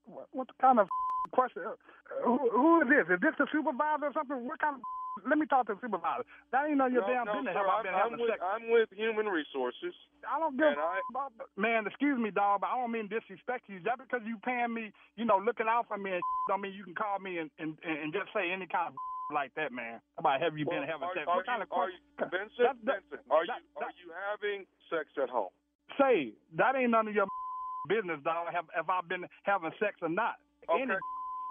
What, 0.10 0.28
what 0.32 0.47
kind 0.60 0.80
of 0.80 0.88
question? 1.32 1.64
Uh, 1.66 1.78
Who, 2.26 2.49
who 2.49 2.82
is 2.82 2.88
this? 2.89 3.05
Is 3.16 3.22
this 3.22 3.36
the 3.38 3.45
supervisor 3.53 4.10
or 4.10 4.14
something? 4.14 4.41
What 4.49 4.60
kind 4.60 4.76
of? 4.76 4.82
Let 5.28 5.36
me 5.36 5.45
talk 5.51 5.68
to 5.68 5.76
the 5.76 5.82
supervisor. 5.84 6.24
That 6.55 6.70
ain't 6.72 6.78
none 6.80 6.88
of 6.88 6.93
your 6.95 7.03
no, 7.03 7.12
damn 7.12 7.26
no, 7.28 7.34
business. 7.43 7.51
sir, 7.51 7.60
Have 7.60 7.68
I 7.68 7.76
I'm, 7.78 7.84
been 7.84 7.93
I'm 7.97 8.03
having 8.07 8.22
with? 8.24 8.39
I'm 8.39 8.66
with 8.72 8.89
Human 8.95 9.28
Resources. 9.28 9.91
I 10.24 10.39
don't 10.39 10.55
give 10.55 10.80
I- 10.80 11.01
about 11.12 11.34
man. 11.60 11.84
Excuse 11.86 12.16
me, 12.18 12.32
dog, 12.32 12.62
but 12.64 12.72
I 12.72 12.80
don't 12.80 12.91
mean 12.93 13.12
disrespect 13.12 13.68
you. 13.68 13.84
Just 13.84 13.99
because 13.99 14.24
you 14.24 14.39
paying 14.47 14.72
me, 14.74 14.95
you 15.20 15.26
know, 15.28 15.38
looking 15.38 15.68
out 15.68 15.86
for 15.91 15.97
me, 15.97 16.16
and 16.18 16.24
don't 16.49 16.62
mean 16.62 16.72
you 16.74 16.84
can 16.88 16.95
call 16.95 17.20
me 17.20 17.38
and 17.38 17.51
and, 17.60 17.76
and 17.84 18.14
just 18.16 18.32
say 18.34 18.47
any 18.49 18.66
kind 18.66 18.95
of 18.95 18.97
like 19.36 19.51
that, 19.60 19.70
man. 19.76 19.99
About 20.18 20.39
have 20.41 20.55
you 20.57 20.66
been 20.66 20.88
having 20.88 21.05
are, 21.05 21.14
sex? 21.14 21.28
are 21.30 21.38
What 21.38 21.45
kind 21.45 21.62
you, 21.62 21.68
of 21.68 21.74
are 21.76 21.89
you, 21.93 21.99
question? 22.18 22.34
Vincent? 22.34 22.66
That- 22.66 22.80
that- 22.89 23.03
Vincent, 23.12 23.30
are 23.30 23.45
that- 23.45 23.62
you 23.62 23.78
are 23.86 23.93
you 24.01 24.10
having 24.16 24.60
sex 24.89 25.05
at 25.22 25.30
home? 25.30 25.51
Say 25.99 26.34
that 26.57 26.74
ain't 26.80 26.89
none 26.95 27.10
of 27.10 27.14
your 27.14 27.28
business, 27.89 28.21
dog. 28.23 28.53
Have 28.53 28.69
if 28.77 28.85
I've 28.87 29.09
been 29.09 29.25
having 29.43 29.73
sex 29.81 29.97
or 30.05 30.09
not? 30.13 30.37
Okay. 30.69 30.85
Any 30.85 30.93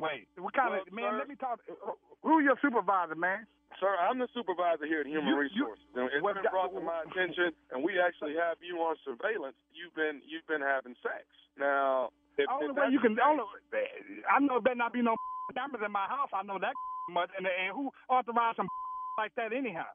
way. 0.00 0.24
What 0.38 0.54
kind 0.54 0.70
Well, 0.72 0.86
of 0.86 0.92
man? 0.94 1.10
sir- 1.12 1.18
Let 1.18 1.28
me 1.28 1.34
talk. 1.36 1.58
Who 2.22 2.38
your 2.40 2.54
supervisor, 2.62 3.18
man? 3.18 3.44
Sir, 3.82 3.90
I'm 4.00 4.18
the 4.18 4.26
supervisor 4.32 4.86
here 4.86 5.00
at 5.02 5.06
Human 5.06 5.26
You- 5.28 5.34
you- 5.52 5.66
Resources. 5.68 5.84
and 5.94 6.08
it's 6.10 6.22
well, 6.22 6.34
been 6.34 6.46
brought 6.50 6.72
to 6.72 6.80
my 6.80 7.02
attention, 7.02 7.52
and 7.70 7.82
we 7.84 7.98
actually 8.00 8.34
have 8.34 8.56
you 8.62 8.78
on 8.82 8.96
surveillance. 9.04 9.56
You've 9.74 9.94
been 9.94 10.22
you've 10.24 10.46
been 10.46 10.62
having 10.62 10.94
sex. 11.02 11.26
Now, 11.58 12.10
if, 12.38 12.48
only 12.48 12.70
if 12.70 12.76
way 12.76 12.88
you 12.90 13.00
can. 13.00 13.18
Only, 13.20 13.44
I 14.30 14.38
know 14.40 14.54
there 14.62 14.72
better 14.72 14.80
not 14.80 14.92
be 14.94 15.02
no 15.02 15.16
cameras 15.54 15.82
in 15.84 15.92
my 15.92 16.06
house. 16.06 16.30
I 16.32 16.42
know 16.42 16.58
that 16.58 16.72
much. 17.10 17.30
And, 17.36 17.46
and 17.46 17.74
who 17.74 17.90
authorized 18.08 18.56
some 18.56 18.68
like 19.18 19.34
that 19.36 19.52
anyhow? 19.52 19.86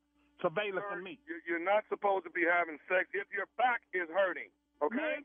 Surveillance 0.41 0.85
Sir, 0.91 0.99
me. 1.01 1.19
you- 1.27 1.41
You're 1.47 1.63
not 1.63 1.83
supposed 1.89 2.25
to 2.25 2.29
be 2.31 2.43
having 2.45 2.77
sex 2.87 3.07
if 3.13 3.27
your 3.33 3.47
back 3.57 3.81
is 3.93 4.07
hurting. 4.11 4.49
Okay. 4.81 5.23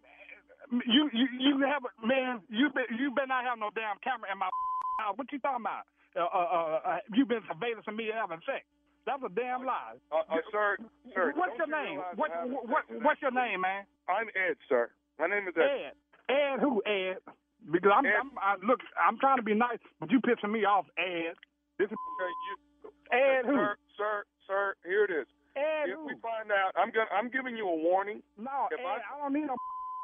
You 0.71 1.09
you 1.13 1.27
you 1.39 1.55
have 1.65 1.83
a- 1.85 2.07
man. 2.07 2.41
You 2.49 2.69
been 2.71 2.85
you 2.99 3.11
better 3.13 3.27
not 3.29 3.45
have 3.45 3.59
no 3.59 3.71
damn 3.75 3.97
camera 4.05 4.29
in 4.33 4.39
my 4.39 4.49
house. 5.01 5.17
What 5.17 5.33
you 5.33 5.39
talking 5.41 5.65
about? 5.65 5.89
Uh, 6.17 6.25
uh, 6.29 6.29
uh, 6.29 6.81
uh, 6.85 6.99
you 7.15 7.25
been 7.25 7.41
surveillance 7.49 7.87
of 7.89 7.95
me 7.95 8.11
having 8.13 8.41
sex. 8.45 8.65
That's 9.07 9.23
a 9.25 9.33
damn 9.33 9.65
lie. 9.65 9.97
Uh, 10.13 10.25
uh, 10.29 10.45
sir, 10.53 10.77
sir. 11.15 11.33
What's 11.37 11.57
your 11.57 11.69
you 11.69 11.73
name? 11.73 11.97
What, 12.17 12.31
a 12.33 12.45
what, 12.49 12.85
what's 13.01 13.21
your 13.23 13.31
name, 13.33 13.63
man? 13.65 13.85
I'm 14.09 14.29
Ed, 14.37 14.57
sir. 14.69 14.91
My 15.19 15.27
name 15.29 15.49
is 15.49 15.55
Ed. 15.57 15.65
Ed. 15.65 15.93
Ed 16.29 16.57
who? 16.61 16.83
Ed. 16.85 17.17
Because 17.73 17.93
I'm, 17.95 18.05
I'm 18.05 18.31
I, 18.37 18.57
look, 18.65 18.81
I'm 19.01 19.17
trying 19.19 19.37
to 19.39 19.43
be 19.43 19.55
nice, 19.55 19.81
but 20.01 20.11
you 20.11 20.21
pissing 20.21 20.53
me 20.53 20.65
off, 20.65 20.85
Ed. 20.99 21.33
This 21.79 21.89
is 21.89 21.97
Okay, 21.97 22.33
you, 22.45 22.55
Ed 23.13 23.43
who? 23.47 23.57
sir, 23.57 23.77
sir, 23.97 24.25
sir. 24.47 24.75
Here 24.85 25.05
it 25.05 25.11
is. 25.11 25.27
Ed 25.57 25.89
if 25.91 25.97
who? 25.97 26.07
we 26.07 26.15
find 26.21 26.53
out, 26.53 26.73
I'm 26.77 26.91
gonna, 26.93 27.09
I'm 27.13 27.31
giving 27.31 27.57
you 27.57 27.69
a 27.69 27.77
warning. 27.77 28.21
No, 28.37 28.69
If 28.71 28.81
Ed, 28.81 28.85
I- 28.85 29.01
I, 29.17 29.21
don't 29.23 29.33
need 29.33 29.47
no. 29.49 29.57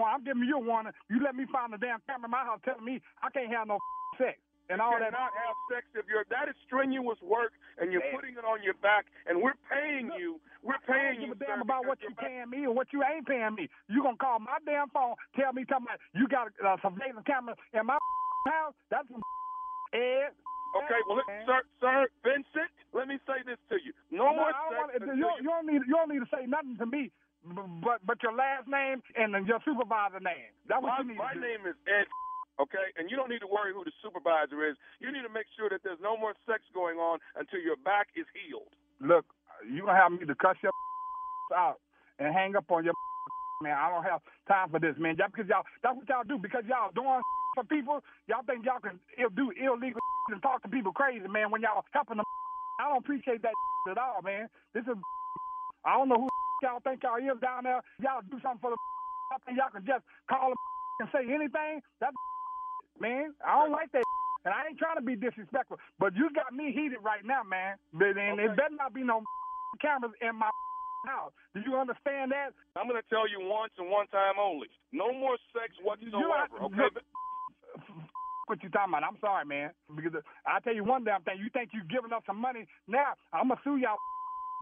I'm 0.03 0.25
giving 0.25 0.43
you 0.45 0.57
a 0.59 0.65
warning. 0.65 0.93
You 1.11 1.23
let 1.23 1.35
me 1.39 1.47
find 1.53 1.73
the 1.73 1.79
damn 1.79 2.03
camera 2.07 2.27
in 2.27 2.35
my 2.35 2.43
house 2.43 2.59
telling 2.65 2.85
me 2.85 2.99
I 3.23 3.31
can't 3.31 3.51
have 3.53 3.69
no 3.71 3.79
sex 4.19 4.39
and 4.73 4.81
all 4.81 4.97
you 4.97 5.05
that. 5.07 5.13
cannot 5.15 5.31
have 5.39 5.55
sex 5.71 5.87
if 5.95 6.09
you're. 6.11 6.25
That 6.35 6.49
is 6.51 6.57
strenuous 6.67 7.21
work, 7.23 7.53
and 7.79 7.93
you're 7.93 8.03
putting 8.11 8.35
it 8.35 8.43
on 8.49 8.63
your 8.65 8.75
back, 8.83 9.07
and 9.31 9.39
we're 9.39 9.55
paying 9.71 10.11
you. 10.19 10.41
We're 10.65 10.81
I 10.83 10.87
paying 10.89 11.15
don't 11.21 11.31
you. 11.31 11.35
give 11.37 11.43
a 11.43 11.45
damn 11.47 11.63
about 11.63 11.87
what 11.87 12.01
you 12.03 12.11
you're 12.11 12.19
paying 12.19 12.49
me 12.51 12.67
or 12.67 12.73
what 12.75 12.89
you 12.91 13.05
ain't 13.05 13.29
paying 13.29 13.55
me. 13.55 13.69
You 13.87 14.03
gonna 14.03 14.17
call 14.19 14.41
my 14.41 14.59
damn 14.67 14.89
phone, 14.91 15.15
tell 15.39 15.53
me, 15.53 15.63
talking 15.69 15.87
about 15.87 16.01
you 16.17 16.27
got 16.27 16.49
a 16.51 16.53
uh, 16.65 16.77
surveillance 16.83 17.23
camera 17.29 17.55
in 17.77 17.87
my 17.87 17.99
house? 18.49 18.75
That's 18.91 19.07
some 19.13 19.23
Ed. 19.93 20.33
Okay, 20.75 20.99
well, 21.07 21.23
look, 21.23 21.29
sir, 21.47 21.63
sir, 21.79 22.09
Vincent, 22.27 22.67
let 22.91 23.07
me 23.07 23.15
say 23.31 23.47
this 23.47 23.63
to 23.71 23.79
you. 23.79 23.95
No, 24.11 24.35
more 24.35 24.51
sex 24.51 24.75
wanna- 24.75 25.15
you, 25.15 25.23
don't- 25.23 25.39
you 25.39 25.49
don't 25.49 25.67
need 25.71 25.83
you 25.87 25.95
don't 25.95 26.11
need 26.11 26.19
to 26.19 26.31
say 26.35 26.47
nothing 26.51 26.75
to 26.83 26.87
me, 26.87 27.13
but 27.45 28.01
but 28.07 28.23
your 28.25 28.33
last 28.33 28.65
name 28.65 29.05
and 29.17 29.35
then 29.35 29.45
your 29.45 29.61
supervisor 29.65 30.21
name. 30.21 30.49
That's 30.65 30.81
what 30.81 30.97
my, 30.97 31.05
you 31.05 31.13
need 31.13 31.21
my 31.21 31.37
name 31.37 31.69
is 31.69 31.77
Ed. 31.85 32.09
Okay, 32.57 32.95
and 32.97 33.11
you 33.11 33.19
don't 33.19 33.29
need 33.29 33.43
to 33.43 33.51
worry 33.51 33.75
who 33.75 33.83
the 33.83 33.93
supervisor 33.99 34.63
is. 34.63 34.79
You 35.03 35.11
need 35.11 35.27
to 35.27 35.33
make 35.33 35.51
sure 35.59 35.67
that 35.69 35.83
there's 35.83 35.99
no 35.99 36.17
more 36.17 36.39
sex 36.47 36.63
going 36.71 37.03
on 37.03 37.19
until 37.35 37.59
your 37.61 37.77
back 37.83 38.15
is 38.15 38.25
healed. 38.31 38.71
Look, 39.03 39.27
you 39.67 39.85
gonna 39.85 39.99
have 39.99 40.15
me 40.15 40.23
to 40.25 40.39
cuss 40.39 40.57
your 40.63 40.73
out 41.57 41.83
and 42.23 42.33
hang 42.33 42.57
up 42.57 42.71
on 42.71 42.87
your 42.87 42.95
man. 43.63 43.77
I 43.77 43.91
don't 43.91 44.07
have 44.07 44.23
time 44.47 44.71
for 44.71 44.79
this, 44.79 44.95
man. 44.97 45.19
Just 45.19 45.35
because 45.35 45.51
y'all 45.51 45.67
that's 45.83 45.99
what 45.99 46.09
y'all 46.09 46.25
do 46.25 46.39
because 46.39 46.65
y'all 46.65 46.95
doing 46.95 47.21
for 47.59 47.65
people. 47.67 48.01
Y'all 48.31 48.47
think 48.47 48.65
y'all 48.65 48.81
can 48.81 49.03
do 49.37 49.53
illegal 49.59 50.01
and 50.33 50.41
talk 50.41 50.63
to 50.63 50.71
people 50.71 50.93
crazy, 50.95 51.29
man. 51.29 51.51
When 51.51 51.61
y'all 51.61 51.85
helping 51.93 52.17
them, 52.17 52.27
I 52.81 52.89
don't 52.89 53.05
appreciate 53.05 53.43
that 53.43 53.53
at 53.91 53.99
all, 53.99 54.23
man. 54.23 54.49
This 54.73 54.89
is 54.89 54.97
I 55.85 55.99
don't 55.99 56.09
know 56.09 56.23
who 56.23 56.29
y'all 56.63 56.81
think 56.85 57.03
y'all 57.03 57.19
is 57.19 57.41
down 57.41 57.65
there. 57.65 57.81
Y'all 58.01 58.23
do 58.27 58.39
something 58.43 58.61
for 58.61 58.71
the 58.71 58.79
think 59.47 59.59
y'all 59.59 59.73
can 59.73 59.85
just 59.87 60.05
call 60.31 60.51
them 60.53 60.59
and 61.01 61.09
say 61.11 61.25
anything. 61.27 61.81
That 62.01 62.13
man, 63.01 63.35
I 63.45 63.59
don't 63.65 63.73
like 63.73 63.91
that. 63.93 64.05
And 64.45 64.53
I 64.53 64.69
ain't 64.69 64.77
trying 64.79 65.01
to 65.01 65.05
be 65.07 65.17
disrespectful, 65.17 65.81
but 65.99 66.13
you 66.15 66.29
got 66.37 66.53
me 66.53 66.69
heated 66.69 67.01
right 67.01 67.25
now, 67.25 67.41
man. 67.43 67.81
And 67.97 68.37
it 68.45 68.53
better 68.61 68.77
not 68.77 68.93
be 68.93 69.01
no 69.01 69.25
cameras 69.81 70.13
in 70.21 70.37
my 70.37 70.53
house. 71.09 71.33
Do 71.57 71.65
you 71.65 71.73
understand 71.81 72.29
that? 72.37 72.53
I'm 72.77 72.85
to 72.93 73.01
tell 73.09 73.25
you 73.25 73.41
once 73.41 73.73
and 73.81 73.89
one 73.89 74.05
time 74.13 74.37
only. 74.37 74.69
No 74.93 75.13
more 75.17 75.41
sex 75.57 75.73
whatsoever. 75.81 76.13
You- 76.61 76.69
okay, 76.69 76.93
what 78.47 78.63
you 78.63 78.69
talking 78.69 78.93
about? 78.93 79.05
I'm 79.09 79.17
sorry, 79.21 79.45
man. 79.49 79.71
Because 79.97 80.13
I 80.47 80.61
tell 80.61 80.75
you 80.75 80.85
one 80.85 81.05
damn 81.05 81.23
thing. 81.25 81.41
You 81.41 81.49
think 81.53 81.71
you 81.73 81.81
giving 81.89 82.13
us 82.13 82.23
some 82.27 82.37
money? 82.41 82.67
Now 82.87 83.17
I'm 83.33 83.49
gonna 83.49 83.61
sue 83.65 83.77
y'all 83.81 83.97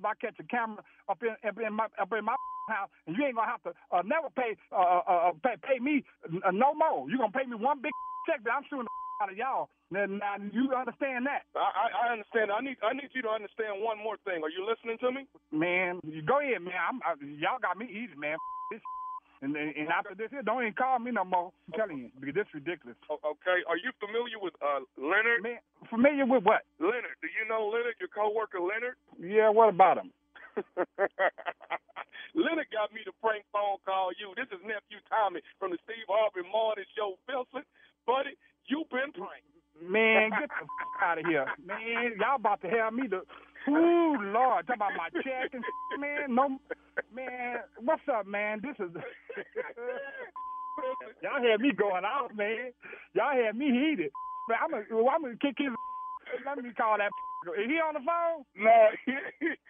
if 0.03 0.07
I 0.07 0.18
catch 0.18 0.34
a 0.42 0.46
camera 0.50 0.82
up 1.09 1.22
in 1.22 1.38
up 1.46 1.55
in 1.55 1.72
my 1.72 1.86
up 1.94 2.11
in 2.11 2.26
my 2.26 2.34
house, 2.66 2.90
and 3.07 3.14
you 3.14 3.22
ain't 3.22 3.38
gonna 3.38 3.46
have 3.46 3.62
to 3.62 3.70
uh, 3.94 4.03
never 4.03 4.26
pay 4.34 4.59
uh, 4.74 5.00
uh, 5.07 5.30
uh, 5.30 5.32
pay 5.46 5.55
pay 5.62 5.78
me 5.78 6.03
uh, 6.42 6.50
no 6.50 6.74
more. 6.74 7.07
You 7.07 7.18
gonna 7.18 7.30
pay 7.30 7.46
me 7.46 7.55
one 7.55 7.78
big 7.78 7.94
check, 8.26 8.42
but 8.42 8.50
I'm 8.50 8.66
suing 8.68 8.82
the 8.82 8.90
out 9.22 9.30
of 9.30 9.38
y'all. 9.38 9.70
Now, 9.94 10.07
now 10.11 10.34
you 10.40 10.74
understand 10.74 11.30
that? 11.30 11.46
I, 11.55 11.62
I, 11.62 11.86
I 11.94 12.05
understand. 12.18 12.50
I 12.50 12.59
need 12.59 12.82
I 12.82 12.92
need 12.92 13.14
you 13.14 13.22
to 13.22 13.30
understand 13.30 13.78
one 13.78 14.03
more 14.03 14.18
thing. 14.26 14.42
Are 14.42 14.50
you 14.50 14.66
listening 14.66 14.98
to 14.98 15.14
me? 15.14 15.22
Man, 15.55 16.03
you 16.03 16.22
go 16.26 16.42
ahead, 16.42 16.59
man. 16.62 16.74
I'm, 16.74 16.98
I, 17.07 17.14
y'all 17.38 17.62
got 17.62 17.78
me 17.78 17.86
easy, 17.86 18.18
man. 18.18 18.34
This 18.74 18.82
and, 19.43 19.57
and 19.57 19.88
after 19.90 20.14
this 20.14 20.30
here, 20.30 20.43
don't 20.43 20.62
even 20.62 20.74
call 20.74 20.99
me 20.99 21.11
no 21.12 21.24
more. 21.24 21.53
I'm 21.68 21.74
telling 21.74 21.99
you, 21.99 22.11
because 22.20 22.34
this 22.34 22.51
ridiculous. 22.55 22.97
Okay. 23.11 23.59
Are 23.68 23.76
you 23.78 23.90
familiar 24.01 24.38
with 24.40 24.55
uh, 24.62 24.86
Leonard? 24.97 25.43
Man, 25.43 25.59
familiar 25.90 26.26
with 26.26 26.45
what? 26.47 26.62
Leonard. 26.80 27.18
Do 27.20 27.28
you 27.28 27.45
know 27.51 27.66
Leonard? 27.68 27.99
Your 28.01 28.11
coworker 28.14 28.61
Leonard? 28.62 28.97
Yeah, 29.18 29.51
what 29.51 29.68
about 29.68 29.99
him? 29.99 30.11
Leonard 32.34 32.70
got 32.72 32.93
me 32.95 33.03
to 33.05 33.12
prank 33.20 33.45
phone 33.53 33.78
call 33.84 34.12
you. 34.16 34.32
This 34.36 34.49
is 34.53 34.61
nephew 34.64 35.01
Tommy 35.11 35.40
from 35.61 35.72
the 35.72 35.78
Steve 35.84 36.09
Harvey 36.09 36.47
Morning 36.49 36.86
Show. 36.97 37.16
Wilson, 37.28 37.64
buddy, 38.07 38.36
you 38.68 38.84
been 38.90 39.12
pranked. 39.12 39.49
Man, 39.82 40.30
get 40.30 40.49
the 40.51 40.64
f- 40.66 41.03
out 41.03 41.18
of 41.18 41.26
here, 41.26 41.47
man. 41.66 42.14
Y'all 42.20 42.36
about 42.36 42.61
to 42.62 42.70
have 42.70 42.93
me 42.95 43.09
to. 43.09 43.22
Ooh, 43.69 44.17
Lord, 44.33 44.67
talk 44.67 44.77
about 44.77 44.93
my 44.97 45.09
check 45.23 45.53
and 45.53 45.65
man. 46.01 46.35
No, 46.35 46.59
man. 47.15 47.59
What's 47.85 48.03
up, 48.13 48.27
man? 48.27 48.61
This 48.63 48.77
is. 48.79 48.93
Y'all 51.23 51.43
had 51.43 51.61
me 51.61 51.73
going 51.73 52.05
out, 52.05 52.35
man. 52.37 52.73
Y'all 53.15 53.37
had 53.37 53.57
me 53.57 53.67
heated. 53.71 54.11
Man, 54.49 54.59
I'm 54.63 54.71
gonna, 54.71 54.85
well, 54.91 55.11
I'm 55.15 55.23
gonna 55.23 55.37
kick 55.41 55.55
his. 55.59 55.69
Let 56.47 56.59
me 56.65 56.73
call 56.77 56.99
that. 56.99 57.11
Is 57.59 57.67
he 57.69 57.79
on 57.83 57.95
the 57.95 58.05
phone? 58.07 58.47
No, 58.55 58.89
he, 59.07 59.15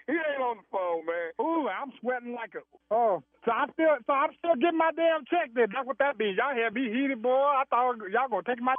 he 0.06 0.12
ain't 0.12 0.40
on 0.44 0.58
the 0.60 0.66
phone, 0.70 1.04
man. 1.08 1.32
Ooh, 1.40 1.68
I'm 1.68 1.92
sweating 2.00 2.34
like 2.34 2.52
a. 2.54 2.60
Oh, 2.92 3.22
so 3.44 3.50
I 3.50 3.66
still, 3.72 3.96
so 4.06 4.12
I'm 4.12 4.30
still 4.38 4.56
getting 4.56 4.78
my 4.78 4.92
damn 4.96 5.24
check. 5.26 5.50
Then 5.54 5.68
that's 5.72 5.86
what 5.86 5.98
that 5.98 6.18
means. 6.18 6.38
Y'all 6.38 6.54
had 6.56 6.74
me 6.74 6.88
heated, 6.92 7.20
boy. 7.22 7.32
I 7.32 7.64
thought 7.68 7.96
y'all 8.12 8.28
gonna 8.28 8.44
take 8.46 8.62
my. 8.62 8.74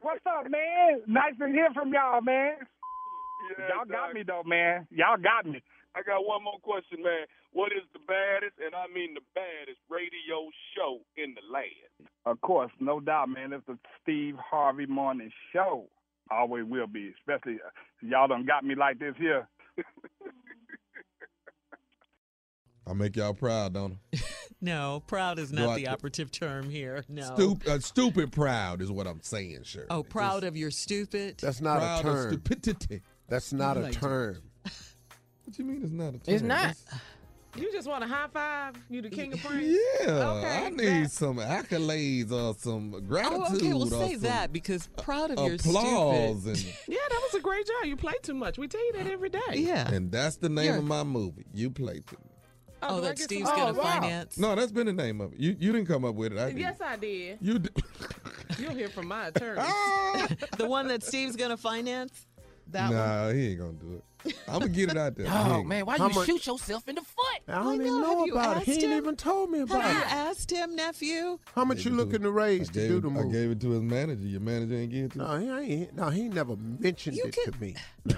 What's 0.00 0.24
up, 0.28 0.48
man? 0.50 1.02
Nice 1.08 1.34
to 1.40 1.48
hear 1.48 1.68
from 1.74 1.92
y'all, 1.92 2.20
man. 2.20 2.56
Yeah, 3.58 3.68
y'all 3.76 3.84
got 3.84 4.12
me 4.14 4.22
though, 4.26 4.42
man. 4.44 4.86
Y'all 4.90 5.16
got 5.16 5.46
me. 5.46 5.62
I 5.94 6.02
got 6.02 6.26
one 6.26 6.44
more 6.44 6.58
question, 6.62 7.02
man. 7.02 7.26
What 7.52 7.72
is 7.72 7.84
the 7.94 8.00
baddest, 8.06 8.58
and 8.64 8.74
I 8.74 8.86
mean 8.92 9.14
the 9.14 9.20
baddest, 9.34 9.78
radio 9.88 10.50
show 10.76 11.00
in 11.16 11.34
the 11.34 11.40
land? 11.52 12.10
Of 12.26 12.40
course, 12.42 12.70
no 12.80 13.00
doubt, 13.00 13.28
man. 13.30 13.52
It's 13.52 13.64
the 13.66 13.78
Steve 14.02 14.34
Harvey 14.38 14.86
Morning 14.86 15.30
Show. 15.52 15.86
Always 16.30 16.64
will 16.66 16.86
be, 16.86 17.12
especially 17.18 17.54
uh, 17.64 17.70
y'all 18.02 18.28
done 18.28 18.44
got 18.46 18.64
me 18.64 18.74
like 18.74 18.98
this 18.98 19.14
here. 19.18 19.48
I 22.88 22.92
make 22.92 23.16
y'all 23.16 23.34
proud, 23.34 23.72
don't 23.74 23.98
I? 24.14 24.18
No, 24.58 25.02
proud 25.06 25.38
is 25.38 25.50
Do 25.50 25.56
not 25.56 25.68
I- 25.70 25.76
the 25.76 25.88
operative 25.88 26.30
term 26.30 26.70
here. 26.70 27.04
No. 27.10 27.30
Stup- 27.36 27.68
uh, 27.68 27.78
stupid 27.78 28.32
proud 28.32 28.80
is 28.80 28.90
what 28.90 29.06
I'm 29.06 29.20
saying, 29.22 29.64
sure. 29.64 29.84
Oh, 29.90 30.02
proud 30.02 30.44
of 30.44 30.56
your 30.56 30.70
stupid. 30.70 31.36
That's 31.42 31.60
not 31.60 31.78
Proud 31.80 32.04
a 32.06 32.08
of 32.08 32.14
term. 32.16 32.30
stupidity. 32.32 33.02
That's 33.28 33.52
not 33.52 33.76
a 33.76 33.90
term. 33.90 34.38
What 35.44 35.56
you 35.60 35.64
mean 35.64 35.82
it's 35.82 35.92
not 35.92 36.08
a 36.08 36.18
term? 36.18 36.22
It's 36.34 36.42
not. 36.42 36.58
That's- 36.74 37.00
You 37.56 37.70
just 37.72 37.86
want 37.88 38.02
a 38.02 38.06
high 38.08 38.26
five? 38.32 38.74
You 38.90 39.00
the 39.00 39.08
king 39.10 39.32
of 39.32 39.40
pranks? 39.44 39.64
Yeah, 39.64 40.08
Okay, 40.10 40.66
I 40.66 40.70
need 40.70 41.04
that- 41.04 41.10
some 41.12 41.36
accolades 41.36 42.32
or 42.32 42.54
some 42.58 42.90
gratitude. 43.06 43.38
Oh, 43.40 43.54
okay. 43.56 43.68
Well, 43.72 43.82
or 43.84 43.86
say 44.08 44.12
some 44.14 44.22
that 44.22 44.52
because 44.52 44.88
proud 44.96 45.30
of 45.30 45.38
your 45.38 45.54
applause 45.54 46.40
stupid. 46.42 46.56
and 46.58 46.66
Yeah, 46.88 46.98
that 47.08 47.20
was 47.22 47.34
a 47.34 47.40
great 47.40 47.64
job. 47.66 47.84
You 47.84 47.94
play 47.96 48.14
too 48.22 48.34
much. 48.34 48.58
We 48.58 48.66
tell 48.66 48.84
you 48.84 48.92
that 48.94 49.06
every 49.06 49.28
day. 49.28 49.38
Yeah. 49.54 49.88
and 49.88 50.10
that's 50.10 50.36
the 50.36 50.48
name 50.48 50.64
You're- 50.66 50.78
of 50.78 50.84
my 50.84 51.04
movie. 51.04 51.46
You 51.54 51.70
play 51.70 52.00
to 52.00 52.14
me. 52.16 52.30
Oh, 52.82 52.88
oh, 52.88 53.00
do 53.00 53.06
I 53.06 53.08
that 53.10 53.16
get 53.18 53.24
Steve's 53.24 53.48
some- 53.48 53.56
gonna 53.56 53.78
Oh, 53.78 53.82
wow. 53.82 54.00
finance. 54.00 54.36
No, 54.36 54.54
that's 54.56 54.72
been 54.72 54.86
the 54.86 54.92
name 54.92 55.20
of 55.20 55.32
it. 55.32 55.38
You 55.38 55.56
you 55.60 55.72
didn't 55.72 55.86
come 55.86 56.04
up 56.04 56.16
with 56.16 56.32
it. 56.32 56.38
I 56.38 56.50
did. 56.50 56.58
Yes, 56.58 56.78
I 56.80 56.96
did. 56.96 57.38
You 57.40 57.60
did. 57.60 57.72
You'll 58.58 58.74
hear 58.74 58.88
from 58.88 59.06
my 59.06 59.28
attorney. 59.28 59.60
Ah! 59.62 60.26
the 60.58 60.66
one 60.66 60.88
that 60.88 61.02
Steve's 61.04 61.36
gonna 61.36 61.56
finance. 61.56 62.25
That 62.68 62.88
one. 62.90 62.96
nah, 62.98 63.30
he 63.30 63.50
ain't 63.50 63.58
gonna 63.60 63.72
do 63.74 63.94
it. 63.94 64.34
I'm 64.48 64.58
gonna 64.58 64.68
get 64.68 64.90
it 64.90 64.96
out 64.96 65.14
there. 65.14 65.26
He 65.30 65.32
Oh 65.32 65.56
ain't- 65.58 65.68
man, 65.68 65.86
why 65.86 65.98
How 65.98 66.08
you 66.08 66.14
much- 66.14 66.26
shoot 66.26 66.46
yourself 66.46 66.88
in 66.88 66.96
the 66.96 67.00
foot? 67.02 67.24
I 67.48 67.62
don't 67.62 67.74
even 67.76 67.86
know. 67.86 68.00
know 68.00 68.18
Have 68.18 68.26
you 68.26 68.32
about 68.32 68.56
it. 68.56 68.62
He 68.64 68.72
asked 68.72 68.82
ain't 68.82 68.92
even 68.94 69.16
told 69.16 69.50
me 69.50 69.60
about 69.60 69.78
it. 69.78 69.82
Have 69.84 69.96
you 69.96 70.02
asked 70.30 70.50
him, 70.50 70.74
nephew? 70.76 71.38
How 71.54 71.64
much 71.64 71.84
you 71.84 71.92
looking 71.92 72.22
to 72.22 72.30
raise 72.32 72.68
to 72.70 72.88
do 72.88 72.96
it- 72.96 73.00
the 73.02 73.10
I 73.20 73.22
gave 73.30 73.50
it 73.52 73.60
to 73.60 73.70
his 73.70 73.82
manager. 73.82 74.26
Your 74.26 74.40
manager 74.40 74.74
ain't 74.74 74.90
give 74.90 75.04
it 75.04 75.12
to 75.12 75.18
No, 75.18 75.38
he 75.38 75.72
ain't. 75.74 75.94
No, 75.94 76.10
he 76.10 76.28
never 76.28 76.56
mentioned 76.56 77.16
You 77.16 77.26
it 77.26 77.32
to 77.44 77.52
me. 77.60 77.76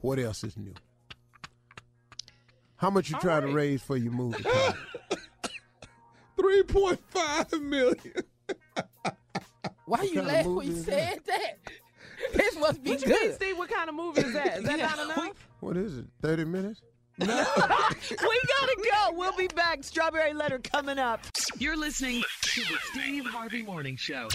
what 0.00 0.18
else 0.20 0.44
is 0.44 0.56
new? 0.56 0.74
How 2.76 2.90
much 2.90 3.10
you 3.10 3.16
trying 3.18 3.42
to 3.46 3.52
raise 3.52 3.82
for 3.82 3.96
your 3.96 4.12
movie? 4.12 4.44
Three 6.38 6.62
point 6.64 7.00
five 7.08 7.50
million. 7.60 7.96
Why 9.86 10.02
you 10.02 10.14
kind 10.14 10.18
of 10.18 10.26
laugh 10.26 10.46
when 10.46 10.66
you 10.66 10.76
said 10.76 11.20
that? 11.26 11.58
This 12.34 12.58
must 12.58 12.82
be 12.82 12.90
What 12.90 13.02
you 13.02 13.08
mean, 13.08 13.18
good. 13.18 13.34
Steve? 13.34 13.56
What 13.58 13.68
kind 13.70 13.88
of 13.88 13.94
movie 13.94 14.20
is 14.22 14.32
that? 14.34 14.58
Is 14.58 14.64
that 14.64 14.78
Yeah, 14.78 14.92
not 14.96 15.16
enough? 15.18 15.48
what 15.60 15.76
is 15.76 15.98
it? 15.98 16.06
Thirty 16.22 16.44
minutes? 16.44 16.80
No. 17.16 17.26
we 17.26 17.36
gotta 18.10 18.76
go. 18.90 19.12
We'll 19.12 19.36
be 19.36 19.46
back. 19.46 19.84
Strawberry 19.84 20.32
letter 20.34 20.58
coming 20.58 20.98
up. 20.98 21.20
You're 21.58 21.76
listening 21.76 22.24
to 22.42 22.60
the 22.62 22.76
Steve 22.90 23.24
Harvey 23.26 23.62
Morning 23.62 23.94
Show. 23.96 24.26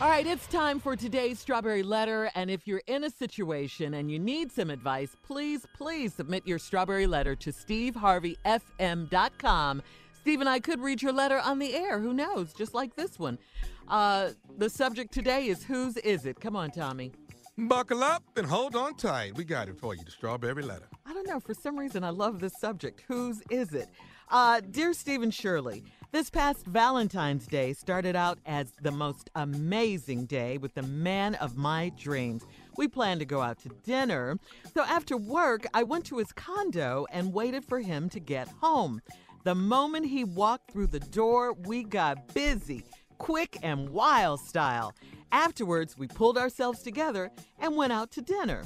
All 0.00 0.08
right, 0.08 0.26
it's 0.26 0.46
time 0.46 0.80
for 0.80 0.96
today's 0.96 1.38
strawberry 1.38 1.82
letter. 1.82 2.30
And 2.34 2.50
if 2.50 2.66
you're 2.66 2.80
in 2.86 3.04
a 3.04 3.10
situation 3.10 3.92
and 3.92 4.10
you 4.10 4.18
need 4.18 4.50
some 4.50 4.70
advice, 4.70 5.14
please, 5.22 5.66
please 5.76 6.14
submit 6.14 6.46
your 6.46 6.58
strawberry 6.58 7.06
letter 7.06 7.36
to 7.36 7.52
steveharveyfm.com. 7.52 9.82
Steve 10.20 10.40
and 10.40 10.48
I 10.48 10.60
could 10.60 10.80
read 10.80 11.02
your 11.02 11.12
letter 11.12 11.38
on 11.38 11.58
the 11.58 11.74
air. 11.74 11.98
Who 11.98 12.14
knows? 12.14 12.54
Just 12.54 12.72
like 12.72 12.96
this 12.96 13.18
one. 13.18 13.38
Uh, 13.86 14.30
the 14.56 14.70
subject 14.70 15.12
today 15.12 15.48
is 15.48 15.62
whose 15.62 15.98
is 15.98 16.24
it? 16.24 16.40
Come 16.40 16.56
on, 16.56 16.70
Tommy. 16.70 17.12
Buckle 17.56 18.02
up 18.02 18.24
and 18.36 18.44
hold 18.44 18.74
on 18.74 18.96
tight. 18.96 19.36
We 19.36 19.44
got 19.44 19.68
it 19.68 19.78
for 19.78 19.94
you, 19.94 20.02
the 20.04 20.10
strawberry 20.10 20.64
letter. 20.64 20.88
I 21.06 21.12
don't 21.12 21.28
know. 21.28 21.38
For 21.38 21.54
some 21.54 21.78
reason, 21.78 22.02
I 22.02 22.10
love 22.10 22.40
this 22.40 22.54
subject. 22.58 23.04
Whose 23.06 23.42
is 23.48 23.72
it? 23.72 23.88
Uh, 24.28 24.60
Dear 24.72 24.92
Stephen 24.92 25.30
Shirley, 25.30 25.84
this 26.10 26.30
past 26.30 26.66
Valentine's 26.66 27.46
Day 27.46 27.72
started 27.72 28.16
out 28.16 28.40
as 28.44 28.72
the 28.82 28.90
most 28.90 29.30
amazing 29.36 30.26
day 30.26 30.58
with 30.58 30.74
the 30.74 30.82
man 30.82 31.36
of 31.36 31.56
my 31.56 31.92
dreams. 31.96 32.42
We 32.76 32.88
planned 32.88 33.20
to 33.20 33.26
go 33.26 33.40
out 33.40 33.58
to 33.60 33.68
dinner. 33.84 34.36
So 34.72 34.82
after 34.82 35.16
work, 35.16 35.64
I 35.74 35.84
went 35.84 36.06
to 36.06 36.18
his 36.18 36.32
condo 36.32 37.06
and 37.12 37.32
waited 37.32 37.64
for 37.64 37.78
him 37.78 38.08
to 38.08 38.18
get 38.18 38.48
home. 38.48 39.00
The 39.44 39.54
moment 39.54 40.06
he 40.06 40.24
walked 40.24 40.72
through 40.72 40.88
the 40.88 41.00
door, 41.00 41.52
we 41.52 41.84
got 41.84 42.34
busy, 42.34 42.82
quick 43.24 43.56
and 43.62 43.88
wild 43.88 44.38
style. 44.38 44.92
Afterwards, 45.32 45.96
we 45.96 46.06
pulled 46.06 46.36
ourselves 46.36 46.82
together 46.82 47.30
and 47.58 47.74
went 47.74 47.90
out 47.90 48.10
to 48.10 48.20
dinner. 48.20 48.64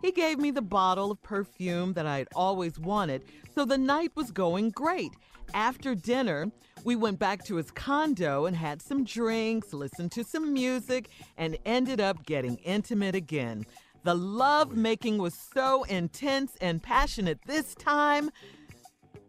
He 0.00 0.12
gave 0.12 0.38
me 0.38 0.52
the 0.52 0.62
bottle 0.62 1.10
of 1.10 1.20
perfume 1.24 1.92
that 1.94 2.06
I 2.06 2.18
had 2.18 2.28
always 2.36 2.78
wanted, 2.78 3.24
so 3.52 3.64
the 3.64 3.76
night 3.76 4.12
was 4.14 4.30
going 4.30 4.70
great. 4.70 5.10
After 5.54 5.96
dinner, 5.96 6.52
we 6.84 6.94
went 6.94 7.18
back 7.18 7.42
to 7.46 7.56
his 7.56 7.72
condo 7.72 8.46
and 8.46 8.56
had 8.56 8.80
some 8.80 9.02
drinks, 9.02 9.72
listened 9.72 10.12
to 10.12 10.22
some 10.22 10.54
music, 10.54 11.08
and 11.36 11.58
ended 11.66 12.00
up 12.00 12.24
getting 12.24 12.58
intimate 12.58 13.16
again. 13.16 13.66
The 14.04 14.14
love 14.14 14.76
making 14.76 15.18
was 15.18 15.34
so 15.34 15.82
intense 15.82 16.52
and 16.60 16.80
passionate 16.80 17.40
this 17.44 17.74
time 17.74 18.30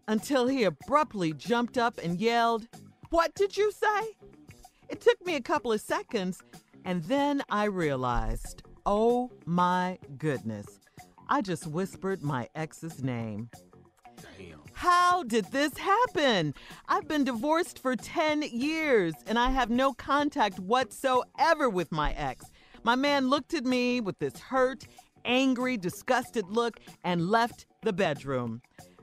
until 0.08 0.46
he 0.46 0.66
abruptly 0.66 1.34
jumped 1.34 1.80
up 1.80 1.98
and 1.98 2.20
yelled, 2.20 2.68
What 3.10 3.34
did 3.34 3.58
you 3.58 3.72
say? 3.72 4.16
It 4.90 5.02
took 5.02 5.24
me 5.26 5.36
a 5.36 5.42
couple 5.42 5.72
of 5.72 5.82
seconds, 5.82 6.42
and 6.84 7.04
then 7.06 7.42
I 7.50 7.66
realized, 7.66 8.64
oh 8.86 9.32
my 9.46 9.98
goodness, 10.18 10.80
I 11.28 11.42
just 11.42 11.68
whispered 11.68 12.22
my 12.22 12.48
ex's 12.56 13.04
name. 13.04 13.50
How 14.74 15.24
did 15.24 15.46
this 15.52 15.78
happen? 15.78 16.54
I've 16.88 17.08
been 17.08 17.24
divorced 17.24 17.80
for 17.80 17.96
10 17.96 18.44
years 18.44 19.14
and 19.26 19.40
I 19.40 19.50
have 19.50 19.70
no 19.70 19.94
contact 19.94 20.60
whatsoever 20.60 21.70
with 21.70 21.92
my 21.92 22.12
ex. 22.12 22.46
My 22.84 22.96
man 22.96 23.30
looked 23.30 23.54
at 23.54 23.66
me 23.66 24.02
with 24.02 24.20
this 24.20 24.38
hurt, 24.38 24.86
angry, 25.24 25.78
disgusted 25.78 26.46
look 26.50 26.80
and 27.04 27.30
left 27.30 27.66
the 27.84 27.94
bedroom. 27.94 28.62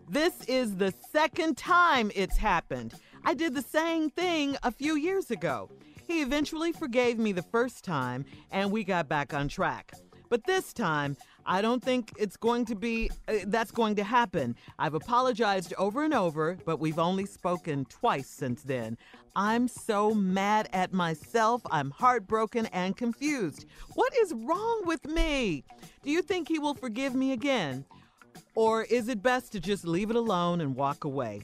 This 0.08 0.44
is 0.46 0.76
the 0.76 0.92
second 1.10 1.56
time 1.56 2.12
it's 2.14 2.36
happened. 2.36 2.94
I 3.24 3.34
did 3.34 3.54
the 3.54 3.62
same 3.62 4.10
thing 4.10 4.56
a 4.62 4.72
few 4.72 4.96
years 4.96 5.30
ago. 5.30 5.70
He 6.08 6.22
eventually 6.22 6.72
forgave 6.72 7.18
me 7.18 7.32
the 7.32 7.42
first 7.42 7.84
time 7.84 8.24
and 8.50 8.70
we 8.70 8.82
got 8.82 9.08
back 9.08 9.32
on 9.32 9.48
track. 9.48 9.92
But 10.28 10.44
this 10.44 10.72
time, 10.72 11.16
I 11.46 11.62
don't 11.62 11.82
think 11.82 12.12
it's 12.18 12.36
going 12.36 12.64
to 12.66 12.74
be 12.74 13.10
uh, 13.28 13.34
that's 13.46 13.70
going 13.70 13.96
to 13.96 14.04
happen. 14.04 14.56
I've 14.78 14.94
apologized 14.94 15.74
over 15.78 16.04
and 16.04 16.14
over, 16.14 16.58
but 16.64 16.80
we've 16.80 16.98
only 16.98 17.26
spoken 17.26 17.84
twice 17.84 18.28
since 18.28 18.62
then. 18.62 18.96
I'm 19.36 19.68
so 19.68 20.14
mad 20.14 20.68
at 20.72 20.92
myself. 20.92 21.62
I'm 21.70 21.90
heartbroken 21.90 22.66
and 22.66 22.96
confused. 22.96 23.66
What 23.94 24.12
is 24.18 24.32
wrong 24.34 24.82
with 24.84 25.06
me? 25.06 25.64
Do 26.02 26.10
you 26.10 26.22
think 26.22 26.48
he 26.48 26.58
will 26.58 26.74
forgive 26.74 27.14
me 27.14 27.32
again? 27.32 27.84
Or 28.54 28.82
is 28.82 29.08
it 29.08 29.22
best 29.22 29.52
to 29.52 29.60
just 29.60 29.86
leave 29.86 30.10
it 30.10 30.16
alone 30.16 30.60
and 30.60 30.74
walk 30.74 31.04
away? 31.04 31.42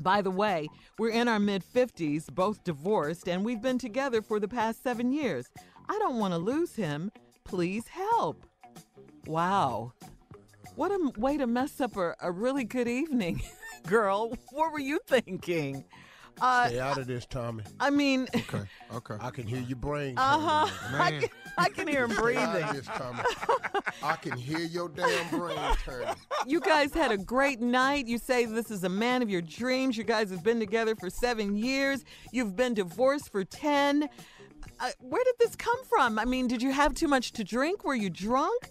By 0.00 0.22
the 0.22 0.30
way, 0.30 0.68
we're 0.98 1.10
in 1.10 1.28
our 1.28 1.38
mid 1.38 1.62
50s, 1.62 2.34
both 2.34 2.64
divorced, 2.64 3.28
and 3.28 3.44
we've 3.44 3.60
been 3.60 3.78
together 3.78 4.22
for 4.22 4.40
the 4.40 4.48
past 4.48 4.82
seven 4.82 5.12
years. 5.12 5.50
I 5.88 5.98
don't 5.98 6.18
want 6.18 6.32
to 6.32 6.38
lose 6.38 6.74
him. 6.74 7.12
Please 7.44 7.86
help. 7.88 8.46
Wow. 9.26 9.92
What 10.74 10.90
a 10.90 11.12
way 11.18 11.36
to 11.36 11.46
mess 11.46 11.80
up 11.80 11.96
a, 11.96 12.14
a 12.20 12.32
really 12.32 12.64
good 12.64 12.88
evening, 12.88 13.42
girl. 13.86 14.32
What 14.52 14.72
were 14.72 14.78
you 14.80 15.00
thinking? 15.06 15.84
Uh, 16.40 16.68
Stay 16.68 16.80
out 16.80 16.98
of 16.98 17.06
this, 17.06 17.26
Tommy. 17.26 17.62
I 17.78 17.90
mean, 17.90 18.26
Okay, 18.34 18.62
okay. 18.94 19.16
I 19.20 19.30
can 19.30 19.46
hear 19.46 19.60
your 19.60 19.76
brain. 19.76 20.16
uh 20.18 20.38
huh. 20.66 20.88
turning. 20.90 21.00
I 21.00 21.20
can, 21.20 21.28
I 21.58 21.68
can 21.68 21.88
hear 21.88 22.04
him 22.04 22.10
Stay 22.12 22.18
out 22.18 22.22
breathing. 22.52 22.68
of 22.68 22.74
this, 22.76 22.86
Tommy. 22.86 23.20
I 24.02 24.16
can 24.16 24.38
hear 24.38 24.58
your 24.60 24.88
damn 24.88 25.28
brain 25.30 25.58
turning. 25.84 26.14
You 26.46 26.60
guys 26.60 26.94
had 26.94 27.12
a 27.12 27.18
great 27.18 27.60
night. 27.60 28.06
You 28.06 28.18
say 28.18 28.46
this 28.46 28.70
is 28.70 28.84
a 28.84 28.88
man 28.88 29.22
of 29.22 29.28
your 29.30 29.42
dreams. 29.42 29.96
You 29.96 30.04
guys 30.04 30.30
have 30.30 30.42
been 30.42 30.58
together 30.60 30.94
for 30.96 31.10
seven 31.10 31.56
years. 31.56 32.04
You've 32.32 32.56
been 32.56 32.74
divorced 32.74 33.30
for 33.30 33.44
10. 33.44 34.08
Uh, 34.78 34.90
where 35.00 35.22
did 35.24 35.34
this 35.38 35.56
come 35.56 35.82
from? 35.84 36.18
I 36.18 36.24
mean, 36.24 36.46
did 36.48 36.62
you 36.62 36.72
have 36.72 36.94
too 36.94 37.08
much 37.08 37.32
to 37.32 37.44
drink? 37.44 37.84
Were 37.84 37.94
you 37.94 38.08
drunk? 38.08 38.70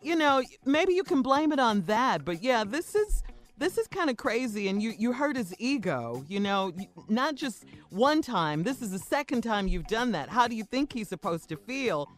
You 0.00 0.14
know, 0.14 0.42
maybe 0.64 0.94
you 0.94 1.02
can 1.02 1.22
blame 1.22 1.50
it 1.52 1.58
on 1.58 1.82
that. 1.82 2.24
But 2.24 2.42
yeah, 2.42 2.62
this 2.64 2.94
is. 2.94 3.22
This 3.56 3.78
is 3.78 3.86
kind 3.86 4.10
of 4.10 4.16
crazy, 4.16 4.68
and 4.68 4.82
you, 4.82 4.92
you 4.98 5.12
hurt 5.12 5.36
his 5.36 5.54
ego. 5.58 6.24
You 6.28 6.40
know, 6.40 6.72
not 7.08 7.36
just 7.36 7.64
one 7.90 8.20
time. 8.20 8.64
This 8.64 8.82
is 8.82 8.90
the 8.90 8.98
second 8.98 9.42
time 9.42 9.68
you've 9.68 9.86
done 9.86 10.12
that. 10.12 10.28
How 10.28 10.48
do 10.48 10.56
you 10.56 10.64
think 10.64 10.92
he's 10.92 11.08
supposed 11.08 11.48
to 11.50 11.56
feel? 11.56 12.10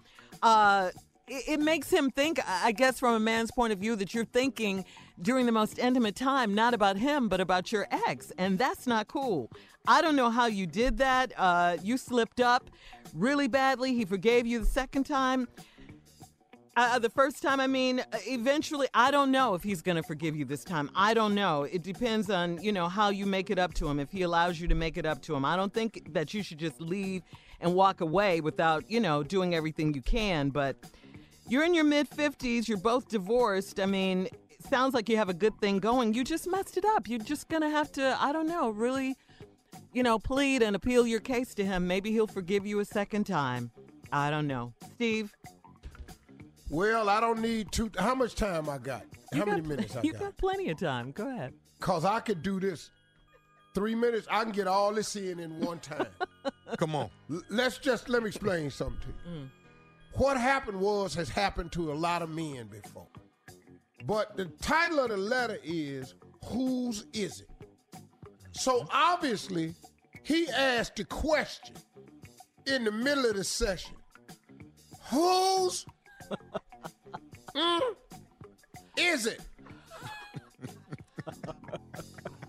Uh, 0.42 0.90
it, 1.28 1.44
it 1.48 1.60
makes 1.60 1.90
him 1.90 2.10
think, 2.10 2.40
I 2.46 2.72
guess, 2.72 2.98
from 2.98 3.14
a 3.14 3.20
man's 3.20 3.50
point 3.50 3.72
of 3.72 3.78
view, 3.78 3.96
that 3.96 4.14
you're 4.14 4.24
thinking 4.24 4.84
during 5.20 5.44
the 5.44 5.52
most 5.52 5.78
intimate 5.78 6.16
time, 6.16 6.54
not 6.54 6.72
about 6.72 6.96
him, 6.96 7.28
but 7.28 7.40
about 7.40 7.70
your 7.70 7.86
ex. 8.08 8.32
And 8.38 8.58
that's 8.58 8.86
not 8.86 9.08
cool. 9.08 9.50
I 9.86 10.00
don't 10.00 10.16
know 10.16 10.30
how 10.30 10.46
you 10.46 10.66
did 10.66 10.98
that. 10.98 11.32
Uh, 11.36 11.76
you 11.82 11.98
slipped 11.98 12.40
up 12.40 12.70
really 13.14 13.46
badly. 13.46 13.94
He 13.94 14.04
forgave 14.04 14.46
you 14.46 14.60
the 14.60 14.66
second 14.66 15.04
time. 15.04 15.48
Uh, 16.76 16.98
the 16.98 17.08
first 17.08 17.40
time, 17.40 17.58
I 17.58 17.66
mean, 17.66 18.00
uh, 18.00 18.18
eventually, 18.26 18.86
I 18.92 19.10
don't 19.10 19.30
know 19.30 19.54
if 19.54 19.62
he's 19.62 19.80
going 19.80 19.96
to 19.96 20.02
forgive 20.02 20.36
you 20.36 20.44
this 20.44 20.62
time. 20.62 20.90
I 20.94 21.14
don't 21.14 21.34
know. 21.34 21.62
It 21.62 21.82
depends 21.82 22.28
on, 22.28 22.62
you 22.62 22.70
know, 22.70 22.86
how 22.86 23.08
you 23.08 23.24
make 23.24 23.48
it 23.48 23.58
up 23.58 23.72
to 23.74 23.88
him, 23.88 23.98
if 23.98 24.12
he 24.12 24.20
allows 24.20 24.60
you 24.60 24.68
to 24.68 24.74
make 24.74 24.98
it 24.98 25.06
up 25.06 25.22
to 25.22 25.34
him. 25.34 25.42
I 25.46 25.56
don't 25.56 25.72
think 25.72 26.12
that 26.12 26.34
you 26.34 26.42
should 26.42 26.58
just 26.58 26.78
leave 26.78 27.22
and 27.60 27.74
walk 27.74 28.02
away 28.02 28.42
without, 28.42 28.90
you 28.90 29.00
know, 29.00 29.22
doing 29.22 29.54
everything 29.54 29.94
you 29.94 30.02
can. 30.02 30.50
But 30.50 30.76
you're 31.48 31.64
in 31.64 31.72
your 31.72 31.84
mid 31.84 32.10
50s, 32.10 32.68
you're 32.68 32.76
both 32.76 33.08
divorced. 33.08 33.80
I 33.80 33.86
mean, 33.86 34.28
sounds 34.68 34.92
like 34.92 35.08
you 35.08 35.16
have 35.16 35.30
a 35.30 35.34
good 35.34 35.58
thing 35.58 35.78
going. 35.78 36.12
You 36.12 36.24
just 36.24 36.46
messed 36.46 36.76
it 36.76 36.84
up. 36.84 37.08
You're 37.08 37.20
just 37.20 37.48
going 37.48 37.62
to 37.62 37.70
have 37.70 37.90
to, 37.92 38.18
I 38.20 38.32
don't 38.32 38.48
know, 38.48 38.68
really, 38.68 39.16
you 39.94 40.02
know, 40.02 40.18
plead 40.18 40.62
and 40.62 40.76
appeal 40.76 41.06
your 41.06 41.20
case 41.20 41.54
to 41.54 41.64
him. 41.64 41.86
Maybe 41.86 42.12
he'll 42.12 42.26
forgive 42.26 42.66
you 42.66 42.80
a 42.80 42.84
second 42.84 43.24
time. 43.24 43.70
I 44.12 44.28
don't 44.30 44.46
know. 44.46 44.74
Steve? 44.94 45.34
Well, 46.68 47.08
I 47.08 47.20
don't 47.20 47.40
need 47.40 47.70
two. 47.72 47.90
How 47.98 48.14
much 48.14 48.34
time 48.34 48.68
I 48.68 48.78
got? 48.78 49.04
You 49.32 49.40
How 49.40 49.44
got 49.44 49.50
many 49.52 49.60
pl- 49.62 49.70
minutes 49.76 49.96
I 49.96 50.02
You 50.02 50.12
got? 50.12 50.20
You 50.20 50.26
got 50.26 50.36
plenty 50.36 50.70
of 50.70 50.78
time. 50.78 51.12
Go 51.12 51.28
ahead. 51.28 51.54
Cause 51.80 52.04
I 52.04 52.20
could 52.20 52.42
do 52.42 52.58
this. 52.58 52.90
Three 53.74 53.94
minutes. 53.94 54.26
I 54.30 54.42
can 54.42 54.52
get 54.52 54.66
all 54.66 54.92
this 54.94 55.14
in 55.16 55.38
in 55.38 55.60
one 55.60 55.78
time. 55.80 56.06
Come 56.78 56.96
on. 56.96 57.10
L- 57.30 57.42
Let's 57.50 57.78
just 57.78 58.08
let 58.08 58.22
me 58.22 58.28
explain 58.28 58.70
something 58.70 58.98
to 59.02 59.30
you. 59.30 59.36
Mm. 59.38 59.48
What 60.14 60.38
happened 60.38 60.80
was 60.80 61.14
has 61.14 61.28
happened 61.28 61.72
to 61.72 61.92
a 61.92 61.94
lot 61.94 62.22
of 62.22 62.30
men 62.30 62.68
before. 62.68 63.06
But 64.06 64.36
the 64.36 64.46
title 64.46 65.00
of 65.00 65.10
the 65.10 65.16
letter 65.18 65.58
is 65.62 66.14
Whose 66.46 67.04
Is 67.12 67.42
It? 67.42 67.48
So 68.52 68.86
obviously, 68.90 69.74
he 70.22 70.48
asked 70.48 70.96
the 70.96 71.04
question 71.04 71.76
in 72.66 72.84
the 72.84 72.92
middle 72.92 73.26
of 73.26 73.36
the 73.36 73.44
session. 73.44 73.94
Whose 75.10 75.84
mm, 77.54 77.80
is 78.98 79.26
it? 79.26 79.40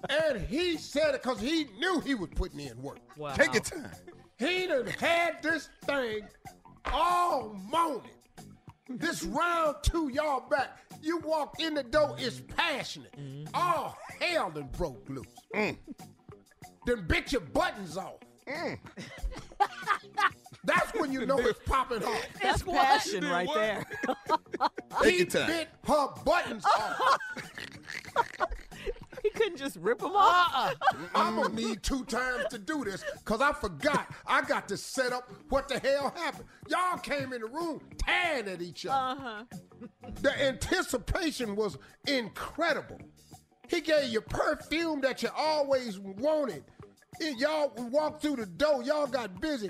and 0.10 0.42
he 0.42 0.78
said 0.78 1.16
it 1.16 1.24
because 1.24 1.40
he 1.40 1.66
knew 1.80 2.00
he 2.02 2.16
was 2.16 2.30
putting 2.36 2.60
in 2.60 2.82
work. 2.82 3.00
Wow. 3.18 3.34
Take 3.34 3.54
your 3.54 3.64
time. 3.64 3.92
He 4.38 4.68
done 4.68 4.88
had 4.88 5.42
this 5.42 5.70
thing 5.86 6.28
all 6.86 7.54
morning. 7.54 8.12
This 8.90 9.24
round 9.24 9.78
two, 9.82 10.10
y'all 10.10 10.48
back. 10.50 10.78
You 11.02 11.18
walk 11.20 11.60
in 11.60 11.74
the 11.74 11.84
door, 11.84 12.16
it's 12.18 12.42
passionate. 12.56 13.14
All 13.54 13.98
hell 14.20 14.50
done 14.52 14.70
broke 14.78 15.08
loose. 15.10 15.26
Then 15.54 15.78
bit 17.08 17.32
your 17.32 17.42
buttons 17.42 17.98
off. 17.98 18.20
That's 20.68 20.93
when 20.99 21.13
you 21.13 21.26
know 21.26 21.38
it's 21.39 21.59
popping 21.65 22.03
off. 22.03 22.28
That's 22.43 22.61
passion 22.61 23.24
right 23.24 23.47
there. 23.53 23.86
Take 25.01 25.15
he 25.15 25.26
time. 25.26 25.47
bit 25.47 25.70
her 25.88 26.07
buttons 26.26 26.65
off. 26.65 27.18
he 29.24 29.30
couldn't 29.30 29.57
just 29.57 29.78
rip 29.78 29.99
them 29.99 30.11
off. 30.13 30.76
I'm 31.15 31.38
gonna 31.38 31.55
need 31.55 31.84
two 31.84 32.03
times 32.03 32.47
to 32.49 32.57
do 32.57 32.84
this 32.84 33.01
because 33.20 33.39
I 33.39 33.53
forgot. 33.53 34.13
I 34.26 34.41
got 34.41 34.68
to 34.68 34.76
set 34.76 35.13
up 35.13 35.32
what 35.47 35.70
the 35.70 35.80
hell 35.80 36.13
happened. 36.18 36.49
Y'all 36.68 36.97
came 36.97 37.32
in 37.32 37.39
the 37.41 37.47
room 37.47 37.80
tearing 38.05 38.49
at 38.49 38.61
each 38.61 38.86
other. 38.86 39.22
Uh-huh. 39.22 39.43
The 40.22 40.43
anticipation 40.43 41.55
was 41.55 41.78
incredible. 42.07 42.99
He 43.70 43.80
gave 43.80 44.09
you 44.09 44.20
perfume 44.20 44.99
that 44.99 45.24
you 45.24 45.30
always 45.34 45.97
wanted. 45.97 46.65
And 47.22 47.39
y'all 47.39 47.72
walked 47.89 48.22
through 48.22 48.36
the 48.36 48.45
door. 48.45 48.84
Y'all 48.84 49.07
got 49.07 49.39
busy. 49.39 49.70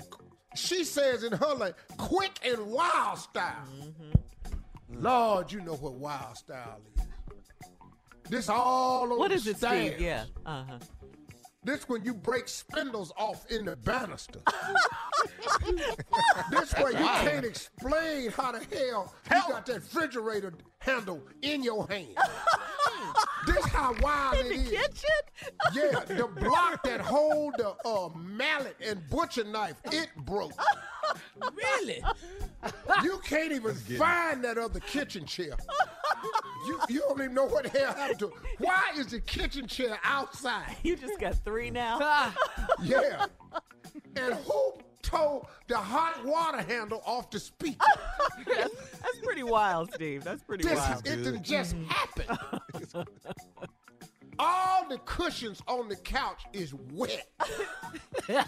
She 0.54 0.84
says 0.84 1.24
in 1.24 1.32
her 1.32 1.54
like 1.54 1.74
quick 1.96 2.38
and 2.44 2.66
wild 2.66 3.18
style. 3.18 3.66
Mm-hmm. 3.80 5.02
Lord, 5.02 5.52
you 5.52 5.60
know 5.60 5.74
what 5.74 5.94
wild 5.94 6.36
style 6.36 6.80
is. 6.96 7.02
This 8.30 8.48
all 8.48 9.12
on 9.12 9.18
What 9.18 9.30
the 9.30 9.36
it, 9.36 9.56
stairs. 9.56 9.56
Steve? 9.94 10.00
Yeah. 10.00 10.24
Uh 10.44 10.64
huh. 10.68 10.78
This 11.64 11.88
when 11.88 12.04
you 12.04 12.14
break 12.14 12.48
spindles 12.48 13.12
off 13.16 13.50
in 13.50 13.64
the 13.64 13.76
banister. 13.76 14.40
this 16.50 16.74
way 16.74 16.92
you 16.92 16.96
can't 16.96 17.44
explain 17.44 18.30
how 18.30 18.52
the 18.52 18.60
hell 18.74 19.12
you 19.30 19.42
got 19.48 19.66
that 19.66 19.74
refrigerator 19.74 20.52
handle 20.80 21.22
in 21.42 21.62
your 21.62 21.86
hand. 21.88 22.16
this 23.46 23.64
how 23.66 23.94
wild 24.00 24.38
In 24.38 24.46
it 24.46 24.48
the 24.48 24.54
is. 24.54 24.70
kitchen? 24.70 25.52
Yeah, 25.74 26.00
the 26.16 26.26
block 26.26 26.82
that 26.84 27.00
hold 27.00 27.54
the 27.58 27.74
uh, 27.84 28.08
mallet 28.16 28.76
and 28.84 29.00
butcher 29.10 29.44
knife, 29.44 29.76
it 29.92 30.08
broke. 30.24 30.52
Really? 31.54 32.02
You 33.02 33.18
can't 33.24 33.52
even 33.52 33.74
find 33.74 34.44
that 34.44 34.58
other 34.58 34.80
kitchen 34.80 35.24
chair. 35.24 35.56
You, 36.66 36.80
you 36.88 37.00
don't 37.00 37.18
even 37.20 37.34
know 37.34 37.46
what 37.46 37.70
the 37.72 37.78
hell 37.78 37.94
happened 37.94 38.18
to 38.20 38.26
it. 38.28 38.32
Why 38.58 38.82
is 38.96 39.06
the 39.08 39.20
kitchen 39.20 39.66
chair 39.66 39.98
outside? 40.04 40.76
You 40.82 40.96
just 40.96 41.18
got 41.20 41.36
three 41.44 41.70
now. 41.70 42.32
Yeah. 42.82 43.26
And 44.16 44.34
who 44.34 44.74
tore 45.08 45.46
the 45.68 45.76
hot 45.76 46.24
water 46.24 46.60
handle 46.62 47.02
off 47.06 47.30
the 47.30 47.40
speaker? 47.40 47.86
that's, 48.46 48.74
that's 48.74 49.18
pretty 49.22 49.42
wild, 49.42 49.92
Steve. 49.94 50.22
That's 50.22 50.42
pretty 50.42 50.64
This 50.64 50.78
wild. 50.78 51.06
it 51.06 51.16
didn't 51.24 51.42
just 51.42 51.74
happen. 51.88 52.36
All 54.38 54.86
the 54.88 54.98
cushions 54.98 55.60
on 55.66 55.88
the 55.88 55.96
couch 55.96 56.42
is 56.52 56.74
wet. 56.92 57.26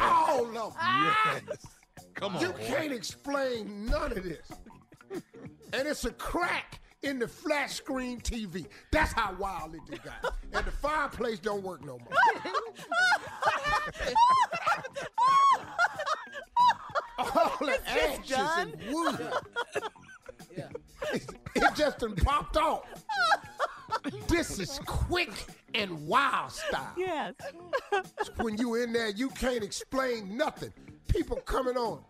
All 0.00 0.46
of 0.46 0.52
them. 0.54 0.72
Yes. 0.80 1.66
Come 2.14 2.36
on. 2.36 2.42
You 2.42 2.50
boy. 2.50 2.58
can't 2.64 2.92
explain 2.92 3.86
none 3.86 4.12
of 4.12 4.22
this. 4.22 4.46
And 5.72 5.88
it's 5.88 6.04
a 6.04 6.12
crack 6.12 6.80
in 7.04 7.18
the 7.18 7.28
flat 7.28 7.70
screen 7.70 8.20
TV. 8.20 8.66
That's 8.90 9.12
how 9.12 9.34
wild 9.38 9.74
it 9.74 10.02
got. 10.02 10.34
And 10.52 10.64
the 10.66 10.70
fireplace 10.70 11.38
don't 11.38 11.62
work 11.62 11.84
no 11.84 11.98
more. 11.98 12.08
All 17.18 17.56
the 17.60 17.78
It's 17.86 18.32
ashes 18.32 18.50
and 18.58 18.74
wood. 18.92 19.32
It 21.56 21.74
just 21.76 21.98
done 21.98 22.16
popped 22.16 22.56
off. 22.56 22.82
This 24.26 24.58
is 24.58 24.80
quick 24.86 25.32
and 25.74 26.06
wild 26.06 26.50
style. 26.50 26.92
Yes. 26.96 27.34
when 28.36 28.56
you 28.56 28.74
in 28.76 28.92
there, 28.92 29.10
you 29.10 29.28
can't 29.30 29.62
explain 29.62 30.36
nothing. 30.36 30.72
People 31.08 31.36
coming 31.36 31.76
on. 31.76 32.00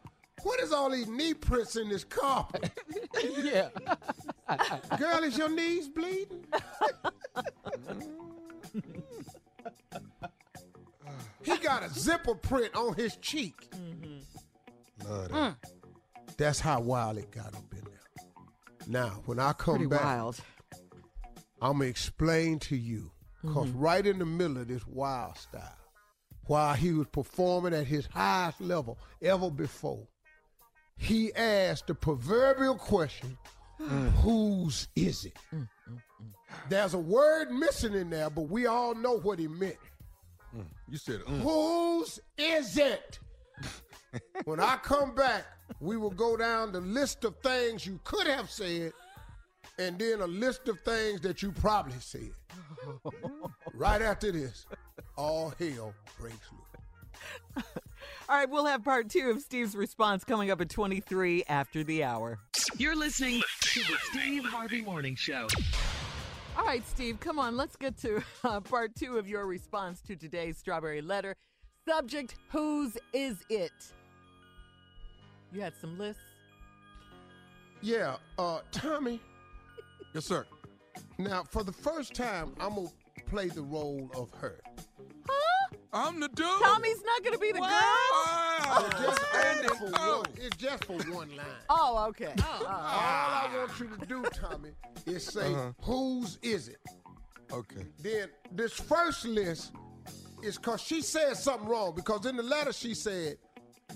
What 0.43 0.61
is 0.61 0.73
all 0.73 0.91
these 0.91 1.09
knee 1.09 1.35
prints 1.35 1.77
in 1.77 1.89
this 1.89 2.05
carpet? 2.05 2.71
yeah. 3.43 3.69
Girl, 4.99 5.23
is 5.23 5.39
your 5.39 5.49
knees 5.49 5.89
bleeding? 5.89 6.45
he 11.43 11.57
got 11.59 11.83
a 11.83 11.91
zipper 11.91 12.35
print 12.35 12.75
on 12.75 12.95
his 12.95 13.17
cheek. 13.17 13.69
Love 15.09 15.29
that. 15.29 15.33
Mm. 15.33 15.57
That's 16.37 16.61
how 16.61 16.81
wild 16.81 17.19
it 17.19 17.31
got 17.31 17.55
up 17.55 17.65
in 17.73 17.85
there. 17.85 18.01
Now, 18.87 19.23
when 19.27 19.39
I 19.39 19.53
come 19.53 19.77
Pretty 19.77 19.89
back, 19.89 20.03
wild. 20.03 20.41
I'm 21.63 21.79
gonna 21.79 21.85
explain 21.85 22.59
to 22.61 22.77
you, 22.77 23.11
because 23.41 23.69
right 23.71 24.07
in 24.07 24.19
the 24.19 24.27
middle 24.27 24.59
of 24.59 24.69
this 24.69 24.87
wild 24.87 25.39
style, 25.39 25.77
while 26.47 26.75
he 26.75 26.93
was 26.93 27.07
performing 27.07 27.73
at 27.73 27.87
his 27.87 28.07
highest 28.07 28.61
level 28.61 28.99
ever 29.23 29.51
before, 29.51 30.07
he 30.97 31.35
asked 31.35 31.87
the 31.87 31.95
proverbial 31.95 32.77
question, 32.77 33.37
mm. 33.81 34.11
whose 34.13 34.89
is 34.97 35.25
it? 35.25 35.37
Mm, 35.55 35.69
mm, 35.91 35.99
There's 36.69 36.95
a 36.95 36.99
word 36.99 37.51
missing 37.51 37.95
in 37.95 38.11
there, 38.11 38.31
but 38.31 38.49
we 38.49 38.67
all 38.67 38.95
know 38.95 39.19
what 39.19 39.39
he 39.39 39.49
meant. 39.49 39.77
You 40.89 40.99
said, 40.99 41.21
mm. 41.21 41.41
Whose 41.41 42.21
is 42.39 42.79
it? 42.79 43.19
when 44.45 44.61
I 44.61 44.77
come 44.77 45.15
back, 45.15 45.45
we 45.81 45.97
will 45.97 46.11
go 46.11 46.37
down 46.37 46.73
the 46.73 46.81
list 46.81 47.25
of 47.25 47.37
things 47.39 47.87
you 47.87 47.99
could 48.05 48.27
have 48.27 48.51
said 48.51 48.93
and 49.79 49.99
then 49.99 50.21
a 50.21 50.27
list 50.27 50.69
of 50.69 50.81
things 50.81 51.21
that 51.23 51.43
you 51.43 51.53
probably 51.53 51.99
said. 51.99 52.31
right 53.75 54.03
after 54.03 54.31
this, 54.31 54.67
all 55.17 55.53
hell 55.59 55.95
breaks 56.19 56.49
loose. 56.53 57.65
All 58.27 58.37
right, 58.37 58.49
we'll 58.49 58.65
have 58.65 58.83
part 58.83 59.11
two 59.11 59.29
of 59.31 59.43
Steve's 59.43 59.77
response 59.77 60.25
coming 60.25 60.51
up 60.51 60.59
at 60.63 60.71
23 60.71 61.45
after 61.47 61.85
the 61.85 62.05
hour. 62.05 62.39
You're 62.79 62.97
listening 62.97 63.43
to 63.61 63.81
the 63.81 63.97
Steve 64.11 64.45
Harvey 64.47 64.81
Morning 64.81 65.15
Show. 65.15 65.47
All 66.57 66.65
right, 66.65 66.87
Steve, 66.89 67.21
come 67.21 67.39
on. 67.39 67.55
Let's 67.55 67.77
get 67.77 67.99
to 67.99 68.23
uh, 68.45 68.61
part 68.61 68.95
two 68.97 69.19
of 69.19 69.29
your 69.29 69.47
response 69.47 70.01
to 70.03 70.17
today's 70.17 70.57
Strawberry 70.57 71.03
Letter. 71.03 71.35
Subject 71.87 72.37
Whose 72.49 72.97
is 73.13 73.45
it? 73.51 73.73
You 75.53 75.61
had 75.61 75.75
some 75.79 75.99
lists? 75.99 76.23
Yeah, 77.83 78.17
uh, 78.39 78.61
Tommy. 78.73 79.21
Yes, 80.15 80.25
sir. 80.25 80.47
Now, 81.19 81.43
for 81.43 81.63
the 81.63 81.73
first 81.73 82.15
time, 82.15 82.55
I'm 82.59 82.77
going 82.77 82.89
to 82.89 83.25
play 83.25 83.49
the 83.49 83.63
role 83.63 84.11
of 84.17 84.31
her. 84.39 84.61
I'm 85.95 86.19
the 86.19 86.29
dude. 86.29 86.47
Tommy's 86.61 87.03
not 87.05 87.23
going 87.23 87.35
to 87.35 87.39
be 87.39 87.53
the 87.53 87.59
girl? 87.61 87.69
Wow. 87.69 88.89
Just 89.01 89.21
And 89.35 89.67
for 89.71 89.91
oh. 89.95 90.17
one. 90.19 90.27
It's 90.37 90.57
just 90.57 90.85
for 90.87 90.95
one 91.13 91.37
line. 91.37 91.47
Oh, 91.71 92.07
okay. 92.09 92.35
All 92.43 92.67
I 92.67 93.49
want 93.57 93.79
you 93.81 93.87
to 93.97 94.07
do, 94.07 94.25
Tommy, 94.33 94.71
is 95.07 95.25
say, 95.25 95.53
Uh-huh. 95.55 95.71
whose 95.83 96.39
is 96.43 96.69
it? 96.69 96.79
Okay. 97.53 97.87
Then 98.01 98.29
this 98.51 98.73
first 98.73 99.25
list 99.25 99.73
is 100.43 100.57
because 100.59 100.81
she 100.83 101.01
said 101.01 101.37
something 101.37 101.69
wrong. 101.69 101.93
Because 101.95 102.27
in 102.27 102.37
the 102.37 102.43
letter 102.43 102.73
she 102.73 102.93
said, 102.95 103.37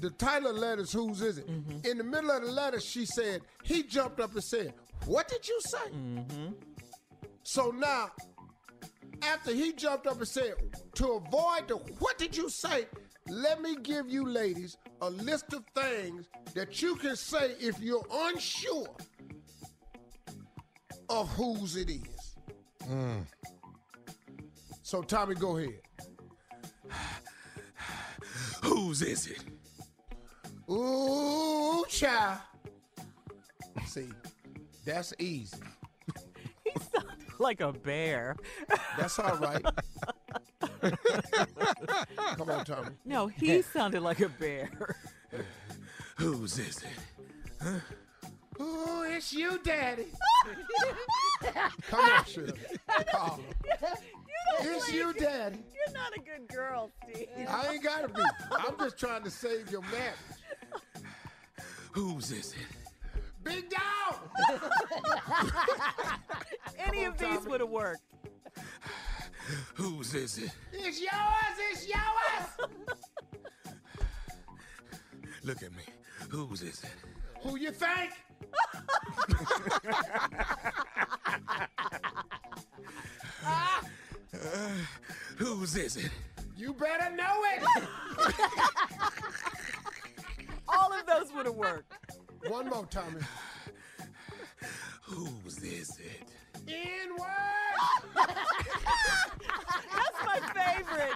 the 0.01 0.11
title 0.11 0.51
of 0.51 0.55
the 0.55 0.61
letter 0.61 0.83
is 0.83 0.93
whose 0.93 1.21
is 1.21 1.39
it? 1.39 1.49
In 1.85 1.99
the 1.99 2.05
middle 2.05 2.31
of 2.31 2.43
the 2.45 2.53
letter 2.53 2.79
she 2.79 3.07
said, 3.07 3.41
he 3.65 3.83
jumped 3.83 4.21
up 4.21 4.33
and 4.35 4.45
said, 4.45 4.73
what 5.07 5.27
did 5.27 5.49
you 5.49 5.59
say? 5.63 6.53
So 7.43 7.71
now, 7.71 8.11
after 9.23 9.53
he 9.53 9.73
jumped 9.73 10.07
up 10.07 10.19
and 10.19 10.29
said, 10.29 10.55
to 10.95 11.12
avoid 11.12 11.69
the 11.69 11.77
what 11.99 12.19
did 12.19 12.37
you 12.37 12.49
say, 12.49 12.87
let 13.29 13.61
me 13.61 13.77
give 13.83 14.09
you 14.09 14.27
ladies 14.27 14.77
a 15.01 15.11
list 15.11 15.53
of 15.53 15.64
things 15.75 16.27
that 16.55 16.81
you 16.83 16.95
can 16.97 17.16
say 17.16 17.55
if 17.61 17.79
you're 17.81 18.07
unsure 18.11 18.89
of 21.09 21.29
whose 21.31 21.77
it 21.77 21.91
is. 21.91 22.37
Mm. 22.89 23.25
So 24.83 25.03
Tommy, 25.03 25.35
go 25.35 25.59
ahead. 25.59 25.81
Whose 28.62 29.03
is 29.03 29.27
it? 29.27 29.45
Ooh, 30.71 31.85
child. 31.89 32.39
See, 33.87 34.09
that's 34.85 35.14
easy. 35.19 35.57
Like 37.49 37.61
a 37.61 37.72
bear. 37.72 38.36
That's 38.99 39.18
all 39.18 39.36
right. 39.36 39.64
Come 42.36 42.51
on, 42.51 42.64
Tommy. 42.64 42.89
No, 43.05 43.28
he 43.28 43.62
sounded 43.62 44.03
like 44.03 44.20
a 44.20 44.28
bear. 44.28 44.97
Whose 46.16 46.59
is 46.59 46.82
it? 46.82 47.82
Ooh, 48.61 49.05
it's 49.05 49.32
you, 49.32 49.61
Daddy. 49.62 50.07
Come 51.89 52.01
on, 52.01 52.24
Shirley. 52.24 52.53
Call 53.12 53.36
him. 53.36 53.45
It's 54.61 54.93
you, 54.93 55.12
Daddy. 55.12 55.59
You're 55.72 55.95
not 55.95 56.12
a 56.16 56.20
good 56.20 56.49
girl, 56.49 56.91
Steve. 57.05 57.28
I 57.49 57.74
ain't 57.74 57.84
gotta 57.84 58.09
be. 58.09 58.22
I'm 58.51 58.76
just 58.80 58.99
trying 58.99 59.22
to 59.22 59.30
save 59.30 59.70
your 59.70 59.82
marriage. 59.82 61.05
Whose 61.93 62.32
is 62.32 62.53
it? 62.53 62.88
Big 63.49 63.71
dog. 63.71 64.17
Any 66.79 67.05
of 67.05 67.17
these 67.17 67.47
would 67.47 67.61
have 67.61 67.71
worked. 67.71 68.03
Whose 69.75 70.15
is 70.15 70.39
it? 70.39 70.51
It's 70.73 71.01
yours. 71.01 71.57
It's 71.73 71.89
yours. 71.89 72.71
Look 75.43 75.63
at 75.63 75.73
me. 75.73 75.85
Whose 76.29 76.63
is 76.63 76.85
it? 76.85 76.91
Who 77.41 77.57
you 77.57 77.71
think? 77.71 78.13
Uh, 83.45 83.81
whose 85.39 85.77
is 85.77 85.97
it? 85.97 86.11
You 86.57 86.75
better 86.75 87.15
know 87.17 87.43
it. 87.55 87.63
All 90.69 90.93
of 90.93 91.07
those 91.07 91.33
would 91.35 91.47
have 91.47 91.55
worked. 91.55 91.93
One 92.47 92.68
more, 92.68 92.86
Tommy. 92.86 93.20
Whose 95.03 95.59
is 95.59 95.99
it? 95.99 96.28
N 96.68 97.16
word. 97.18 97.26
That's 99.95 100.20
my 100.24 100.41
favorite. 100.55 101.14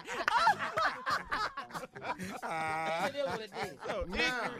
Ah. 2.43 3.11
Now, 4.09 4.51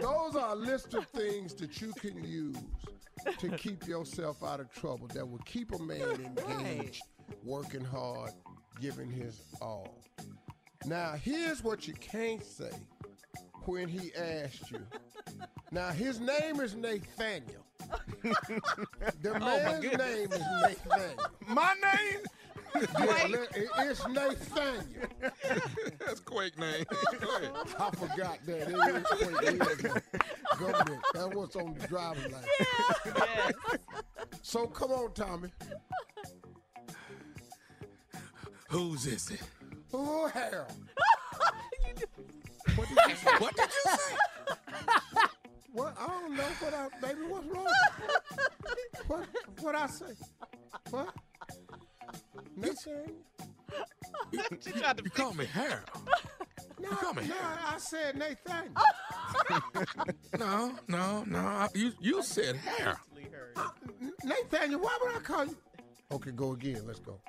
those 0.00 0.36
are 0.36 0.52
a 0.52 0.54
list 0.54 0.94
of 0.94 1.06
things 1.06 1.54
that 1.54 1.80
you 1.80 1.92
can 1.94 2.22
use 2.24 2.56
to 3.38 3.50
keep 3.50 3.86
yourself 3.86 4.42
out 4.42 4.60
of 4.60 4.72
trouble 4.72 5.08
that 5.08 5.28
will 5.28 5.38
keep 5.38 5.72
a 5.72 5.78
man 5.78 6.32
engaged, 6.46 7.02
working 7.44 7.84
hard, 7.84 8.32
giving 8.80 9.10
his 9.10 9.40
all. 9.60 9.98
Now, 10.86 11.12
here's 11.12 11.62
what 11.64 11.86
you 11.88 11.94
can't 11.94 12.44
say 12.44 12.70
when 13.68 13.86
he 13.86 14.10
asked 14.14 14.70
you. 14.70 14.80
Now, 15.70 15.90
his 15.90 16.20
name 16.20 16.60
is 16.60 16.74
Nathaniel. 16.74 17.64
the 18.22 19.34
Oh, 19.34 19.38
my 19.38 19.56
man's 19.58 19.84
goodness. 19.84 20.14
name 20.16 20.32
is 20.32 20.38
Nathaniel. 20.40 21.26
My 21.48 21.74
name? 21.82 22.20
Yeah, 22.98 23.90
it's 23.90 24.06
Nathaniel. 24.08 25.08
That's 26.00 26.20
Quake 26.20 26.58
name. 26.58 26.84
I 26.92 27.90
forgot 27.90 28.38
that. 28.46 28.68
It 28.68 28.68
is 28.70 29.04
Quake. 29.04 29.42
It 29.42 29.62
is 29.62 30.58
government. 30.58 31.02
That's 31.14 31.34
what's 31.34 31.56
on 31.56 31.74
the 31.78 31.86
driver's 31.86 32.32
license. 32.32 33.80
So 34.42 34.66
come 34.66 34.92
on, 34.92 35.12
Tommy. 35.12 35.50
Who's 38.70 39.06
is 39.06 39.30
it? 39.30 39.40
Oh, 39.92 40.28
hell. 40.28 40.68
What 42.94 43.06
did 43.06 43.10
you 43.10 43.16
say? 43.16 43.36
What 43.38 43.56
did 43.56 43.70
you 43.70 43.92
say? 43.96 44.14
What? 45.72 45.94
I 45.98 46.06
don't 46.06 46.36
know. 46.36 46.42
What 46.42 46.74
I, 46.74 46.88
baby, 47.06 47.20
what's 47.28 47.46
wrong? 47.46 47.66
what? 49.06 49.28
What 49.60 49.74
I 49.74 49.86
say? 49.86 50.14
What? 50.90 51.14
Nathaniel? 52.56 53.06
You, 54.32 54.40
you 55.04 55.10
call 55.10 55.34
me 55.34 55.44
Harold. 55.46 55.80
No, 56.80 56.88
call 56.90 57.12
me 57.14 57.26
no, 57.26 57.34
Harold. 57.34 57.58
I 57.66 57.78
said 57.78 58.16
Nathaniel. 58.16 58.74
No, 60.38 60.72
no, 60.88 61.24
no. 61.26 61.38
I- 61.38 61.68
You 61.74 61.92
you 62.00 62.22
said 62.22 62.56
Harold. 62.56 62.98
Uh, 63.56 63.68
Nathaniel, 64.24 64.80
why 64.80 64.98
would 65.02 65.16
I 65.16 65.20
call 65.20 65.44
you? 65.46 65.56
Okay, 66.12 66.30
go 66.30 66.52
again. 66.52 66.82
Let's 66.86 67.00
go. 67.00 67.20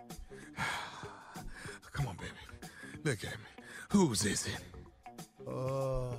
Come 1.94 2.08
on, 2.08 2.16
baby. 2.18 2.70
Look 3.04 3.24
at 3.26 3.32
me. 3.32 3.64
Whose 3.90 4.26
is 4.26 4.48
it? 4.48 4.60
Uh. 5.50 6.14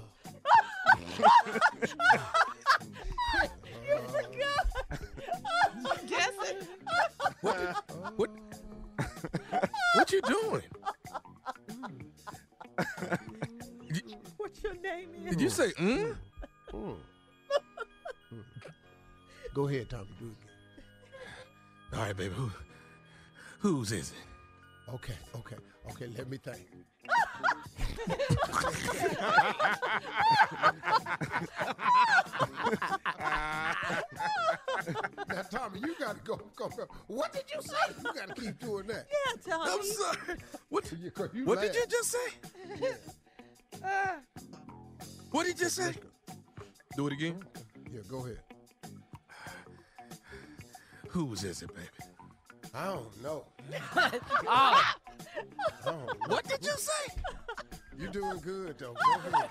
Guess 6.07 6.31
it. 6.43 6.57
What? 7.41 7.57
Did, 7.59 7.77
what? 8.17 8.31
What 9.95 10.13
you 10.13 10.21
doing? 10.23 10.63
What's 14.37 14.63
your 14.63 14.75
name 14.75 15.09
is? 15.25 15.31
Did 15.31 15.41
you 15.41 15.51
say 15.51 15.71
mm? 15.73 16.17
Mm. 16.73 16.97
Go 19.55 19.69
ahead, 19.69 19.91
Tommy. 19.91 20.07
Do 20.19 20.27
it 20.27 20.37
again. 20.43 21.99
All 22.01 22.07
right, 22.07 22.17
baby. 22.17 22.35
Who? 22.35 22.51
Whose 23.61 23.93
is 23.93 24.11
it? 24.11 24.93
Okay, 24.95 25.17
okay, 25.37 25.57
okay. 25.91 26.09
Let 26.17 26.29
me 26.29 26.39
think. 26.39 26.67
Now, 35.29 35.43
Tommy, 35.51 35.81
you 35.81 35.95
got 35.99 36.17
to 36.17 36.23
go, 36.25 36.41
go, 36.57 36.69
go. 36.69 36.87
What 37.07 37.33
did 37.33 37.45
you 37.55 37.61
say? 37.63 37.77
You 37.99 38.13
got 38.15 38.29
to 38.35 38.41
keep 38.41 38.59
doing 38.59 38.87
that. 38.89 39.07
Yeah, 39.11 39.53
Tommy. 39.53 39.71
I'm 39.71 39.83
sorry. 39.85 40.39
What? 40.69 40.93
You, 40.93 41.11
'cause 41.11 41.31
you 41.35 41.45
What 41.45 41.61
did 41.61 41.75
you 41.75 41.87
just 41.89 42.11
say? 42.11 42.89
Uh. 43.85 43.89
What 45.31 45.47
did 45.47 45.59
you 45.59 45.65
just 45.65 45.77
say? 45.77 45.95
Do 46.97 47.07
it 47.07 47.13
again. 47.13 47.43
Yeah, 47.93 48.01
go 48.09 48.19
ahead. 48.25 48.39
Whose 51.09 51.45
is 51.45 51.63
it, 51.63 51.69
baby? 51.75 52.10
I 52.75 52.85
don't 52.87 53.23
know. 53.23 53.45
Oh, 53.73 53.75
I 54.49 54.95
don't 55.85 56.07
know. 56.07 56.15
What 56.29 56.47
did 56.49 56.65
you 56.65 56.73
say? 56.73 57.15
You're 57.99 58.11
doing 58.11 58.39
good 58.39 58.79
though. 58.79 58.95
Go 58.95 59.15
ahead. 59.19 59.51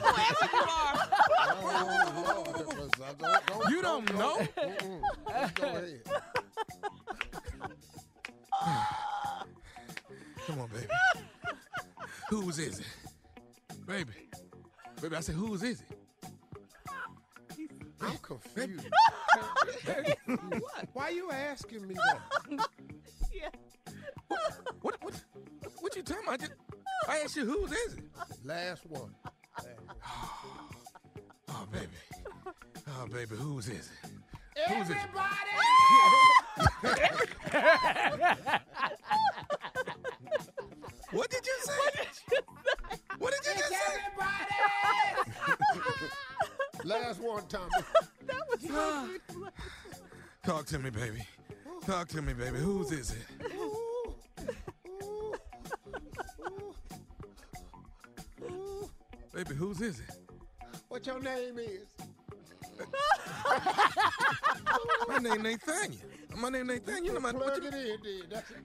Whoever 0.00 0.48
you 0.52 0.62
are. 0.62 1.08
Oh, 1.50 2.44
Lord, 2.56 3.18
don't- 3.18 3.46
don't- 3.46 3.70
You 3.70 3.82
don't 3.82 4.14
know? 4.18 4.36
Mm-mm. 4.56 5.00
Just 5.28 5.54
go 5.54 5.66
ahead. 5.66 6.00
Come 10.46 10.60
on, 10.60 10.68
baby. 10.68 10.86
Whose 12.30 12.58
is 12.58 12.78
it? 12.80 12.86
Baby. 13.86 14.12
Baby, 15.02 15.16
I 15.16 15.20
said, 15.20 15.34
whose 15.34 15.62
is 15.62 15.80
it? 15.80 15.98
I'm 18.04 18.18
confused. 18.22 18.86
Why 20.92 21.08
you 21.10 21.30
asking 21.30 21.86
me 21.88 21.94
that? 21.94 22.68
Yeah. 23.32 23.48
What 24.80 25.02
what 25.02 25.14
what 25.80 25.96
you 25.96 26.02
talking 26.04 26.22
about? 26.22 26.34
I, 26.34 26.36
just, 26.36 26.52
I 27.08 27.18
asked 27.18 27.34
you 27.36 27.44
whose 27.44 27.72
is 27.72 27.94
it? 27.94 28.04
Last 28.44 28.86
one. 28.86 29.12
Oh 31.56 31.66
baby. 31.70 31.86
Oh 32.88 33.06
baby, 33.06 33.36
whose 33.36 33.68
is 33.68 33.88
it? 33.90 34.72
Is 34.72 34.90
it? 34.90 34.96
What 41.10 41.30
did 41.30 41.46
you 41.46 41.54
say? 41.62 41.82
What 43.18 43.32
did 43.34 43.46
you 43.46 43.54
just 43.60 43.70
say? 43.70 43.76
Last 46.84 47.20
one, 47.20 47.46
Tommy. 47.48 47.70
Ah. 48.70 49.08
Talk 50.44 50.64
to 50.66 50.78
me, 50.78 50.90
baby. 50.90 51.26
Talk 51.84 52.08
to 52.08 52.22
me, 52.22 52.32
baby. 52.32 52.58
Whose 52.58 52.92
is 52.92 53.10
it? 53.10 53.26
Baby, 59.34 59.54
whose 59.54 59.80
is 59.80 60.00
it? 60.00 60.16
What 60.88 61.06
your 61.06 61.20
name 61.20 61.58
is? 61.58 61.88
My 65.08 65.18
name 65.18 65.44
is 65.46 65.58
Nathaniel. 65.66 66.00
My 66.36 66.48
name 66.50 66.66
Nathaniel. 66.66 67.04
You 67.04 67.12
know 67.14 67.20
my 67.20 67.32
what 67.32 67.42
Plug 67.54 67.62
you, 67.62 67.68
it 67.68 67.74
in, 67.74 67.98
then. 68.02 68.22
That's 68.30 68.50
it. 68.50 68.56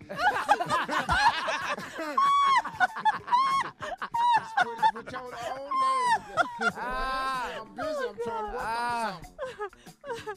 Put, 4.64 4.78
put 4.96 5.12
your 5.12 5.22
own 5.22 5.32
name. 5.32 6.24
there. 6.60 6.72
I'm 6.82 7.68
busy. 7.76 8.06
I'm 8.10 8.16
trying 8.24 8.46
to 8.46 8.52
work 8.52 8.60
Ah. 8.60 9.18
on 9.18 9.24
something. 9.24 10.34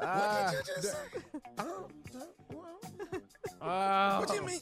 Ah, 0.00 0.50
what 0.50 0.50
did 0.50 0.58
you 0.68 0.74
just 0.82 0.92
say? 0.92 0.98
Oh, 1.58 1.88
well, 2.52 2.80
ah. 3.62 4.20
What 4.20 4.34
you 4.34 4.42
mean? 4.44 4.60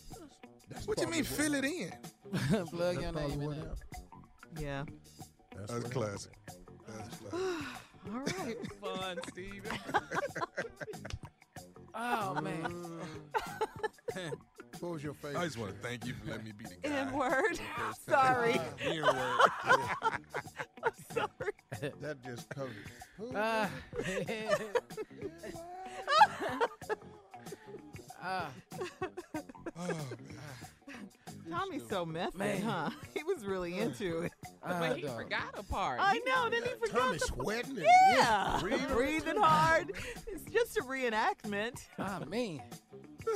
that's 0.71 0.87
What 0.87 1.01
you 1.01 1.07
mean? 1.09 1.25
Fill 1.25 1.55
it 1.55 1.65
in. 1.65 1.93
Plug 2.71 2.95
your 3.01 3.13
That's 3.13 3.13
probably 3.13 3.29
name 3.37 3.41
what 3.45 3.57
in 3.57 3.61
there. 3.61 3.69
happened. 3.69 4.61
Yeah. 4.61 4.85
That's, 5.57 5.73
That's 5.73 5.89
classic. 5.93 6.33
That's 6.89 7.17
classic. 7.17 7.33
All 8.13 8.21
right. 8.21 8.57
fun, 8.81 9.19
Steven. 9.31 9.79
Oh 11.95 12.41
man. 12.41 12.75
What 14.81 14.93
was 14.95 15.05
your 15.05 15.15
favorite? 15.15 15.39
I 15.39 15.45
just 15.45 15.59
want 15.59 15.71
to 15.81 15.89
thank 15.89 16.05
you 16.07 16.13
for 16.15 16.31
letting 16.33 16.45
me 16.47 16.53
be 16.59 16.65
the 16.65 16.75
guy. 16.89 16.93
N 16.97 17.13
word. 17.13 17.53
the 17.55 17.63
first 17.81 18.09
time. 18.09 18.35
Sorry. 18.35 18.61
N-word. 18.85 19.15
Sorry. 21.15 21.93
That 22.01 22.21
just 22.25 22.49
covered. 22.49 22.75
it. 23.21 23.33
Ah. 23.37 23.71
ah. 28.21 28.49
Oh, 29.79 29.87
man. 29.87 30.07
Tommy's 31.51 31.83
so 31.89 32.05
messy, 32.07 32.39
Man. 32.39 32.63
huh? 32.63 32.91
He 33.15 33.23
was 33.25 33.45
really 33.45 33.79
into 33.79 34.23
it. 34.23 34.33
ah, 34.65 34.79
but 34.81 34.97
he 34.97 35.03
dog. 35.03 35.23
forgot 35.23 35.55
a 35.55 35.63
part. 35.63 36.01
I 36.01 36.15
He- 36.15 36.21
know. 36.29 36.49
Then 36.51 36.63
he 36.63 36.69
forgot 36.71 37.01
Tommy 37.01 37.19
the 37.19 37.27
sweating. 37.27 37.77
and- 37.79 37.87
Yeah. 38.13 38.59
Breathing. 38.61 38.87
Breathing 38.95 39.37
hard. 39.37 39.93
It's 40.55 40.75
just 40.75 40.77
a 40.79 40.83
reenactment. 40.83 41.81
Ah 41.99 42.21
man. 42.29 42.61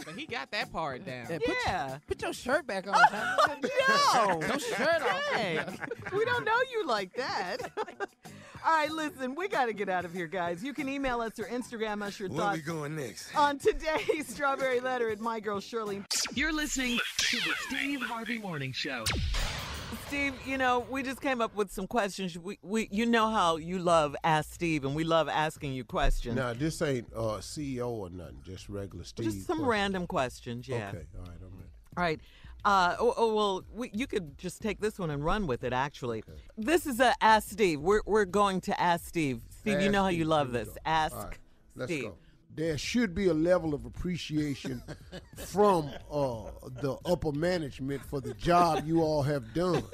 But 0.05 0.15
he 0.17 0.27
got 0.27 0.51
that 0.51 0.73
part 0.73 1.05
down. 1.07 1.27
Yeah, 1.31 1.39
put, 1.39 1.57
Yeah. 1.67 1.99
put 2.09 2.21
your 2.23 2.33
shirt 2.33 2.67
back 2.67 2.87
on. 2.89 2.95
Tommy. 2.95 3.69
No. 3.89 4.41
No 4.49 4.59
shirt 4.59 5.03
on. 5.03 5.21
Hey, 5.39 5.61
we 6.13 6.25
don't 6.25 6.45
know 6.45 6.59
you 6.73 6.87
like 6.87 7.13
that. 7.15 7.59
All 8.67 8.73
right, 8.73 8.91
listen, 8.91 9.37
we 9.37 9.47
got 9.49 9.67
to 9.67 9.73
get 9.73 9.89
out 9.89 10.05
of 10.05 10.13
here, 10.13 10.27
guys. 10.27 10.65
You 10.65 10.75
can 10.75 10.89
email 10.89 11.21
us 11.21 11.39
or 11.39 11.45
Instagram 11.45 12.03
us 12.03 12.19
your 12.19 12.29
Where 12.31 12.39
thoughts 12.39 12.57
we 12.57 12.63
going 12.63 12.97
next? 12.97 13.35
on 13.37 13.59
today's 13.59 14.27
Strawberry 14.35 14.81
Letter 14.81 15.09
at 15.11 15.21
My 15.21 15.39
Girl 15.39 15.61
Shirley. 15.61 16.03
You're 16.35 16.53
listening 16.53 16.99
to 17.19 17.37
the 17.37 17.53
Steve 17.69 18.03
Harvey 18.03 18.39
Morning 18.39 18.73
Show. 18.73 19.05
Steve, 20.07 20.35
you 20.47 20.57
know, 20.57 20.87
we 20.89 21.03
just 21.03 21.21
came 21.21 21.41
up 21.41 21.57
with 21.57 21.73
some 21.73 21.89
questions. 21.89 22.39
We, 22.39 22.59
we, 22.63 22.89
you 22.93 23.07
know 23.07 23.29
how 23.29 23.57
you 23.57 23.81
love 23.81 24.15
Ask 24.23 24.53
Steve, 24.53 24.85
and 24.85 24.95
we 24.95 25.03
love 25.03 25.29
asking 25.29 25.73
you 25.73 25.85
questions. 25.85 26.37
Now 26.37 26.53
this 26.53 26.81
ain't 26.81 27.13
uh, 27.13 27.39
CEO 27.41 27.89
or 27.89 28.11
nothing. 28.11 28.39
Just 28.45 28.69
regular 28.69 29.05
Steve. 29.05 29.27
just 29.27 29.47
some 29.47 29.59
question. 29.59 29.69
random 29.69 30.07
questions, 30.07 30.69
yeah. 30.69 30.91
Okay. 30.91 31.07
All 31.19 31.25
right. 31.25 31.31
I'm 31.41 31.57
ready. 31.57 31.71
All 31.97 32.05
right. 32.05 32.21
Uh, 32.65 32.97
oh, 33.01 33.15
oh, 33.17 33.35
well, 33.35 33.65
we, 33.75 33.91
you 33.93 34.07
could 34.07 34.39
just 34.39 34.63
take 34.63 34.81
this 34.81 34.99
one 34.99 35.11
and 35.11 35.25
run 35.25 35.47
with 35.47 35.65
it. 35.65 35.73
Actually, 35.73 36.23
this 36.57 36.87
is 36.87 37.01
a 37.01 37.13
Ask 37.21 37.51
Steve. 37.51 37.81
We're 37.81 38.03
we're 38.07 38.25
going 38.25 38.61
to 38.63 38.81
Ask 38.81 39.07
Steve. 39.07 39.41
Steve, 39.51 39.81
you 39.81 39.87
Ask 39.87 39.93
know 39.93 40.03
how 40.05 40.09
you 40.09 40.25
love 40.25 40.53
this. 40.53 40.69
Ask 40.85 41.17
right, 41.17 41.39
let's 41.75 41.91
Steve. 41.91 42.05
go. 42.05 42.17
There 42.57 42.79
should 42.79 43.15
be 43.15 43.29
a 43.29 43.35
level 43.35 43.75
of 43.75 43.85
appreciation 43.85 44.83
from 45.37 45.91
uh, 46.11 46.45
the 46.81 46.97
upper 47.05 47.31
management 47.33 48.03
for 48.03 48.23
the 48.23 48.33
job 48.33 48.85
you 48.87 49.03
all 49.03 49.23
have 49.23 49.53
done. 49.53 49.85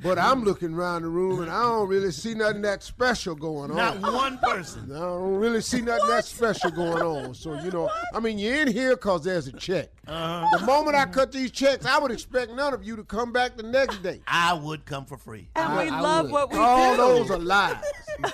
but 0.00 0.16
I'm 0.16 0.44
looking 0.44 0.74
around 0.74 1.02
the 1.02 1.08
room 1.08 1.40
and 1.42 1.50
I 1.50 1.62
don't 1.62 1.88
really 1.88 2.12
see 2.12 2.34
nothing 2.34 2.62
that 2.62 2.84
special 2.84 3.34
going 3.34 3.74
Not 3.74 3.96
on. 3.96 4.00
Not 4.00 4.12
one 4.12 4.38
person. 4.38 4.92
I 4.94 5.00
don't 5.00 5.34
really 5.34 5.60
see 5.60 5.80
nothing 5.80 6.08
that 6.08 6.24
special 6.24 6.70
going 6.70 7.02
on. 7.02 7.34
So, 7.34 7.60
you 7.64 7.72
know, 7.72 7.90
I 8.14 8.20
mean, 8.20 8.38
you're 8.38 8.54
in 8.54 8.68
here 8.68 8.94
because 8.94 9.24
there's 9.24 9.48
a 9.48 9.52
check. 9.52 9.88
Uh-huh. 10.06 10.56
The 10.56 10.66
moment 10.66 10.96
I 10.96 11.06
cut 11.06 11.32
these 11.32 11.50
checks, 11.50 11.84
I 11.84 11.98
would 11.98 12.12
expect 12.12 12.52
none 12.52 12.72
of 12.72 12.84
you 12.84 12.94
to 12.94 13.02
come 13.02 13.32
back 13.32 13.56
the 13.56 13.64
next 13.64 14.04
day. 14.04 14.20
I 14.28 14.52
would 14.54 14.84
come 14.84 15.04
for 15.04 15.16
free. 15.16 15.48
And 15.56 15.76
we 15.78 15.90
love 15.90 16.30
what 16.30 16.52
we 16.52 16.58
All 16.58 16.94
do. 16.94 17.02
All 17.02 17.18
those 17.18 17.30
are 17.32 17.38
lies. 17.38 17.82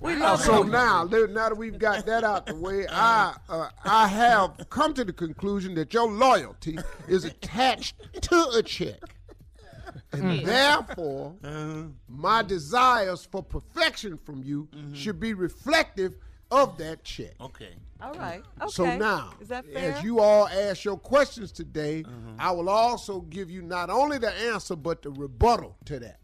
We 0.00 0.16
love 0.16 0.40
so 0.40 0.52
what 0.52 0.64
we 0.64 0.70
now, 0.70 1.04
now 1.04 1.48
that 1.48 1.56
we've 1.56 1.78
got 1.78 2.06
that 2.06 2.24
out 2.24 2.46
the 2.46 2.54
way, 2.54 2.86
I 2.90 3.34
uh, 3.48 3.68
I 3.84 4.08
have 4.08 4.68
come 4.70 4.94
to 4.94 5.04
the 5.04 5.12
conclusion 5.12 5.74
that 5.74 5.92
your 5.92 6.10
loyalty 6.10 6.78
is 7.06 7.24
attached 7.24 7.96
to 8.22 8.48
a 8.54 8.62
check, 8.62 9.00
and 10.12 10.22
mm. 10.22 10.44
therefore, 10.44 11.34
uh-huh. 11.44 11.82
my 12.08 12.42
desires 12.42 13.28
for 13.30 13.42
perfection 13.42 14.18
from 14.24 14.42
you 14.42 14.68
mm-hmm. 14.74 14.94
should 14.94 15.20
be 15.20 15.34
reflective 15.34 16.16
of 16.50 16.78
that 16.78 17.04
check. 17.04 17.34
Okay. 17.40 17.74
All 18.02 18.14
right. 18.14 18.42
Okay. 18.60 18.70
So 18.70 18.96
now, 18.96 19.34
is 19.40 19.48
that 19.48 19.66
fair? 19.66 19.92
as 19.92 20.02
you 20.02 20.20
all 20.20 20.48
ask 20.48 20.84
your 20.84 20.96
questions 20.96 21.52
today, 21.52 22.02
mm-hmm. 22.02 22.36
I 22.38 22.50
will 22.50 22.68
also 22.68 23.20
give 23.20 23.50
you 23.50 23.62
not 23.62 23.90
only 23.90 24.18
the 24.18 24.32
answer 24.32 24.76
but 24.76 25.02
the 25.02 25.10
rebuttal 25.10 25.76
to 25.84 25.98
that. 26.00 26.18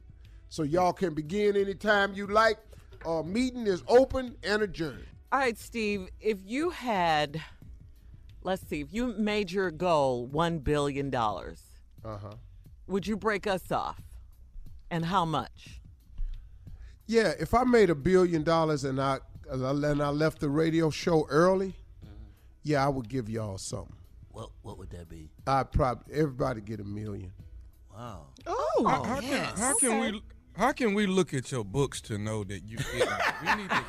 So 0.49 0.63
y'all 0.63 0.93
can 0.93 1.13
begin 1.13 1.57
anytime 1.57 2.15
you 2.15 2.27
like. 2.27 2.59
Uh, 3.05 3.23
meeting 3.23 3.67
is 3.67 3.83
open 3.89 4.37
and 4.43 4.63
adjourned. 4.63 5.05
All 5.33 5.41
right, 5.41 5.59
Steve. 5.59 6.09
If 6.21 6.39
you 6.45 6.71
had, 6.71 7.43
let's 8.43 8.67
see, 8.69 8.81
if 8.81 8.93
you 8.93 9.09
made 9.19 9.51
your 9.51 9.71
goal 9.71 10.27
one 10.27 10.59
billion 10.61 11.11
dollars, 11.11 11.61
Uh 12.05 12.17
huh. 12.19 12.35
would 12.87 13.07
you 13.07 13.17
break 13.17 13.47
us 13.47 13.71
off, 13.73 14.01
and 14.91 15.05
how 15.05 15.25
much? 15.25 15.81
Yeah, 17.07 17.33
if 17.39 17.55
I 17.55 17.65
made 17.65 17.91
a 17.91 17.95
billion 17.95 18.43
dollars 18.43 18.85
and 18.85 19.01
I 19.01 19.19
and 19.51 20.03
I 20.03 20.09
left 20.11 20.41
the 20.41 20.49
radio 20.49 20.91
show 20.91 21.27
early, 21.29 21.75
yeah, 22.63 22.85
I 22.85 22.89
would 22.89 23.09
give 23.09 23.29
y'all 23.29 23.59
something. 23.59 23.95
What 24.31 24.51
what 24.63 24.77
would 24.79 24.91
that 24.91 25.09
be? 25.09 25.31
I'd 25.47 25.71
probably 25.73 26.15
everybody 26.15 26.61
get 26.61 26.81
a 26.81 26.85
million. 26.85 27.33
Wow. 27.95 28.27
Oh, 28.47 28.85
How, 28.87 29.03
how 29.05 29.21
can, 29.21 29.45
how 29.57 29.79
can 29.79 30.01
we? 30.01 30.23
How 30.57 30.73
can 30.73 30.95
we 30.95 31.07
look 31.07 31.35
at 31.35 31.53
your 31.53 31.65
books 31.65 32.01
to 32.03 32.17
know 32.19 32.43
that 32.45 32.65
you 32.65 32.79
get 32.79 32.87
it? 32.95 33.09
We 33.43 33.55
need 33.63 33.69
to, 33.71 33.85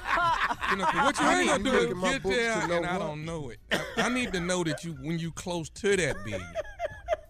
you 0.72 0.76
know, 0.78 0.86
'cause 0.86 1.06
what 1.06 1.20
you 1.20 1.28
ain't 1.28 1.48
gonna 1.50 1.64
do 1.64 1.72
is 1.96 2.12
get 2.12 2.24
there 2.24 2.62
to 2.62 2.68
know 2.68 2.78
and 2.78 2.86
I 2.86 2.98
don't 2.98 3.24
know 3.26 3.50
it. 3.50 3.60
I, 3.72 3.82
I 3.98 4.10
need 4.10 4.34
to 4.34 4.42
know 4.42 4.64
that 4.66 4.84
you 4.84 4.94
when 5.02 5.18
you 5.18 5.32
close 5.32 5.70
to 5.70 5.96
that 5.96 6.18
billion. 6.26 6.46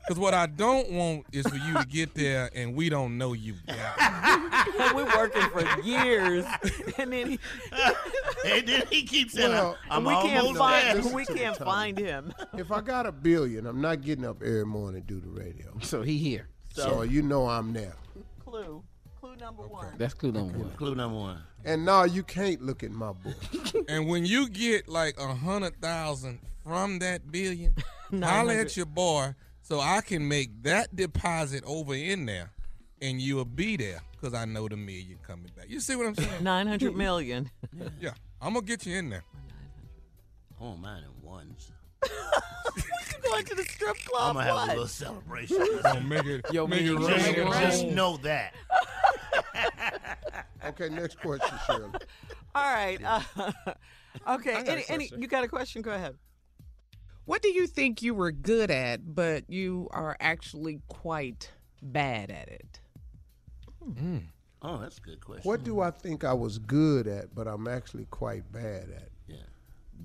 Because 0.07 0.19
what 0.19 0.33
I 0.33 0.47
don't 0.47 0.89
want 0.91 1.25
is 1.33 1.45
for 1.45 1.57
you 1.57 1.73
to 1.73 1.85
get 1.85 2.15
there 2.15 2.49
and 2.55 2.75
we 2.75 2.87
don't 2.89 3.17
know 3.17 3.33
you 3.33 3.55
got 3.67 3.75
it. 4.79 4.95
We're 4.95 5.05
working 5.17 5.41
for 5.49 5.81
years, 5.81 6.45
and 6.97 7.11
then 7.11 7.27
he, 7.31 7.39
and 8.45 8.65
then 8.67 8.83
he 8.89 9.03
keeps 9.03 9.33
saying, 9.33 9.51
Well, 9.51 9.77
I'm 9.89 10.05
we 10.05 10.13
can't 10.13 10.57
find 10.57 11.03
there. 11.03 11.13
We 11.13 11.25
can't 11.25 11.57
find 11.57 11.97
him. 11.99 12.33
If 12.57 12.71
I 12.71 12.79
got 12.81 13.05
a 13.05 13.11
billion, 13.11 13.67
I'm 13.67 13.81
not 13.81 14.01
getting 14.01 14.25
up 14.25 14.41
every 14.41 14.65
morning 14.65 15.01
to 15.01 15.07
do 15.07 15.19
the 15.19 15.27
radio. 15.29 15.77
So 15.81 16.01
he 16.01 16.17
here. 16.17 16.47
So 16.73 17.01
you 17.03 17.21
know 17.21 17.47
I'm 17.49 17.73
there. 17.73 17.93
Clue, 18.13 18.23
clue 18.45 18.83
number 19.39 19.63
one. 19.63 19.93
That's 19.97 20.13
clue 20.13 20.31
number 20.31 20.57
one. 20.57 20.71
Clue 20.71 20.95
number 20.95 21.17
one. 21.17 21.41
And 21.65 21.85
no, 21.85 22.03
you 22.03 22.23
can't 22.23 22.61
look 22.61 22.83
at 22.83 22.91
my 22.91 23.11
book. 23.13 23.35
And 23.89 24.07
when 24.07 24.25
you 24.25 24.49
get 24.49 24.87
like 24.89 25.17
a 25.19 25.33
hundred 25.33 25.79
thousand 25.81 26.39
from 26.63 26.99
that 26.99 27.31
billion, 27.31 27.73
holler 28.11 28.45
900. 28.53 28.59
at 28.59 28.77
your 28.77 28.85
boy 28.85 29.33
so 29.61 29.79
I 29.79 30.01
can 30.01 30.27
make 30.27 30.63
that 30.63 30.95
deposit 30.95 31.63
over 31.65 31.93
in 31.93 32.25
there, 32.25 32.51
and 33.01 33.21
you'll 33.21 33.45
be 33.45 33.77
there 33.77 34.01
because 34.11 34.33
I 34.33 34.45
know 34.45 34.67
the 34.67 34.75
million 34.77 35.17
coming 35.25 35.51
back. 35.55 35.69
You 35.69 35.79
see 35.79 35.95
what 35.95 36.07
I'm 36.07 36.15
saying? 36.15 36.29
Nine 36.43 36.67
hundred 36.67 36.95
million. 36.95 37.49
Yeah, 37.99 38.11
I'm 38.41 38.53
gonna 38.53 38.65
get 38.65 38.85
you 38.85 38.95
in 38.97 39.09
there. 39.09 39.23
Oh, 40.59 40.75
mine 40.75 41.03
in 41.03 41.25
ones. 41.27 41.71
Going 43.23 43.43
to 43.45 43.55
the 43.55 43.63
strip 43.63 43.97
club. 44.05 44.29
I'm 44.29 44.33
gonna 44.35 44.45
have 44.45 44.55
what? 44.55 44.67
a 44.69 44.71
little 44.71 44.87
celebration. 44.87 45.67
Gonna 45.83 46.01
make 46.01 46.25
it, 46.25 46.45
Yo, 46.51 46.65
make 46.65 46.81
man, 46.85 46.87
it 46.87 46.91
you 46.91 47.07
rain 47.07 47.17
just, 47.17 47.35
just- 47.35 47.81
just 47.81 47.85
know 47.87 48.17
that. 48.17 48.53
Okay, 50.65 50.89
next 50.89 51.19
question, 51.19 51.57
Shirley. 51.65 51.91
All 52.53 52.73
right. 52.73 52.99
Uh, 53.03 53.21
okay. 54.35 54.55
Any, 54.65 54.83
any, 54.89 55.11
you 55.17 55.27
got 55.27 55.43
a 55.43 55.47
question? 55.47 55.81
Go 55.81 55.91
ahead. 55.91 56.15
What 57.25 57.41
do 57.41 57.49
you 57.49 57.67
think 57.67 58.01
you 58.01 58.13
were 58.13 58.31
good 58.31 58.71
at, 58.71 59.15
but 59.15 59.49
you 59.49 59.87
are 59.91 60.17
actually 60.19 60.81
quite 60.87 61.51
bad 61.81 62.31
at 62.31 62.47
it? 62.49 62.79
Oh, 64.61 64.77
that's 64.77 64.97
a 64.97 65.01
good 65.01 65.23
question. 65.23 65.43
What 65.43 65.63
do 65.63 65.81
I 65.81 65.91
think 65.91 66.23
I 66.23 66.33
was 66.33 66.57
good 66.57 67.07
at, 67.07 67.33
but 67.35 67.47
I'm 67.47 67.67
actually 67.67 68.05
quite 68.05 68.51
bad 68.51 68.89
at? 68.89 69.09
Yeah. 69.27 69.37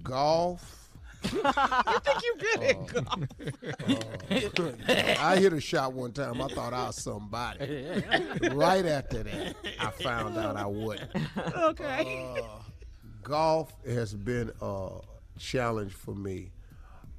Golf. 0.03 0.82
You 1.24 2.01
think 2.01 2.23
you 2.23 2.36
good 2.39 2.62
at 2.62 2.89
golf? 4.55 5.19
I 5.20 5.36
hit 5.36 5.53
a 5.53 5.61
shot 5.61 5.93
one 5.93 6.12
time. 6.12 6.40
I 6.40 6.49
thought 6.49 6.73
I 6.73 6.86
was 6.86 6.97
somebody. 6.97 7.86
right 8.53 8.86
after 8.86 9.23
that, 9.23 9.55
I 9.81 9.90
found 9.90 10.36
out 10.39 10.57
I 10.57 10.66
wasn't. 10.66 11.11
Okay. 11.57 12.35
Uh, 12.39 12.62
golf 13.23 13.73
has 13.86 14.15
been 14.15 14.51
a 14.61 14.89
challenge 15.39 15.93
for 15.93 16.15
me. 16.15 16.51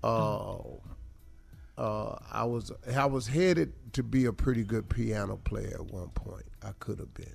Uh, 0.03 0.57
uh, 1.77 2.17
I 2.31 2.43
was 2.43 2.71
I 2.95 3.05
was 3.05 3.27
headed 3.27 3.73
to 3.93 4.03
be 4.03 4.25
a 4.25 4.34
pretty 4.34 4.63
good 4.63 4.89
piano 4.89 5.38
player 5.38 5.71
at 5.73 5.85
one 5.85 6.09
point. 6.09 6.45
I 6.61 6.71
could 6.80 6.99
have 6.99 7.13
been. 7.13 7.34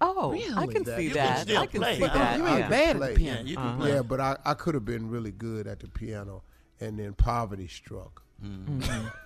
Oh, 0.00 0.32
I 0.32 0.66
can 0.66 0.82
That- 0.84 0.96
see 0.98 1.04
You 1.04 1.10
can 1.10 1.14
that. 1.24 1.40
still 1.40 1.62
I 1.62 1.66
can 1.66 1.80
play. 1.80 1.96
see 1.98 2.04
Oh, 2.04 2.08
that. 2.08 2.38
you 2.38 2.44
yeah. 2.44 2.56
ain't 2.58 2.70
bad 2.70 2.96
at 2.96 3.00
the 3.10 3.14
piano. 3.16 3.38
Yeah, 3.40 3.46
you 3.46 3.56
can 3.56 3.64
Uh-huh. 3.66 3.76
play. 3.78 3.92
Yeah, 3.94 4.02
but 4.02 4.20
I, 4.20 4.36
I 4.44 4.54
could 4.54 4.74
have 4.74 4.84
been 4.84 5.08
really 5.08 5.32
good 5.32 5.66
at 5.66 5.80
the 5.80 5.88
piano, 5.88 6.42
and 6.80 6.98
then 6.98 7.14
poverty 7.14 7.68
struck. 7.68 8.22
Mm-hmm. 8.44 9.06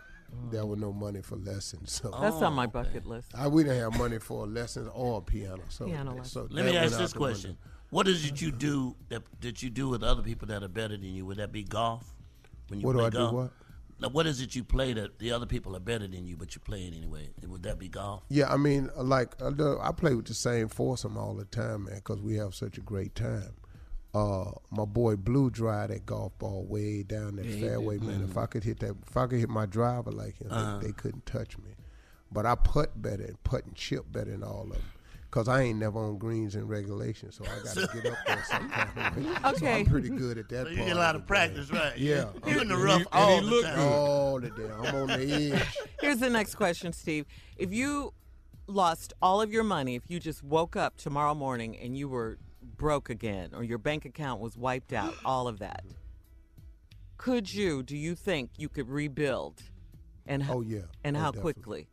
There 0.53 0.65
was 0.65 0.79
no 0.79 0.93
money 0.93 1.23
for 1.23 1.35
lessons, 1.35 1.91
so 1.91 2.17
That's 2.21 2.37
on 2.37 2.53
my 2.53 2.69
bucket 2.69 3.05
list. 3.05 3.33
I 3.35 3.49
we 3.49 3.65
didn't 3.65 3.81
have 3.81 3.99
money 3.99 4.21
for 4.21 4.47
lessons 4.47 4.89
or 4.95 5.21
piano. 5.21 5.65
So, 5.71 5.87
Piano 5.87 6.11
lessons. 6.15 6.31
so 6.33 6.47
Let 6.49 6.67
me 6.67 6.77
ask 6.77 6.97
this 6.97 7.13
the 7.13 7.19
window. 7.19 7.33
question: 7.35 7.59
What 7.91 8.07
is 8.07 8.25
it 8.25 8.41
you 8.41 8.53
do 8.53 8.95
that 9.09 9.25
that 9.41 9.61
you 9.65 9.71
do 9.71 9.89
with 9.89 10.05
other 10.05 10.23
people 10.23 10.47
that 10.47 10.63
are 10.63 10.69
better 10.69 10.97
than 10.97 11.03
you? 11.17 11.27
Would 11.27 11.39
that 11.39 11.51
be 11.51 11.65
golf? 11.65 12.15
When 12.69 12.79
you 12.79 12.87
What 12.87 12.93
do 12.93 12.99
play 13.01 13.07
I 13.07 13.11
do, 13.11 13.19
golf? 13.19 13.33
what? 13.33 13.51
Like, 14.01 14.13
what 14.15 14.27
is 14.27 14.41
it 14.41 14.55
you 14.55 14.65
play 14.65 14.93
that 14.95 15.19
the 15.19 15.31
other 15.33 15.47
people 15.47 15.77
are 15.77 15.81
better 15.81 16.07
than 16.09 16.27
you, 16.27 16.37
but 16.37 16.55
you 16.55 16.61
play 16.61 16.85
it 16.87 16.95
anyway? 16.97 17.29
Would 17.47 17.63
that 17.65 17.79
be 17.79 17.89
golf? 17.89 18.23
Yeah, 18.31 18.51
I 18.53 18.57
mean, 18.57 18.89
uh, 18.97 19.03
like 19.03 19.35
uh, 19.41 19.79
I 19.81 19.93
play 19.93 20.15
with 20.15 20.27
the 20.27 20.35
same 20.35 20.69
foursome 20.69 21.19
all 21.19 21.35
the 21.35 21.45
time, 21.45 21.85
man, 21.85 21.97
because 21.97 22.21
we 22.21 22.37
have 22.37 22.55
such 22.55 22.79
a 22.79 22.81
great 22.81 23.15
time. 23.15 23.53
Uh, 24.13 24.51
my 24.73 24.85
boy 24.87 25.15
Blue 25.17 25.51
drive 25.51 25.91
that 25.91 26.05
golf 26.07 26.37
ball 26.39 26.65
way 26.65 27.03
down 27.05 27.37
that 27.37 27.47
fairway, 27.47 27.99
man. 27.99 28.27
If 28.29 28.37
I 28.37 28.47
could 28.47 28.65
hit 28.65 28.81
that, 28.81 28.97
if 29.07 29.17
I 29.17 29.27
could 29.27 29.39
hit 29.39 29.49
my 29.49 29.67
driver 29.67 30.11
like 30.11 30.39
him, 30.41 30.49
they- 30.49 30.55
Uh-huh. 30.57 30.79
they, 30.83 30.93
couldn't 30.93 31.27
touch 31.27 31.57
me. 31.59 31.77
But 32.33 32.47
I 32.47 32.55
putt 32.57 33.01
better 33.01 33.23
and 33.25 33.41
putt 33.45 33.67
and 33.67 33.75
chip 33.77 34.11
better 34.11 34.31
than 34.33 34.43
all 34.43 34.63
of 34.63 34.71
them. 34.73 34.83
Cause 35.31 35.47
I 35.47 35.63
ain't 35.63 35.79
never 35.79 35.99
on 36.01 36.19
greens 36.19 36.57
in 36.57 36.67
regulation, 36.67 37.31
so 37.31 37.45
I 37.45 37.59
got 37.65 37.75
to 37.77 38.01
get 38.01 38.11
up 38.13 38.19
there 38.27 38.43
some 38.49 38.69
kind 38.69 38.89
of 39.17 39.17
way. 39.17 39.33
So 39.43 39.49
Okay. 39.51 39.81
I'm 39.81 39.87
pretty 39.87 40.09
good 40.09 40.39
at 40.39 40.49
that. 40.49 40.65
So 40.67 40.71
you 40.71 40.77
get 40.79 40.97
a 40.97 40.99
lot 40.99 41.13
the 41.13 41.21
of 41.21 41.27
practice, 41.29 41.71
game. 41.71 41.79
right? 41.81 41.97
Yeah. 41.97 42.31
You 42.47 42.59
are 42.59 42.63
in 42.63 42.69
the 42.69 42.75
And 42.75 42.83
rough 42.83 42.99
he- 43.03 43.07
and 43.13 43.23
all 43.23 43.37
the 43.37 43.43
look 43.47 43.65
time. 43.65 43.75
good. 43.77 43.87
All 43.87 44.41
the 44.41 44.51
day, 44.51 44.71
I'm 44.73 44.95
on 44.97 45.07
the 45.07 45.53
edge. 45.55 45.79
Here's 46.01 46.19
the 46.19 46.31
next 46.31 46.57
question, 46.57 46.93
Steve. 46.93 47.27
If 47.57 47.73
you 47.73 48.13
lost 48.67 49.13
all 49.23 49.41
of 49.41 49.53
your 49.53 49.63
money, 49.63 49.95
if 49.95 50.03
you 50.11 50.19
just 50.19 50.43
woke 50.43 50.75
up 50.75 50.97
tomorrow 50.97 51.35
morning 51.35 51.77
and 51.79 51.97
you 51.97 52.09
were 52.09 52.39
broke 52.77 53.09
again, 53.09 53.51
or 53.55 53.63
your 53.63 53.79
bank 53.79 54.05
account 54.05 54.41
was 54.41 54.57
wiped 54.57 54.93
out, 54.93 55.15
all 55.25 55.47
of 55.47 55.61
that, 55.61 55.85
could 57.19 57.53
you? 57.55 57.83
Do 57.85 57.97
you 57.97 58.15
think 58.17 58.51
you 58.57 58.69
could 58.69 58.89
rebuild? 58.89 59.63
And 60.27 60.43
h- 60.43 60.49
Oh 60.51 60.61
yeah. 60.63 60.81
and 61.05 61.17
Oh, 61.17 61.21
how 61.21 61.31
definitely. 61.31 61.53
quickly? 61.55 61.89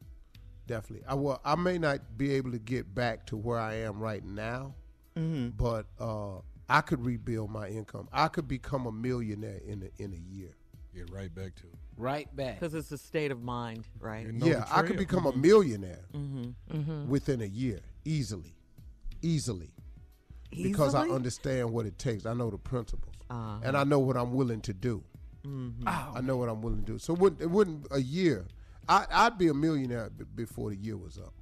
Definitely. 0.68 1.06
I 1.08 1.16
well, 1.16 1.42
I 1.46 1.56
may 1.56 1.78
not 1.78 2.18
be 2.18 2.34
able 2.34 2.52
to 2.52 2.60
get 2.60 2.94
back 2.94 3.26
to 3.28 3.38
where 3.38 3.58
I 3.60 3.76
am 3.76 4.00
right 4.00 4.24
now, 4.24 4.76
Mm-hmm. 5.18 5.50
but 5.58 5.88
uh, 6.00 6.42
I 6.70 6.82
could 6.82 7.04
rebuild 7.04 7.50
my 7.50 7.68
income. 7.70 8.08
I 8.14 8.28
could 8.28 8.48
become 8.48 8.86
a 8.86 8.92
millionaire 8.92 9.60
in 9.66 9.82
a, 9.82 10.04
in 10.04 10.14
a 10.14 10.36
year. 10.36 10.52
Get 10.94 11.10
right 11.12 11.34
back 11.34 11.56
to 11.56 11.64
it. 11.64 11.74
Right 11.96 12.34
back. 12.36 12.60
Because 12.60 12.74
it's 12.76 12.92
a 12.92 12.98
state 13.00 13.32
of 13.32 13.42
mind, 13.42 13.86
right? 14.00 14.26
You 14.28 14.34
know 14.34 14.46
yeah, 14.46 14.60
the 14.60 14.76
I 14.76 14.82
could 14.82 14.90
trail. 14.90 15.00
become 15.00 15.26
a 15.26 15.36
millionaire 15.36 16.06
Mm-hmm. 16.14 17.08
within 17.10 17.42
a 17.42 17.46
year, 17.46 17.80
easily, 18.06 18.54
easily, 19.24 19.72
because 20.52 20.94
I 20.94 21.08
understand 21.08 21.72
what 21.72 21.86
it 21.86 21.98
takes. 21.98 22.26
I 22.26 22.34
know 22.34 22.50
the 22.52 22.58
principles, 22.58 23.16
Uh-huh. 23.30 23.60
and 23.64 23.76
I 23.78 23.84
know 23.86 24.00
what 24.00 24.18
I'm 24.18 24.34
willing 24.34 24.62
to 24.62 24.74
do. 24.74 25.04
I 25.86 26.20
know 26.22 26.36
what 26.38 26.50
I'm 26.50 26.62
willing 26.62 26.84
to 26.84 26.92
do. 26.92 27.00
So 27.00 27.14
it 27.14 27.20
wouldn't, 27.20 27.42
it 27.42 27.50
wouldn't 27.50 27.88
a 27.92 28.02
year. 28.02 28.46
I, 28.90 29.06
I'd 29.12 29.38
be 29.38 29.48
a 29.50 29.54
millionaire 29.54 30.10
b- 30.10 30.26
before 30.36 30.70
the 30.72 30.78
year 30.78 30.98
was 30.98 31.18
up. 31.18 31.34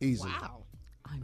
Easily. 0.00 0.32
Wow. 0.32 0.64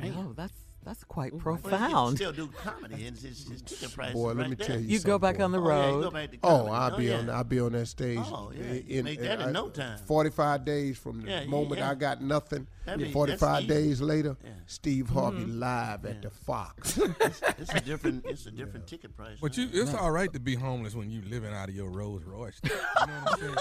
I 0.01 0.09
know 0.09 0.32
that's 0.36 0.52
that's 0.82 1.05
quite 1.05 1.32
Well, 1.35 1.56
you 1.56 1.60
can 1.60 1.70
profound. 1.70 2.16
still 2.16 2.32
do 2.32 2.47
comedy, 2.64 3.06
and 3.06 3.14
his, 3.18 3.47
his 3.47 3.60
ticket 3.60 3.94
price. 3.94 4.14
Boy, 4.14 4.28
let 4.28 4.36
right 4.39 4.48
me 4.51 4.56
there. 4.56 4.66
tell 4.66 4.81
you 4.81 4.86
You 4.89 4.98
go 5.01 5.12
something, 5.12 5.20
back 5.20 5.36
boy. 5.36 5.44
on 5.44 5.52
the 5.52 5.60
Oh, 5.60 5.68
yeah, 5.68 5.90
you 5.90 6.02
road. 6.05 6.12
back 6.14 6.31
to 6.31 6.39
Oh, 6.43 6.48
comedy. 6.48 6.70
I'll 6.74 6.97
be 6.97 7.05
yeah. 7.05 7.16
on. 7.18 7.31
I'll 7.31 7.44
be 7.44 7.60
on 7.60 7.72
that 7.72 7.86
stage. 7.86 8.18
Oh, 8.22 8.51
yeah. 8.56 8.72
You 8.86 9.02
make 9.02 9.20
that 9.20 9.40
in 9.43 9.52
no 9.52 9.68
time. 9.68 9.98
Forty-five 10.06 10.64
days 10.64 10.97
from 10.97 11.20
the 11.20 11.28
Yeah, 11.31 11.40
yeah, 11.43 11.47
moment 11.48 11.81
yeah. 11.81 11.90
I 11.90 11.94
got 11.97 12.22
nothing. 12.22 12.66
I 12.86 12.97
mean, 12.97 13.12
Forty-five 13.12 13.66
that's 13.68 13.78
easy. 13.78 13.89
days 13.89 14.01
later, 14.01 14.36
Yeah. 14.43 14.51
Steve 14.66 15.10
Harvey 15.10 15.44
Mhm. 15.44 15.59
live 15.59 16.06
at 16.06 16.22
the 16.22 16.31
Fox. 16.31 16.97
It's, 16.97 17.43
it's 17.59 17.74
a 17.74 17.81
different. 17.81 18.24
It's 18.24 18.47
a 18.47 18.51
different 18.51 18.86
ticket 18.86 19.14
price. 19.14 19.36
But 19.40 19.59
you, 19.59 19.68
it's 19.70 19.93
all 19.93 20.12
right 20.12 20.32
to 20.32 20.40
be 20.40 20.55
homeless 20.55 20.94
when 20.94 21.10
you 21.10 21.20
living 21.28 21.52
out 21.52 21.68
of 21.68 21.74
your 21.74 21.90
Rolls 21.90 22.22
Royce. 22.24 22.59
You 22.64 22.70
know 22.70 23.12
what 23.24 23.32
I'm 23.32 23.39
saying? 23.40 23.55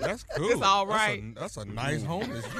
That's 0.00 0.22
cool. 0.36 0.50
It's 0.52 0.62
all 0.62 0.86
That's 0.86 1.12
a- 1.18 1.34
That's 1.40 1.56
a, 1.56 1.64
nice 1.64 2.02
homeless. 2.02 2.44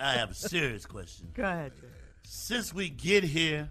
I 0.00 0.14
have 0.16 0.30
a 0.30 0.34
serious 0.34 0.86
question. 0.86 1.28
Go 1.34 1.44
ahead. 1.44 1.72
Since 2.24 2.72
we 2.72 2.88
get 2.88 3.24
here, 3.24 3.70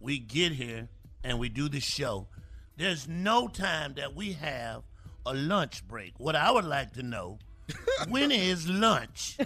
we 0.00 0.18
get 0.18 0.52
here 0.52 0.88
and 1.22 1.38
we 1.38 1.48
do 1.48 1.68
the 1.68 1.80
show. 1.80 2.26
There's 2.76 3.06
no 3.08 3.48
time 3.48 3.94
that 3.94 4.14
we 4.14 4.32
have 4.32 4.82
a 5.26 5.34
lunch 5.34 5.86
break. 5.86 6.14
What 6.18 6.34
I 6.34 6.50
would 6.50 6.64
like 6.64 6.92
to 6.94 7.02
know, 7.02 7.38
when 8.08 8.30
is 8.32 8.68
lunch? 8.68 9.36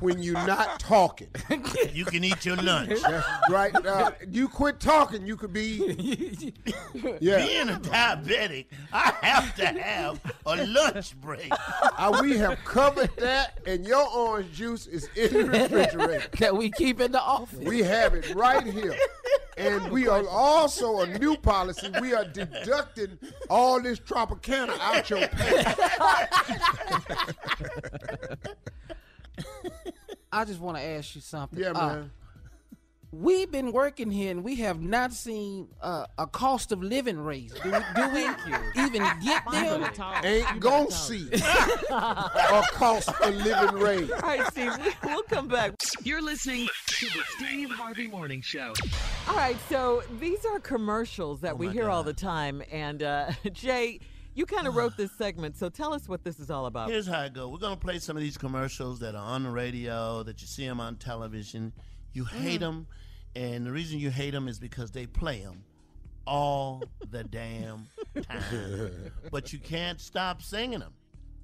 When 0.00 0.22
you're 0.22 0.34
not 0.34 0.78
talking. 0.78 1.28
You 1.92 2.04
can 2.04 2.22
eat 2.24 2.44
your 2.44 2.56
lunch. 2.56 3.00
That's 3.00 3.26
right. 3.50 3.74
Uh, 3.74 4.10
you 4.30 4.48
quit 4.48 4.78
talking, 4.80 5.26
you 5.26 5.36
could 5.36 5.52
be. 5.52 6.52
Yeah. 7.20 7.44
Being 7.46 7.68
a 7.68 7.78
diabetic, 7.78 8.66
I 8.92 9.12
have 9.22 9.54
to 9.56 9.66
have 9.66 10.20
a 10.44 10.66
lunch 10.66 11.18
break. 11.20 11.50
Uh, 11.50 12.18
we 12.22 12.36
have 12.38 12.58
covered 12.64 13.10
that, 13.18 13.58
and 13.66 13.86
your 13.86 14.06
orange 14.08 14.52
juice 14.52 14.86
is 14.86 15.08
in 15.14 15.32
the 15.32 15.44
refrigerator. 15.44 16.28
that 16.38 16.56
we 16.56 16.70
keep 16.70 17.00
in 17.00 17.12
the 17.12 17.20
office. 17.20 17.58
We 17.60 17.82
have 17.82 18.14
it 18.14 18.34
right 18.34 18.66
here. 18.66 18.96
And 19.56 19.90
we 19.90 20.08
are 20.08 20.26
also 20.28 21.00
a 21.00 21.18
new 21.18 21.36
policy. 21.36 21.90
We 22.00 22.14
are 22.14 22.24
deducting 22.24 23.18
all 23.48 23.80
this 23.80 23.98
Tropicana 24.00 24.78
out 24.80 25.08
your 25.08 25.26
pay. 25.28 25.64
I 30.32 30.44
just 30.44 30.60
want 30.60 30.76
to 30.76 30.82
ask 30.82 31.14
you 31.14 31.20
something. 31.20 31.58
Yeah, 31.58 31.70
Uh, 31.70 31.86
man. 31.94 32.10
we've 33.12 33.50
been 33.50 33.72
working 33.72 34.10
here 34.10 34.30
and 34.32 34.44
we 34.44 34.56
have 34.56 34.80
not 34.80 35.12
seen 35.12 35.68
uh, 35.80 36.06
a 36.18 36.26
cost 36.26 36.72
of 36.72 36.82
living 36.82 37.18
raise. 37.18 37.52
Do 37.54 37.70
we, 37.70 37.78
do 37.94 38.08
we 38.10 38.82
even 38.82 39.02
get 39.24 39.42
them? 39.50 39.88
Ain't 40.24 40.60
gonna 40.60 40.90
see 40.90 41.28
a 41.90 42.62
cost 42.72 43.08
of 43.08 43.34
living 43.36 43.80
raise. 43.80 44.10
All 44.10 44.18
right, 44.20 44.46
Steve, 44.50 44.72
we- 44.84 45.08
we'll 45.08 45.22
come 45.22 45.48
back. 45.48 45.74
You're 46.02 46.22
listening 46.22 46.68
to 46.88 47.06
the 47.06 47.20
Steve 47.36 47.70
Harvey 47.70 48.08
Morning 48.08 48.42
Show. 48.42 48.74
All 49.28 49.36
right, 49.36 49.56
so 49.68 50.02
these 50.20 50.44
are 50.44 50.58
commercials 50.60 51.40
that 51.40 51.52
Oh 51.52 51.56
we 51.56 51.66
my 51.68 51.72
hear 51.72 51.88
all 51.88 52.02
the 52.02 52.12
time. 52.14 52.62
And 52.70 53.02
uh, 53.02 53.30
Jay, 53.52 54.00
you 54.36 54.46
kind 54.46 54.68
of 54.68 54.76
wrote 54.76 54.96
this 54.96 55.10
segment, 55.12 55.56
so 55.56 55.68
tell 55.68 55.92
us 55.92 56.08
what 56.08 56.22
this 56.22 56.38
is 56.38 56.50
all 56.50 56.66
about. 56.66 56.88
Here's 56.90 57.06
how 57.08 57.22
it 57.22 57.32
go. 57.32 57.48
We're 57.48 57.58
gonna 57.58 57.76
play 57.76 57.98
some 57.98 58.16
of 58.16 58.22
these 58.22 58.38
commercials 58.38 59.00
that 59.00 59.14
are 59.16 59.24
on 59.24 59.42
the 59.42 59.50
radio, 59.50 60.22
that 60.22 60.40
you 60.40 60.46
see 60.46 60.66
them 60.66 60.78
on 60.80 60.96
television. 60.96 61.72
You 62.12 62.24
hate 62.24 62.58
Mm. 62.58 62.60
them, 62.60 62.86
and 63.34 63.66
the 63.66 63.72
reason 63.72 63.98
you 63.98 64.10
hate 64.10 64.30
them 64.30 64.46
is 64.48 64.58
because 64.58 64.90
they 64.92 65.06
play 65.06 65.40
them 65.40 65.64
all 66.26 66.82
the 67.10 67.24
damn 67.38 67.88
time. 68.22 69.12
but 69.30 69.52
you 69.52 69.58
can't 69.58 70.00
stop 70.00 70.42
singing 70.42 70.80
them. 70.80 70.92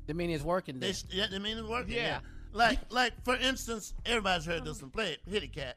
I 0.08 0.12
mean, 0.14 0.30
it's 0.30 0.42
working. 0.44 0.80
They, 0.80 0.88
Then. 0.88 0.94
st- 0.94 1.12
yeah, 1.14 1.26
I 1.32 1.38
mean, 1.38 1.58
it's 1.58 1.68
working. 1.68 1.94
Yeah. 1.94 2.02
Yeah. 2.02 2.20
Like, 2.52 2.78
like 2.90 3.12
for 3.24 3.36
instance, 3.36 3.94
everybody's 4.04 4.44
heard 4.44 4.64
this 4.64 4.82
one. 4.82 4.90
Play 4.90 5.12
it. 5.12 5.20
Hit 5.30 5.42
it, 5.44 5.52
cat. 5.54 5.76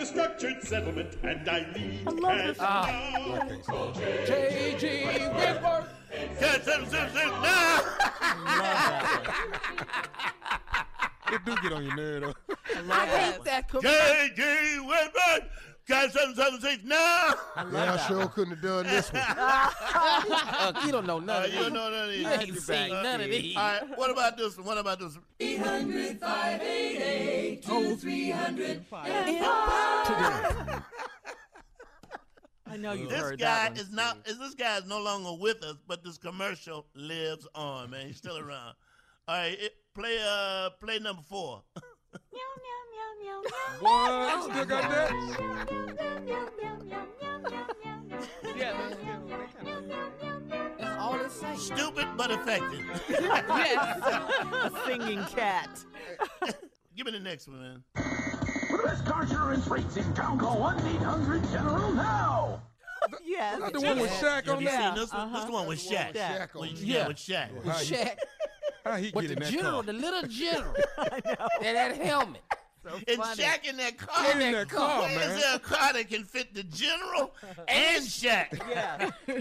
I 0.00 0.02
have 0.02 0.08
a 0.08 0.12
structured 0.18 0.62
settlement 0.62 1.16
and 1.22 1.46
I 1.46 1.66
need 1.76 2.06
cash 2.06 2.56
Ah. 2.58 2.86
now. 3.68 3.92
J.G. 4.24 5.04
Wentworth. 5.34 5.88
Cat, 6.38 6.64
seven, 6.64 6.88
seven, 6.88 7.12
seven, 7.12 7.34
It 11.32 11.44
do 11.44 11.54
get 11.62 11.72
on 11.74 11.84
your 11.84 11.96
nerve 11.96 12.22
though. 12.22 12.34
I 12.90 13.06
hate 13.06 13.44
that. 13.44 13.70
J.G. 13.70 14.42
Whitman. 14.78 15.50
Cat 15.88 16.12
seven 16.12 16.34
seven 16.36 16.60
six 16.60 16.84
now. 16.84 17.34
Yeah, 17.72 17.94
I 17.94 17.96
sure 18.06 18.26
couldn't 18.28 18.54
have 18.54 18.62
done 18.62 18.86
this 18.86 19.12
one. 19.12 19.22
Uh, 20.62 20.72
you 20.84 20.92
don't 20.92 21.06
know 21.06 21.16
Uh, 21.16 21.20
none 21.20 21.44
of 21.46 21.52
you 21.52 21.60
don't 21.60 21.72
know 21.72 21.90
none 21.90 22.04
of 22.04 22.10
these. 22.10 22.22
You 22.22 22.28
ain't 22.28 22.58
seen 22.58 22.88
none 22.90 23.20
of 23.20 23.26
these. 23.30 23.56
All 23.56 23.62
right, 23.62 23.98
what 23.98 24.10
about 24.10 24.36
this 24.36 24.56
one? 24.56 24.66
What 24.66 24.78
about 24.78 24.98
this 25.00 25.14
one? 25.14 25.24
800 25.40 26.20
588 26.20 27.62
2300 27.66 28.84
I 32.66 32.76
know 32.76 32.92
you've 32.92 33.10
This 33.10 33.18
heard 33.20 33.40
guy 33.40 33.46
that 33.46 33.70
one. 33.72 33.80
is 33.80 33.90
not. 33.90 34.18
Is 34.26 34.38
this 34.38 34.54
guy 34.54 34.76
is 34.78 34.86
no 34.86 35.00
longer 35.00 35.32
with 35.40 35.62
us, 35.64 35.76
but 35.88 36.04
this 36.04 36.18
commercial 36.18 36.86
lives 36.94 37.46
on, 37.54 37.90
man. 37.90 38.06
He's 38.06 38.18
still 38.18 38.38
around. 38.38 38.74
All 39.26 39.36
right, 39.36 39.56
it, 39.58 39.74
play 39.94 40.18
uh 40.24 40.70
play 40.80 40.98
number 41.00 41.22
four. 41.28 41.62
What? 43.80 44.42
Still 44.44 44.64
got 44.66 44.90
that? 44.90 45.10
Yeah, 48.56 48.72
that's 48.76 48.96
good. 48.96 49.88
They 50.48 50.58
That's 50.78 50.98
all 51.00 51.14
it's 51.20 51.34
saying. 51.34 51.58
Stupid 51.58 52.06
but 52.16 52.30
effective. 52.30 52.80
yes, 53.08 54.00
a 54.62 54.70
singing 54.86 55.24
cat. 55.34 55.68
Give 56.96 57.06
me 57.06 57.12
the 57.12 57.20
next 57.20 57.48
one, 57.48 57.60
man. 57.60 57.84
For 57.94 58.76
the 58.78 58.82
best 58.84 59.04
car 59.06 59.22
insurance 59.22 59.66
rates 59.68 59.96
in 59.96 60.12
town, 60.14 60.38
call 60.38 60.56
1-800-GENERAL 60.60 61.92
now. 61.94 62.60
Yes. 63.24 63.58
Not 63.60 63.72
the 63.72 63.80
one 63.80 63.98
with 63.98 64.10
Shaq 64.12 64.48
on 64.52 64.60
you 64.60 64.66
there. 64.68 64.80
seen 64.80 64.94
this 64.94 65.12
one? 65.12 65.32
This 65.32 65.44
the 65.44 65.52
one 65.52 65.66
with 65.66 65.78
Shaq. 65.78 66.14
Shaq. 66.14 66.36
Shaq 66.38 66.54
on 66.56 66.60
With- 66.62 66.72
it. 66.72 66.78
yeah, 66.86 67.08
with 67.08 67.16
Shaq. 67.16 67.64
How 67.64 67.72
he, 67.78 67.94
Shaq. 67.94 68.16
how 68.84 68.96
he 68.96 69.10
With 69.14 69.28
get 69.28 69.28
the 69.28 69.32
in 69.34 69.38
that 69.40 69.50
general, 69.52 69.72
car? 69.72 69.82
the 69.84 69.92
little 69.94 70.22
general. 70.28 70.74
And 71.62 71.76
that 71.76 71.96
helmet. 71.96 72.42
And 73.08 73.16
funny. 73.16 73.42
Shaq 73.42 73.68
in 73.68 73.76
that 73.78 73.98
car. 73.98 74.22
Get 74.24 74.40
in 74.40 74.52
that 74.52 74.68
car, 74.68 75.00
Where 75.02 75.10
is 75.10 75.16
man. 75.28 75.40
there 75.40 75.56
a 75.56 75.58
car 75.58 75.92
that 75.92 76.08
can 76.08 76.22
fit 76.24 76.54
the 76.54 76.62
general 76.62 77.34
and 77.68 78.04
Shaq? 78.04 78.58
Yeah. 78.70 79.10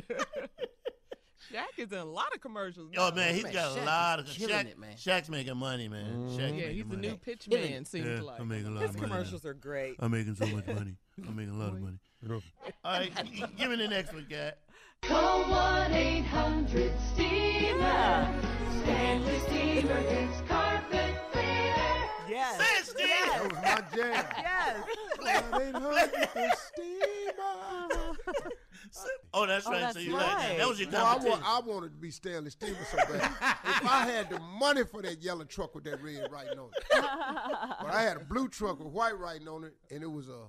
Shaq 1.52 1.80
is 1.80 1.91
in 1.91 1.98
a 1.98 2.06
lot 2.06 2.32
of 2.36 2.41
commercials. 2.41 2.91
Oh 2.95 3.11
man, 3.11 3.34
he's 3.34 3.44
Man, 3.45 3.53
got 3.53 3.76
Shaq 3.78 3.82
a 3.82 3.86
lot 3.86 4.20
of 4.20 4.30
is 4.30 4.38
killing 4.38 4.53
Shaq, 4.56 4.66
it, 4.68 4.78
man. 4.78 4.95
Shaq's 4.98 5.30
making 5.30 5.57
money, 5.57 5.88
man. 5.88 6.06
Shaq 6.06 6.30
mm-hmm. 6.30 6.40
Yeah, 6.40 6.45
making 6.52 6.74
he's 6.76 6.84
the 6.84 6.90
money. 6.95 7.07
new 7.07 7.18
pitch 7.18 7.48
man, 7.49 7.60
it. 7.64 7.88
seems 7.88 8.06
Yeah, 8.06 8.22
like. 8.22 8.40
I'm 8.40 8.48
making 8.48 8.68
a 8.68 8.72
lot 8.72 8.82
His 8.84 8.91
of 8.91 8.98
money. 8.98 9.10
now. 9.10 9.16
commercials 9.16 9.45
are 9.45 9.53
great. 9.56 9.95
I'm 9.99 10.11
making 10.11 10.36
so 10.36 10.45
much 10.45 10.68
money. 10.68 10.95
I'm 11.28 11.36
making 11.36 11.56
a 11.56 11.57
lot 11.57 11.70
of 11.70 11.80
money. 11.82 11.98
All 12.30 12.41
right, 12.86 13.11
g- 13.26 13.32
g- 13.40 13.45
give 13.57 13.70
me 13.72 13.78
the 13.78 13.88
next 13.88 14.14
one, 14.14 14.28
cat. 14.30 14.60
Call 15.02 15.44
1-800-STEAMER. 15.45 18.30
Stanley 18.84 19.40
Steamer 19.40 20.02
gets 20.03 20.41
carpet 20.41 20.48
cleaner. 20.48 20.69
Yes. 22.40 22.57
Say 22.57 22.80
it, 22.80 22.86
Steve. 22.86 23.07
That 23.26 23.44
was 23.44 23.53
my 23.53 23.98
jam. 23.98 24.26
Yes. 24.38 24.78
One 25.52 25.61
800 25.61 26.52
steamer. 26.57 28.14
Oh, 29.34 29.45
that's 29.45 29.68
Oh, 29.68 29.72
right. 29.72 29.80
that's 29.82 29.94
so 29.95 29.99
you 29.99 30.14
like 30.14 30.26
that. 30.26 30.49
right. 30.49 30.57
That 30.57 30.68
was 30.68 30.80
your 30.80 30.90
Well, 30.90 31.06
I, 31.06 31.10
competition. 31.14 31.44
I 31.45 31.60
wanted 31.66 31.90
to 31.94 31.98
be 31.98 32.11
Stanley 32.11 32.49
Steamer 32.49 32.78
so 32.90 32.98
bad. 32.98 33.32
if 33.66 33.86
I 33.86 34.06
had 34.10 34.30
the 34.30 34.40
money 34.40 34.84
for 34.84 35.02
that 35.02 35.22
yellow 35.22 35.44
truck 35.45 35.76
with 35.76 35.84
that 35.84 36.02
red 36.02 36.32
writing 36.32 36.57
on 36.60 36.70
it, 36.76 36.84
but 36.91 37.94
I 37.94 38.02
had 38.02 38.18
a 38.18 38.22
blue 38.22 38.48
truck 38.48 38.80
with 38.80 38.88
white 38.88 39.18
writing 39.20 39.48
on 39.48 39.64
it, 39.66 39.74
and 39.91 40.02
it 40.03 40.11
was 40.11 40.28
a 40.30 40.45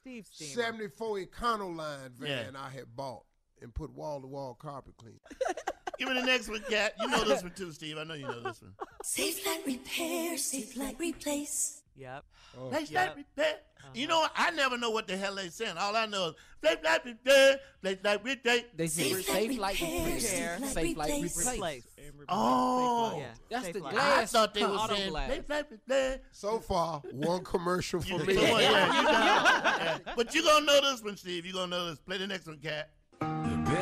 Steve 0.00 0.26
Steamer. 0.30 0.62
74 0.62 1.18
Econoline 1.18 2.12
van 2.12 2.52
Yeah. 2.54 2.60
I 2.60 2.70
had 2.70 2.94
bought 2.94 3.24
and 3.60 3.74
put 3.74 3.90
wall 3.92 4.20
to 4.20 4.26
wall 4.26 4.54
carpet 4.54 4.94
clean. 4.96 5.18
Give 5.98 6.08
me 6.08 6.14
the 6.20 6.26
next 6.26 6.48
one, 6.48 6.62
cat. 6.68 6.94
You 7.00 7.08
know 7.08 7.24
this 7.24 7.42
one 7.42 7.52
too, 7.54 7.72
Steve. 7.72 7.98
I 7.98 8.04
know 8.04 8.14
you 8.14 8.24
know 8.26 8.40
this 8.40 8.60
one. 8.62 8.72
Safelite 9.04 9.66
repair, 9.66 10.34
Safelite 10.36 10.98
replace. 10.98 11.82
Yep. 11.96 12.24
Oh. 12.58 12.68
Place 12.70 12.90
Yep. 12.90 13.06
like 13.08 13.16
repair. 13.16 13.54
You 13.94 14.06
know. 14.08 14.26
I 14.34 14.50
never 14.50 14.76
know 14.78 14.90
what 14.90 15.06
the 15.06 15.16
hell 15.16 15.34
they 15.36 15.48
saying. 15.50 15.76
All 15.78 15.94
I 15.94 16.06
know 16.06 16.28
is 16.30 16.34
place 16.60 16.78
like 16.82 17.04
repair, 17.04 17.60
place 17.82 17.98
like 18.02 18.24
repair. 18.24 18.60
They 18.76 18.86
say 18.88 19.12
Safe 19.12 19.26
safe 19.26 19.50
like 19.50 19.58
like 19.60 19.80
repair, 19.80 19.98
repair, 20.16 20.58
safe 20.58 20.68
safe 20.72 20.96
like 20.96 21.08
like 21.10 21.22
replace. 21.22 21.46
replace. 21.54 21.82
Oh, 22.28 23.18
Yeah. 23.18 23.26
That's 23.50 23.64
Safe 23.66 23.74
the 23.74 23.80
like- 23.80 23.92
I 23.94 23.96
glass. 23.96 24.32
thought 24.32 24.54
they 24.54 24.64
were 24.64 24.68
Auto 24.72 24.94
saying 24.96 25.10
glass. 25.10 25.26
place 25.28 25.42
like 25.48 25.70
repair. 25.70 26.20
So 26.32 26.58
far, 26.58 27.00
one 27.12 27.44
commercial 27.44 28.00
for 28.00 28.08
You- 28.08 28.18
me. 28.24 28.34
Come 28.34 28.44
on, 28.54 28.60
yeah, 28.62 28.86
you 29.00 29.06
got 29.06 29.80
it. 29.96 30.02
Yeah. 30.06 30.12
But 30.16 30.34
you 30.34 30.42
gonna 30.42 30.64
know 30.66 30.80
this 30.80 31.02
one, 31.02 31.16
Steve. 31.16 31.44
You 31.46 31.52
gonna 31.52 31.66
know 31.68 31.90
this. 31.90 31.98
Play 32.00 32.18
the 32.18 32.26
next 32.26 32.46
one, 32.46 32.58
cat. 32.58 32.90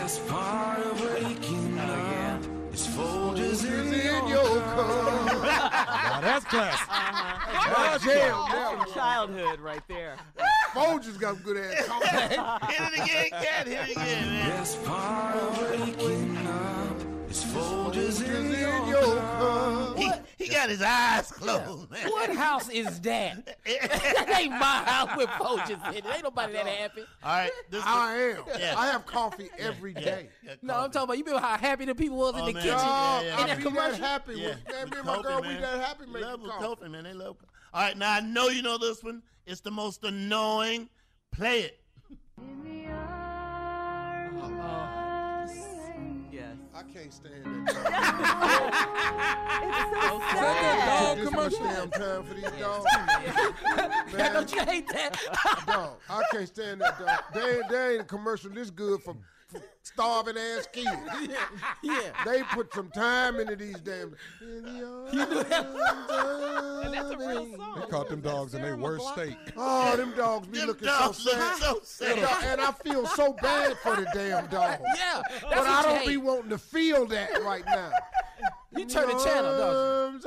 The 0.02 0.08
best 0.08 0.26
part 0.26 0.80
of 0.80 1.00
waking 1.00 1.78
up 1.78 2.42
is 2.74 2.88
Folgers 2.88 3.64
in 3.64 3.94
in 3.94 4.26
your 4.26 4.60
cup. 4.60 5.44
Now 5.44 6.20
that's 6.20 6.44
classic. 6.46 6.88
Uh-huh. 6.90 7.92
My 7.92 7.98
jam. 7.98 8.44
That's 8.50 8.84
from 8.84 8.94
childhood 8.94 9.60
right 9.60 9.86
there. 9.86 10.16
Folgers 10.74 11.20
got 11.20 11.40
good 11.44 11.56
ass 11.56 11.86
coffee. 11.86 12.08
Hit 12.72 12.80
it 12.80 13.04
again, 13.04 13.30
cat. 13.30 13.66
Hit 13.68 13.90
it 13.90 13.96
again, 13.96 14.26
man. 14.26 14.48
Best 14.48 14.84
part 14.84 15.36
of 15.36 15.58
waking 15.60 16.36
up 16.48 17.30
is 17.30 17.44
Folgers 17.44 18.26
in 18.26 18.46
in 18.46 18.88
your 18.88 18.88
your 18.88 19.16
cup. 19.18 20.26
He, 20.42 20.48
he 20.48 20.54
got 20.54 20.68
his 20.68 20.82
eyes 20.82 21.30
closed, 21.30 21.90
man. 21.90 22.08
What 22.10 22.30
house 22.34 22.68
is 22.68 23.00
that? 23.00 23.46
that 23.64 24.38
ain't 24.40 24.50
my 24.52 24.58
house 24.84 25.16
with 25.16 25.28
Folgers 25.30 25.88
in 25.90 25.94
it. 25.98 26.04
Ain't 26.12 26.24
nobody 26.24 26.52
that 26.54 26.66
happy. 26.66 27.02
All 27.22 27.32
right, 27.36 27.50
this 27.70 27.82
I 27.86 28.14
am. 28.16 28.42
Yeah. 28.58 28.74
I 28.76 28.86
have 28.86 29.06
coffee 29.06 29.50
every 29.58 29.94
day. 29.94 30.28
Yeah, 30.44 30.54
No, 30.62 30.74
I'm 30.74 30.90
talking 30.90 31.04
about 31.04 31.18
you 31.18 31.24
remember 31.24 31.46
how 31.46 31.56
happy 31.56 31.84
the 31.84 31.94
people 31.94 32.16
was 32.18 32.34
in 32.34 32.40
Oh, 32.40 32.46
the 32.46 32.52
man. 32.54 32.62
kitchen 32.62 32.78
Yeah, 32.78 33.22
yeah, 33.22 33.36
I 33.36 33.40
in 33.42 33.46
that 33.46 33.58
be 33.58 33.64
that 33.70 33.94
happy 34.00 34.34
Yeah, 34.34 34.48
with, 34.48 34.68
man, 34.68 34.90
me 34.90 34.96
and 34.98 35.06
my 35.06 35.16
Kofi, 35.16 35.22
girl, 35.22 35.40
man. 35.42 35.54
we 35.56 35.60
that 35.60 35.80
happy 35.80 36.04
They 36.06 36.12
making 36.12 36.28
love 36.28 36.40
with 36.42 36.50
coffee. 36.50 36.88
Man. 36.88 37.04
They 37.04 37.12
love. 37.12 37.38
coffee. 37.38 37.50
All 37.74 37.82
right, 37.82 37.96
now 37.96 38.12
I 38.12 38.20
know 38.20 38.48
you 38.48 38.62
know 38.62 38.78
this 38.78 39.02
one. 39.02 39.22
It's 39.46 39.60
the 39.60 39.70
most 39.70 40.04
annoying. 40.04 40.88
Play 41.32 41.60
it. 41.62 41.80
Yes. 42.74 42.98
I 46.82 46.92
can't 46.92 47.12
stand 47.12 47.44
that. 47.66 48.78
It's 49.62 49.78
so 50.00 50.16
Is 50.16 50.34
that 50.34 50.56
that 50.62 50.76
dog 50.88 51.18
This 51.18 51.30
much 51.30 51.52
commercial? 51.54 51.66
damn 51.66 51.90
time 51.90 52.22
for 52.24 52.34
these 52.34 52.60
dogs. 52.60 52.86
Man, 54.12 54.32
don't 54.32 54.52
you 54.52 54.64
hate 54.64 54.88
that? 54.88 55.16
dog, 55.66 55.90
I 56.10 56.22
can't 56.32 56.48
stand 56.48 56.80
that 56.80 56.98
dog. 56.98 57.20
They, 57.32 57.60
they 57.70 57.92
ain't 57.92 58.00
a 58.00 58.04
commercial 58.04 58.50
this 58.50 58.70
good 58.70 59.00
for, 59.02 59.14
for 59.14 59.20
starving 59.82 60.36
ass 60.36 60.66
kids. 60.72 60.88
yeah. 61.82 61.94
They 62.24 62.42
put 62.52 62.72
some 62.74 62.90
time 62.90 63.40
into 63.40 63.56
these 63.56 63.80
damn. 63.80 64.14
And 66.84 66.94
that's 66.94 67.10
a 67.10 67.16
real 67.16 67.56
song. 67.56 67.80
They 67.80 67.86
caught 67.86 68.08
them 68.08 68.20
dogs 68.20 68.54
in 68.54 68.62
their 68.62 68.76
worst 68.76 69.06
state. 69.12 69.36
Oh, 69.56 69.96
them 69.96 70.12
dogs 70.16 70.46
be 70.48 70.58
Them 70.58 70.68
looking 70.68 70.86
dogs 70.88 71.18
so 71.18 71.30
sad. 71.30 71.56
so 71.58 71.80
sad. 71.82 72.16
And, 72.18 72.26
I- 72.26 72.46
and 72.46 72.60
I 72.60 72.72
feel 72.72 73.06
so 73.06 73.32
bad 73.34 73.78
for 73.78 73.96
the 73.96 74.06
damn 74.14 74.46
dog. 74.48 74.80
Yeah. 74.96 75.22
But 75.42 75.58
I 75.58 75.82
don't 75.82 75.98
hate. 75.98 76.08
be 76.08 76.16
wanting 76.16 76.50
to 76.50 76.58
feel 76.58 77.06
that 77.06 77.42
right 77.44 77.64
now. 77.66 77.90
You 78.76 78.84
turn 78.86 79.08
the 79.08 79.22
channel, 79.24 79.56
don't 79.58 80.24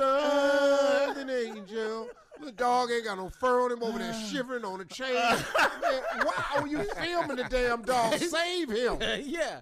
of 1.10 1.16
an 1.18 1.30
angel. 1.30 2.08
The 2.44 2.52
dog 2.52 2.90
ain't 2.90 3.04
got 3.04 3.16
no 3.18 3.28
fur 3.30 3.62
on 3.64 3.72
him 3.72 3.82
over 3.82 3.98
there 3.98 4.12
shivering 4.30 4.64
on 4.64 4.80
a 4.80 4.84
chain. 4.84 5.14
Man, 5.14 6.02
why 6.22 6.44
are 6.56 6.66
you 6.66 6.82
filming 6.84 7.36
the 7.36 7.44
damn 7.48 7.82
dog? 7.82 8.14
Save 8.18 8.70
him. 8.70 8.98
yeah. 9.24 9.60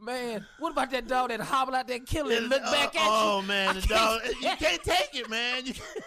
Man, 0.00 0.46
what 0.58 0.72
about 0.72 0.90
that 0.92 1.06
dog 1.08 1.28
that 1.30 1.40
hobble 1.40 1.74
out 1.74 1.86
there 1.88 1.98
killing 1.98 2.36
and 2.38 2.48
look 2.48 2.62
Uh, 2.64 2.70
back 2.72 2.88
at 2.94 2.94
you? 2.94 3.00
oh 3.02 3.42
man, 3.42 3.74
the 3.74 3.82
dog. 3.82 4.20
You 4.40 4.56
can't 4.56 4.82
take 4.82 5.10
it, 5.14 5.28
man. 5.28 5.66
You 5.66 5.74
can't. 5.74 6.04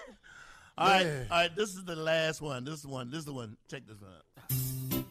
All 0.77 0.87
right, 0.87 1.05
all 1.29 1.37
right, 1.41 1.55
This 1.55 1.75
is 1.75 1.83
the 1.85 1.95
last 1.95 2.41
one. 2.41 2.63
This 2.65 2.83
one. 2.85 3.11
This 3.11 3.19
is 3.19 3.25
the 3.25 3.33
one. 3.33 3.55
Check 3.69 3.83
this 3.87 3.97
one 4.01 4.09
out. 4.11 5.03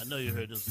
I 0.00 0.04
know 0.08 0.16
you 0.16 0.32
heard 0.32 0.48
this 0.48 0.66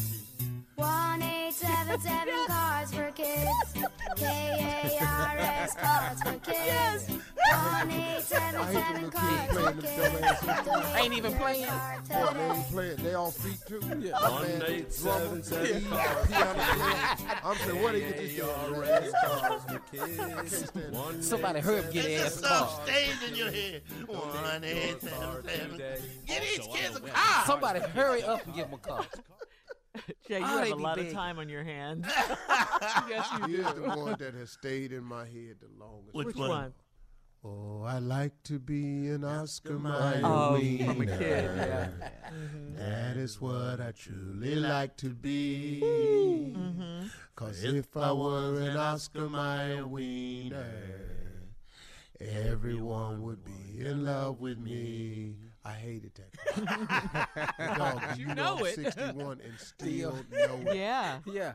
one. 0.80 1.22
Steve. 1.22 1.22
One 1.22 1.24
eight 1.24 1.54
seven 1.54 2.00
seven 2.02 2.34
cars 2.48 2.94
for 2.94 3.12
kids. 3.12 3.74
K 4.16 4.26
A 4.26 5.06
R 5.06 5.38
S 5.38 5.74
cars 5.76 6.22
for 6.24 6.40
kids. 6.40 7.10
One 7.52 7.92
eight 7.92 8.22
seven 8.22 8.62
I 8.62 8.66
hate 8.66 8.74
them 8.74 8.74
seven 8.74 9.04
little 9.04 9.12
cars 9.12 9.50
for 9.50 9.54
playing 9.54 9.80
them 9.80 9.82
kids. 9.82 10.66
dumb 10.66 10.84
ass 10.84 10.96
Ain't 10.98 11.14
even 11.14 11.34
playing. 11.36 11.66
Boy, 11.66 12.34
they 12.34 12.50
ain't 12.50 12.68
playing. 12.72 12.96
They 12.98 13.14
all 13.14 13.32
feet 13.32 13.58
too. 13.68 13.80
Yeah. 14.00 14.30
One 14.30 14.42
Man, 14.44 14.64
eight 14.68 14.98
drummer, 15.02 15.20
seven 15.42 15.44
seven 15.44 15.66
keys, 15.82 15.88
cars. 15.88 16.28
piano 16.28 16.54
player. 16.54 17.40
I'm 17.44 17.58
saying, 17.58 17.82
where 17.84 17.94
they 17.94 18.00
get 18.02 18.18
this 18.18 18.42
ARS 18.42 19.14
cars 19.24 19.62
for 19.68 19.80
kids. 19.96 20.58
stand 20.70 20.86
it. 20.86 20.94
One 20.94 21.22
Somebody 21.22 21.60
eight 21.60 21.66
hurry 21.66 21.80
up, 21.80 21.86
seven 21.86 21.94
get 21.94 22.04
their 22.06 22.26
ass 22.26 22.36
This 22.36 22.42
car. 22.42 22.58
stuff 22.70 22.88
stays 22.88 23.30
in 23.30 23.36
your 23.36 23.52
head. 23.52 23.82
One 24.08 24.64
eight 24.64 25.02
seven 25.02 25.44
seven. 25.46 25.72
today. 25.72 25.98
Get 26.28 26.42
these 26.42 26.68
kids 26.68 26.96
a 26.98 27.00
car. 27.02 27.46
Somebody 27.46 27.80
hurry 27.80 28.24
up 28.24 28.46
and 28.46 28.56
give 28.56 28.66
him 28.68 28.74
a 28.74 28.78
call. 28.78 29.06
Jay, 30.28 30.40
you 30.40 30.46
Oh, 30.46 30.58
have 30.60 30.72
a 30.72 30.76
be 30.76 30.82
lot 30.84 31.00
of 31.00 31.12
time 31.12 31.40
on 31.40 31.50
your 31.50 31.64
hands. 31.64 32.06
Yes, 33.10 33.28
you 33.48 33.58
Here's 33.58 33.74
do. 33.74 33.82
the 33.82 33.90
one 33.90 34.16
that 34.20 34.34
has 34.36 34.52
stayed 34.52 34.92
in 34.94 35.04
my 35.04 35.26
head 35.26 35.58
the 35.60 35.68
longest. 35.84 36.14
Which 36.14 36.28
Which 36.28 36.36
one? 36.38 36.50
one? 36.50 36.74
Oh, 37.44 37.84
I 37.84 38.00
like 38.00 38.34
to 38.44 38.60
be 38.60 39.08
an 39.10 39.24
Oscar 39.24 39.80
Mayer 39.80 40.22
Oh, 40.24 40.54
wiener. 40.54 40.86
from 40.94 41.02
a 41.02 41.06
kid, 41.06 41.44
yeah. 41.56 41.88
That 42.76 43.18
is 43.18 43.40
what 43.42 43.80
I 43.82 43.92
truly 43.92 44.56
like 44.56 44.96
to 44.98 45.10
be. 45.10 45.82
Mm-hmm. 45.84 47.08
Cause 47.36 47.64
if 47.64 47.96
I 47.98 48.12
were 48.12 48.60
an 48.62 48.76
Oscar 48.78 49.30
Mayer 49.30 49.88
wiener, 49.88 50.66
everyone 52.20 53.22
would 53.24 53.44
be 53.46 53.86
in 53.86 54.06
love 54.06 54.40
with 54.40 54.58
me. 54.60 55.36
I 55.66 55.72
hated 55.74 56.12
that. 56.16 57.78
Dog, 57.78 58.02
You 58.18 58.28
you 58.30 58.36
know 58.36 58.58
know, 58.60 58.66
it. 58.66 58.76
61 58.76 59.42
and 59.44 59.54
still 59.60 60.14
know 60.32 60.60
it. 60.72 60.76
Yeah. 60.76 61.20
Yeah. 61.26 61.54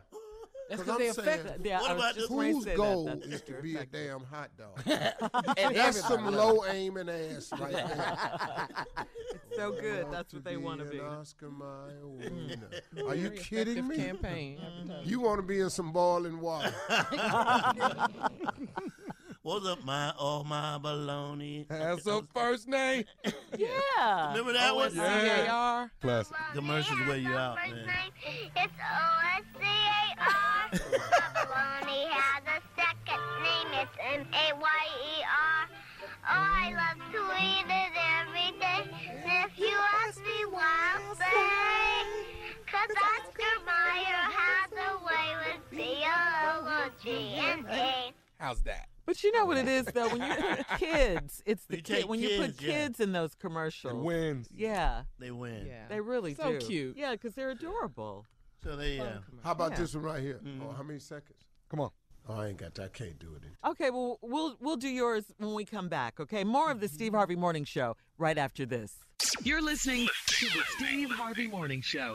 That's 0.71 0.81
because 0.83 0.99
they 0.99 1.09
I'm 1.09 1.15
saying, 1.15 1.41
affect 1.41 1.67
Yeah, 1.67 1.81
What 1.83 1.91
about 1.93 2.15
just 2.15 2.29
this- 2.31 2.39
Whose 2.55 2.65
goal 2.77 3.05
That's 3.05 3.27
is 3.27 3.41
to 3.43 3.53
be 3.61 3.77
a 3.77 3.85
damn 3.85 4.21
hot 4.25 4.49
dog? 4.57 4.81
and 4.87 5.77
That's 5.77 6.01
some 6.01 6.21
everybody. 6.27 6.37
low 6.37 6.65
aiming 6.67 7.09
ass 7.11 7.51
right 7.61 7.73
there. 7.73 8.69
It's 9.35 9.57
so 9.57 9.73
good. 9.73 10.07
That's 10.11 10.33
what 10.33 10.43
they 10.45 10.57
want 10.57 10.79
to 10.81 10.87
be. 10.87 10.99
an 11.01 11.05
Oscar 11.05 11.51
Mayer 11.51 12.07
wiener. 12.07 12.71
Are 13.07 13.15
you 13.15 13.29
Very 13.29 13.39
kidding 13.43 13.87
me? 13.87 13.97
Campaign. 13.97 14.59
You 15.05 15.21
want 15.21 15.39
to 15.39 15.47
be 15.47 15.61
in 15.61 15.69
some 15.69 15.93
boiling 15.93 16.41
water? 16.41 16.73
What's 19.45 19.67
up, 19.67 19.85
my 19.85 20.11
oh 20.19 20.43
my 20.43 20.79
baloney? 20.83 21.71
Has 21.71 22.07
a 22.07 22.23
first 22.33 22.67
name. 22.67 23.05
Yeah. 23.59 24.31
Remember 24.31 24.53
that 24.55 24.73
oh, 24.73 24.77
one? 24.77 24.95
CAR. 24.97 25.91
Classic. 26.01 26.37
Commercials 26.55 26.99
wear 27.07 27.19
you 27.19 27.35
out, 27.35 27.57
man. 27.57 27.87
It's 28.27 28.57
O-S-C-A-R. 28.57 30.25
Baloney 30.73 32.09
has 32.09 32.43
a 32.43 32.59
second 32.75 33.23
name. 33.45 33.69
It's 33.81 33.97
M-A-Y-E-R. 34.15 35.69
Oh, 36.11 36.27
I 36.27 36.73
love 36.73 36.99
to 37.13 37.21
eat 37.45 37.69
it 37.69 37.93
every 38.19 38.51
day. 38.59 38.91
And 39.11 39.51
if 39.51 39.59
you 39.59 39.77
ask 40.05 40.19
me 40.21 40.45
why, 40.51 40.97
I'll 40.97 41.15
say, 41.15 41.53
'cause 42.67 42.91
Oscar 43.13 43.55
Mayer 43.67 44.25
has 44.41 44.73
a 44.73 45.05
way 45.05 45.29
with 45.45 45.63
B-O-O-G 45.71 47.05
and 47.37 47.67
A. 47.69 48.13
How's 48.39 48.63
that? 48.63 48.89
But 49.07 49.23
you 49.23 49.33
know 49.33 49.45
what 49.45 49.57
it 49.59 49.69
is 49.69 49.85
though 49.87 50.09
when 50.09 50.23
you 50.23 50.35
put 50.35 50.67
kids, 50.79 51.43
it's 51.47 51.65
the 51.67 51.77
You 51.77 51.83
kid 51.83 51.95
take 51.97 52.09
when 52.09 52.21
you 52.21 52.39
put 52.39 52.57
kids, 52.57 52.99
yeah. 52.99 53.05
in 53.05 53.13
those 53.13 53.33
It 53.33 53.39
commercials. 53.41 54.03
wins. 54.05 54.49
Yeah, 54.55 55.03
They 55.19 55.31
win. 55.31 55.67
Yeah. 55.67 55.87
they 55.89 56.01
really 56.01 56.35
So 56.35 56.59
do. 56.59 56.67
cute. 56.67 56.97
Yeah, 56.97 57.13
because 57.13 57.35
they're 57.35 57.51
adorable. 57.51 58.27
So 58.63 58.77
they 58.77 58.99
uh, 59.01 59.19
How 59.43 59.53
about 59.53 59.73
Yeah. 59.73 59.79
this 59.79 59.95
one 59.95 60.05
right 60.05 60.23
here? 60.23 60.41
Mm-hmm. 60.43 60.63
Oh, 60.63 60.73
how 60.73 60.83
many 60.83 60.99
seconds? 60.99 61.39
Come 61.69 61.81
on. 61.81 61.91
Oh, 62.27 62.35
I 62.41 62.49
ain't 62.49 62.57
got 62.57 62.75
that. 62.77 62.85
I 62.85 62.89
can't 62.89 63.19
do 63.19 63.35
it. 63.37 63.43
Okay, 63.69 63.91
well 63.91 64.19
we'll 64.23 64.57
we'll 64.59 64.77
do 64.79 64.89
yours 64.89 65.25
when 65.37 65.53
we 65.53 65.67
come 65.67 65.89
back. 65.91 66.19
Okay, 66.21 66.43
more 66.45 66.71
of 66.71 66.81
the 66.81 66.89
Steve 66.89 67.13
Harvey 67.13 67.37
Morning 67.37 67.65
Show 67.65 67.97
right 68.17 68.39
after 68.39 68.65
this. 68.65 68.95
You're 69.43 69.61
listening 69.63 70.09
to 70.29 70.47
the 70.47 70.63
Steve 70.79 71.11
Harvey 71.11 71.47
Morning 71.47 71.83
Show. 71.83 72.15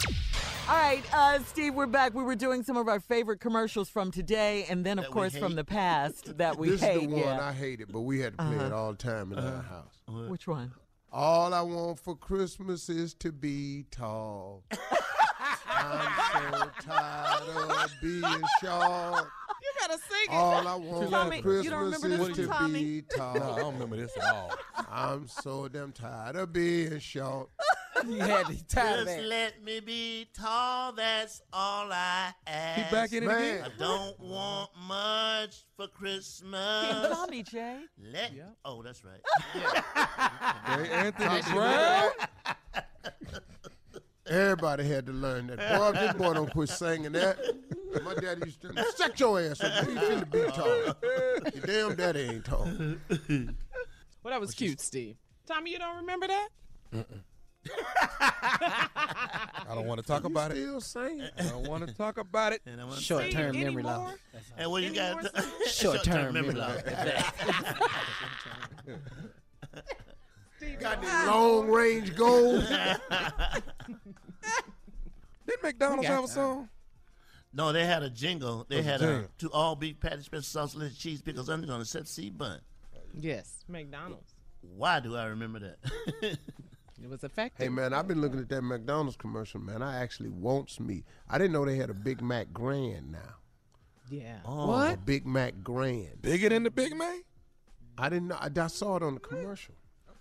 All 0.69 0.75
right, 0.75 1.03
uh, 1.15 1.39
Steve, 1.45 1.73
we're 1.73 1.87
back. 1.87 2.13
We 2.13 2.21
were 2.21 2.35
doing 2.35 2.61
some 2.61 2.77
of 2.77 2.87
our 2.87 2.99
favorite 2.99 3.39
commercials 3.39 3.89
from 3.89 4.11
today, 4.11 4.67
and 4.69 4.85
then 4.85 4.99
of 4.99 5.05
That 5.05 5.11
course 5.11 5.35
from 5.35 5.55
the 5.55 5.63
past 5.63 6.37
that 6.37 6.59
we 6.59 6.69
this 6.69 6.81
hate. 6.81 6.97
is 6.97 7.01
the 7.07 7.07
one 7.07 7.19
yeah. 7.21 7.49
I 7.49 7.53
hated, 7.53 7.91
but 7.91 8.01
we 8.01 8.19
had 8.19 8.37
to 8.37 8.43
play 8.45 8.55
it 8.57 8.61
uh-huh. 8.61 8.77
all 8.77 8.91
the 8.91 8.97
time 8.99 9.31
in 9.31 9.39
our 9.39 9.45
uh-huh. 9.47 9.61
house. 9.63 10.03
Uh-huh. 10.07 10.29
Which 10.29 10.47
one? 10.47 10.71
All 11.11 11.55
I 11.55 11.61
want 11.61 11.97
for 11.97 12.15
Christmas 12.15 12.87
is 12.87 13.15
to 13.15 13.31
be 13.31 13.85
tall. 13.89 14.63
I'm 15.67 16.51
so 16.51 16.71
tired 16.81 17.71
of 17.71 17.91
being 18.03 18.43
short. 18.61 19.27
You 19.81 19.87
better 19.87 20.01
sing 20.09 20.33
it. 20.33 20.35
All 20.35 20.67
I 20.67 20.75
want 20.75 21.09
Tommy, 21.11 21.41
for 21.41 21.61
you 21.61 21.69
don't 21.69 21.89
Christmas 21.89 22.03
remember 22.03 22.31
is 22.31 22.37
this 22.37 22.45
to 22.45 22.51
one, 22.51 22.57
Tommy? 22.59 22.83
be 22.83 23.01
tall. 23.15 23.35
No, 23.35 23.51
I 23.53 23.59
don't 23.59 23.73
remember 23.73 23.97
this 23.97 24.17
at 24.17 24.23
all. 24.33 24.51
I'm 24.91 25.27
so 25.27 25.67
damn 25.67 25.91
tired 25.91 26.35
of 26.35 26.53
being 26.53 26.99
short. 26.99 27.49
You 28.07 28.19
had 28.19 28.45
to 28.45 28.65
time 28.67 28.93
just 29.03 29.05
that. 29.07 29.23
let 29.25 29.61
me 29.61 29.81
be 29.81 30.27
tall. 30.33 30.93
That's 30.93 31.41
all 31.51 31.91
I 31.91 32.33
ask. 32.47 32.81
He 32.87 32.95
back 32.95 33.11
in 33.11 33.23
it 33.23 33.27
Man. 33.27 33.37
again. 33.55 33.65
I 33.65 33.77
don't 33.77 34.19
want 34.21 34.69
much 34.87 35.65
for 35.75 35.87
Christmas. 35.87 37.13
Tommy 37.13 37.43
J. 37.43 37.79
Let 38.01 38.31
oh, 38.63 38.81
that's 38.83 39.03
right. 39.03 39.19
Hey, 40.65 40.89
Anthony 40.91 41.41
Brown. 41.51 42.11
Everybody 44.29 44.87
had 44.87 45.05
to 45.07 45.11
learn 45.11 45.47
that. 45.47 45.57
Boy, 45.77 45.89
if 45.89 45.93
this 45.95 46.13
boy 46.13 46.33
don't 46.33 46.49
quit 46.51 46.69
singing 46.69 47.11
that. 47.13 47.37
My 48.03 48.13
daddy 48.13 48.41
used 48.45 48.61
to 48.61 48.71
shut 48.97 49.19
your 49.19 49.39
ass 49.41 49.61
up. 49.61 49.87
You 49.87 49.95
finna 49.95 50.29
be 50.31 50.43
tall. 50.51 50.67
Your 51.55 51.65
damn 51.65 51.95
daddy 51.95 52.19
ain't 52.21 52.45
tall. 52.45 52.67
Well, 54.23 54.31
that 54.33 54.39
was 54.41 54.53
cute, 54.53 54.79
Steve. 54.81 55.15
Tommy, 55.47 55.71
you 55.71 55.79
don't 55.79 55.97
remember 55.97 56.27
that? 56.27 56.49
I 59.67 59.75
don't 59.75 59.85
want 59.87 59.99
to 60.01 60.05
talk 60.05 60.23
about 60.23 60.51
it. 60.51 60.57
Still 60.57 60.81
singing. 60.81 61.27
I 61.37 61.43
don't 61.43 61.67
want 61.67 61.87
to 61.87 61.93
talk 61.93 62.17
about 62.17 62.53
it. 62.53 62.61
And, 62.65 62.79
I 62.79 62.85
want 62.85 62.99
Short 62.99 63.29
term 63.31 63.55
Any 63.55 63.65
memory 63.65 63.83
more? 63.83 63.91
loss. 63.93 64.13
and 64.57 64.71
what 64.71 64.81
you 64.83 64.87
Any 64.89 64.97
got? 64.97 65.23
more 65.33 65.43
Short 65.67 66.03
term 66.03 66.33
memory 66.33 66.53
memory 66.53 66.61
loss. 66.61 66.81
loss. 70.61 70.69
Steve, 70.69 70.79
Got 70.79 70.97
any 70.99 71.07
ah. 71.09 71.25
long 71.27 71.69
range 71.69 72.15
goals? 72.15 72.69
Did 75.47 75.63
McDonald's 75.63 76.07
have 76.07 76.23
a 76.23 76.27
song? 76.27 76.69
No, 77.51 77.73
they 77.73 77.85
had 77.85 78.03
a 78.03 78.09
jingle. 78.09 78.65
They 78.69 78.83
had 78.83 79.01
a 79.01 79.05
jingle? 79.05 79.29
to 79.39 79.51
all 79.51 79.75
beef 79.75 79.99
patty, 79.99 80.21
special 80.21 80.43
sauce, 80.43 80.75
lettuce, 80.75 80.97
cheese, 80.97 81.21
pickles, 81.21 81.49
onions 81.49 81.71
on 81.71 81.81
a 81.81 81.85
set 81.85 82.07
C 82.07 82.29
bun. 82.29 82.59
Yes. 83.17 83.63
McDonald's. 83.67 84.35
Why 84.61 84.99
do 84.99 85.15
I 85.15 85.25
remember 85.25 85.59
that? 85.59 86.37
It 87.01 87.09
was 87.09 87.23
effective. 87.23 87.65
Hey 87.65 87.69
man, 87.69 87.93
I've 87.93 88.07
been 88.07 88.19
looking 88.19 88.39
at 88.39 88.49
that 88.49 88.61
McDonald's 88.61 89.15
commercial, 89.15 89.61
man. 89.61 89.81
I 89.81 90.01
actually 90.01 90.29
wants 90.29 90.81
me. 90.81 91.05
I 91.29 91.37
didn't 91.37 91.53
know 91.53 91.65
they 91.65 91.77
had 91.77 91.89
a 91.89 91.93
Big 91.93 92.21
Mac 92.21 92.51
Grand 92.51 93.11
now. 93.11 93.35
Yeah. 94.09 94.39
Oh. 94.43 94.73
A 94.73 94.97
Big 94.97 95.25
Mac 95.25 95.63
Grand. 95.63 96.21
Bigger 96.21 96.49
than 96.49 96.63
the 96.63 96.71
Big 96.71 96.95
Mac? 96.95 97.19
I 97.97 98.09
didn't 98.09 98.27
know. 98.27 98.37
I, 98.39 98.49
I 98.53 98.67
saw 98.67 98.97
it 98.97 99.03
on 99.03 99.13
the 99.13 99.19
commercial. 99.21 99.75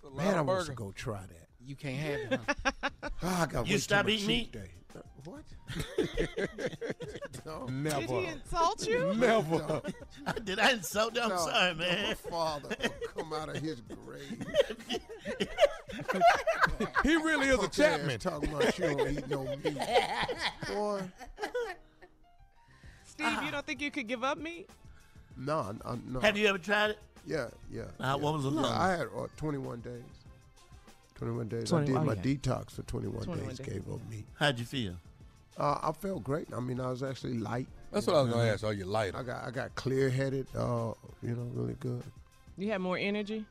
Lot 0.09 0.25
Man, 0.25 0.35
I 0.35 0.39
of 0.39 0.47
want 0.47 0.65
to 0.67 0.73
go 0.73 0.91
try 0.95 1.19
that. 1.21 1.47
You 1.65 1.75
can't 1.75 1.97
have 1.97 2.19
it. 2.33 2.39
Huh? 2.81 2.89
Ah, 3.21 3.43
I 3.43 3.45
got 3.47 3.67
You 3.67 3.77
stop 3.77 4.07
eating 4.07 4.27
meat? 4.27 4.51
day. 4.53 4.71
Uh, 4.95 5.01
what? 5.25 5.43
no. 7.45 7.65
Never. 7.65 7.99
Did 7.99 8.09
he 8.09 8.25
insult 8.25 8.87
you? 8.87 9.13
Never. 9.17 9.81
Did 10.45 10.59
I 10.59 10.71
insult 10.71 11.15
you? 11.15 11.21
I'm 11.21 11.29
No, 11.29 11.37
sorry, 11.37 11.73
no, 11.73 11.79
man. 11.79 12.07
My 12.07 12.13
father 12.13 12.75
will 12.81 13.23
come 13.23 13.33
out 13.33 13.49
of 13.49 13.57
his 13.57 13.81
grave. 13.81 14.45
He 17.03 17.15
really 17.17 17.47
is 17.47 17.61
a 17.61 17.67
Chapman. 17.67 18.19
Talking 18.19 18.53
about 18.53 18.79
you 18.79 18.85
don't 18.87 19.09
eat 19.09 19.27
no 19.29 19.43
meat. 19.63 19.77
Boy, 20.67 21.01
Steve, 23.03 23.43
you 23.43 23.51
don't 23.51 23.65
think 23.65 23.81
you 23.81 23.91
could 23.91 24.07
give 24.07 24.23
up 24.23 24.37
meat? 24.37 24.69
no, 25.37 25.73
no, 25.85 25.99
no. 26.07 26.19
Have 26.21 26.37
you 26.37 26.47
ever 26.47 26.57
tried 26.57 26.91
it? 26.91 26.99
Yeah, 27.25 27.47
yeah. 27.71 27.81
Uh, 27.81 27.85
yeah. 27.99 28.15
what 28.15 28.33
was 28.33 28.43
the 28.43 28.51
longest? 28.51 28.73
I 28.75 28.91
had 28.91 29.07
uh, 29.15 29.27
21 29.37 29.81
days. 29.81 29.91
21 31.15 31.47
days. 31.47 31.69
20 31.69 31.83
I 31.83 31.85
did 31.85 31.95
oh, 31.97 32.03
my 32.03 32.13
yeah. 32.13 32.21
detox 32.21 32.71
for 32.71 32.83
21, 32.83 33.23
21 33.23 33.47
days. 33.49 33.57
days. 33.57 33.67
Gave 33.67 33.93
up 33.93 33.99
meat. 34.09 34.25
How'd 34.37 34.59
you 34.59 34.65
feel? 34.65 34.95
Uh, 35.57 35.77
I 35.83 35.91
felt 35.91 36.23
great. 36.23 36.47
I 36.55 36.59
mean, 36.61 36.79
I 36.79 36.89
was 36.89 37.03
actually 37.03 37.37
light. 37.37 37.67
That's 37.91 38.07
what 38.07 38.15
I 38.15 38.21
was 38.21 38.31
gonna 38.31 38.49
ask. 38.49 38.63
Are 38.63 38.71
you 38.71 38.85
light? 38.85 39.13
I 39.15 39.23
got 39.23 39.45
I 39.45 39.51
got 39.51 39.75
clear 39.75 40.09
headed. 40.09 40.47
Uh, 40.55 40.93
you 41.21 41.35
know, 41.35 41.49
really 41.53 41.75
good. 41.79 42.03
You 42.57 42.71
have 42.71 42.81
more 42.81 42.97
energy? 42.97 43.45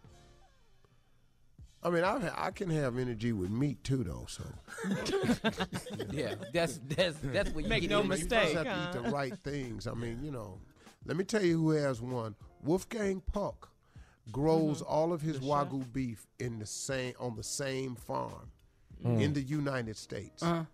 I 1.83 1.91
mean, 1.91 2.05
I 2.05 2.31
I 2.37 2.51
can 2.51 2.71
have 2.71 2.99
energy 2.99 3.33
with 3.33 3.51
meat 3.51 3.83
too, 3.85 4.05
though. 4.05 4.27
So 4.29 4.43
Yeah, 6.11 6.35
that's 6.53 6.81
that's 6.89 7.17
that's 7.23 7.51
what 7.51 7.65
you 7.65 7.71
Make 7.71 7.83
get 7.83 7.91
no 7.91 8.01
in. 8.01 8.11
you 8.11 8.17
just 8.17 8.31
have 8.55 8.65
to 8.65 8.99
eat 8.99 9.03
the 9.05 9.11
right 9.11 9.37
things. 9.45 9.87
I 9.87 9.95
mean, 9.95 10.21
you 10.23 10.31
know, 10.31 10.59
let 11.05 11.17
me 11.17 11.25
tell 11.25 11.43
you 11.43 11.61
who 11.61 11.71
has 11.71 12.01
one. 12.01 12.35
Wolfgang 12.63 13.21
Puck 13.33 13.71
grows 14.31 14.83
Mm-hmm. 14.83 14.93
all 14.93 15.13
of 15.13 15.21
his 15.23 15.39
wagyu 15.41 15.91
beef 15.93 16.27
in 16.39 16.59
the 16.59 16.67
same 16.67 17.15
on 17.19 17.35
the 17.37 17.43
same 17.43 17.95
farm 17.95 18.51
in 19.05 19.33
the 19.33 19.41
United 19.41 19.97
States, 19.97 20.43
Uh-huh. 20.43 20.65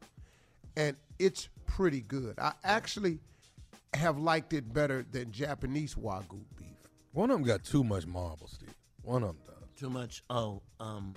and 0.76 0.96
it's 1.18 1.48
pretty 1.66 2.00
good. 2.00 2.38
I 2.38 2.52
actually 2.64 3.18
have 3.92 4.18
liked 4.18 4.52
it 4.54 4.72
better 4.72 5.04
than 5.12 5.30
Japanese 5.30 5.94
wagyu 5.94 6.40
beef. 6.56 6.68
One 7.12 7.30
of 7.30 7.36
them 7.38 7.46
got 7.46 7.62
too 7.64 7.84
much 7.84 8.06
marble, 8.06 8.48
Steve. 8.48 8.74
One 9.02 9.22
of 9.22 9.28
them 9.28 9.38
does. 9.46 9.68
Too 9.78 9.90
much, 9.90 10.24
oh, 10.30 10.62
um, 10.80 11.14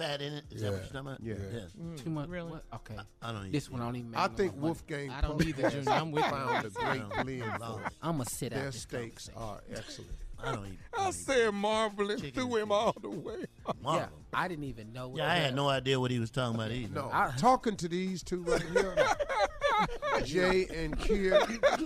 fat 0.00 0.22
in 0.22 0.32
it? 0.34 0.44
Is 0.50 0.62
that 0.62 0.72
what 0.72 0.76
Yeah. 0.76 0.82
you're 0.82 0.92
talking 0.92 0.98
about? 0.98 1.20
Yeah. 1.22 1.82
Mm, 1.82 2.02
Too 2.04 2.10
much. 2.10 2.28
Really? 2.28 2.50
What? 2.50 2.64
Okay. 2.74 2.96
I 3.22 3.32
don't 3.32 3.46
eat 3.46 3.52
This 3.52 3.70
one 3.70 3.80
I 3.80 3.84
don't 3.84 3.96
even. 3.96 4.10
Make 4.12 4.20
I 4.20 4.28
think 4.28 4.38
more 4.38 4.60
money. 4.60 4.60
Wolfgang 4.62 5.10
I 5.10 5.20
don't 5.20 5.38
Puck 5.38 5.46
either, 5.48 5.70
Junior. 5.70 5.90
I'm 5.90 6.10
with 6.12 6.24
you. 6.24 6.30
found 6.30 6.66
a 6.66 6.70
great 6.70 7.00
Lord. 7.00 7.10
blend 7.26 7.42
for 7.54 7.58
Lord. 7.68 7.82
it. 7.86 7.92
I'm 8.02 8.12
gonna 8.12 8.24
sit 8.30 8.52
out 8.52 8.56
Their 8.56 8.70
this 8.70 8.82
steaks 8.82 9.30
are 9.36 9.60
excellent. 9.74 10.10
I 10.42 10.52
don't 10.52 10.66
eat. 10.68 10.78
I 10.94 10.96
don't 11.04 11.08
eat 11.08 11.14
said 11.16 11.52
marble 11.52 12.10
and 12.10 12.32
threw 12.34 12.56
him 12.56 12.72
all 12.72 12.96
the 13.00 13.10
way. 13.10 13.44
marble. 13.82 14.00
Yeah, 14.00 14.06
I 14.32 14.48
didn't 14.48 14.64
even 14.64 14.90
know. 14.92 15.08
What 15.08 15.18
Yeah, 15.18 15.30
I 15.30 15.34
had 15.36 15.54
no 15.54 15.68
idea 15.68 16.00
what 16.00 16.10
he 16.10 16.18
was 16.18 16.30
talking 16.30 16.54
about 16.54 16.70
either. 16.70 16.94
No, 16.94 17.10
I- 17.12 17.32
talking 17.36 17.76
to 17.76 17.88
these 17.88 18.22
two 18.22 18.42
right 18.44 18.62
here, 18.62 18.94
Jay 20.24 20.66
and 20.74 20.98
Kier, 20.98 21.40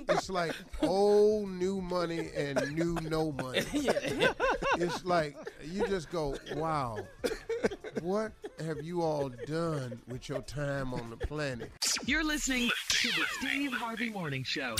it's 0.08 0.28
like 0.30 0.54
old 0.82 1.48
new 1.50 1.80
money 1.80 2.30
and 2.36 2.74
new 2.74 2.94
no 3.02 3.32
money. 3.32 3.62
yeah. 3.72 4.32
It's 4.76 5.04
like 5.04 5.36
you 5.64 5.86
just 5.88 6.10
go, 6.10 6.36
wow, 6.56 6.98
what 8.02 8.32
have 8.64 8.82
you 8.82 9.02
all 9.02 9.30
done 9.46 10.00
with 10.08 10.28
your 10.28 10.42
time 10.42 10.92
on 10.94 11.10
the 11.10 11.16
planet? 11.16 11.70
You're 12.06 12.24
listening 12.24 12.70
to 12.88 13.08
the 13.08 13.24
Steve 13.38 13.72
Harvey 13.72 14.10
Morning 14.10 14.44
Show. 14.44 14.76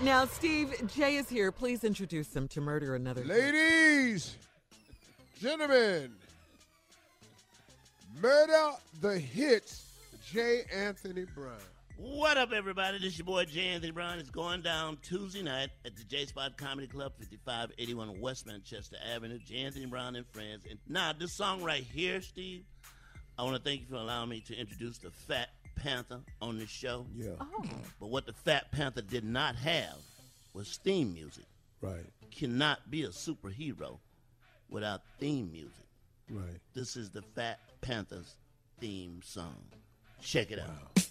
Now, 0.00 0.26
Steve, 0.26 0.74
Jay 0.94 1.16
is 1.16 1.28
here. 1.28 1.52
Please 1.52 1.84
introduce 1.84 2.34
him 2.34 2.48
to 2.48 2.60
Murder 2.60 2.94
Another. 2.94 3.22
Day. 3.22 3.52
Ladies, 3.52 4.36
gentlemen, 5.40 6.12
murder 8.20 8.72
the 9.00 9.18
hits, 9.18 9.84
J. 10.32 10.62
Anthony 10.72 11.24
Brown. 11.34 11.52
What 12.04 12.36
up, 12.36 12.50
everybody? 12.52 12.98
This 12.98 13.12
is 13.12 13.18
your 13.18 13.26
boy 13.26 13.44
Jay 13.44 13.68
Anthony 13.68 13.92
Brown. 13.92 14.18
It's 14.18 14.28
going 14.28 14.60
down 14.62 14.98
Tuesday 15.02 15.40
night 15.42 15.68
at 15.84 15.94
the 15.96 16.02
J 16.02 16.26
Spot 16.26 16.56
Comedy 16.58 16.88
Club, 16.88 17.12
5581 17.20 18.20
West 18.20 18.44
Manchester 18.44 18.96
Avenue. 19.14 19.38
Jay 19.38 19.58
Anthony 19.58 19.86
Brown 19.86 20.16
and 20.16 20.26
friends. 20.32 20.64
And 20.68 20.80
now, 20.88 21.12
this 21.16 21.32
song 21.32 21.62
right 21.62 21.84
here, 21.84 22.20
Steve, 22.20 22.64
I 23.38 23.44
want 23.44 23.54
to 23.56 23.62
thank 23.62 23.82
you 23.82 23.86
for 23.86 23.94
allowing 23.94 24.30
me 24.30 24.40
to 24.48 24.56
introduce 24.56 24.98
the 24.98 25.12
Fat 25.12 25.50
Panther 25.76 26.18
on 26.40 26.58
this 26.58 26.68
show. 26.70 27.06
Yeah, 27.14 27.34
Oh. 27.40 27.64
But 28.00 28.08
what 28.10 28.26
the 28.26 28.32
Fat 28.32 28.72
Panther 28.72 29.02
did 29.02 29.22
not 29.24 29.54
have 29.54 29.94
was 30.54 30.80
theme 30.82 31.12
music. 31.14 31.44
right, 31.82 32.04
Cannot 32.32 32.90
be 32.90 33.04
a 33.04 33.10
superhero 33.10 34.00
without 34.68 35.02
theme 35.20 35.52
music. 35.52 35.86
right. 36.30 36.58
This 36.74 36.96
is 36.96 37.10
the 37.10 37.22
Fat 37.22 37.60
Panthers 37.80 38.34
theme 38.80 39.20
song. 39.24 39.62
Check 40.20 40.50
it 40.50 40.58
out. 40.58 41.01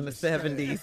In 0.00 0.06
the 0.06 0.10
70s. 0.12 0.80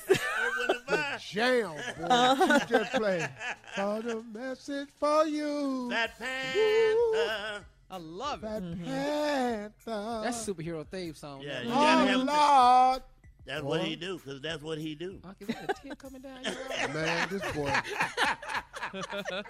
Jam, 1.32 1.72
boy. 1.72 2.06
Uh-huh. 2.06 2.60
You 2.70 2.78
just 2.78 2.92
play. 2.94 3.28
Got 3.76 4.06
a 4.10 4.22
message 4.34 4.88
for 5.00 5.26
you. 5.26 5.88
That 5.90 6.18
panther. 6.18 7.66
I 7.90 7.98
love 7.98 8.44
it. 8.44 8.48
Mm-hmm. 8.64 8.86
Panther. 8.86 10.22
That's 10.24 10.48
superhero 10.48 10.86
theme 10.86 11.14
song. 11.16 11.42
Yeah, 11.42 11.54
man. 11.54 11.64
you 11.66 11.70
gotta 11.72 12.02
Oh, 12.04 12.06
have 12.08 12.92
Lord. 12.92 13.02
That's 13.48 13.64
what 13.64 13.82
he 13.82 13.96
do, 13.96 14.20
cause 14.20 14.42
that's 14.42 14.62
what 14.62 14.78
he 14.78 14.94
do. 14.96 15.20
Unc, 15.24 15.38
is 15.40 15.48
that 15.48 15.70
a 15.72 15.74
tear 15.82 15.96
coming 15.96 16.22
down 16.22 16.44
your 16.44 16.54
eye? 16.80 16.94
Man, 16.94 17.28
this 17.30 17.52
boy. 17.54 17.72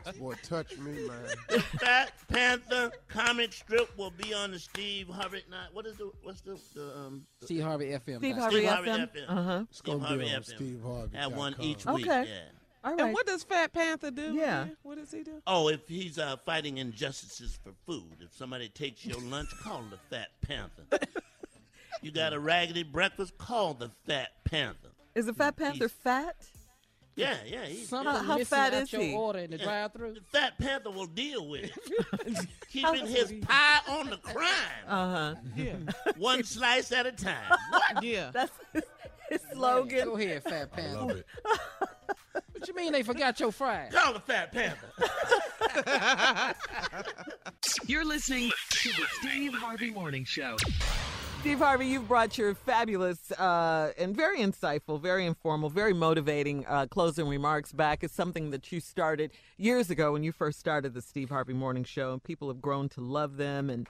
this 0.06 0.18
boy 0.18 0.34
touched 0.44 0.78
me, 0.80 1.08
man. 1.08 1.60
Fat 1.80 2.12
Panther 2.28 2.92
comic 3.08 3.54
strip 3.54 3.96
will 3.98 4.12
be 4.12 4.34
on 4.34 4.52
the 4.52 4.60
Steve 4.60 5.08
Harvey 5.10 5.44
night. 5.50 5.70
What 5.74 5.86
is 5.86 5.98
the 5.98 6.12
what's 6.24 6.42
the, 6.42 6.60
the 6.76 6.96
um 6.98 7.26
the- 7.40 7.46
Steve 7.46 7.64
Harvey 7.64 7.86
FM. 7.88 8.18
Steve 8.18 8.36
dot 8.36 8.40
Harvey 8.42 8.58
Steve 8.58 8.70
Harvey 8.70 8.90
FM. 8.90 8.98
FM. 9.10 9.26
Uh-huh. 9.30 9.64
It's 9.70 9.78
Steve 9.80 9.94
gonna 9.94 10.06
Harvey 10.08 10.26
be 10.26 10.34
on 10.34 10.42
FM. 10.42 10.46
Steve 10.56 10.82
Harvey. 10.86 11.18
Have 11.18 11.34
one 11.34 11.56
each 11.60 11.86
Okay. 11.88 11.94
week. 11.96 12.06
Yeah. 12.08 12.26
All 12.84 13.02
And 13.02 13.14
what 13.14 13.26
does 13.26 13.44
Fat 13.44 13.74
Panther 13.74 14.12
do? 14.12 14.34
Yeah. 14.34 14.66
man? 14.66 14.78
What 14.84 14.98
does 14.98 15.12
he 15.12 15.24
do? 15.24 15.42
Oh, 15.48 15.68
if 15.68 15.88
he's 15.88 16.18
uh, 16.20 16.38
fighting 16.46 16.78
injustices 16.78 17.60
for 17.64 17.72
food, 17.86 18.18
if 18.22 18.34
somebody 18.34 18.70
takes 18.70 19.06
your 19.06 19.20
lunch, 19.22 19.50
call 19.62 19.84
the 19.90 19.98
Fat 20.16 20.28
Panther. 20.42 20.84
you 22.02 22.12
got 22.12 22.34
a 22.34 22.40
raggedy 22.40 22.84
breakfast, 22.84 23.38
call 23.38 23.74
the 23.74 23.90
Fat 24.06 24.30
Panther. 24.46 24.90
Is 25.16 25.26
the 25.26 25.34
Fat 25.34 25.56
Panther 25.58 25.90
fat? 25.90 26.36
Yeah, 27.16 27.36
yeah. 27.48 27.66
He's, 27.66 27.90
Something 27.90 28.14
How- 28.14 28.20
how 28.22 28.38
missing 28.38 28.46
fat 28.56 28.74
out 28.76 28.84
is 28.84 28.94
your 28.94 29.02
he? 29.02 29.14
order 29.16 29.40
in 29.40 29.50
the 29.50 29.58
Yeah. 29.58 29.64
drive-through. 29.66 30.14
the 30.14 30.22
Fat 30.32 30.56
Panther 30.60 30.92
will 30.92 31.08
deal 31.08 31.48
with 31.48 31.64
it, 31.64 32.46
keeping 32.72 33.08
his 33.08 33.34
pie 33.42 33.80
on 33.90 34.12
the 34.12 34.18
crime, 34.18 34.86
Uh-huh. 34.88 35.36
Yeah. 35.56 35.74
one 36.18 36.44
slice 36.44 36.92
at 36.92 37.08
a 37.08 37.12
time. 37.12 37.52
What? 37.72 38.04
yeah. 38.04 38.30
That's 38.32 38.52
his, 38.74 38.84
his 39.32 39.42
slogan. 39.52 40.06
Go 40.06 40.16
ahead, 40.18 40.44
Fat 40.44 40.72
Panther. 40.72 40.98
Love 41.00 41.10
it. 41.18 41.26
What 42.52 42.68
you 42.68 42.76
mean 42.76 42.92
they 42.92 43.02
forgot 43.04 43.40
your 43.40 43.52
fries? 43.52 43.92
Call 43.92 44.14
the 44.14 44.20
Fat 44.20 44.52
Panther. 44.52 44.88
You're 47.88 48.06
listening 48.06 48.52
to 48.70 48.90
the 48.90 49.06
Steve 49.20 49.54
Harvey 49.56 49.90
Morning 49.92 50.24
Show. 50.26 50.56
Steve 51.42 51.60
Harvey, 51.60 51.88
you've 51.88 52.08
brought 52.08 52.38
your 52.38 52.54
fabulous 52.56 53.32
uh, 53.32 53.94
and 53.98 54.16
very 54.16 54.40
insightful, 54.40 55.00
very 55.02 55.26
informal, 55.26 55.70
very 55.70 55.94
motivating 55.94 56.66
uh, 56.66 56.88
closing 56.88 57.26
remarks 57.28 57.72
back. 57.72 58.04
It's 58.04 58.14
something 58.14 58.50
that 58.52 58.70
you 58.72 58.82
started 58.82 59.32
years 59.58 59.90
ago 59.90 60.12
when 60.12 60.24
you 60.24 60.34
first 60.34 60.60
started 60.60 60.94
the 60.94 61.02
Steve 61.02 61.30
Harvey 61.30 61.54
Morning 61.54 61.86
Show, 61.86 62.12
and 62.12 62.22
people 62.22 62.50
have 62.50 62.62
grown 62.62 62.90
to 62.90 63.02
love 63.02 63.38
them 63.38 63.70
and 63.70 63.88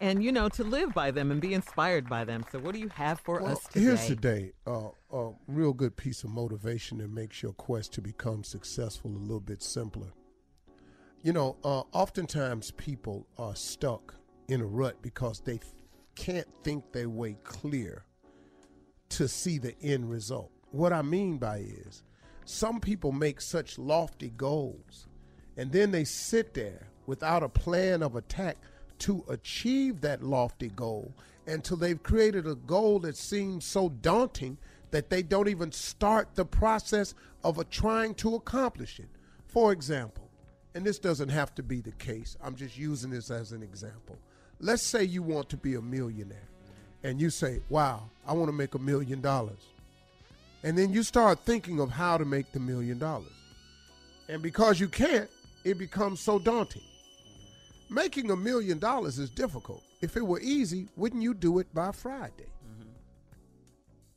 and 0.00 0.24
you 0.24 0.32
know 0.32 0.48
to 0.48 0.64
live 0.64 0.92
by 0.94 1.10
them 1.10 1.30
and 1.30 1.40
be 1.40 1.54
inspired 1.54 2.08
by 2.08 2.24
them. 2.24 2.44
So, 2.50 2.58
what 2.58 2.74
do 2.74 2.80
you 2.80 2.88
have 2.88 3.20
for 3.20 3.40
Well, 3.42 3.52
us 3.52 3.64
today? 3.64 3.80
here's 3.84 4.06
today 4.06 4.52
uh, 4.66 4.88
a 5.12 5.30
real 5.46 5.72
good 5.74 5.96
piece 5.96 6.24
of 6.24 6.30
motivation 6.30 6.98
that 6.98 7.10
makes 7.10 7.42
your 7.42 7.52
quest 7.52 7.92
to 7.94 8.00
become 8.00 8.42
successful 8.42 9.12
a 9.12 9.18
little 9.18 9.40
bit 9.40 9.62
simpler. 9.62 10.08
You 11.22 11.32
know, 11.32 11.56
uh, 11.62 11.82
oftentimes 11.92 12.72
people 12.72 13.26
are 13.38 13.54
stuck 13.54 14.14
in 14.48 14.60
a 14.62 14.66
rut 14.66 15.00
because 15.02 15.40
they 15.40 15.60
can't 16.18 16.48
think 16.64 16.92
their 16.92 17.08
way 17.08 17.36
clear 17.44 18.04
to 19.10 19.28
see 19.28 19.58
the 19.58 19.80
end 19.80 20.10
result. 20.10 20.50
What 20.72 20.92
I 20.92 21.02
mean 21.02 21.38
by 21.38 21.58
is, 21.58 22.02
some 22.44 22.80
people 22.80 23.12
make 23.12 23.40
such 23.40 23.78
lofty 23.78 24.30
goals 24.36 25.06
and 25.56 25.70
then 25.70 25.92
they 25.92 26.04
sit 26.04 26.54
there 26.54 26.88
without 27.06 27.42
a 27.42 27.48
plan 27.48 28.02
of 28.02 28.16
attack 28.16 28.56
to 29.00 29.24
achieve 29.28 30.00
that 30.00 30.22
lofty 30.22 30.68
goal 30.68 31.14
until 31.46 31.76
they've 31.76 32.02
created 32.02 32.46
a 32.46 32.56
goal 32.56 32.98
that 32.98 33.16
seems 33.16 33.64
so 33.64 33.88
daunting 33.88 34.58
that 34.90 35.10
they 35.10 35.22
don't 35.22 35.48
even 35.48 35.70
start 35.70 36.34
the 36.34 36.44
process 36.44 37.14
of 37.44 37.62
trying 37.70 38.14
to 38.14 38.34
accomplish 38.34 38.98
it. 38.98 39.08
For 39.46 39.72
example, 39.72 40.28
and 40.74 40.84
this 40.84 40.98
doesn't 40.98 41.28
have 41.28 41.54
to 41.54 41.62
be 41.62 41.80
the 41.80 41.92
case, 41.92 42.36
I'm 42.42 42.56
just 42.56 42.76
using 42.76 43.10
this 43.10 43.30
as 43.30 43.52
an 43.52 43.62
example. 43.62 44.18
Let's 44.60 44.82
say 44.82 45.04
you 45.04 45.22
want 45.22 45.48
to 45.50 45.56
be 45.56 45.74
a 45.74 45.80
millionaire 45.80 46.48
and 47.02 47.20
you 47.20 47.30
say, 47.30 47.60
Wow, 47.68 48.10
I 48.26 48.32
want 48.32 48.48
to 48.48 48.52
make 48.52 48.74
a 48.74 48.78
million 48.78 49.20
dollars. 49.20 49.66
And 50.62 50.76
then 50.76 50.92
you 50.92 51.02
start 51.02 51.40
thinking 51.40 51.78
of 51.80 51.90
how 51.90 52.18
to 52.18 52.24
make 52.24 52.50
the 52.52 52.60
million 52.60 52.98
dollars. 52.98 53.32
And 54.28 54.42
because 54.42 54.80
you 54.80 54.88
can't, 54.88 55.30
it 55.64 55.78
becomes 55.78 56.20
so 56.20 56.38
daunting. 56.38 56.82
Making 57.90 58.30
a 58.30 58.36
million 58.36 58.78
dollars 58.78 59.18
is 59.18 59.30
difficult. 59.30 59.82
If 60.00 60.16
it 60.16 60.26
were 60.26 60.40
easy, 60.40 60.88
wouldn't 60.96 61.22
you 61.22 61.34
do 61.34 61.58
it 61.58 61.72
by 61.72 61.92
Friday? 61.92 62.50
Mm-hmm. 62.68 62.90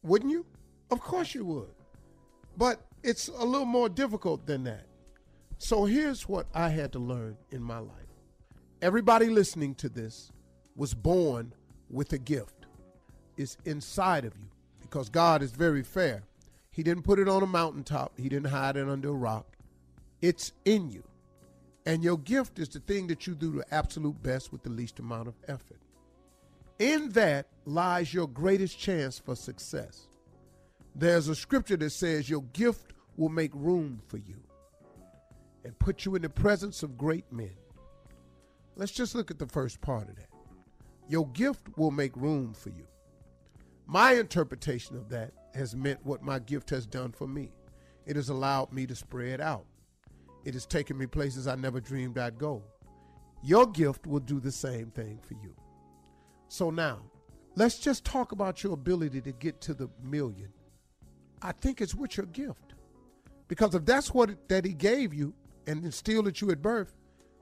Wouldn't 0.03 0.31
you? 0.31 0.45
Of 0.89 0.99
course 0.99 1.33
you 1.33 1.45
would. 1.45 1.69
But 2.57 2.81
it's 3.03 3.29
a 3.29 3.45
little 3.45 3.65
more 3.65 3.87
difficult 3.89 4.45
than 4.45 4.63
that. 4.65 4.85
So 5.57 5.85
here's 5.85 6.27
what 6.27 6.47
I 6.53 6.69
had 6.69 6.91
to 6.93 6.99
learn 6.99 7.37
in 7.51 7.61
my 7.61 7.77
life. 7.77 8.10
Everybody 8.81 9.27
listening 9.27 9.75
to 9.75 9.89
this 9.89 10.31
was 10.75 10.95
born 10.95 11.53
with 11.91 12.13
a 12.13 12.17
gift. 12.17 12.65
It's 13.37 13.55
inside 13.63 14.25
of 14.25 14.33
you 14.35 14.47
because 14.81 15.07
God 15.07 15.43
is 15.43 15.51
very 15.51 15.83
fair. 15.83 16.23
He 16.71 16.81
didn't 16.81 17.03
put 17.03 17.19
it 17.19 17.27
on 17.29 17.43
a 17.43 17.47
mountaintop, 17.47 18.17
He 18.17 18.27
didn't 18.27 18.49
hide 18.49 18.77
it 18.77 18.89
under 18.89 19.09
a 19.09 19.13
rock. 19.13 19.45
It's 20.19 20.53
in 20.65 20.89
you. 20.89 21.03
And 21.85 22.03
your 22.03 22.17
gift 22.17 22.57
is 22.57 22.69
the 22.69 22.79
thing 22.79 23.05
that 23.07 23.27
you 23.27 23.35
do 23.35 23.51
the 23.51 23.65
absolute 23.71 24.21
best 24.23 24.51
with 24.51 24.63
the 24.63 24.69
least 24.71 24.97
amount 24.97 25.27
of 25.27 25.35
effort. 25.47 25.79
In 26.79 27.09
that 27.09 27.45
lies 27.65 28.11
your 28.11 28.27
greatest 28.27 28.79
chance 28.79 29.19
for 29.19 29.35
success. 29.35 30.07
There's 30.95 31.27
a 31.27 31.35
scripture 31.35 31.77
that 31.77 31.91
says 31.91 32.31
your 32.31 32.43
gift 32.53 32.93
will 33.15 33.29
make 33.29 33.51
room 33.53 34.01
for 34.07 34.17
you 34.17 34.41
and 35.63 35.77
put 35.77 36.03
you 36.03 36.15
in 36.15 36.23
the 36.23 36.29
presence 36.29 36.81
of 36.81 36.97
great 36.97 37.31
men. 37.31 37.51
Let's 38.75 38.91
just 38.91 39.15
look 39.15 39.31
at 39.31 39.39
the 39.39 39.47
first 39.47 39.81
part 39.81 40.09
of 40.09 40.15
that. 40.15 40.29
Your 41.07 41.27
gift 41.29 41.77
will 41.77 41.91
make 41.91 42.15
room 42.15 42.53
for 42.53 42.69
you. 42.69 42.87
My 43.85 44.13
interpretation 44.13 44.95
of 44.95 45.09
that 45.09 45.33
has 45.53 45.75
meant 45.75 46.05
what 46.05 46.23
my 46.23 46.39
gift 46.39 46.69
has 46.69 46.85
done 46.85 47.11
for 47.11 47.27
me. 47.27 47.51
It 48.05 48.15
has 48.15 48.29
allowed 48.29 48.71
me 48.71 48.87
to 48.87 48.95
spread 48.95 49.41
out. 49.41 49.65
It 50.45 50.53
has 50.53 50.65
taken 50.65 50.97
me 50.97 51.05
places 51.05 51.47
I 51.47 51.55
never 51.55 51.81
dreamed 51.81 52.17
I'd 52.17 52.37
go. 52.37 52.63
Your 53.43 53.67
gift 53.67 54.07
will 54.07 54.19
do 54.19 54.39
the 54.39 54.51
same 54.51 54.91
thing 54.91 55.19
for 55.21 55.33
you. 55.33 55.55
So 56.47 56.69
now, 56.69 56.99
let's 57.55 57.77
just 57.77 58.05
talk 58.05 58.31
about 58.31 58.63
your 58.63 58.73
ability 58.73 59.21
to 59.21 59.31
get 59.33 59.61
to 59.61 59.73
the 59.73 59.89
million. 60.01 60.53
I 61.41 61.51
think 61.51 61.81
it's 61.81 61.95
with 61.95 62.17
your 62.17 62.27
gift. 62.27 62.73
Because 63.47 63.75
if 63.75 63.85
that's 63.85 64.13
what 64.13 64.29
it, 64.29 64.47
that 64.47 64.63
he 64.63 64.73
gave 64.73 65.13
you 65.13 65.33
and 65.67 65.83
instilled 65.83 66.27
at 66.27 66.39
you 66.39 66.51
at 66.51 66.61
birth 66.61 66.93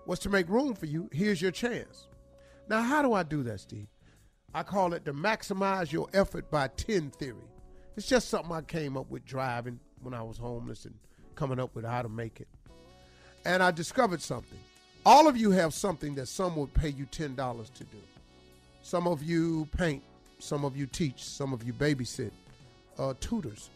was 0.05 0.19
to 0.19 0.29
make 0.29 0.49
room 0.49 0.73
for 0.73 0.85
you, 0.85 1.09
here's 1.11 1.41
your 1.41 1.51
chance. 1.51 2.07
Now, 2.67 2.81
how 2.81 3.01
do 3.01 3.13
I 3.13 3.23
do 3.23 3.43
that, 3.43 3.59
Steve? 3.59 3.87
I 4.53 4.63
call 4.63 4.93
it 4.93 5.05
the 5.05 5.11
maximize 5.11 5.91
your 5.91 6.07
effort 6.13 6.49
by 6.49 6.69
10 6.69 7.11
theory. 7.11 7.35
It's 7.95 8.07
just 8.07 8.29
something 8.29 8.51
I 8.51 8.61
came 8.61 8.97
up 8.97 9.09
with 9.09 9.25
driving 9.25 9.79
when 10.01 10.13
I 10.13 10.23
was 10.23 10.37
homeless 10.37 10.85
and 10.85 10.95
coming 11.35 11.59
up 11.59 11.75
with 11.75 11.85
how 11.85 12.01
to 12.01 12.09
make 12.09 12.39
it. 12.39 12.47
And 13.45 13.61
I 13.61 13.71
discovered 13.71 14.21
something. 14.21 14.59
All 15.05 15.27
of 15.27 15.37
you 15.37 15.51
have 15.51 15.73
something 15.73 16.15
that 16.15 16.27
some 16.27 16.55
would 16.55 16.73
pay 16.73 16.89
you 16.89 17.05
$10 17.05 17.73
to 17.73 17.83
do. 17.83 17.97
Some 18.81 19.07
of 19.07 19.23
you 19.23 19.67
paint, 19.77 20.03
some 20.39 20.65
of 20.65 20.75
you 20.75 20.85
teach, 20.85 21.23
some 21.23 21.53
of 21.53 21.63
you 21.63 21.73
babysit, 21.73 22.31
uh, 22.97 23.13
tutors. 23.19 23.69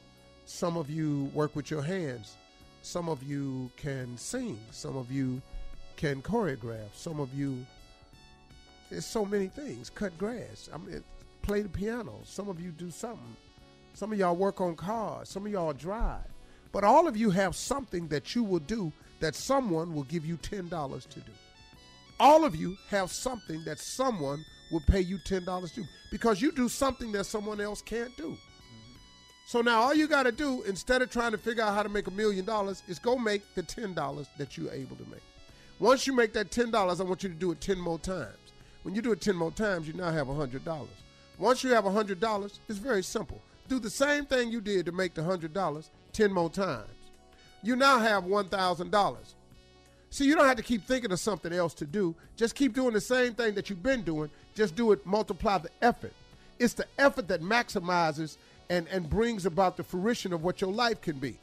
Some 0.46 0.78
of 0.78 0.90
you 0.90 1.32
work 1.34 1.56
with 1.56 1.72
your 1.72 1.82
hands. 1.82 2.36
Some 2.82 3.08
of 3.08 3.24
you 3.24 3.72
can 3.78 4.18
sing. 4.18 4.60
Some 4.72 4.98
of 4.98 5.12
you 5.12 5.42
can 5.98 6.22
choreograph. 6.22 6.94
Some 6.94 7.20
of 7.20 7.34
you, 7.34 7.66
there's 8.90 9.06
so 9.06 9.26
many 9.26 9.48
things. 9.48 9.90
Cut 9.90 10.18
grass. 10.18 10.70
I 10.74 10.78
mean, 10.78 11.04
play 11.42 11.62
the 11.62 11.70
piano. 11.70 12.20
Some 12.26 12.50
of 12.50 12.60
you 12.60 12.72
do 12.72 12.92
something. 12.92 13.36
Some 13.94 14.12
of 14.12 14.20
y'all 14.20 14.36
work 14.36 14.62
on 14.62 14.76
cars. 14.76 15.30
Some 15.30 15.46
of 15.46 15.52
y'all 15.52 15.74
drive. 15.74 16.26
But 16.72 16.84
all 16.84 17.08
of 17.08 17.16
you 17.16 17.30
have 17.30 17.56
something 17.56 18.08
that 18.08 18.34
you 18.36 18.44
will 18.44 18.60
do 18.60 18.92
that 19.20 19.36
someone 19.36 19.94
will 19.94 20.04
give 20.04 20.26
you 20.26 20.38
$10 20.38 21.08
to 21.08 21.20
do. 21.20 21.32
All 22.20 22.46
of 22.46 22.56
you 22.56 22.78
have 22.90 23.12
something 23.12 23.64
that 23.66 23.80
someone 23.80 24.44
will 24.72 24.82
pay 24.82 25.02
you 25.02 25.18
$10 25.20 25.70
to 25.70 25.82
do 25.82 25.88
because 26.12 26.42
you 26.42 26.52
do 26.52 26.68
something 26.68 27.12
that 27.12 27.26
someone 27.26 27.62
else 27.62 27.82
can't 27.82 28.16
do. 28.18 28.36
So 29.46 29.62
now 29.62 29.82
all 29.82 29.94
you 29.94 30.08
got 30.08 30.24
to 30.24 30.32
do 30.32 30.64
instead 30.64 31.02
of 31.02 31.12
trying 31.12 31.32
to 31.32 31.38
figure 31.38 31.64
out 31.64 31.76
how 31.76 31.84
to 31.84 31.90
make 31.90 32.08
a 32.08 32.12
million 32.12 32.46
dollars 32.46 32.82
is 32.88 32.98
go 32.98 33.18
make 33.18 33.42
the 33.56 33.64
$10 33.64 34.28
that 34.38 34.58
you're 34.58 34.72
able 34.72 34.96
to 34.96 35.06
make. 35.12 35.22
Once 35.84 36.08
you 36.08 36.14
make 36.14 36.32
that 36.32 36.50
$10, 36.50 36.74
I 36.74 37.04
want 37.04 37.24
you 37.24 37.30
to 37.30 37.36
do 37.36 37.52
it 37.52 37.60
10 37.60 37.78
more 37.78 38.00
times. 38.00 38.38
When 38.84 38.96
you 38.96 39.02
do 39.02 39.12
it 39.12 39.20
10 39.20 39.36
more 39.36 39.52
times, 39.52 39.86
you 39.86 39.92
now 39.92 40.12
have 40.12 40.28
$100. 40.28 40.88
Once 41.38 41.62
you 41.62 41.72
have 41.72 41.84
$100, 41.84 42.60
it's 42.70 42.78
very 42.78 43.04
simple. 43.04 43.42
Do 43.68 43.80
the 43.80 43.90
same 43.90 44.26
thing 44.26 44.50
you 44.50 44.62
did 44.62 44.86
to 44.86 44.94
make 44.94 45.14
the 45.14 45.22
$100 45.22 45.90
10 46.14 46.32
more 46.32 46.50
times. 46.50 46.88
You 47.64 47.76
now 47.76 48.00
have 48.00 48.24
$1,000. 48.24 49.18
See, 50.10 50.24
you 50.24 50.36
don't 50.36 50.48
have 50.48 50.56
to 50.56 50.64
keep 50.64 50.88
thinking 50.88 51.12
of 51.12 51.20
something 51.20 51.52
else 51.52 51.74
to 51.74 51.86
do. 51.86 52.16
Just 52.38 52.56
keep 52.56 52.74
doing 52.74 52.94
the 52.94 53.02
same 53.02 53.34
thing 53.34 53.54
that 53.56 53.70
you've 53.70 53.84
been 53.84 54.04
doing. 54.04 54.30
Just 54.56 54.78
do 54.78 54.94
it, 54.94 55.06
multiply 55.06 55.58
the 55.58 55.70
effort. 55.82 56.14
It's 56.60 56.76
the 56.76 56.88
effort 56.98 57.28
that 57.28 57.42
maximizes 57.42 58.38
and, 58.70 58.88
and 58.88 59.10
brings 59.10 59.46
about 59.46 59.76
the 59.76 59.84
fruition 59.84 60.32
of 60.32 60.46
what 60.46 60.62
your 60.62 60.72
life 60.72 61.02
can 61.02 61.20
be. 61.20 61.38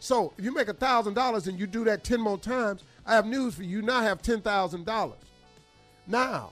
So 0.00 0.34
if 0.36 0.44
you 0.44 0.52
make 0.52 0.68
$1,000 0.68 1.46
and 1.46 1.58
you 1.58 1.66
do 1.66 1.84
that 1.84 2.04
10 2.04 2.20
more 2.20 2.36
times, 2.36 2.84
I 3.06 3.14
have 3.14 3.26
news 3.26 3.54
for 3.54 3.62
you. 3.62 3.78
You 3.78 3.82
now 3.82 4.00
have 4.00 4.22
$10,000. 4.22 5.12
Now, 6.06 6.50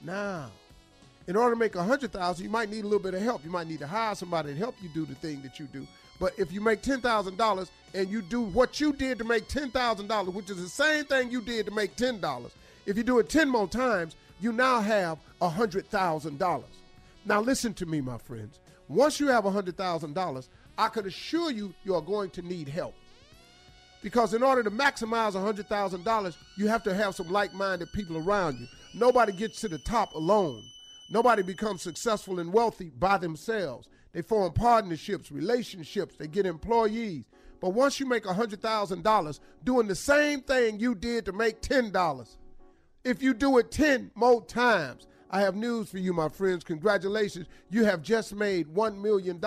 now, 0.00 0.50
in 1.26 1.36
order 1.36 1.54
to 1.54 1.58
make 1.58 1.74
100000 1.74 2.44
you 2.44 2.50
might 2.50 2.70
need 2.70 2.80
a 2.80 2.86
little 2.86 2.98
bit 2.98 3.14
of 3.14 3.22
help. 3.22 3.44
You 3.44 3.50
might 3.50 3.66
need 3.66 3.78
to 3.80 3.86
hire 3.86 4.14
somebody 4.14 4.52
to 4.52 4.58
help 4.58 4.74
you 4.82 4.88
do 4.90 5.06
the 5.06 5.14
thing 5.14 5.40
that 5.42 5.58
you 5.58 5.66
do. 5.66 5.86
But 6.20 6.38
if 6.38 6.52
you 6.52 6.60
make 6.60 6.82
$10,000 6.82 7.70
and 7.94 8.08
you 8.08 8.22
do 8.22 8.42
what 8.42 8.80
you 8.80 8.92
did 8.92 9.18
to 9.18 9.24
make 9.24 9.48
$10,000, 9.48 10.32
which 10.32 10.50
is 10.50 10.62
the 10.62 10.68
same 10.68 11.04
thing 11.06 11.30
you 11.30 11.40
did 11.40 11.66
to 11.66 11.72
make 11.72 11.96
$10, 11.96 12.50
if 12.86 12.96
you 12.96 13.02
do 13.02 13.18
it 13.18 13.28
10 13.28 13.48
more 13.48 13.66
times, 13.66 14.16
you 14.40 14.52
now 14.52 14.80
have 14.80 15.18
$100,000. 15.40 16.64
Now, 17.24 17.40
listen 17.40 17.72
to 17.74 17.86
me, 17.86 18.00
my 18.00 18.18
friends. 18.18 18.58
Once 18.88 19.18
you 19.18 19.28
have 19.28 19.44
$100,000, 19.44 20.48
I 20.76 20.88
can 20.88 21.06
assure 21.06 21.50
you 21.50 21.72
you 21.84 21.94
are 21.94 22.02
going 22.02 22.30
to 22.30 22.42
need 22.42 22.68
help. 22.68 22.94
Because 24.04 24.34
in 24.34 24.42
order 24.42 24.62
to 24.62 24.70
maximize 24.70 25.32
$100,000, 25.32 26.36
you 26.58 26.68
have 26.68 26.82
to 26.82 26.92
have 26.92 27.14
some 27.14 27.30
like 27.30 27.54
minded 27.54 27.90
people 27.94 28.18
around 28.18 28.60
you. 28.60 28.66
Nobody 28.92 29.32
gets 29.32 29.62
to 29.62 29.68
the 29.68 29.78
top 29.78 30.14
alone. 30.14 30.62
Nobody 31.08 31.42
becomes 31.42 31.80
successful 31.80 32.38
and 32.38 32.52
wealthy 32.52 32.90
by 32.90 33.16
themselves. 33.16 33.88
They 34.12 34.20
form 34.20 34.52
partnerships, 34.52 35.32
relationships, 35.32 36.16
they 36.16 36.26
get 36.26 36.44
employees. 36.44 37.24
But 37.62 37.70
once 37.70 37.98
you 37.98 38.04
make 38.04 38.24
$100,000 38.24 39.40
doing 39.64 39.88
the 39.88 39.94
same 39.94 40.42
thing 40.42 40.78
you 40.78 40.94
did 40.94 41.24
to 41.24 41.32
make 41.32 41.62
$10, 41.62 42.36
if 43.04 43.22
you 43.22 43.32
do 43.32 43.56
it 43.56 43.70
10 43.70 44.10
more 44.14 44.44
times, 44.44 45.06
I 45.30 45.40
have 45.40 45.56
news 45.56 45.90
for 45.90 45.98
you, 45.98 46.12
my 46.12 46.28
friends. 46.28 46.62
Congratulations. 46.64 47.46
You 47.70 47.84
have 47.84 48.02
just 48.02 48.34
made 48.34 48.68
$1 48.68 49.00
million 49.00 49.40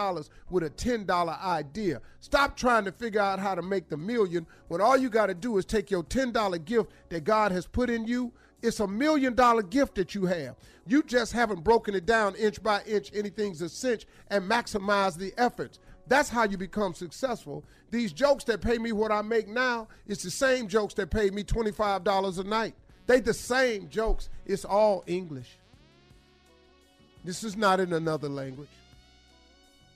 with 0.49 0.63
a 0.63 0.69
$10 0.69 1.43
idea. 1.43 2.01
Stop 2.19 2.57
trying 2.57 2.85
to 2.85 2.91
figure 2.91 3.21
out 3.21 3.39
how 3.39 3.55
to 3.55 3.61
make 3.61 3.87
the 3.87 3.97
million 3.97 4.45
when 4.67 4.81
all 4.81 4.97
you 4.97 5.09
got 5.09 5.27
to 5.27 5.33
do 5.33 5.57
is 5.57 5.65
take 5.65 5.89
your 5.89 6.03
$10 6.03 6.65
gift 6.65 6.91
that 7.09 7.23
God 7.23 7.51
has 7.51 7.65
put 7.65 7.89
in 7.89 8.05
you. 8.05 8.33
It's 8.61 8.79
a 8.79 8.87
million 8.87 9.35
dollar 9.35 9.61
gift 9.61 9.95
that 9.95 10.15
you 10.15 10.25
have. 10.25 10.55
You 10.87 11.03
just 11.03 11.31
haven't 11.31 11.63
broken 11.63 11.93
it 11.93 12.05
down 12.05 12.35
inch 12.35 12.61
by 12.61 12.81
inch, 12.83 13.11
anything's 13.13 13.61
a 13.61 13.69
cinch, 13.69 14.07
and 14.29 14.49
maximize 14.49 15.15
the 15.15 15.33
efforts. 15.37 15.79
That's 16.07 16.29
how 16.29 16.43
you 16.45 16.57
become 16.57 16.93
successful. 16.93 17.63
These 17.91 18.13
jokes 18.13 18.43
that 18.45 18.61
pay 18.61 18.77
me 18.77 18.91
what 18.93 19.11
I 19.11 19.21
make 19.21 19.47
now, 19.47 19.87
it's 20.07 20.23
the 20.23 20.31
same 20.31 20.67
jokes 20.67 20.93
that 20.95 21.11
pay 21.11 21.29
me 21.29 21.43
$25 21.43 22.39
a 22.39 22.43
night. 22.43 22.75
They 23.05 23.19
the 23.19 23.33
same 23.33 23.89
jokes. 23.89 24.29
It's 24.45 24.65
all 24.65 25.03
English. 25.07 25.59
This 27.27 27.43
is 27.43 27.57
not 27.57 27.81
in 27.81 27.91
another 27.91 28.29
language. 28.29 28.69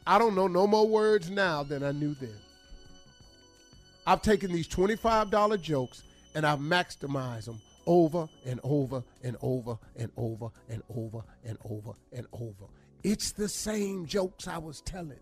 I 0.05 0.19
don't 0.19 0.35
know 0.35 0.49
no 0.49 0.67
more 0.67 0.85
words 0.85 1.29
now 1.29 1.63
than 1.63 1.81
I 1.81 1.93
knew 1.93 2.13
then. 2.13 2.35
I've 4.05 4.21
taken 4.21 4.51
these 4.51 4.67
$25 4.67 5.61
jokes 5.61 6.03
and 6.35 6.45
I've 6.45 6.59
maximized 6.59 7.45
them 7.45 7.61
over 7.87 8.27
and 8.45 8.59
over 8.65 9.01
and 9.23 9.37
over 9.41 9.77
and 9.95 10.11
over 10.17 10.49
and 10.67 10.83
over 10.93 11.23
and 11.45 11.57
over 11.63 11.93
and 12.11 12.27
over. 12.33 12.65
It's 13.01 13.31
the 13.31 13.47
same 13.47 14.07
jokes 14.07 14.49
I 14.49 14.57
was 14.57 14.81
telling. 14.81 15.21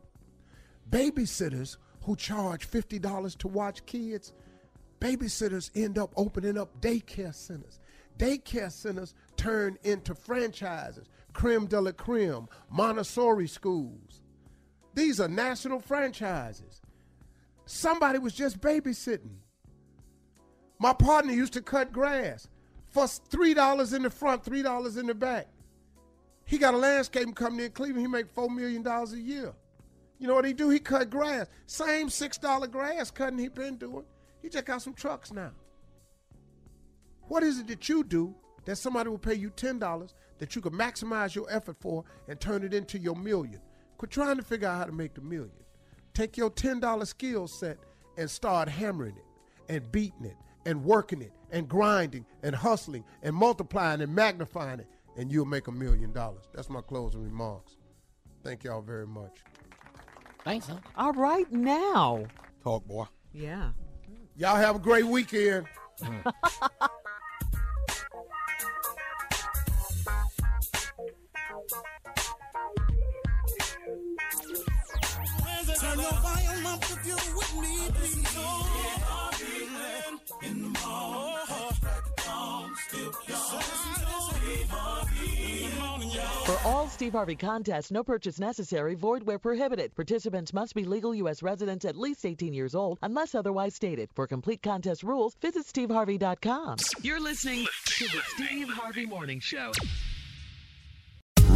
Babysitters 0.89 1.77
who 2.05 2.15
charge 2.15 2.67
$50 2.67 3.37
to 3.37 3.47
watch 3.47 3.85
kids, 3.85 4.33
babysitters 4.99 5.69
end 5.75 5.99
up 5.99 6.11
opening 6.17 6.57
up 6.57 6.81
daycare 6.81 7.35
centers. 7.35 7.79
Daycare 8.17 8.71
centers 8.71 9.13
turn 9.37 9.77
into 9.83 10.15
franchises, 10.15 11.07
creme 11.39 11.67
de 11.67 11.79
la 11.79 11.93
creme, 11.93 12.49
Montessori 12.69 13.47
schools. 13.47 14.23
These 14.93 15.21
are 15.21 15.29
national 15.29 15.79
franchises. 15.79 16.81
Somebody 17.65 18.19
was 18.19 18.33
just 18.33 18.59
babysitting. 18.59 19.37
My 20.79 20.91
partner 20.91 21.31
used 21.31 21.53
to 21.53 21.61
cut 21.61 21.93
grass 21.93 22.49
for 22.89 23.05
$3 23.05 23.95
in 23.95 24.03
the 24.03 24.09
front, 24.09 24.43
$3 24.43 24.97
in 24.97 25.07
the 25.07 25.15
back. 25.15 25.47
He 26.43 26.57
got 26.57 26.73
a 26.73 26.77
landscaping 26.77 27.33
company 27.33 27.65
in 27.65 27.71
Cleveland. 27.71 28.01
He 28.01 28.07
make 28.07 28.35
$4 28.35 28.53
million 28.53 28.85
a 28.85 29.05
year. 29.15 29.53
You 30.17 30.27
know 30.27 30.35
what 30.35 30.43
he 30.43 30.51
do? 30.51 30.69
He 30.69 30.79
cut 30.79 31.09
grass. 31.09 31.47
Same 31.67 32.09
$6 32.09 32.69
grass 32.69 33.11
cutting 33.11 33.39
he 33.39 33.47
been 33.47 33.77
doing. 33.77 34.03
He 34.41 34.49
just 34.49 34.65
got 34.65 34.81
some 34.81 34.93
trucks 34.93 35.31
now. 35.31 35.51
What 37.29 37.43
is 37.43 37.59
it 37.59 37.67
that 37.67 37.87
you 37.87 38.03
do 38.03 38.35
that 38.65 38.75
somebody 38.75 39.09
will 39.09 39.17
pay 39.17 39.35
you 39.35 39.51
$10 39.51 40.13
that 40.39 40.55
you 40.55 40.61
can 40.61 40.73
maximize 40.73 41.35
your 41.35 41.45
effort 41.49 41.77
for 41.79 42.03
and 42.27 42.39
turn 42.39 42.63
it 42.63 42.73
into 42.73 42.97
your 42.97 43.15
million? 43.15 43.61
Quit 43.97 44.11
trying 44.11 44.37
to 44.37 44.43
figure 44.43 44.67
out 44.67 44.77
how 44.77 44.85
to 44.85 44.91
make 44.91 45.13
the 45.13 45.21
million. 45.21 45.51
Take 46.13 46.37
your 46.37 46.49
$10 46.49 47.07
skill 47.07 47.47
set 47.47 47.77
and 48.17 48.29
start 48.29 48.67
hammering 48.67 49.15
it 49.15 49.25
and 49.73 49.91
beating 49.91 50.25
it 50.25 50.35
and 50.65 50.83
working 50.83 51.21
it 51.21 51.31
and 51.51 51.67
grinding 51.67 52.25
and 52.43 52.55
hustling 52.55 53.03
and 53.23 53.35
multiplying 53.35 54.01
and 54.01 54.13
magnifying 54.13 54.79
it, 54.79 54.87
and 55.17 55.31
you'll 55.31 55.45
make 55.45 55.67
a 55.67 55.71
million 55.71 56.11
dollars. 56.11 56.45
That's 56.53 56.69
my 56.69 56.81
closing 56.81 57.23
remarks. 57.23 57.77
Thank 58.43 58.63
y'all 58.63 58.81
very 58.81 59.07
much. 59.07 59.39
Thanks, 60.43 60.67
huh? 60.67 60.77
All 60.95 61.13
right, 61.13 61.51
now. 61.51 62.25
Talk, 62.63 62.87
boy. 62.87 63.05
Yeah. 63.33 63.71
Y'all 64.35 64.55
have 64.55 64.77
a 64.77 64.79
great 64.79 65.05
weekend. 65.05 65.65
Steve 87.09 87.17
Harvey 87.17 87.35
contests, 87.35 87.89
no 87.89 88.03
purchase 88.03 88.39
necessary, 88.39 88.93
void 88.93 89.23
where 89.23 89.39
prohibited. 89.39 89.95
Participants 89.95 90.53
must 90.53 90.75
be 90.75 90.83
legal 90.83 91.15
U.S. 91.15 91.41
residents 91.41 91.83
at 91.83 91.97
least 91.97 92.23
18 92.23 92.53
years 92.53 92.75
old, 92.75 92.99
unless 93.01 93.33
otherwise 93.33 93.73
stated. 93.73 94.11
For 94.13 94.27
complete 94.27 94.61
contest 94.61 95.01
rules, 95.01 95.33
visit 95.41 95.65
steveharvey.com. 95.65 96.77
You're 97.01 97.19
listening 97.19 97.65
to 97.85 98.03
the 98.09 98.21
Steve 98.35 98.69
Harvey 98.69 99.07
Morning 99.07 99.39
Show. 99.39 99.71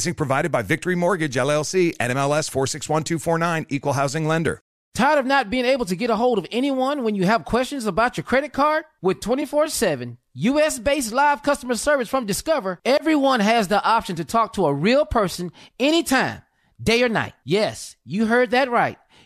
Financing 0.00 0.14
provided 0.14 0.50
by 0.50 0.62
Victory 0.62 0.94
Mortgage 0.94 1.34
LLC, 1.34 1.94
NMLS 1.98 2.48
461249, 2.48 3.66
Equal 3.68 3.92
Housing 3.92 4.26
Lender. 4.26 4.62
Tired 4.94 5.18
of 5.18 5.26
not 5.26 5.50
being 5.50 5.66
able 5.66 5.84
to 5.84 5.94
get 5.94 6.08
a 6.08 6.16
hold 6.16 6.38
of 6.38 6.46
anyone 6.50 7.04
when 7.04 7.14
you 7.14 7.26
have 7.26 7.44
questions 7.44 7.84
about 7.84 8.16
your 8.16 8.24
credit 8.24 8.54
card? 8.54 8.84
With 9.02 9.20
24 9.20 9.68
7 9.68 10.16
US 10.32 10.78
based 10.78 11.12
live 11.12 11.42
customer 11.42 11.74
service 11.74 12.08
from 12.08 12.24
Discover, 12.24 12.80
everyone 12.82 13.40
has 13.40 13.68
the 13.68 13.84
option 13.84 14.16
to 14.16 14.24
talk 14.24 14.54
to 14.54 14.64
a 14.64 14.72
real 14.72 15.04
person 15.04 15.52
anytime, 15.78 16.40
day 16.82 17.02
or 17.02 17.10
night. 17.10 17.34
Yes, 17.44 17.94
you 18.06 18.24
heard 18.24 18.52
that 18.52 18.70
right. 18.70 18.96